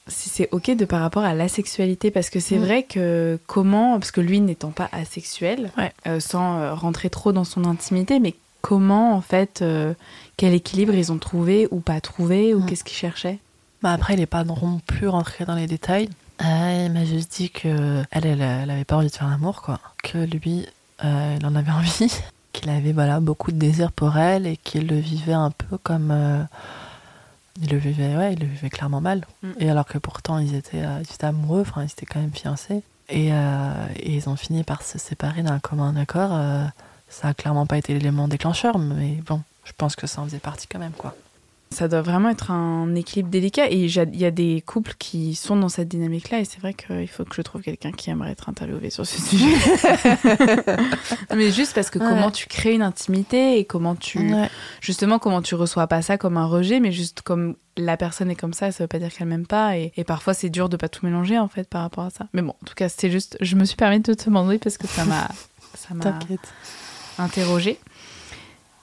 si 0.08 0.30
c'est 0.30 0.48
ok, 0.52 0.72
de 0.72 0.86
par 0.86 1.02
rapport 1.02 1.24
à 1.24 1.34
l'asexualité 1.34 2.12
Parce 2.12 2.30
que 2.30 2.40
c'est 2.40 2.58
mm. 2.58 2.64
vrai 2.64 2.84
que 2.84 3.38
comment, 3.46 4.00
parce 4.00 4.12
que 4.12 4.22
lui 4.22 4.40
n'étant 4.40 4.72
pas 4.72 4.88
asexuel, 4.94 5.72
euh, 6.08 6.22
sans 6.22 6.76
rentrer 6.76 7.10
trop 7.10 7.34
dans 7.34 7.44
son 7.44 7.66
intimité, 7.66 8.22
mais 8.22 8.36
comment 8.66 9.14
en 9.16 9.22
fait 9.22 9.64
quel 10.38 10.54
équilibre 10.54 10.96
ils 10.96 11.12
ont 11.12 11.20
trouvé 11.20 11.68
ou 11.70 11.80
pas 11.80 12.02
trouvé 12.02 12.54
ou 12.56 12.66
qu'est-ce 12.66 12.84
qu'ils 12.84 12.98
cherchaient? 12.98 13.40
Bah 13.82 13.92
Après, 13.92 14.16
il 14.16 14.20
n'est 14.20 14.26
pas 14.26 14.44
non 14.44 14.82
plus 14.88 15.08
rentré 15.08 15.46
dans 15.46 15.54
les 15.54 15.68
détails. 15.68 16.10
Euh, 16.44 16.86
il 16.88 16.92
m'a 16.92 17.06
juste 17.06 17.32
dit 17.34 17.50
que 17.50 18.04
elle, 18.12 18.26
elle, 18.26 18.70
avait 18.70 18.84
pas 18.84 18.98
envie 18.98 19.08
de 19.08 19.16
faire 19.16 19.30
l'amour, 19.30 19.62
quoi. 19.62 19.80
Que 20.04 20.18
lui, 20.18 20.66
euh, 21.04 21.38
il 21.40 21.46
en 21.46 21.56
avait 21.56 21.72
envie, 21.80 22.12
qu'il 22.52 22.70
avait 22.70 22.94
voilà 22.94 23.20
beaucoup 23.20 23.52
de 23.52 23.58
désir 23.58 23.92
pour 23.92 24.18
elle 24.18 24.48
et 24.48 24.58
qu'il 24.58 24.88
le 24.88 24.98
vivait 24.98 25.34
un 25.34 25.52
peu 25.52 25.78
comme 25.78 26.10
euh, 26.12 26.42
il 27.62 27.70
le 27.70 27.78
vivait, 27.78 28.18
ouais, 28.18 28.34
il 28.34 28.40
le 28.40 28.48
vivait 28.48 28.70
clairement 28.70 29.02
mal. 29.02 29.26
Mm. 29.44 29.52
Et 29.60 29.70
alors 29.70 29.86
que 29.86 29.98
pourtant 29.98 30.40
ils 30.40 30.56
étaient, 30.56 30.84
ils 31.00 31.14
étaient 31.14 31.26
amoureux, 31.26 31.62
enfin 31.62 31.84
ils 31.84 31.92
étaient 31.92 32.06
quand 32.06 32.20
même 32.20 32.34
fiancés. 32.34 32.82
Et, 33.08 33.28
et 33.28 34.16
ils 34.16 34.28
ont 34.30 34.36
fini 34.36 34.64
par 34.64 34.82
se 34.82 34.98
séparer 34.98 35.44
d'un 35.44 35.60
commun 35.60 35.96
accord. 35.96 36.32
Ça 37.16 37.30
a 37.30 37.34
clairement 37.34 37.66
pas 37.66 37.78
été 37.78 37.94
l'élément 37.94 38.28
déclencheur, 38.28 38.78
mais 38.78 39.22
bon, 39.26 39.42
je 39.64 39.72
pense 39.78 39.96
que 39.96 40.06
ça 40.06 40.22
en 40.22 40.26
faisait 40.26 40.40
partie 40.40 40.68
quand 40.68 40.80
même, 40.80 40.92
quoi. 40.92 41.16
Ça 41.72 41.88
doit 41.88 42.02
vraiment 42.02 42.30
être 42.30 42.52
un 42.52 42.94
équilibre 42.94 43.30
délicat. 43.30 43.70
Et 43.70 43.86
il 43.86 44.18
y 44.18 44.26
a 44.26 44.32
des 44.32 44.62
couples 44.66 44.94
qui 45.00 45.34
sont 45.34 45.56
dans 45.56 45.68
cette 45.68 45.88
dynamique-là. 45.88 46.40
Et 46.40 46.46
c'est 46.46 46.60
vrai 46.60 46.74
qu'il 46.74 47.08
faut 47.08 47.26
que 47.26 47.36
je 47.36 47.42
trouve 47.42 47.62
quelqu'un 47.62 47.92
qui 47.92 48.10
aimerait 48.10 48.32
être 48.32 48.48
interviewé 48.48 48.90
sur 48.90 49.06
ce 49.06 49.20
sujet. 49.20 49.46
Mais 51.36 51.52
juste 51.52 51.74
parce 51.74 51.90
que 51.90 51.98
comment 51.98 52.32
tu 52.32 52.48
crées 52.48 52.76
une 52.76 52.84
intimité 52.84 53.58
et 53.60 53.66
comment 53.66 53.96
tu. 53.96 54.34
Justement, 54.80 55.18
comment 55.18 55.42
tu 55.42 55.56
reçois 55.56 55.88
pas 55.88 56.02
ça 56.02 56.18
comme 56.18 56.38
un 56.38 56.46
rejet, 56.46 56.80
mais 56.80 56.92
juste 56.92 57.22
comme 57.22 57.56
la 57.78 57.98
personne 57.98 58.30
est 58.30 58.36
comme 58.36 58.54
ça, 58.54 58.72
ça 58.72 58.84
veut 58.84 58.88
pas 58.88 59.00
dire 59.00 59.12
qu'elle 59.12 59.28
m'aime 59.28 59.48
pas. 59.48 59.78
Et, 59.78 59.92
parfois, 60.06 60.34
c'est 60.34 60.50
dur 60.50 60.70
de 60.70 60.78
pas 60.78 60.88
tout 60.88 61.06
mélanger, 61.06 61.40
en 61.40 61.48
fait, 61.48 61.68
par 61.68 61.82
rapport 61.82 62.06
à 62.06 62.10
ça. 62.10 62.28
Mais 62.34 62.42
bon, 62.42 62.54
en 62.62 62.66
tout 62.66 62.76
cas, 62.76 62.88
c'était 62.88 63.12
juste. 63.12 63.38
Je 63.42 63.56
me 63.56 63.66
suis 63.66 63.76
permis 63.76 64.00
de 64.00 64.14
te 64.14 64.26
demander 64.26 64.60
parce 64.60 64.78
que 64.78 64.88
ça 64.88 65.04
m'a. 65.04 65.28
ça 65.74 65.94
m'a 65.94 66.20
interrogé. 67.18 67.78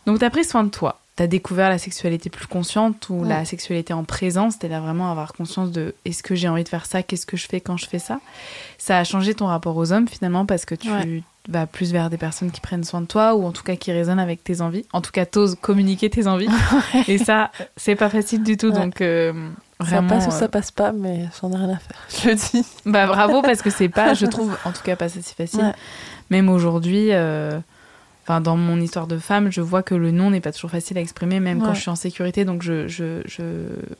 Donc, 0.07 0.19
tu 0.19 0.25
as 0.25 0.31
pris 0.31 0.45
soin 0.45 0.65
de 0.65 0.71
toi. 0.71 1.01
Tu 1.17 1.23
as 1.23 1.27
découvert 1.27 1.69
la 1.69 1.79
sexualité 1.79 2.31
plus 2.31 2.47
consciente 2.47 3.09
ou 3.11 3.23
la 3.25 3.45
sexualité 3.45 3.93
en 3.93 4.03
présence, 4.03 4.55
c'est-à-dire 4.59 4.81
vraiment 4.81 5.11
avoir 5.11 5.35
conscience 5.35 5.71
de 5.71 5.95
est-ce 6.05 6.23
que 6.23 6.35
j'ai 6.35 6.49
envie 6.49 6.65
de 6.65 6.69
faire 6.69 6.87
ça, 6.87 7.03
qu'est-ce 7.03 7.27
que 7.27 7.37
je 7.37 7.47
fais 7.47 7.61
quand 7.61 7.77
je 7.77 7.87
fais 7.87 7.99
ça? 7.99 8.19
Ça 8.79 8.99
a 8.99 9.05
changé 9.05 9.35
ton 9.35 9.47
rapport 9.47 9.77
aux 9.77 9.93
hommes 9.93 10.09
finalement 10.09 10.47
parce 10.47 10.65
que 10.65 10.75
tu 10.75 10.89
vas 11.49 11.67
plus 11.67 11.93
vers 11.93 12.09
des 12.09 12.17
personnes 12.17 12.51
qui 12.51 12.63
prennent 12.63 12.85
soin 12.85 13.03
de 13.03 13.07
toi 13.07 13.35
ou 13.35 13.45
en 13.45 13.53
tout 13.53 13.63
cas 13.63 13.77
qui 13.77 13.93
résonnent 13.93 14.19
avec 14.19 14.43
tes 14.43 14.63
envies. 14.63 14.87
En 14.95 15.03
tout 15.03 15.11
cas, 15.11 15.27
t'oses 15.27 15.57
communiquer 15.61 16.09
tes 16.09 16.27
envies. 16.27 16.49
Et 17.09 17.19
ça, 17.19 17.51
c'est 17.77 17.97
pas 17.97 18.09
facile 18.09 18.43
du 18.43 18.57
tout. 18.57 18.71
Donc, 18.71 19.03
euh, 19.03 19.51
vraiment. 19.81 20.09
Ça 20.09 20.15
passe 20.15 20.27
ou 20.35 20.39
ça 20.39 20.49
passe 20.49 20.71
pas, 20.71 20.93
mais 20.93 21.27
j'en 21.41 21.53
ai 21.53 21.57
rien 21.57 21.71
à 21.71 21.79
faire. 21.79 21.99
Je 22.23 22.29
le 22.31 22.35
dis. 22.37 22.67
Bah 22.87 23.07
bravo, 23.07 23.43
parce 23.43 23.61
que 23.61 23.69
c'est 23.69 23.91
pas, 23.91 24.15
je 24.15 24.25
trouve, 24.29 24.57
en 24.65 24.73
tout 24.73 24.83
cas, 24.83 24.97
pas 24.97 25.11
si 25.11 25.21
facile. 25.23 25.75
Même 26.31 26.49
aujourd'hui. 26.49 27.11
Enfin, 28.23 28.41
dans 28.41 28.57
mon 28.57 28.81
histoire 28.81 29.07
de 29.07 29.19
femme, 29.19 29.51
je 29.51 29.61
vois 29.61 29.83
que 29.83 29.95
le 29.95 30.13
non 30.13 30.31
n'est 30.31 30.41
pas 30.41 30.53
toujours 30.53 30.71
facile 30.71 30.97
à 30.97 31.01
exprimer, 31.01 31.41
même 31.41 31.61
quand 31.61 31.75
je 31.75 31.81
suis 31.81 31.91
en 31.91 31.97
sécurité. 31.97 32.45
Donc, 32.45 32.63
je, 32.63 32.87
je, 32.87 33.23
je... 33.27 33.43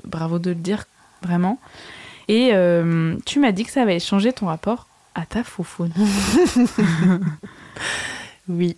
bravo 0.05 0.39
de 0.39 0.51
le 0.51 0.57
dire, 0.57 0.85
vraiment. 1.23 1.59
Et 2.29 2.51
euh, 2.53 3.17
tu 3.27 3.41
m'as 3.41 3.53
dit 3.53 3.65
que 3.65 3.71
ça 3.71 3.83
avait 3.83 3.99
changé 3.99 4.33
ton 4.33 4.47
rapport 4.47 4.87
à 5.15 5.27
ta 5.27 5.45
foufoune. 5.45 5.93
oui. 8.49 8.77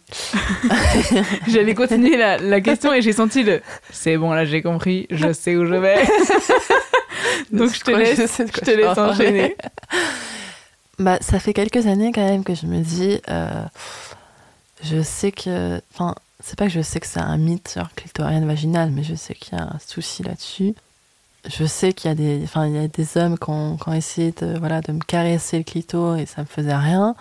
J'allais 1.49 1.75
continuer 1.75 2.17
la, 2.17 2.39
la, 2.39 2.61
question 2.61 2.93
et 2.93 3.03
j'ai 3.03 3.13
senti 3.13 3.43
le. 3.43 3.61
C'est 3.91 4.17
bon, 4.17 4.33
là 4.33 4.45
j'ai 4.45 4.63
compris, 4.63 5.07
je 5.11 5.33
sais 5.33 5.57
où 5.57 5.67
je 5.67 5.75
vais. 5.75 6.05
Donc 7.53 7.73
je 7.73 7.81
te 7.81 7.91
laisse, 7.91 8.39
je, 8.39 8.61
te 8.61 8.71
laisse 8.71 8.99
enchaîner. 8.99 9.57
Bah, 10.99 11.19
ça 11.21 11.39
fait 11.39 11.53
quelques 11.53 11.87
années 11.87 12.13
quand 12.13 12.27
même 12.27 12.45
que 12.45 12.55
je 12.55 12.67
me 12.67 12.81
dis. 12.81 13.21
Euh, 13.29 13.65
je 14.85 15.03
sais 15.03 15.33
que. 15.33 15.81
Enfin, 15.93 16.15
c'est 16.43 16.59
pas 16.59 16.67
que 16.67 16.73
je 16.73 16.83
sais 16.83 17.01
que 17.01 17.07
c'est 17.07 17.21
un 17.21 17.37
mythe 17.37 17.69
sur 17.69 17.93
clitorienne 17.95 18.47
vaginale, 18.47 18.91
mais 18.91 19.03
je 19.03 19.15
sais 19.15 19.35
qu'il 19.35 19.57
y 19.57 19.61
a 19.61 19.65
un 19.65 19.79
souci 19.85 20.23
là-dessus. 20.23 20.75
Je 21.47 21.65
sais 21.65 21.93
qu'il 21.93 22.09
y 22.09 22.13
a 22.13 22.15
des, 22.15 22.41
enfin, 22.45 22.67
il 22.67 22.75
y 22.75 22.79
a 22.79 22.89
des 22.89 23.17
hommes 23.17 23.39
qui 23.39 23.51
ont, 23.51 23.79
essayé 23.93 24.33
de, 24.33 24.59
voilà, 24.59 24.81
de 24.81 24.93
me 24.93 25.01
caresser 25.01 25.59
le 25.59 25.65
clito 25.65 26.17
et 26.17 26.27
ça 26.27 26.43
me 26.43 26.47
faisait 26.47 26.75
rien. 26.75 27.15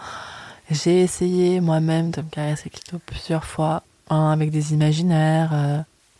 J'ai 0.71 1.01
essayé 1.01 1.59
moi-même 1.59 2.11
de 2.11 2.21
me 2.21 2.29
caresser 2.29 2.69
le 2.73 2.79
clito 2.79 2.99
plusieurs 3.05 3.43
fois, 3.43 3.83
hein, 4.09 4.31
avec 4.31 4.49
des 4.49 4.73
imaginaires, 4.73 5.51
euh, 5.53 5.79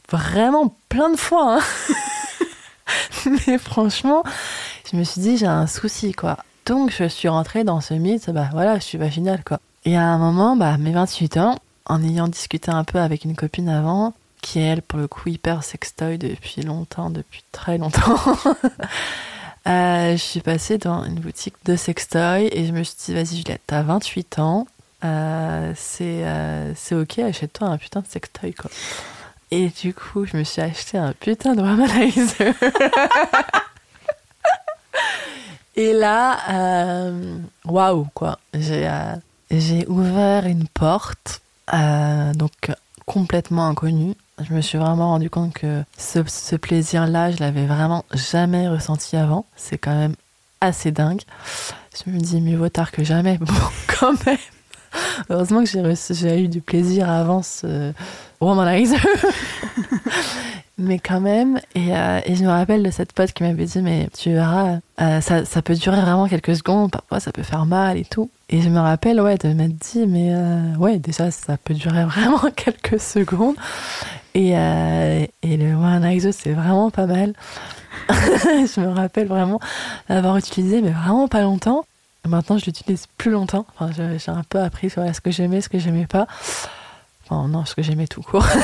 vraiment 0.09 0.75
plein 0.89 1.09
de 1.09 1.17
fois. 1.17 1.59
Hein. 1.59 1.95
mais 3.47 3.57
franchement, 3.57 4.23
je 4.91 4.97
me 4.97 5.03
suis 5.03 5.21
dit, 5.21 5.37
j'ai 5.37 5.47
un 5.47 5.67
souci, 5.67 6.11
quoi. 6.13 6.37
Donc, 6.65 6.91
je 6.91 7.05
suis 7.05 7.29
rentrée 7.29 7.63
dans 7.63 7.81
ce 7.81 7.93
mythe, 7.93 8.29
bah 8.29 8.49
voilà, 8.51 8.79
je 8.79 8.83
suis 8.83 8.97
vaginale, 8.97 9.43
quoi. 9.45 9.59
Et 9.85 9.97
à 9.97 10.03
un 10.03 10.17
moment, 10.17 10.55
bah, 10.55 10.77
mes 10.77 10.91
28 10.91 11.37
ans, 11.37 11.59
en 11.85 12.01
ayant 12.03 12.27
discuté 12.27 12.71
un 12.71 12.83
peu 12.83 12.99
avec 12.99 13.25
une 13.25 13.35
copine 13.35 13.67
avant, 13.67 14.13
qui 14.41 14.59
est 14.59 14.63
elle, 14.63 14.81
pour 14.81 14.99
le 14.99 15.07
coup, 15.07 15.29
hyper 15.29 15.63
sextoy 15.63 16.17
depuis 16.17 16.61
longtemps, 16.61 17.09
depuis 17.09 17.43
très 17.51 17.77
longtemps, 17.77 18.17
euh, 19.67 20.11
je 20.11 20.21
suis 20.21 20.39
passée 20.39 20.77
dans 20.77 21.03
une 21.03 21.19
boutique 21.19 21.55
de 21.65 21.75
sextoy 21.75 22.47
et 22.51 22.65
je 22.65 22.71
me 22.71 22.83
suis 22.83 22.95
dit, 23.05 23.13
vas-y 23.13 23.37
Juliette, 23.37 23.61
t'as 23.67 23.81
28 23.81 24.39
ans, 24.39 24.67
euh, 25.03 25.73
euh, 26.01 26.73
c'est 26.75 26.95
ok, 26.95 27.19
achète-toi 27.19 27.67
un 27.67 27.77
putain 27.77 28.01
de 28.01 28.07
sextoy, 28.07 28.53
quoi. 28.53 28.71
Et 29.51 29.67
du 29.67 29.93
coup, 29.93 30.25
je 30.25 30.37
me 30.37 30.43
suis 30.43 30.61
acheté 30.61 30.97
un 30.97 31.13
putain 31.13 31.55
de 31.55 31.61
womanizer. 31.61 32.55
et 35.75 35.93
là, 35.93 37.11
waouh, 37.65 38.07
quoi. 38.15 38.39
J'ai 38.53 38.89
j'ai 39.51 39.87
ouvert 39.87 40.45
une 40.45 40.67
porte, 40.67 41.41
euh, 41.73 42.33
donc 42.33 42.71
complètement 43.05 43.67
inconnue. 43.67 44.15
Je 44.43 44.53
me 44.53 44.61
suis 44.61 44.77
vraiment 44.77 45.09
rendu 45.09 45.29
compte 45.29 45.53
que 45.53 45.83
ce, 45.97 46.55
plaisir-là, 46.55 47.31
je 47.31 47.37
l'avais 47.37 47.65
vraiment 47.65 48.03
jamais 48.13 48.67
ressenti 48.67 49.15
avant. 49.15 49.45
C'est 49.55 49.77
quand 49.77 49.95
même 49.95 50.15
assez 50.61 50.91
dingue. 50.91 51.21
Je 52.03 52.09
me 52.09 52.19
dis 52.19 52.41
mieux 52.41 52.57
vaut 52.57 52.69
tard 52.69 52.91
que 52.91 53.03
jamais. 53.03 53.37
Bon, 53.41 53.53
quand 53.87 54.25
même. 54.25 54.37
Heureusement 55.29 55.63
que 55.63 55.69
j'ai 55.69 56.43
eu 56.43 56.47
du 56.47 56.61
plaisir 56.61 57.09
avant 57.09 57.41
ce 57.41 57.93
womanizer. 58.43 58.99
mais 60.77 60.99
quand 60.99 61.21
même. 61.21 61.59
Et, 61.75 61.95
euh, 61.95 62.19
et, 62.25 62.35
je 62.35 62.43
me 62.43 62.49
rappelle 62.49 62.83
de 62.83 62.91
cette 62.91 63.13
pote 63.13 63.31
qui 63.31 63.43
m'avait 63.43 63.65
dit, 63.65 63.81
mais 63.81 64.09
tu 64.17 64.31
verras, 64.31 64.79
euh, 65.01 65.21
ça, 65.21 65.61
peut 65.61 65.75
durer 65.75 66.01
vraiment 66.01 66.27
quelques 66.27 66.55
secondes, 66.55 66.91
parfois 66.91 67.19
ça 67.19 67.31
peut 67.31 67.43
faire 67.43 67.65
mal 67.65 67.97
et 67.97 68.05
tout. 68.05 68.29
Et 68.49 68.61
je 68.61 68.69
me 68.69 68.79
rappelle, 68.79 69.21
ouais, 69.21 69.37
de 69.37 69.49
m'être 69.49 69.77
dit, 69.77 70.05
mais 70.07 70.29
euh, 70.33 70.75
ouais, 70.77 70.99
déjà, 70.99 71.31
ça 71.31 71.57
peut 71.57 71.73
durer 71.73 72.05
vraiment 72.05 72.49
quelques 72.55 72.99
secondes. 72.99 73.55
Et, 74.35 74.53
et 74.53 75.57
le 75.57 76.11
ISO, 76.11 76.31
c'est 76.31 76.53
vraiment 76.53 76.89
pas 76.89 77.05
mal. 77.05 77.33
je 78.09 78.79
me 78.81 78.87
rappelle 78.87 79.27
vraiment 79.27 79.59
l'avoir 80.09 80.37
utilisé, 80.37 80.81
mais 80.81 80.89
vraiment 80.89 81.27
pas 81.27 81.41
longtemps. 81.41 81.85
Maintenant, 82.27 82.57
je 82.57 82.65
l'utilise 82.65 83.05
plus 83.17 83.29
longtemps. 83.29 83.67
Enfin, 83.77 83.91
j'ai 83.93 84.31
un 84.31 84.43
peu 84.49 84.59
appris 84.59 84.89
sur 84.89 85.03
ce 85.13 85.21
que 85.21 85.29
j'aimais, 85.29 85.61
ce 85.61 85.69
que 85.69 85.77
j'aimais 85.77 86.07
pas. 86.07 86.25
Enfin, 87.33 87.47
non, 87.47 87.65
ce 87.65 87.73
que 87.73 87.81
j'aimais 87.81 88.05
tout 88.07 88.21
court. 88.21 88.45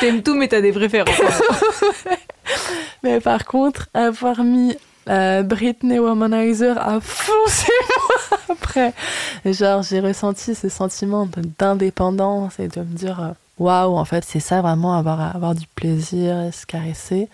T'aimes 0.00 0.22
tout, 0.22 0.34
mais 0.34 0.48
t'as 0.48 0.60
des 0.60 0.72
préférences. 0.72 1.14
mais 3.02 3.20
par 3.20 3.44
contre, 3.44 3.88
avoir 3.94 4.44
mis 4.44 4.76
euh, 5.08 5.42
Britney 5.42 5.98
Womanizer 5.98 6.78
a 6.78 7.00
foncé 7.00 7.72
moi 7.96 8.38
après. 8.50 8.94
Genre, 9.44 9.82
j'ai 9.82 10.00
ressenti 10.00 10.54
ce 10.54 10.68
sentiment 10.68 11.28
d'indépendance 11.58 12.60
et 12.60 12.68
de 12.68 12.80
me 12.80 12.94
dire 12.96 13.20
euh, 13.20 13.32
waouh, 13.58 13.96
en 13.96 14.04
fait, 14.04 14.24
c'est 14.24 14.40
ça 14.40 14.62
vraiment, 14.62 14.96
avoir, 14.96 15.34
avoir 15.34 15.54
du 15.54 15.66
plaisir, 15.74 16.52
se 16.52 16.64
caresser. 16.66 17.28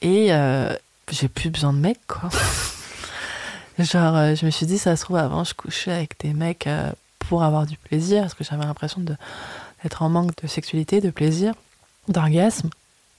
Et 0.00 0.28
euh, 0.30 0.74
j'ai 1.10 1.28
plus 1.28 1.50
besoin 1.50 1.72
de 1.74 1.78
mec, 1.78 1.98
quoi. 2.08 2.30
Genre, 3.78 4.16
euh, 4.16 4.34
je 4.34 4.44
me 4.44 4.50
suis 4.50 4.66
dit, 4.66 4.78
ça 4.78 4.96
se 4.96 5.04
trouve, 5.04 5.16
avant, 5.16 5.44
je 5.44 5.54
couchais 5.54 5.92
avec 5.92 6.20
des 6.20 6.34
mecs 6.34 6.66
euh, 6.66 6.90
pour 7.32 7.44
avoir 7.44 7.64
du 7.64 7.78
plaisir, 7.78 8.20
parce 8.24 8.34
que 8.34 8.44
j'avais 8.44 8.66
l'impression 8.66 9.00
d'être 9.00 10.02
en 10.02 10.10
manque 10.10 10.36
de 10.42 10.46
sexualité, 10.46 11.00
de 11.00 11.08
plaisir, 11.08 11.54
d'orgasme. 12.08 12.68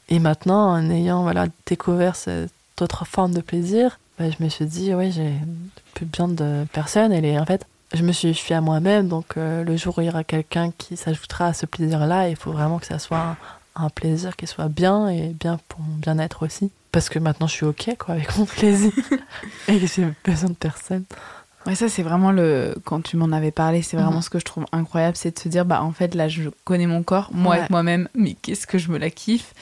Et 0.07 0.19
maintenant, 0.19 0.71
en 0.73 0.87
ayant 0.91 1.23
voilà, 1.23 1.47
découvert 1.65 2.15
cette 2.15 2.51
autre 2.79 3.05
forme 3.07 3.33
de 3.33 3.41
plaisir, 3.41 3.97
bah, 4.19 4.25
je 4.29 4.43
me 4.43 4.49
suis 4.49 4.67
dit, 4.67 4.93
oui, 4.93 5.11
j'ai 5.11 5.33
plus 5.95 6.05
besoin 6.05 6.27
de 6.27 6.67
personne. 6.71 7.11
Et 7.11 7.39
en 7.39 7.45
fait, 7.47 7.65
je 7.91 8.03
me 8.03 8.11
suis 8.11 8.35
fiée 8.35 8.55
à 8.55 8.61
moi-même, 8.61 9.07
donc 9.07 9.35
euh, 9.35 9.63
le 9.63 9.75
jour 9.77 9.97
où 9.97 10.01
il 10.01 10.05
y 10.05 10.09
aura 10.09 10.23
quelqu'un 10.23 10.69
qui 10.77 10.95
s'ajoutera 10.95 11.47
à 11.47 11.53
ce 11.53 11.65
plaisir-là, 11.65 12.29
il 12.29 12.35
faut 12.35 12.51
vraiment 12.51 12.77
que 12.77 12.85
ça 12.85 12.99
soit 12.99 13.35
un 13.75 13.89
plaisir 13.89 14.35
qui 14.35 14.45
soit 14.45 14.69
bien 14.69 15.09
et 15.09 15.29
bien 15.29 15.59
pour 15.69 15.79
mon 15.79 15.95
bien-être 15.95 16.45
aussi. 16.45 16.69
Parce 16.91 17.09
que 17.09 17.17
maintenant 17.17 17.47
je 17.47 17.53
suis 17.53 17.65
ok 17.65 17.95
quoi 17.97 18.13
avec 18.13 18.37
mon 18.37 18.45
plaisir 18.45 18.91
et 19.67 19.79
que 19.79 19.87
j'ai 19.87 20.05
besoin 20.23 20.49
de 20.49 20.55
personne. 20.55 21.05
Ouais, 21.65 21.75
ça 21.75 21.87
c'est 21.89 22.03
vraiment 22.03 22.31
le. 22.31 22.75
Quand 22.83 23.01
tu 23.01 23.17
m'en 23.17 23.31
avais 23.31 23.51
parlé, 23.51 23.81
c'est 23.81 23.95
vraiment 23.95 24.17
mhm. 24.17 24.21
ce 24.21 24.29
que 24.29 24.39
je 24.39 24.45
trouve 24.45 24.65
incroyable, 24.71 25.15
c'est 25.15 25.35
de 25.35 25.39
se 25.39 25.47
dire, 25.47 25.65
bah 25.65 25.81
en 25.81 25.91
fait 25.91 26.13
là 26.15 26.27
je 26.27 26.49
connais 26.65 26.87
mon 26.87 27.03
corps, 27.03 27.29
moi 27.33 27.55
avec 27.55 27.69
moi-même, 27.69 28.09
mais 28.15 28.33
qu'est-ce 28.33 28.67
que 28.67 28.77
je 28.77 28.91
me 28.91 28.97
la 28.97 29.09
kiffe? 29.09 29.53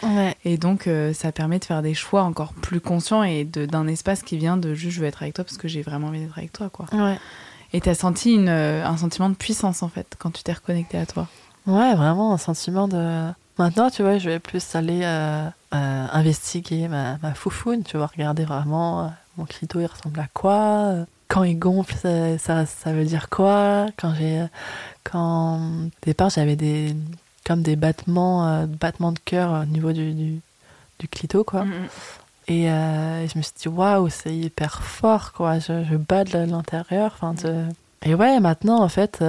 Et 0.46 0.58
donc 0.58 0.88
euh, 0.88 1.14
ça 1.14 1.32
permet 1.32 1.60
de 1.60 1.66
faire 1.66 1.82
des 1.82 1.94
choix 1.94 2.24
encore 2.24 2.54
plus 2.54 2.80
conscients 2.80 3.24
et 3.24 3.44
d'un 3.46 3.88
espace 3.88 4.24
qui 4.24 4.38
vient 4.38 4.58
de 4.58 4.74
juste 4.74 4.96
je 4.96 5.02
veux 5.02 5.08
être 5.08 5.22
avec 5.22 5.36
toi 5.36 5.44
parce 5.44 5.58
que 5.58 5.68
j'ai 5.68 5.82
vraiment 5.82 6.08
envie 6.08 6.22
d'être 6.22 6.38
avec 6.38 6.52
toi 6.52 6.70
quoi. 6.70 6.86
Ouais. 6.92 7.18
Et 7.74 7.82
t'as 7.82 7.96
senti 7.96 8.34
une, 8.34 8.50
un 8.50 8.98
sentiment 8.98 9.30
de 9.30 9.36
puissance 9.36 9.84
en 9.84 9.90
fait 9.90 10.16
quand 10.18 10.32
tu 10.32 10.44
t'es 10.44 10.54
reconnecté 10.54 10.98
à 10.98 11.06
toi. 11.06 11.28
Ouais, 11.68 11.94
vraiment 11.94 12.34
un 12.34 12.38
sentiment 12.38 12.88
de 12.88 13.32
Maintenant, 13.62 13.90
tu 13.90 14.02
vois, 14.02 14.18
je 14.18 14.30
vais 14.30 14.40
plus 14.40 14.76
aller 14.76 15.02
euh, 15.04 15.48
euh, 15.74 16.08
investiguer 16.12 16.88
ma, 16.88 17.18
ma, 17.22 17.34
foufoune, 17.34 17.84
tu 17.84 17.98
vois, 17.98 18.08
regarder 18.08 18.44
vraiment 18.44 19.06
euh, 19.06 19.08
mon 19.38 19.46
clito, 19.46 19.80
il 19.80 19.86
ressemble 19.86 20.20
à 20.20 20.28
quoi? 20.34 21.06
Quand 21.28 21.44
il 21.44 21.58
gonfle, 21.58 21.96
ça, 22.40 22.66
ça, 22.66 22.94
veut 22.94 23.06
dire 23.06 23.30
quoi? 23.30 23.88
Quand 23.98 24.14
j'ai. 24.16 24.46
Quand. 25.04 25.60
Au 25.60 26.06
départ, 26.06 26.30
j'avais 26.30 26.56
des. 26.56 26.96
comme 27.46 27.62
des 27.62 27.76
battements, 27.76 28.66
battements 28.68 29.14
de 29.14 29.20
cœur 29.20 29.62
au 29.64 29.66
niveau 29.66 29.94
du, 29.94 30.14
du, 30.14 31.08
clito, 31.10 31.44
quoi. 31.44 31.64
Mm, 31.64 31.70
mm. 31.70 31.88
Et 32.48 32.66
je 32.66 33.38
me 33.38 33.42
suis 33.44 33.54
dit, 33.58 33.68
waouh, 33.70 34.10
c'est 34.10 34.36
hyper 34.36 34.84
fort, 34.84 35.32
quoi. 35.32 35.60
Je, 35.60 35.86
je 35.90 35.96
bats 35.96 36.26
de 36.26 36.38
l'intérieur. 36.38 37.16
Enfin, 37.22 37.34
Et 38.04 38.14
ouais, 38.14 38.42
maintenant, 38.42 38.82
en 38.82 38.90
fait, 38.90 39.24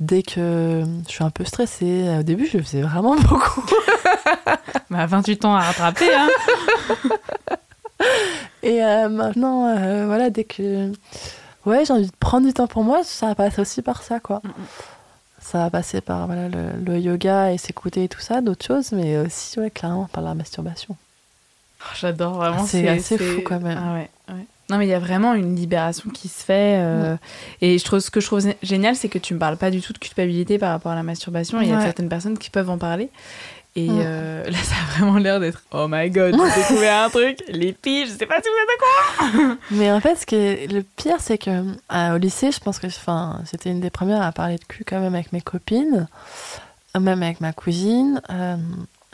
dès 0.00 0.22
que 0.22 0.84
je 1.06 1.12
suis 1.12 1.24
un 1.24 1.30
peu 1.30 1.44
stressée, 1.44 2.18
au 2.20 2.22
début, 2.22 2.46
je 2.46 2.58
faisais 2.58 2.82
vraiment 2.82 3.16
beaucoup. 3.20 3.64
bah, 4.90 5.06
28 5.06 5.44
ans 5.44 5.54
à 5.54 5.60
rattraper, 5.60 6.14
hein 6.14 6.28
Et 8.62 8.82
euh, 8.82 9.08
maintenant, 9.08 9.68
euh, 9.68 10.06
voilà, 10.06 10.30
dès 10.30 10.44
que 10.44 10.92
ouais, 11.66 11.84
j'ai 11.84 11.92
envie 11.92 12.06
de 12.06 12.16
prendre 12.18 12.46
du 12.46 12.52
temps 12.52 12.66
pour 12.66 12.84
moi, 12.84 13.02
ça 13.04 13.34
passe 13.34 13.58
aussi 13.58 13.82
par 13.82 14.02
ça, 14.02 14.20
quoi. 14.20 14.40
Mm, 14.44 14.48
mm. 14.48 14.66
Ça 15.40 15.58
va 15.58 15.70
passer 15.70 16.00
par 16.00 16.26
voilà, 16.26 16.48
le, 16.48 16.98
yoga 16.98 17.52
et 17.52 17.58
s'écouter 17.58 18.04
et 18.04 18.08
tout 18.08 18.20
ça, 18.20 18.40
d'autres 18.40 18.66
choses, 18.66 18.92
mais 18.92 19.16
aussi, 19.18 19.58
ouais, 19.58 19.70
clairement, 19.70 20.08
par 20.12 20.22
la 20.22 20.34
masturbation. 20.34 20.96
Oh, 21.80 21.84
j'adore 21.98 22.34
vraiment. 22.34 22.66
C'est 22.66 22.88
assez 22.88 23.16
fou 23.16 23.42
quand 23.44 23.60
même. 23.60 23.78
Ah 23.80 23.94
ouais, 23.94 24.10
ouais. 24.28 24.46
Non, 24.70 24.76
mais 24.76 24.86
il 24.86 24.90
y 24.90 24.94
a 24.94 24.98
vraiment 24.98 25.32
une 25.32 25.56
libération 25.56 26.10
qui 26.10 26.28
se 26.28 26.44
fait. 26.44 26.78
Euh, 26.78 27.16
et 27.62 27.78
je 27.78 27.84
trouve, 27.84 28.00
ce 28.00 28.10
que 28.10 28.20
je 28.20 28.26
trouve 28.26 28.42
génial, 28.62 28.96
c'est 28.96 29.08
que 29.08 29.18
tu 29.18 29.32
ne 29.32 29.38
parles 29.38 29.56
pas 29.56 29.70
du 29.70 29.80
tout 29.80 29.94
de 29.94 29.98
culpabilité 29.98 30.58
par 30.58 30.70
rapport 30.70 30.92
à 30.92 30.94
la 30.94 31.02
masturbation. 31.02 31.60
Il 31.62 31.68
y 31.68 31.72
a 31.72 31.80
certaines 31.80 32.10
personnes 32.10 32.36
qui 32.36 32.50
peuvent 32.50 32.68
en 32.68 32.76
parler. 32.76 33.08
Et 33.80 33.88
Mm. 33.88 34.02
euh, 34.04 34.44
là, 34.50 34.58
ça 34.62 34.74
a 34.74 34.92
vraiment 34.98 35.18
l'air 35.18 35.38
d'être 35.40 35.62
Oh 35.72 35.86
my 35.88 36.10
god, 36.10 36.34
j'ai 36.36 36.60
découvert 36.62 37.04
un 37.04 37.10
truc, 37.10 37.38
les 37.48 37.72
piges, 37.72 38.08
je 38.08 38.12
sais 38.18 38.26
pas 38.26 38.40
si 38.42 38.48
vous 38.48 38.56
êtes 38.62 39.38
d'accord. 39.38 39.56
Mais 39.70 39.92
en 39.92 40.00
fait, 40.00 40.16
ce 40.16 40.26
qui 40.26 40.34
est 40.34 40.72
le 40.72 40.82
pire, 40.82 41.16
c'est 41.20 41.38
que 41.38 41.50
euh, 41.50 42.14
au 42.14 42.18
lycée, 42.18 42.50
je 42.50 42.60
pense 42.60 42.78
que 42.78 42.88
j'étais 43.50 43.70
une 43.70 43.80
des 43.80 43.90
premières 43.90 44.22
à 44.22 44.32
parler 44.32 44.56
de 44.56 44.64
cul 44.64 44.84
quand 44.84 45.00
même 45.00 45.14
avec 45.14 45.32
mes 45.32 45.40
copines, 45.40 46.08
euh, 46.96 47.00
même 47.00 47.22
avec 47.22 47.40
ma 47.40 47.52
cousine. 47.52 48.20
Euh, 48.30 48.56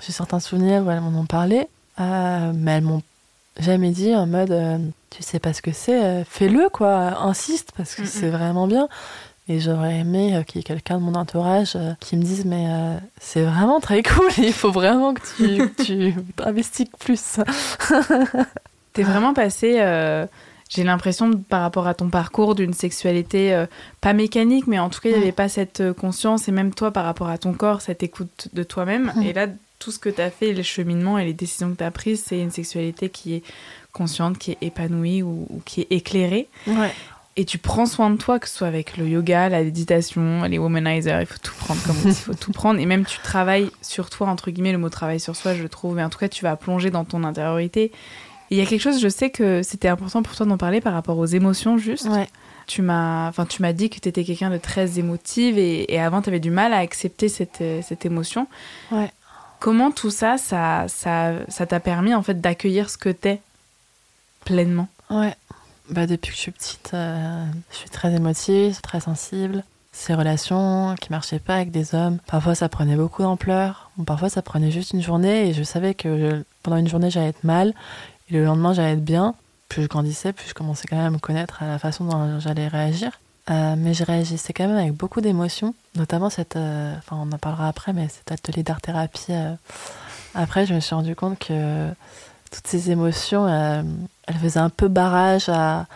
J'ai 0.05 0.13
certains 0.13 0.41
souvenirs 0.41 0.83
où 0.85 0.91
elles 0.91 1.01
m'en 1.01 1.19
ont 1.21 1.27
parlé, 1.27 1.67
mais 1.99 2.73
elles 2.73 2.83
m'ont 2.83 3.03
jamais 3.61 3.91
dit 3.91 4.15
en 4.15 4.27
mode 4.27 4.55
tu 5.11 5.23
sais 5.23 5.39
pas 5.39 5.53
ce 5.53 5.63
que 5.63 5.71
c'est, 5.73 6.25
fais-le 6.29 6.69
quoi, 6.71 7.23
insiste 7.23 7.71
parce 7.77 7.95
que 7.95 8.03
Mm, 8.03 8.07
c'est 8.07 8.31
vraiment 8.31 8.67
bien. 8.67 8.89
Et 9.49 9.61
j'aurais 9.61 9.99
aimé 9.99 10.35
euh, 10.35 10.43
qu'il 10.43 10.57
y 10.57 10.61
ait 10.61 10.65
quelqu'un 10.65 10.99
de 10.99 11.03
mon 11.03 11.15
entourage 11.15 11.75
euh, 11.77 11.93
qui 12.01 12.17
me 12.17 12.23
dise 12.23 12.47
mais 12.47 12.67
euh, 12.69 12.97
c'est 13.21 13.43
vraiment 13.43 13.79
très 13.79 14.03
cool, 14.03 14.31
il 14.39 14.53
faut 14.55 14.71
vraiment 14.71 15.13
que 15.13 15.21
tu, 15.37 15.69
que 15.69 15.83
tu 15.83 16.15
investigues 16.43 16.97
plus. 16.99 17.41
T'es 18.95 19.03
vraiment 19.03 19.35
passé, 19.35 19.81
euh, 19.81 20.25
j'ai 20.71 20.85
l'impression, 20.85 21.33
par 21.33 21.61
rapport 21.63 21.87
à 21.87 21.95
ton 21.95 22.09
parcours, 22.09 22.55
d'une 22.55 22.73
sexualité 22.73 23.53
euh, 23.53 23.67
pas 24.01 24.13
mécanique, 24.13 24.67
mais 24.67 24.79
en 24.79 24.89
tout 24.89 25.01
cas, 25.01 25.11
il 25.11 25.17
n'y 25.17 25.23
avait 25.23 25.33
pas 25.33 25.49
cette 25.49 25.93
conscience, 25.93 26.49
et 26.49 26.53
même 26.53 26.73
toi, 26.73 26.91
par 26.91 27.05
rapport 27.05 27.29
à 27.29 27.37
ton 27.37 27.53
corps, 27.53 27.81
cette 27.81 28.03
écoute 28.03 28.49
de 28.53 28.63
toi-même. 28.63 29.13
Et 29.25 29.33
là, 29.33 29.49
tout 29.79 29.91
ce 29.91 29.99
que 29.99 30.09
t'as 30.09 30.31
fait, 30.31 30.53
les 30.53 30.63
cheminements 30.63 31.19
et 31.19 31.25
les 31.25 31.35
décisions 31.35 31.71
que 31.71 31.77
t'as 31.77 31.91
prises, 31.91 32.23
c'est 32.25 32.41
une 32.41 32.53
sexualité 32.53 33.09
qui 33.09 33.35
est 33.35 33.43
consciente, 33.93 34.39
qui 34.39 34.53
est 34.53 34.59
épanouie 34.63 35.23
ou, 35.23 35.47
ou 35.51 35.61
qui 35.65 35.83
est 35.83 35.89
éclairée. 35.91 36.49
Ouais. 36.67 36.93
Et 37.37 37.45
tu 37.45 37.59
prends 37.59 37.87
soin 37.87 38.11
de 38.11 38.17
toi, 38.17 38.39
que 38.39 38.49
ce 38.49 38.57
soit 38.59 38.69
avec 38.69 38.97
le 38.97 39.09
yoga, 39.09 39.49
la 39.49 39.63
méditation, 39.63 40.45
les 40.45 40.59
womanizers, 40.59 41.21
il 41.21 41.27
faut 41.27 41.39
tout 41.43 41.55
prendre 41.59 41.83
comme 41.83 41.97
il 42.05 42.15
faut 42.15 42.35
tout 42.35 42.53
prendre. 42.53 42.79
Et 42.79 42.87
même 42.87 43.05
tu 43.05 43.19
travailles 43.19 43.71
sur 43.83 44.09
toi, 44.09 44.29
entre 44.29 44.53
guillemets, 44.53 44.71
le 44.71 44.79
mot 44.79 44.89
travail 44.89 45.19
sur 45.19 45.35
soi, 45.35 45.55
je 45.55 45.67
trouve, 45.67 45.97
mais 45.97 46.05
en 46.05 46.11
tout 46.11 46.19
cas, 46.19 46.29
tu 46.29 46.45
vas 46.45 46.55
plonger 46.55 46.91
dans 46.91 47.05
ton 47.05 47.25
intériorité. 47.25 47.91
Il 48.51 48.59
y 48.59 48.61
a 48.61 48.67
quelque 48.67 48.83
chose, 48.83 49.01
je 49.01 49.09
sais 49.09 49.31
que 49.31 49.63
c'était 49.65 49.89
important 49.89 50.23
pour 50.23 50.37
toi 50.37 50.47
d'en 50.47 50.59
parler 50.59 50.81
par 50.81 50.93
rapport 50.93 51.19
aux 51.19 51.27
émotions, 51.27 51.77
juste. 51.77 52.07
Ouais. 52.07 52.29
Tu 52.69 52.83
m'as 52.83 53.29
enfin, 53.29 53.47
tu 53.47 53.63
m'as 53.63 53.73
dit 53.73 53.91
que 53.91 53.99
tu 53.99 54.09
étais 54.09 54.23
quelqu'un 54.23 54.51
de 54.51 54.59
très 54.59 55.01
émotive 55.01 55.59
et, 55.59 55.93
et 55.93 56.01
avant, 56.01 56.23
tu 56.23 56.29
avais 56.29 56.41
du 56.41 56.51
mal 56.51 56.73
à 56.73 56.79
accepter 56.79 57.29
cette, 57.29 57.65
cette 57.83 58.07
émotion. 58.07 58.47
Ouais. 58.93 59.11
Comment 59.59 59.91
tout 59.91 60.11
ça, 60.11 60.39
ça 60.39 60.87
ça 60.89 61.33
ça 61.49 61.67
t'a 61.67 61.81
permis 61.81 62.15
en 62.15 62.23
fait 62.23 62.41
d'accueillir 62.41 62.91
ce 62.91 62.97
que 62.97 63.09
t'es 63.09 63.41
pleinement? 64.45 64.89
Ouais. 65.11 65.35
Bah, 65.91 66.07
depuis 66.07 66.31
que 66.31 66.37
je 66.37 66.41
suis 66.41 66.51
petite, 66.51 66.93
euh, 66.95 67.45
je 67.71 67.77
suis 67.77 67.91
très 67.91 68.15
émotive, 68.15 68.81
très 68.81 69.01
sensible. 69.01 69.65
Ces 69.93 70.15
relations 70.15 70.95
qui 71.01 71.11
marchaient 71.11 71.39
pas 71.39 71.57
avec 71.57 71.71
des 71.71 71.95
hommes, 71.95 72.19
parfois 72.27 72.55
ça 72.55 72.69
prenait 72.69 72.97
beaucoup 72.97 73.23
d'ampleur, 73.23 73.91
parfois 74.07 74.29
ça 74.29 74.43
prenait 74.43 74.71
juste 74.71 74.93
une 74.93 75.03
journée 75.03 75.49
et 75.49 75.53
je 75.53 75.63
savais 75.63 75.95
que 75.95 76.43
pendant 76.63 76.79
une 76.79 76.89
journée 76.89 77.11
j'allais 77.11 77.29
être 77.29 77.45
mal 77.45 77.75
et 78.29 78.35
le 78.35 78.45
lendemain 78.45 78.73
j'allais 78.73 78.95
être 78.95 79.05
bien. 79.05 79.35
Plus 79.69 79.83
je 79.83 79.89
grandissais, 79.89 80.33
plus 80.33 80.49
je 80.49 80.55
commençais 80.55 80.89
quand 80.89 80.97
même 80.97 81.07
à 81.07 81.11
me 81.11 81.19
connaître 81.19 81.63
à 81.63 81.67
la 81.67 81.79
façon 81.79 82.05
dont 82.05 82.41
j'allais 82.41 82.67
réagir. 82.67 83.21
Euh, 83.51 83.75
mais 83.77 83.93
je 83.93 84.05
réagissais 84.05 84.55
quand 84.55 84.67
même 84.67 84.79
avec 84.79 84.95
beaucoup 84.95 85.21
d'émotions, 85.21 85.75
notamment 85.97 86.31
cette, 86.31 86.57
euh, 86.57 86.97
on 87.11 87.31
en 87.31 87.39
parlera 87.39 87.69
après, 87.69 87.93
mais 87.93 88.09
cet 88.09 88.33
atelier 88.33 88.63
d'art-thérapie. 88.63 89.33
après, 90.35 90.67
je 90.67 90.75
me 90.75 90.81
suis 90.81 90.95
rendu 90.95 91.15
compte 91.15 91.39
que 91.39 91.91
toutes 92.55 92.67
ces 92.67 92.91
émotions, 92.91 93.47
euh, 93.47 93.83
elles 94.27 94.37
faisaient 94.37 94.61
un 94.61 94.71
peu 94.71 94.89
barrage 94.89 95.49
à, 95.49 95.87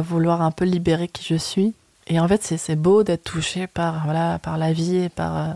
vouloir 0.00 0.42
un 0.42 0.50
peu 0.50 0.64
libérer 0.64 1.06
qui 1.06 1.24
je 1.24 1.36
suis. 1.36 1.72
Et 2.08 2.18
en 2.18 2.26
fait, 2.26 2.42
c'est 2.42 2.74
beau 2.74 3.04
d'être 3.04 3.22
touché 3.22 3.68
par, 3.68 4.04
voilà, 4.04 4.40
par 4.40 4.58
la 4.58 4.72
vie 4.72 4.96
et 4.96 5.08
par, 5.08 5.36
euh, 5.36 5.52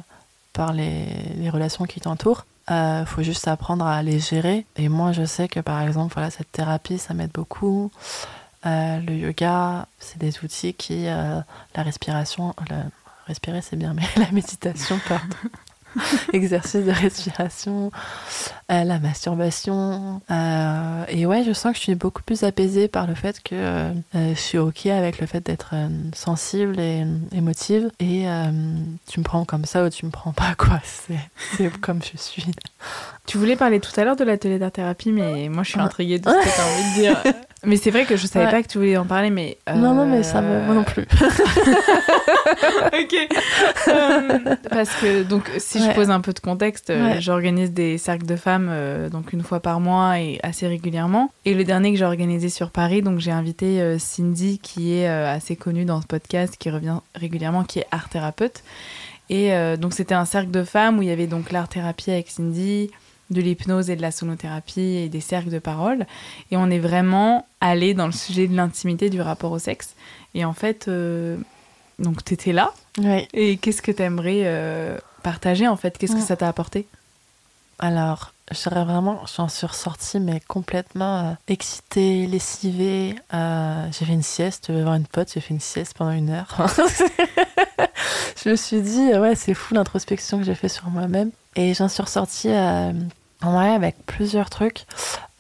par 0.53 0.73
les, 0.73 1.07
les 1.35 1.51
relations 1.51 1.85
qui 1.85 2.01
t'entourent. 2.01 2.45
Il 2.71 3.05
faut 3.07 3.23
juste 3.23 3.49
apprendre 3.49 3.85
à 3.85 4.03
les 4.03 4.21
gérer. 4.21 4.65
Et 4.77 4.89
moi, 4.89 5.11
je 5.13 5.25
sais 5.25 5.49
que 5.49 5.59
par 5.59 5.81
exemple, 5.83 6.15
voilà, 6.15 6.31
cette 6.31 6.53
thérapie, 6.53 6.99
ça 6.99 7.15
m'aide 7.15 7.33
beaucoup. 7.33 7.91
Euh, 8.67 9.01
le 9.01 9.15
yoga, 9.15 9.87
c'est 9.99 10.19
des 10.19 10.41
outils 10.43 10.75
qui, 10.75 11.07
euh, 11.07 11.41
la 11.75 11.83
respiration, 11.83 12.55
respirer 13.27 13.63
c'est 13.63 13.77
bien, 13.77 13.95
mais 13.95 14.03
la 14.17 14.31
méditation, 14.33 14.99
pardon. 15.09 15.37
Exercice 16.33 16.85
de 16.85 16.91
respiration, 16.91 17.91
euh, 18.71 18.85
la 18.85 18.99
masturbation. 18.99 20.21
euh, 20.31 21.05
et 21.09 21.27
ouais, 21.27 21.45
je 21.45 21.53
sens 21.53 21.73
que 21.73 21.79
je 21.79 21.83
suis 21.85 21.95
beaucoup 21.95 22.23
plus 22.23 22.43
apaisée 22.45 22.89
par 22.89 23.07
le 23.07 23.15
fait 23.15 23.43
que 23.43 23.55
euh, 23.55 23.93
je 24.15 24.35
suis 24.41 24.59
ok 24.59 24.87
avec 24.87 25.21
le 25.21 25.27
fait 25.27 25.45
d'être 25.45 25.71
euh, 25.75 25.89
sensible 26.15 26.79
et 26.81 27.05
émotive. 27.33 27.91
Et 28.01 28.25
tu 29.09 29.21
me 29.21 29.25
prends 29.25 29.45
comme 29.45 29.65
ça 29.65 29.85
ou 29.85 29.91
tu 29.91 30.07
me 30.07 30.11
prends 30.11 30.33
pas, 30.33 30.55
quoi. 30.57 30.81
C'est 31.57 31.81
comme 31.81 32.01
je 32.03 32.17
suis. 32.21 32.45
Tu 33.27 33.39
voulais 33.39 33.57
parler 33.57 33.81
tout 33.81 33.93
à 34.01 34.05
l'heure 34.05 34.17
de 34.17 34.25
l'atelier 34.25 34.59
d'art-thérapie, 34.59 35.13
mais 35.13 35.49
moi 35.49 35.63
je 35.63 35.71
suis 35.71 35.81
Ah. 35.81 35.85
intriguée 35.85 36.19
de 36.19 36.29
ce 36.29 36.35
que 36.35 36.43
tu 36.55 36.61
as 36.61 36.65
envie 36.65 36.91
de 36.91 37.01
dire. 37.01 37.35
Mais 37.65 37.77
c'est 37.77 37.91
vrai 37.91 38.05
que 38.05 38.17
je 38.17 38.27
savais 38.29 38.45
Ouais. 38.45 38.51
pas 38.53 38.63
que 38.63 38.69
tu 38.69 38.79
voulais 38.79 38.97
en 38.97 39.05
parler, 39.05 39.31
mais. 39.31 39.59
euh, 39.69 39.75
Non, 39.75 39.93
non, 39.93 40.07
mais 40.07 40.23
ça 40.23 40.41
me. 40.41 40.61
Moi 40.65 40.75
non 40.77 40.85
plus. 40.85 41.03
ok. 42.93 43.29
Euh, 43.89 44.39
parce 44.71 44.95
que, 44.97 45.23
donc, 45.25 45.51
si 45.59 45.83
je 45.83 45.91
pose 45.93 46.11
un 46.11 46.21
peu 46.21 46.33
de 46.33 46.39
contexte, 46.41 46.91
euh, 46.91 47.15
Ouais. 47.15 47.21
j'organise 47.21 47.73
des 47.73 47.99
cercles 47.99 48.27
de 48.27 48.37
femmes, 48.37 48.69
euh, 48.71 49.09
donc 49.09 49.33
une 49.33 49.43
fois 49.43 49.61
par 49.61 49.81
mois 49.81 50.21
et 50.21 50.39
assez 50.43 50.67
régulièrement. 50.67 51.31
Et 51.45 51.55
le 51.55 51.65
dernier 51.65 51.93
que 51.93 51.99
j'ai 51.99 52.05
organisé 52.05 52.49
sur 52.49 52.71
Paris, 52.71 53.03
donc 53.03 53.19
j'ai 53.19 53.33
invité 53.33 53.81
euh, 53.81 53.99
Cindy, 53.99 54.59
qui 54.59 54.95
est 54.95 55.09
euh, 55.09 55.29
assez 55.33 55.57
connue 55.57 55.85
dans 55.85 56.01
ce 56.01 56.07
podcast, 56.07 56.55
qui 56.59 56.71
revient 56.71 56.99
régulièrement, 57.15 57.65
qui 57.65 57.81
est 57.81 57.87
art 57.91 58.09
thérapeute. 58.09 58.63
Et 59.31 59.53
euh, 59.53 59.77
donc, 59.77 59.93
c'était 59.95 60.15
un 60.15 60.25
cercle 60.25 60.51
de 60.51 60.63
femmes 60.65 60.99
où 60.99 61.03
il 61.03 61.09
y 61.09 61.13
avait 61.13 61.27
donc 61.27 61.53
l'art 61.53 61.69
thérapie 61.69 62.11
avec 62.11 62.29
Cindy, 62.31 62.91
de 63.31 63.41
l'hypnose 63.41 63.91
et 63.91 63.97
de 63.97 64.03
la 64.03 64.11
sonothérapie 64.11 64.81
et 64.81 65.09
des 65.09 65.21
cercles 65.21 65.51
de 65.51 65.59
parole. 65.59 66.07
Et 66.51 66.57
on 66.57 66.71
est 66.71 66.79
vraiment 66.79 67.47
allé 67.61 67.95
dans 67.95 68.07
le 68.07 68.13
sujet 68.13 68.47
de 68.47 68.57
l'intimité 68.57 69.11
du 69.11 69.21
rapport 69.21 69.53
au 69.53 69.59
sexe. 69.59 69.95
Et 70.35 70.45
en 70.45 70.53
fait, 70.53 70.89
euh, 70.89 71.37
donc 71.99 72.25
t'étais 72.25 72.53
là. 72.53 72.73
Oui. 72.99 73.29
Et 73.33 73.57
qu'est-ce 73.57 73.83
que 73.83 73.93
t'aimerais 73.93 74.43
euh, 74.45 74.99
partager 75.23 75.69
en 75.69 75.77
fait? 75.77 75.99
Qu'est-ce 75.99 76.15
que 76.15 76.21
ça 76.21 76.37
t'a 76.37 76.49
apporté? 76.49 76.87
Alors, 77.81 78.33
je 78.51 78.69
dirais 78.69 78.85
vraiment, 78.85 79.21
j'en 79.37 79.49
suis 79.49 79.67
ressortie, 79.67 80.19
mais 80.19 80.41
complètement 80.41 81.19
euh, 81.21 81.33
excitée, 81.47 82.27
lessivée. 82.27 83.15
Euh, 83.33 83.87
j'ai 83.93 84.05
fait 84.05 84.13
une 84.13 84.23
sieste, 84.23 84.67
je 84.69 84.73
vais 84.73 84.83
voir 84.83 84.95
une 84.95 85.07
pote, 85.07 85.31
j'ai 85.33 85.41
fait 85.41 85.55
une 85.55 85.61
sieste 85.61 85.95
pendant 85.97 86.11
une 86.11 86.31
heure. 86.31 86.57
je 88.43 88.51
me 88.51 88.57
suis 88.57 88.81
dit, 88.81 89.15
ouais, 89.17 89.37
c'est 89.37 89.55
fou 89.55 89.75
l'introspection 89.75 90.39
que 90.39 90.45
j'ai 90.45 90.57
fait 90.57 90.69
sur 90.69 90.89
moi-même. 90.89 91.31
Et 91.55 91.75
j'en 91.75 91.89
suis 91.89 92.03
ressortie 92.03 92.51
euh, 92.51 92.93
ouais, 93.45 93.71
avec 93.71 93.97
plusieurs 94.07 94.51
trucs. 94.51 94.87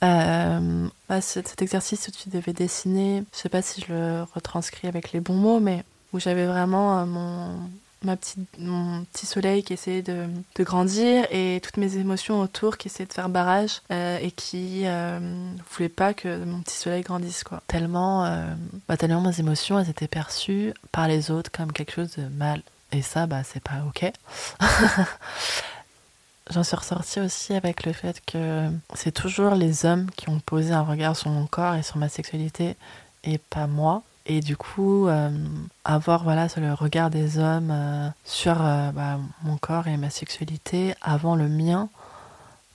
Euh, 0.03 0.88
cet, 1.20 1.61
exercice 1.62 2.09
où 2.09 2.11
tu 2.11 2.28
devais 2.28 2.53
dessiner, 2.53 3.24
je 3.32 3.38
sais 3.38 3.49
pas 3.49 3.62
si 3.62 3.80
je 3.80 3.92
le 3.92 4.26
retranscris 4.34 4.86
avec 4.86 5.12
les 5.12 5.20
bons 5.20 5.34
mots, 5.34 5.61
mais 5.61 5.82
où 6.12 6.20
j'avais 6.20 6.46
vraiment 6.46 7.01
euh, 7.01 7.05
mon, 7.05 7.59
ma 8.05 8.16
petite, 8.16 8.38
mon 8.59 9.05
petit 9.05 9.26
soleil 9.26 9.64
qui 9.64 9.72
essayait 9.72 10.03
de, 10.03 10.26
de 10.55 10.64
grandir 10.64 11.26
et 11.30 11.61
toutes 11.62 11.78
mes 11.78 11.96
émotions 11.96 12.40
autour 12.40 12.76
qui 12.78 12.88
essayaient 12.88 13.09
de 13.09 13.12
faire 13.12 13.28
barrage 13.28 13.82
euh, 13.90 14.18
et 14.18 14.30
qui 14.30 14.82
euh, 14.84 15.18
voulaient 15.72 15.88
pas 15.88 16.14
que 16.14 16.44
mon 16.44 16.61
petit 16.61 16.76
soleil 16.76 17.03
grandisse 17.03 17.42
quoi. 17.42 17.62
Tellement, 17.66 18.24
bah, 18.88 18.96
tellement 18.96 19.20
mes 19.20 19.40
émotions 19.40 19.78
elles 19.78 19.90
étaient 19.90 20.09
perçues 20.09 20.72
par 20.92 21.09
les 21.09 21.30
autres 21.30 21.51
comme 21.51 21.72
quelque 21.72 21.92
chose 21.92 22.14
de 22.16 22.28
mal 22.28 22.62
et 22.92 23.03
ça 23.03 23.26
bah 23.26 23.42
c'est 23.44 23.62
pas 23.62 23.82
ok. 23.86 24.12
J'en 26.51 26.62
suis 26.62 26.76
ressortie 26.76 27.20
aussi 27.20 27.55
avec 27.55 27.84
le 27.84 27.92
fait 27.92 28.22
que 28.24 28.70
c'est 28.94 29.12
toujours 29.12 29.55
les 29.55 29.84
hommes 29.84 30.11
qui 30.12 30.30
ont 30.30 30.40
posé 30.40 30.72
un 30.72 30.82
regard 30.82 31.16
sur 31.16 31.30
mon 31.30 31.46
corps 31.46 31.74
et 31.74 31.82
sur 31.82 31.99
ma 31.99 32.09
sexualité 32.09 32.76
et 33.24 33.38
pas 33.38 33.66
moi. 33.66 34.03
Et 34.24 34.40
du 34.40 34.57
coup, 34.57 35.09
euh, 35.09 35.30
avoir 35.84 36.22
voilà, 36.22 36.49
le 36.57 36.72
regard 36.74 37.11
des 37.11 37.38
hommes 37.38 37.70
euh, 37.70 38.09
sur 38.24 38.57
euh, 38.61 38.90
bah, 38.92 39.18
mon 39.42 39.57
corps 39.57 39.88
et 39.88 39.96
ma 39.96 40.11
sexualité 40.11 40.94
avant 41.01 41.34
le 41.34 41.49
mien, 41.49 41.88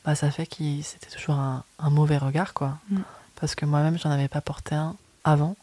bah, 0.03 0.15
ça 0.15 0.31
fait 0.31 0.47
que 0.47 0.81
c'était 0.81 1.11
toujours 1.11 1.35
un, 1.35 1.63
un 1.79 1.89
mauvais 1.89 2.17
regard. 2.17 2.53
quoi. 2.53 2.77
Mm. 2.89 3.01
Parce 3.39 3.55
que 3.55 3.65
moi-même, 3.65 3.97
j'en 3.99 4.09
avais 4.09 4.27
pas 4.27 4.41
porté 4.41 4.73
un 4.75 4.95
avant. 5.23 5.55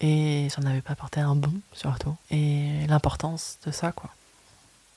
Et 0.00 0.48
j'en 0.56 0.66
avais 0.68 0.80
pas 0.80 0.94
porté 0.94 1.20
un 1.20 1.36
bon, 1.36 1.52
surtout. 1.72 2.16
Et 2.30 2.86
l'importance 2.88 3.58
de 3.66 3.70
ça, 3.70 3.92
quoi. 3.92 4.10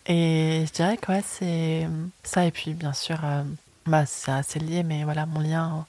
Et 0.06 0.66
je 0.68 0.74
dirais 0.74 0.98
que 0.98 1.12
c'est 1.26 1.88
ça. 2.24 2.46
Et 2.46 2.52
puis, 2.52 2.74
bien 2.74 2.94
sûr, 2.94 3.20
euh, 3.24 3.44
bah, 3.86 4.06
c'est 4.06 4.32
assez 4.32 4.60
lié, 4.60 4.84
mais 4.84 5.04
voilà, 5.04 5.26
mon 5.26 5.40
lien 5.40 5.86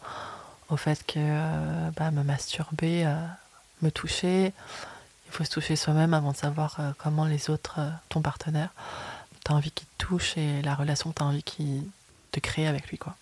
au, 0.68 0.76
fait 0.76 1.04
que 1.06 1.14
euh, 1.18 1.90
bah, 1.96 2.10
me 2.10 2.22
masturber, 2.22 3.06
euh, 3.06 3.14
me 3.82 3.90
toucher, 3.90 4.52
il 5.26 5.32
faut 5.32 5.44
se 5.44 5.50
toucher 5.50 5.76
soi-même 5.76 6.14
avant 6.14 6.32
de 6.32 6.36
savoir 6.36 6.76
euh, 6.78 6.90
comment 6.98 7.24
les 7.24 7.50
autres, 7.50 7.76
euh, 7.78 7.90
ton 8.08 8.20
partenaire, 8.20 8.70
t'as 9.44 9.54
envie 9.54 9.70
qu'il 9.70 9.86
te 9.86 10.04
touche 10.04 10.36
et 10.36 10.62
la 10.62 10.74
relation 10.74 11.10
que 11.10 11.16
t'as 11.16 11.24
envie 11.24 11.42
qu'il 11.42 11.82
de 12.32 12.40
créer 12.40 12.66
avec 12.66 12.88
lui, 12.88 12.98
quoi. 12.98 13.14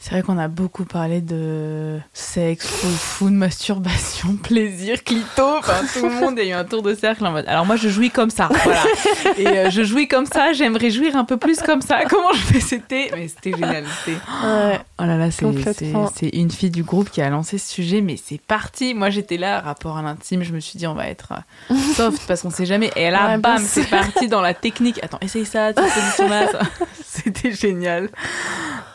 C'est 0.00 0.10
vrai 0.12 0.22
qu'on 0.22 0.38
a 0.38 0.46
beaucoup 0.46 0.84
parlé 0.84 1.20
de 1.20 1.98
sexe, 2.12 2.66
fou, 2.66 3.30
de 3.30 3.34
masturbation, 3.34 4.36
plaisir, 4.42 5.02
clito. 5.02 5.56
Enfin, 5.58 5.80
tout 5.92 6.08
le 6.08 6.14
monde 6.20 6.38
a 6.38 6.44
eu 6.44 6.52
un 6.52 6.64
tour 6.64 6.82
de 6.82 6.94
cercle 6.94 7.26
en 7.26 7.32
mode. 7.32 7.46
Alors 7.48 7.66
moi, 7.66 7.74
je 7.74 7.88
jouis 7.88 8.10
comme 8.10 8.30
ça, 8.30 8.48
voilà. 8.48 8.84
Et 9.36 9.48
euh, 9.48 9.70
je 9.70 9.82
jouis 9.82 10.06
comme 10.06 10.26
ça. 10.26 10.52
J'aimerais 10.52 10.90
jouir 10.90 11.16
un 11.16 11.24
peu 11.24 11.36
plus 11.36 11.60
comme 11.60 11.82
ça. 11.82 12.04
Comment 12.08 12.32
je 12.32 12.38
fais 12.38 12.60
C'était, 12.60 13.10
mais 13.12 13.26
c'était 13.26 13.52
génial. 13.52 13.84
C'était. 14.04 14.18
Oh 15.00 15.04
là 15.04 15.16
là, 15.16 15.30
c'est 15.30 16.28
une 16.32 16.50
fille 16.50 16.70
du 16.70 16.82
groupe 16.82 17.10
qui 17.10 17.20
a 17.22 17.30
lancé 17.30 17.56
ce 17.56 17.72
sujet, 17.72 18.00
mais 18.00 18.16
c'est 18.16 18.40
parti. 18.40 18.94
Moi, 18.94 19.10
j'étais 19.10 19.36
là, 19.36 19.60
rapport 19.60 19.96
à 19.96 20.02
l'intime. 20.02 20.42
Je 20.42 20.52
me 20.52 20.58
suis 20.58 20.76
dit, 20.76 20.88
on 20.88 20.94
va 20.94 21.06
être 21.06 21.34
euh, 21.70 21.76
soft 21.94 22.26
parce 22.26 22.42
qu'on 22.42 22.50
sait 22.50 22.66
jamais. 22.66 22.90
Et 22.96 23.08
là, 23.10 23.38
bam, 23.38 23.58
c'est 23.58 23.88
parti 23.88 24.26
dans 24.26 24.40
la 24.40 24.54
technique. 24.54 24.98
Attends, 25.04 25.18
essaye 25.20 25.46
ça, 25.46 25.72
tu 25.72 25.82
position 25.82 26.28
C'était 27.04 27.52
génial. 27.52 28.10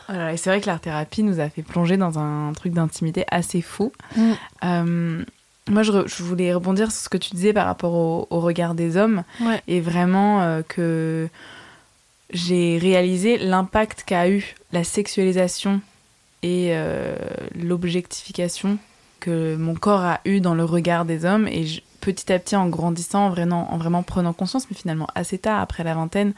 Voilà, 0.06 0.34
et 0.34 0.36
c'est 0.36 0.50
vrai 0.50 0.60
que 0.60 0.66
l'art 0.66 0.80
thérapie 0.80 1.22
nous 1.22 1.40
a 1.40 1.48
fait 1.48 1.62
plonger 1.62 1.96
dans 1.96 2.18
un 2.18 2.52
truc 2.52 2.74
d'intimité 2.74 3.24
assez 3.30 3.62
fou. 3.62 3.90
Mm. 4.14 4.32
Euh, 4.64 5.24
moi, 5.70 5.82
je, 5.82 6.22
voulais 6.22 6.52
rebondir 6.52 6.92
sur 6.92 7.00
ce 7.00 7.08
que 7.08 7.16
tu 7.16 7.34
disais 7.34 7.54
par 7.54 7.64
rapport 7.64 7.94
au, 7.94 8.40
regard 8.40 8.74
des 8.74 8.98
hommes. 8.98 9.24
Et 9.66 9.80
vraiment 9.80 10.42
euh, 10.42 10.60
que 10.68 11.28
j'ai 12.30 12.76
réalisé 12.76 13.38
l'impact 13.38 14.04
qu'a 14.04 14.28
eu 14.28 14.54
la 14.72 14.84
sexualisation 14.84 15.80
et 16.44 16.72
euh, 16.72 17.16
l'objectification 17.54 18.76
que 19.18 19.56
mon 19.56 19.74
corps 19.74 20.02
a 20.02 20.20
eu 20.26 20.40
dans 20.40 20.54
le 20.54 20.64
regard 20.64 21.06
des 21.06 21.24
hommes. 21.24 21.48
Et 21.48 21.64
petit 22.02 22.30
à 22.30 22.38
petit, 22.38 22.54
en 22.54 22.68
grandissant, 22.68 23.28
en 23.28 23.30
vraiment, 23.30 23.72
en 23.72 23.78
vraiment 23.78 24.02
prenant 24.02 24.34
conscience, 24.34 24.66
mais 24.70 24.76
finalement 24.76 25.06
assez 25.14 25.38
tard, 25.38 25.62
après 25.62 25.84
la 25.84 25.94
vingtaine, 25.94 26.34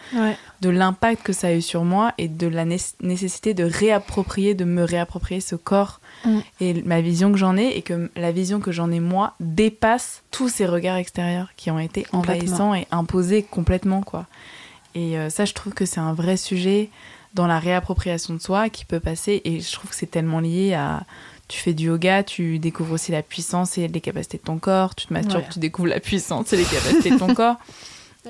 de 0.60 0.70
l'impact 0.70 1.24
que 1.24 1.32
ça 1.32 1.48
a 1.48 1.54
eu 1.54 1.60
sur 1.60 1.82
moi 1.82 2.12
et 2.18 2.28
de 2.28 2.46
la 2.46 2.64
nécessité 2.64 3.52
de 3.52 3.64
réapproprier, 3.64 4.54
de 4.54 4.64
me 4.64 4.84
réapproprier 4.84 5.40
ce 5.40 5.56
corps 5.56 6.00
mm. 6.24 6.38
et 6.60 6.82
ma 6.84 7.00
vision 7.00 7.32
que 7.32 7.38
j'en 7.38 7.56
ai, 7.56 7.76
et 7.76 7.82
que 7.82 8.08
la 8.14 8.30
vision 8.30 8.60
que 8.60 8.70
j'en 8.70 8.92
ai 8.92 9.00
moi 9.00 9.34
dépasse 9.40 10.22
tous 10.30 10.48
ces 10.48 10.66
regards 10.66 10.98
extérieurs 10.98 11.48
qui 11.56 11.72
ont 11.72 11.80
été 11.80 12.06
envahissants 12.12 12.76
et 12.76 12.86
imposés 12.92 13.42
complètement, 13.42 14.02
quoi. 14.02 14.26
Et 14.94 15.18
euh, 15.18 15.28
ça, 15.30 15.44
je 15.44 15.52
trouve 15.52 15.74
que 15.74 15.84
c'est 15.84 16.00
un 16.00 16.14
vrai 16.14 16.36
sujet 16.36 16.90
dans 17.36 17.46
la 17.46 17.60
réappropriation 17.60 18.34
de 18.34 18.40
soi 18.40 18.68
qui 18.70 18.84
peut 18.84 18.98
passer, 18.98 19.42
et 19.44 19.60
je 19.60 19.72
trouve 19.72 19.90
que 19.90 19.96
c'est 19.96 20.10
tellement 20.10 20.40
lié 20.40 20.74
à 20.74 21.04
tu 21.48 21.60
fais 21.60 21.74
du 21.74 21.84
yoga, 21.84 22.24
tu 22.24 22.58
découvres 22.58 22.94
aussi 22.94 23.12
la 23.12 23.22
puissance 23.22 23.78
et 23.78 23.86
les 23.86 24.00
capacités 24.00 24.38
de 24.38 24.42
ton 24.42 24.58
corps. 24.58 24.96
Tu 24.96 25.06
te 25.06 25.12
masturbes, 25.12 25.44
tu 25.48 25.60
découvres 25.60 25.86
la 25.86 26.00
puissance 26.00 26.52
et 26.52 26.56
les 26.56 26.64
capacités 26.64 27.10
de 27.10 27.18
ton 27.18 27.34
corps. 27.34 27.56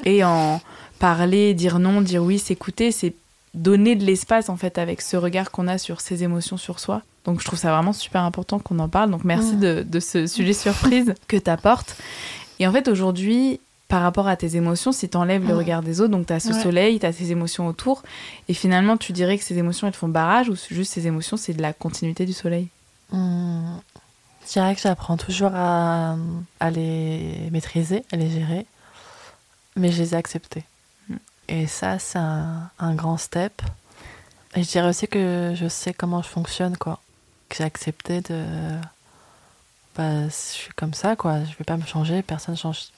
Et 0.04 0.22
en 0.22 0.60
parler, 0.98 1.54
dire 1.54 1.78
non, 1.78 2.02
dire 2.02 2.22
oui, 2.22 2.38
s'écouter, 2.38 2.92
c'est 2.92 3.14
donner 3.54 3.96
de 3.96 4.04
l'espace 4.04 4.50
en 4.50 4.56
fait 4.56 4.76
avec 4.76 5.00
ce 5.00 5.16
regard 5.16 5.50
qu'on 5.50 5.66
a 5.66 5.78
sur 5.78 6.02
ses 6.02 6.24
émotions 6.24 6.58
sur 6.58 6.78
soi. 6.78 7.00
Donc 7.24 7.40
je 7.40 7.46
trouve 7.46 7.58
ça 7.58 7.72
vraiment 7.72 7.94
super 7.94 8.22
important 8.22 8.58
qu'on 8.58 8.78
en 8.80 8.88
parle. 8.88 9.10
Donc 9.10 9.24
merci 9.24 9.56
de, 9.56 9.84
ce 9.98 10.26
sujet 10.26 10.52
surprise 10.52 11.14
que 11.26 11.38
tu 11.38 11.48
apportes. 11.48 11.96
Et 12.58 12.66
en 12.66 12.72
fait 12.72 12.86
aujourd'hui, 12.88 13.60
par 13.88 14.02
rapport 14.02 14.26
à 14.26 14.36
tes 14.36 14.56
émotions, 14.56 14.90
si 14.90 15.08
tu 15.08 15.16
enlèves 15.16 15.46
le 15.46 15.54
regard 15.54 15.82
des 15.82 16.00
autres, 16.00 16.10
donc 16.10 16.26
tu 16.26 16.32
as 16.32 16.40
ce 16.40 16.52
soleil, 16.52 16.98
tu 16.98 17.06
as 17.06 17.12
tes 17.12 17.30
émotions 17.30 17.68
autour, 17.68 18.02
et 18.48 18.54
finalement 18.54 18.96
tu 18.96 19.12
dirais 19.12 19.38
que 19.38 19.44
ces 19.44 19.58
émotions 19.58 19.86
elles 19.86 19.92
font 19.92 20.08
barrage 20.08 20.48
ou 20.48 20.56
juste 20.70 20.92
ces 20.92 21.06
émotions 21.06 21.36
c'est 21.36 21.52
de 21.52 21.62
la 21.62 21.72
continuité 21.72 22.26
du 22.26 22.32
soleil? 22.32 22.68
Hmm. 23.12 23.76
Je 24.46 24.52
dirais 24.52 24.74
que 24.74 24.80
j'apprends 24.80 25.16
toujours 25.16 25.52
à, 25.54 26.16
les 26.72 27.48
maîtriser, 27.52 28.04
à 28.12 28.16
les 28.16 28.30
gérer, 28.30 28.66
mais 29.76 29.92
je 29.92 30.02
les 30.02 30.14
ai 30.14 30.16
acceptés. 30.16 30.64
Hmm. 31.08 31.16
Et 31.48 31.66
ça, 31.66 31.98
c'est 31.98 32.18
un, 32.18 32.94
grand 32.94 33.16
step. 33.16 33.62
Et 34.54 34.62
je 34.62 34.68
dirais 34.68 34.88
aussi 34.88 35.06
que 35.06 35.52
je 35.54 35.68
sais 35.68 35.92
comment 35.92 36.22
je 36.22 36.28
fonctionne, 36.28 36.76
quoi. 36.76 37.00
Que 37.48 37.56
j'ai 37.56 37.64
accepté 37.64 38.20
de. 38.20 38.44
Bah, 39.96 40.28
je 40.28 40.32
suis 40.32 40.72
comme 40.74 40.94
ça, 40.94 41.14
quoi. 41.14 41.44
Je 41.44 41.56
vais 41.56 41.64
pas 41.64 41.76
me 41.76 41.86
changer, 41.86 42.22
personne 42.22 42.54
ne 42.54 42.58
change 42.58 42.88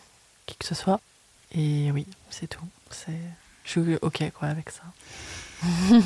qui 0.49 0.57
que 0.57 0.67
ce 0.67 0.75
soit. 0.75 1.01
Et 1.53 1.91
oui, 1.93 2.07
c'est 2.31 2.49
tout. 2.49 2.65
C'est... 2.91 3.13
Je 3.65 3.71
suis 3.71 3.97
OK, 4.03 4.23
quoi, 4.39 4.49
avec 4.49 4.71
ça. 4.71 4.83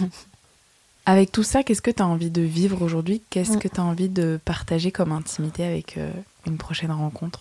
Avec 1.04 1.32
tout 1.32 1.42
ça, 1.42 1.64
qu'est-ce 1.64 1.82
que 1.82 1.90
tu 1.90 2.00
as 2.00 2.06
envie 2.06 2.30
de 2.30 2.42
vivre 2.42 2.80
aujourd'hui? 2.82 3.22
Qu'est-ce 3.28 3.56
mm. 3.56 3.58
que 3.58 3.68
tu 3.68 3.80
as 3.80 3.84
envie 3.84 4.08
de 4.08 4.38
partager 4.44 4.92
comme 4.92 5.10
intimité 5.10 5.64
avec 5.64 5.98
euh, 5.98 6.12
une 6.46 6.58
prochaine 6.58 6.92
rencontre? 6.92 7.40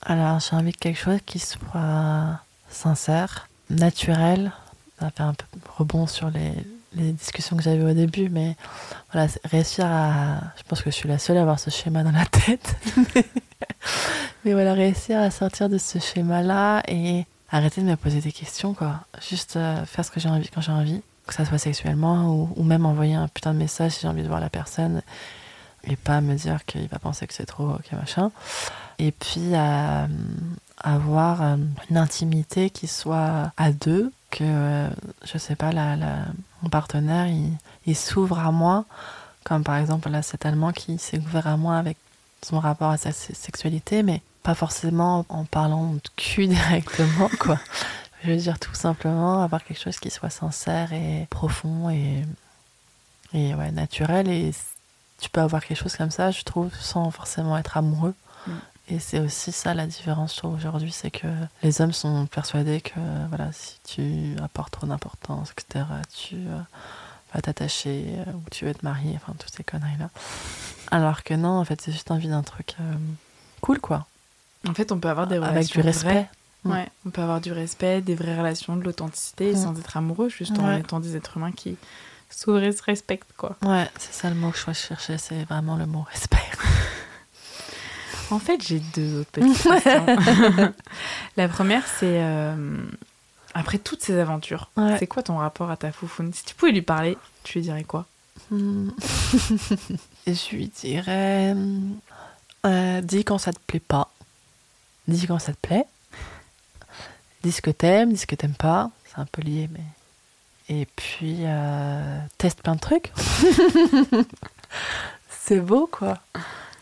Alors, 0.00 0.40
j'ai 0.40 0.56
envie 0.56 0.72
de 0.72 0.76
quelque 0.76 0.98
chose 0.98 1.18
qui 1.26 1.38
soit 1.38 2.40
sincère, 2.70 3.48
naturel. 3.68 4.52
Ça 4.98 5.10
fait 5.10 5.22
un 5.22 5.34
peu 5.34 5.44
rebond 5.76 6.06
sur 6.06 6.30
les, 6.30 6.52
discussions 6.94 7.56
que 7.56 7.62
j'avais 7.62 7.84
au 7.84 7.92
début, 7.92 8.30
mais 8.30 8.56
voilà, 9.12 9.28
réussir 9.44 9.84
à. 9.86 10.40
Je 10.56 10.62
pense 10.66 10.80
que 10.80 10.90
je 10.90 10.96
suis 10.96 11.08
la 11.08 11.18
seule 11.18 11.36
à 11.36 11.42
avoir 11.42 11.60
ce 11.60 11.68
schéma 11.68 12.02
dans 12.02 12.10
la 12.10 12.24
tête. 12.24 12.76
mais 14.44 14.52
voilà, 14.52 14.72
réussir 14.74 15.18
à 15.18 15.30
sortir 15.30 15.68
de 15.68 15.78
ce 15.78 15.98
schéma-là 15.98 16.82
et 16.88 17.26
arrêter 17.50 17.80
de 17.80 17.86
me 17.86 17.96
poser 17.96 18.20
des 18.20 18.32
questions, 18.32 18.74
quoi. 18.74 19.00
Juste 19.28 19.56
euh, 19.56 19.84
faire 19.84 20.04
ce 20.04 20.10
que 20.10 20.20
j'ai 20.20 20.28
envie 20.28 20.48
quand 20.48 20.60
j'ai 20.60 20.72
envie 20.72 21.02
que 21.26 21.34
ça 21.34 21.44
soit 21.44 21.58
sexuellement 21.58 22.48
ou, 22.56 22.62
même 22.62 22.86
envoyer 22.86 23.14
un 23.14 23.28
putain 23.28 23.52
de 23.52 23.58
message 23.58 23.92
si 23.92 24.00
j'ai 24.00 24.08
envie 24.08 24.22
de 24.22 24.28
voir 24.28 24.40
la 24.40 24.48
personne 24.48 25.02
et 25.84 25.94
pas 25.94 26.22
me 26.22 26.34
dire 26.34 26.64
qu'il 26.64 26.88
va 26.88 26.98
penser 26.98 27.26
que 27.26 27.34
c'est 27.34 27.44
trop, 27.44 27.68
ok 27.68 27.92
machin. 27.92 28.30
Et 28.98 29.12
puis 29.12 29.50
euh, 29.52 30.06
avoir 30.78 31.42
euh, 31.42 31.56
une 31.90 31.98
intimité 31.98 32.70
qui 32.70 32.86
soit 32.86 33.52
à 33.58 33.72
deux, 33.72 34.10
que 34.30 34.88
je 35.24 35.36
sais 35.36 35.54
pas, 35.54 35.70
la, 35.70 35.96
mon 36.62 36.70
partenaire 36.70 37.26
il, 37.86 37.96
s'ouvre 37.96 38.38
à 38.38 38.50
moi, 38.50 38.86
comme 39.44 39.64
par 39.64 39.76
exemple 39.76 40.08
là 40.08 40.22
cet 40.22 40.46
Allemand 40.46 40.72
qui 40.72 40.98
s'est 40.98 41.18
ouvert 41.18 41.46
à 41.46 41.58
moi 41.58 41.76
avec 41.76 41.98
son 42.42 42.60
rapport 42.60 42.90
à 42.90 42.96
sa 42.96 43.12
sexualité, 43.12 44.02
mais 44.02 44.22
pas 44.42 44.54
forcément 44.54 45.26
en 45.28 45.44
parlant 45.44 45.92
de 45.94 46.08
cul 46.16 46.46
directement, 46.48 47.30
quoi. 47.38 47.58
Je 48.24 48.30
veux 48.30 48.36
dire 48.36 48.58
tout 48.58 48.74
simplement 48.74 49.42
avoir 49.42 49.62
quelque 49.64 49.80
chose 49.80 49.98
qui 49.98 50.10
soit 50.10 50.30
sincère 50.30 50.92
et 50.92 51.26
profond 51.30 51.88
et, 51.90 52.24
et 53.32 53.54
ouais, 53.54 53.70
naturel. 53.70 54.28
Et 54.28 54.52
tu 55.20 55.30
peux 55.30 55.40
avoir 55.40 55.64
quelque 55.64 55.78
chose 55.78 55.96
comme 55.96 56.10
ça, 56.10 56.30
je 56.30 56.42
trouve, 56.42 56.74
sans 56.74 57.10
forcément 57.10 57.56
être 57.56 57.76
amoureux. 57.76 58.14
Mm. 58.46 58.52
Et 58.90 58.98
c'est 58.98 59.20
aussi 59.20 59.52
ça 59.52 59.74
la 59.74 59.86
différence 59.86 60.42
aujourd'hui, 60.44 60.92
c'est 60.92 61.10
que 61.10 61.26
les 61.62 61.80
hommes 61.82 61.92
sont 61.92 62.26
persuadés 62.26 62.80
que 62.80 62.98
voilà, 63.28 63.52
si 63.52 63.78
tu 63.84 64.34
apportes 64.42 64.72
trop 64.72 64.86
d'importance, 64.86 65.52
etc., 65.52 65.84
tu 66.08 66.36
euh, 66.36 66.58
vas 67.34 67.42
t'attacher 67.42 68.06
euh, 68.26 68.32
ou 68.32 68.42
tu 68.50 68.64
veux 68.64 68.74
te 68.74 68.84
marier, 68.84 69.12
enfin 69.16 69.34
toutes 69.38 69.54
ces 69.54 69.64
conneries-là. 69.64 70.08
Alors 70.90 71.22
que 71.22 71.34
non, 71.34 71.58
en 71.58 71.64
fait, 71.64 71.80
c'est 71.80 71.92
juste 71.92 72.10
envie 72.10 72.28
d'un 72.28 72.42
truc 72.42 72.74
euh, 72.80 72.94
cool, 73.60 73.80
quoi. 73.80 74.06
En 74.66 74.74
fait, 74.74 74.92
on 74.92 74.98
peut 74.98 75.08
avoir 75.08 75.26
des 75.26 75.38
relations 75.38 75.56
avec 75.56 75.70
du 75.70 75.80
respect. 75.80 76.28
Mm. 76.64 76.70
Ouais, 76.70 76.88
on 77.06 77.10
peut 77.10 77.22
avoir 77.22 77.40
du 77.40 77.52
respect, 77.52 78.00
des 78.00 78.14
vraies 78.14 78.36
relations, 78.36 78.76
de 78.76 78.82
l'authenticité, 78.82 79.52
mm. 79.52 79.56
sans 79.56 79.78
être 79.78 79.96
amoureux, 79.96 80.28
juste 80.28 80.58
en 80.58 80.76
étant 80.76 81.00
des 81.00 81.16
êtres 81.16 81.36
humains 81.36 81.52
qui 81.52 81.76
s'ouvrent 82.30 82.62
et 82.62 82.72
se 82.72 82.82
respectent, 82.82 83.32
quoi. 83.36 83.56
Ouais, 83.62 83.88
c'est 83.98 84.12
ça 84.12 84.28
le 84.28 84.34
mot 84.34 84.50
que 84.50 84.58
je 84.58 84.72
cherchais, 84.72 85.18
c'est 85.18 85.44
vraiment 85.44 85.76
le 85.76 85.86
mot 85.86 86.04
respect. 86.10 86.36
en 88.30 88.38
fait, 88.38 88.66
j'ai 88.66 88.80
deux 88.80 89.20
autres 89.20 89.30
petites 89.32 89.62
questions. 89.62 90.74
La 91.36 91.48
première, 91.48 91.86
c'est 91.86 92.22
euh, 92.22 92.76
après 93.54 93.78
toutes 93.78 94.02
ces 94.02 94.18
aventures, 94.18 94.70
c'est 94.98 95.06
quoi 95.06 95.22
ton 95.22 95.36
rapport 95.36 95.70
à 95.70 95.76
ta 95.76 95.92
foufoune? 95.92 96.32
Si 96.32 96.44
tu 96.44 96.54
pouvais 96.54 96.72
lui 96.72 96.82
parler, 96.82 97.16
tu 97.44 97.58
lui 97.58 97.62
dirais 97.62 97.84
quoi? 97.84 98.06
Hmm. 98.50 98.90
Je 100.26 100.56
lui 100.56 100.68
dirais 100.68 101.54
euh, 102.66 103.00
dis 103.00 103.24
quand 103.24 103.38
ça 103.38 103.52
te 103.52 103.60
plaît 103.66 103.80
pas, 103.80 104.10
dis 105.06 105.26
quand 105.26 105.38
ça 105.38 105.52
te 105.52 105.58
plaît 105.66 105.86
dis 107.42 107.52
ce 107.52 107.62
que 107.62 107.70
t'aimes, 107.70 108.12
dis 108.12 108.18
ce 108.18 108.26
que 108.26 108.34
t'aimes 108.34 108.54
pas. 108.54 108.90
C'est 109.06 109.18
un 109.18 109.26
peu 109.26 109.42
lié, 109.42 109.68
mais. 109.72 109.84
Et 110.68 110.86
puis, 110.96 111.38
euh, 111.40 112.20
teste 112.36 112.62
plein 112.62 112.74
de 112.74 112.80
trucs. 112.80 113.12
c'est 115.30 115.60
beau, 115.60 115.88
quoi. 115.90 116.18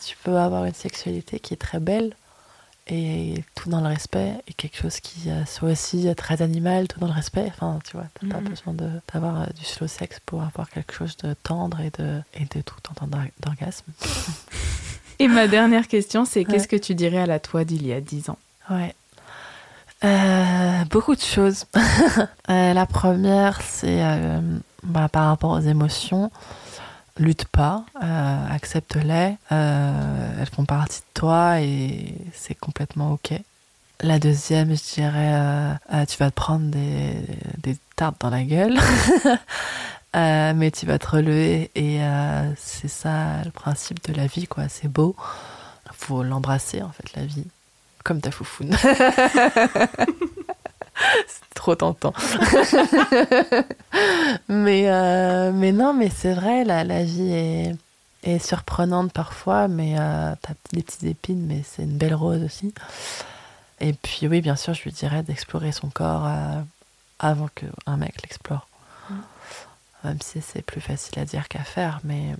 Tu 0.04 0.16
peux 0.22 0.36
avoir 0.36 0.64
une 0.64 0.74
sexualité 0.74 1.38
qui 1.38 1.54
est 1.54 1.58
très 1.58 1.78
belle 1.78 2.16
et 2.88 3.44
tout 3.54 3.68
dans 3.68 3.80
le 3.80 3.88
respect 3.88 4.32
et 4.46 4.52
quelque 4.52 4.76
chose 4.76 5.00
qui 5.00 5.28
euh, 5.30 5.44
soit 5.44 5.70
aussi 5.70 6.08
très 6.14 6.42
animal, 6.42 6.86
tout 6.86 7.00
dans 7.00 7.08
le 7.08 7.12
respect. 7.12 7.46
Enfin, 7.48 7.78
tu 7.84 7.96
vois, 7.96 8.06
t'as 8.14 8.28
pas 8.28 8.40
mhm. 8.40 8.48
besoin 8.48 8.74
d'avoir 9.12 9.42
euh, 9.42 9.46
du 9.58 9.64
slow 9.64 9.88
sex 9.88 10.20
pour 10.24 10.42
avoir 10.42 10.70
quelque 10.70 10.92
chose 10.92 11.16
de 11.18 11.34
tendre 11.34 11.80
et 11.80 11.90
de, 11.98 12.20
et 12.34 12.44
de 12.44 12.60
tout 12.60 12.76
en 12.90 12.94
temps 12.94 13.08
d'orgasme. 13.40 13.86
Et 15.18 15.28
ma 15.28 15.48
dernière 15.48 15.88
question, 15.88 16.24
c'est 16.24 16.44
qu'est-ce 16.44 16.68
que 16.68 16.76
tu 16.76 16.94
dirais 16.94 17.18
à 17.18 17.26
la 17.26 17.38
toi 17.38 17.64
d'il 17.64 17.86
y 17.86 17.92
a 17.92 18.00
10 18.00 18.30
ans? 18.30 18.38
Ouais. 18.70 18.94
Euh, 20.04 20.84
beaucoup 20.90 21.14
de 21.14 21.20
choses. 21.20 21.64
Euh, 22.48 22.74
la 22.74 22.86
première, 22.86 23.60
c'est 23.60 24.04
euh, 24.04 24.40
bah, 24.84 25.08
par 25.08 25.26
rapport 25.26 25.50
aux 25.50 25.60
émotions. 25.60 26.30
Lutte 27.18 27.46
pas, 27.46 27.84
accepte-les. 28.50 29.36
elles 29.50 30.48
font 30.54 30.64
partie 30.64 31.00
de 31.00 31.20
toi 31.20 31.60
et 31.60 32.14
c'est 32.34 32.54
complètement 32.54 33.12
ok. 33.12 33.32
La 34.00 34.18
deuxième, 34.18 34.76
je 34.76 34.94
dirais, 34.94 35.78
tu 36.06 36.18
vas 36.18 36.30
te 36.30 36.34
prendre 36.34 36.70
des, 36.70 37.14
des 37.62 37.76
tartes 37.96 38.20
dans 38.20 38.30
la 38.30 38.44
gueule. 38.44 38.78
Euh, 40.16 40.54
mais 40.54 40.70
tu 40.70 40.86
vas 40.86 40.98
te 40.98 41.08
relever 41.08 41.70
et 41.74 42.02
euh, 42.02 42.50
c'est 42.56 42.88
ça 42.88 43.42
le 43.44 43.50
principe 43.50 44.02
de 44.08 44.14
la 44.14 44.26
vie, 44.26 44.46
quoi. 44.46 44.68
C'est 44.68 44.88
beau. 44.88 45.14
Faut 45.92 46.22
l'embrasser, 46.22 46.82
en 46.82 46.90
fait, 46.90 47.14
la 47.14 47.26
vie. 47.26 47.44
Comme 48.02 48.20
ta 48.20 48.30
foufoune. 48.30 48.74
c'est 51.26 51.54
trop 51.54 51.74
tentant. 51.74 52.12
mais, 54.48 54.90
euh, 54.90 55.52
mais 55.52 55.72
non, 55.72 55.92
mais 55.94 56.10
c'est 56.10 56.34
vrai, 56.34 56.64
la, 56.64 56.84
la 56.84 57.04
vie 57.04 57.32
est, 57.32 57.76
est 58.22 58.38
surprenante 58.38 59.12
parfois, 59.12 59.68
mais 59.68 59.98
euh, 59.98 60.34
t'as 60.42 60.54
des 60.72 60.82
petites 60.82 61.04
épines, 61.04 61.44
mais 61.46 61.62
c'est 61.64 61.82
une 61.82 61.96
belle 61.96 62.14
rose 62.14 62.42
aussi. 62.42 62.74
Et 63.80 63.92
puis 63.92 64.26
oui, 64.26 64.40
bien 64.40 64.56
sûr, 64.56 64.74
je 64.74 64.82
lui 64.84 64.92
dirais 64.92 65.22
d'explorer 65.22 65.72
son 65.72 65.90
corps 65.90 66.26
euh, 66.26 66.60
avant 67.18 67.48
qu'un 67.48 67.96
mec 67.96 68.22
l'explore. 68.22 68.66
Mm. 69.10 69.14
Même 70.04 70.18
si 70.22 70.40
c'est 70.40 70.62
plus 70.62 70.80
facile 70.80 71.18
à 71.18 71.24
dire 71.24 71.48
qu'à 71.48 71.64
faire, 71.64 72.00
mais 72.04 72.34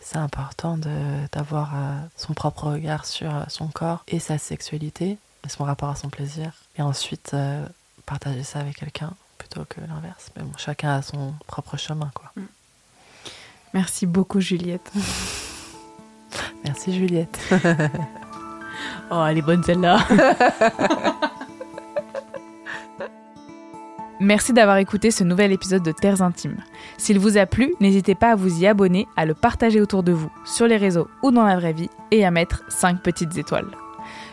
c'est 0.00 0.16
important 0.18 0.76
de- 0.78 1.26
d'avoir 1.32 1.72
euh, 1.74 1.98
son 2.16 2.32
propre 2.32 2.68
regard 2.68 3.04
sur 3.04 3.30
son 3.48 3.66
corps 3.68 4.04
et 4.08 4.20
sa 4.20 4.38
sexualité, 4.38 5.18
et 5.44 5.48
son 5.48 5.64
rapport 5.64 5.90
à 5.90 5.96
son 5.96 6.08
plaisir. 6.08 6.52
Et 6.78 6.82
ensuite, 6.82 7.32
partager 8.10 8.42
ça 8.42 8.58
avec 8.58 8.74
quelqu'un 8.74 9.12
plutôt 9.38 9.64
que 9.68 9.80
l'inverse. 9.80 10.32
Mais 10.36 10.42
bon, 10.42 10.50
chacun 10.56 10.96
a 10.96 11.02
son 11.02 11.32
propre 11.46 11.76
chemin, 11.76 12.10
quoi. 12.12 12.32
Merci 13.72 14.04
beaucoup, 14.04 14.40
Juliette. 14.40 14.90
Merci 16.64 16.92
Juliette. 16.94 17.38
Oh, 19.12 19.24
elle 19.28 19.38
est 19.38 19.42
bonne 19.42 19.62
celle-là. 19.64 19.98
Merci 24.20 24.52
d'avoir 24.52 24.76
écouté 24.76 25.10
ce 25.10 25.24
nouvel 25.24 25.50
épisode 25.50 25.82
de 25.82 25.90
Terres 25.90 26.22
Intimes. 26.22 26.62
S'il 26.96 27.18
vous 27.18 27.36
a 27.36 27.44
plu, 27.44 27.74
n'hésitez 27.80 28.14
pas 28.14 28.30
à 28.30 28.36
vous 28.36 28.60
y 28.60 28.68
abonner, 28.68 29.08
à 29.16 29.26
le 29.26 29.34
partager 29.34 29.80
autour 29.80 30.04
de 30.04 30.12
vous, 30.12 30.30
sur 30.46 30.68
les 30.68 30.76
réseaux 30.76 31.08
ou 31.24 31.32
dans 31.32 31.44
la 31.44 31.56
vraie 31.56 31.72
vie, 31.72 31.90
et 32.12 32.24
à 32.24 32.30
mettre 32.30 32.62
5 32.68 33.02
petites 33.02 33.36
étoiles. 33.36 33.70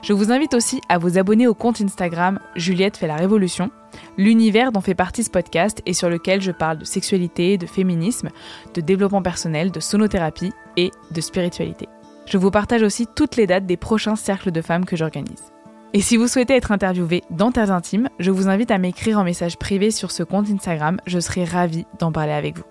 Je 0.08 0.14
vous 0.14 0.32
invite 0.32 0.54
aussi 0.54 0.80
à 0.88 0.98
vous 0.98 1.18
abonner 1.18 1.48
au 1.48 1.54
compte 1.54 1.82
Instagram 1.82 2.40
Juliette 2.56 2.96
fait 2.96 3.08
la 3.08 3.18
révolution, 3.18 3.72
l'univers 4.18 4.72
dont 4.72 4.80
fait 4.80 4.96
partie 4.96 5.22
ce 5.22 5.30
podcast 5.30 5.82
et 5.86 5.92
sur 5.92 6.10
lequel 6.10 6.42
je 6.42 6.54
parle 6.54 6.78
de 6.78 6.86
sexualité, 6.86 7.58
de 7.58 7.66
féminisme, 7.66 8.30
de 8.74 8.80
développement 8.80 9.22
personnel, 9.22 9.70
de 9.70 9.82
sonothérapie 9.82 10.54
et 10.78 10.92
de 11.12 11.20
spiritualité. 11.20 11.90
Je 12.26 12.38
vous 12.38 12.52
partage 12.52 12.84
aussi 12.84 13.06
toutes 13.18 13.36
les 13.36 13.48
dates 13.48 13.66
des 13.66 13.76
prochains 13.76 14.16
cercles 14.16 14.52
de 14.52 14.62
femmes 14.62 14.86
que 14.86 14.96
j'organise. 14.96 15.52
Et 15.92 16.00
si 16.00 16.16
vous 16.16 16.30
souhaitez 16.30 16.56
être 16.56 16.72
interviewé 16.72 17.22
dans 17.30 17.52
Terres 17.52 17.74
Intimes, 17.74 18.08
je 18.18 18.32
vous 18.32 18.48
invite 18.48 18.72
à 18.72 18.78
m'écrire 18.78 19.20
en 19.20 19.26
message 19.26 19.58
privé 19.58 19.92
sur 19.92 20.12
ce 20.12 20.24
compte 20.24 20.50
Instagram, 20.50 21.02
je 21.06 21.20
serai 21.20 21.44
ravie 21.44 21.86
d'en 22.00 22.14
parler 22.14 22.32
avec 22.32 22.56
vous. 22.56 22.64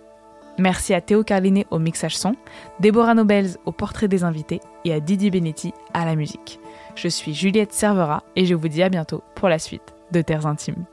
Merci 0.58 0.94
à 0.94 1.02
Théo 1.02 1.22
Carlinet 1.22 1.66
au 1.70 1.78
mixage 1.78 2.16
son, 2.16 2.34
Déborah 2.80 3.12
Nobels 3.12 3.58
au 3.66 3.72
portrait 3.72 4.08
des 4.08 4.24
invités 4.24 4.60
et 4.86 4.94
à 4.94 5.00
Didi 5.00 5.30
Benetti 5.30 5.74
à 5.92 6.06
la 6.06 6.16
musique. 6.16 6.60
Je 6.96 7.08
suis 7.08 7.34
Juliette 7.34 7.74
Servera 7.74 8.22
et 8.36 8.46
je 8.46 8.54
vous 8.54 8.68
dis 8.68 8.82
à 8.82 8.88
bientôt 8.88 9.22
pour 9.34 9.50
la 9.50 9.58
suite 9.58 9.94
de 10.12 10.22
Terres 10.22 10.46
Intimes. 10.46 10.86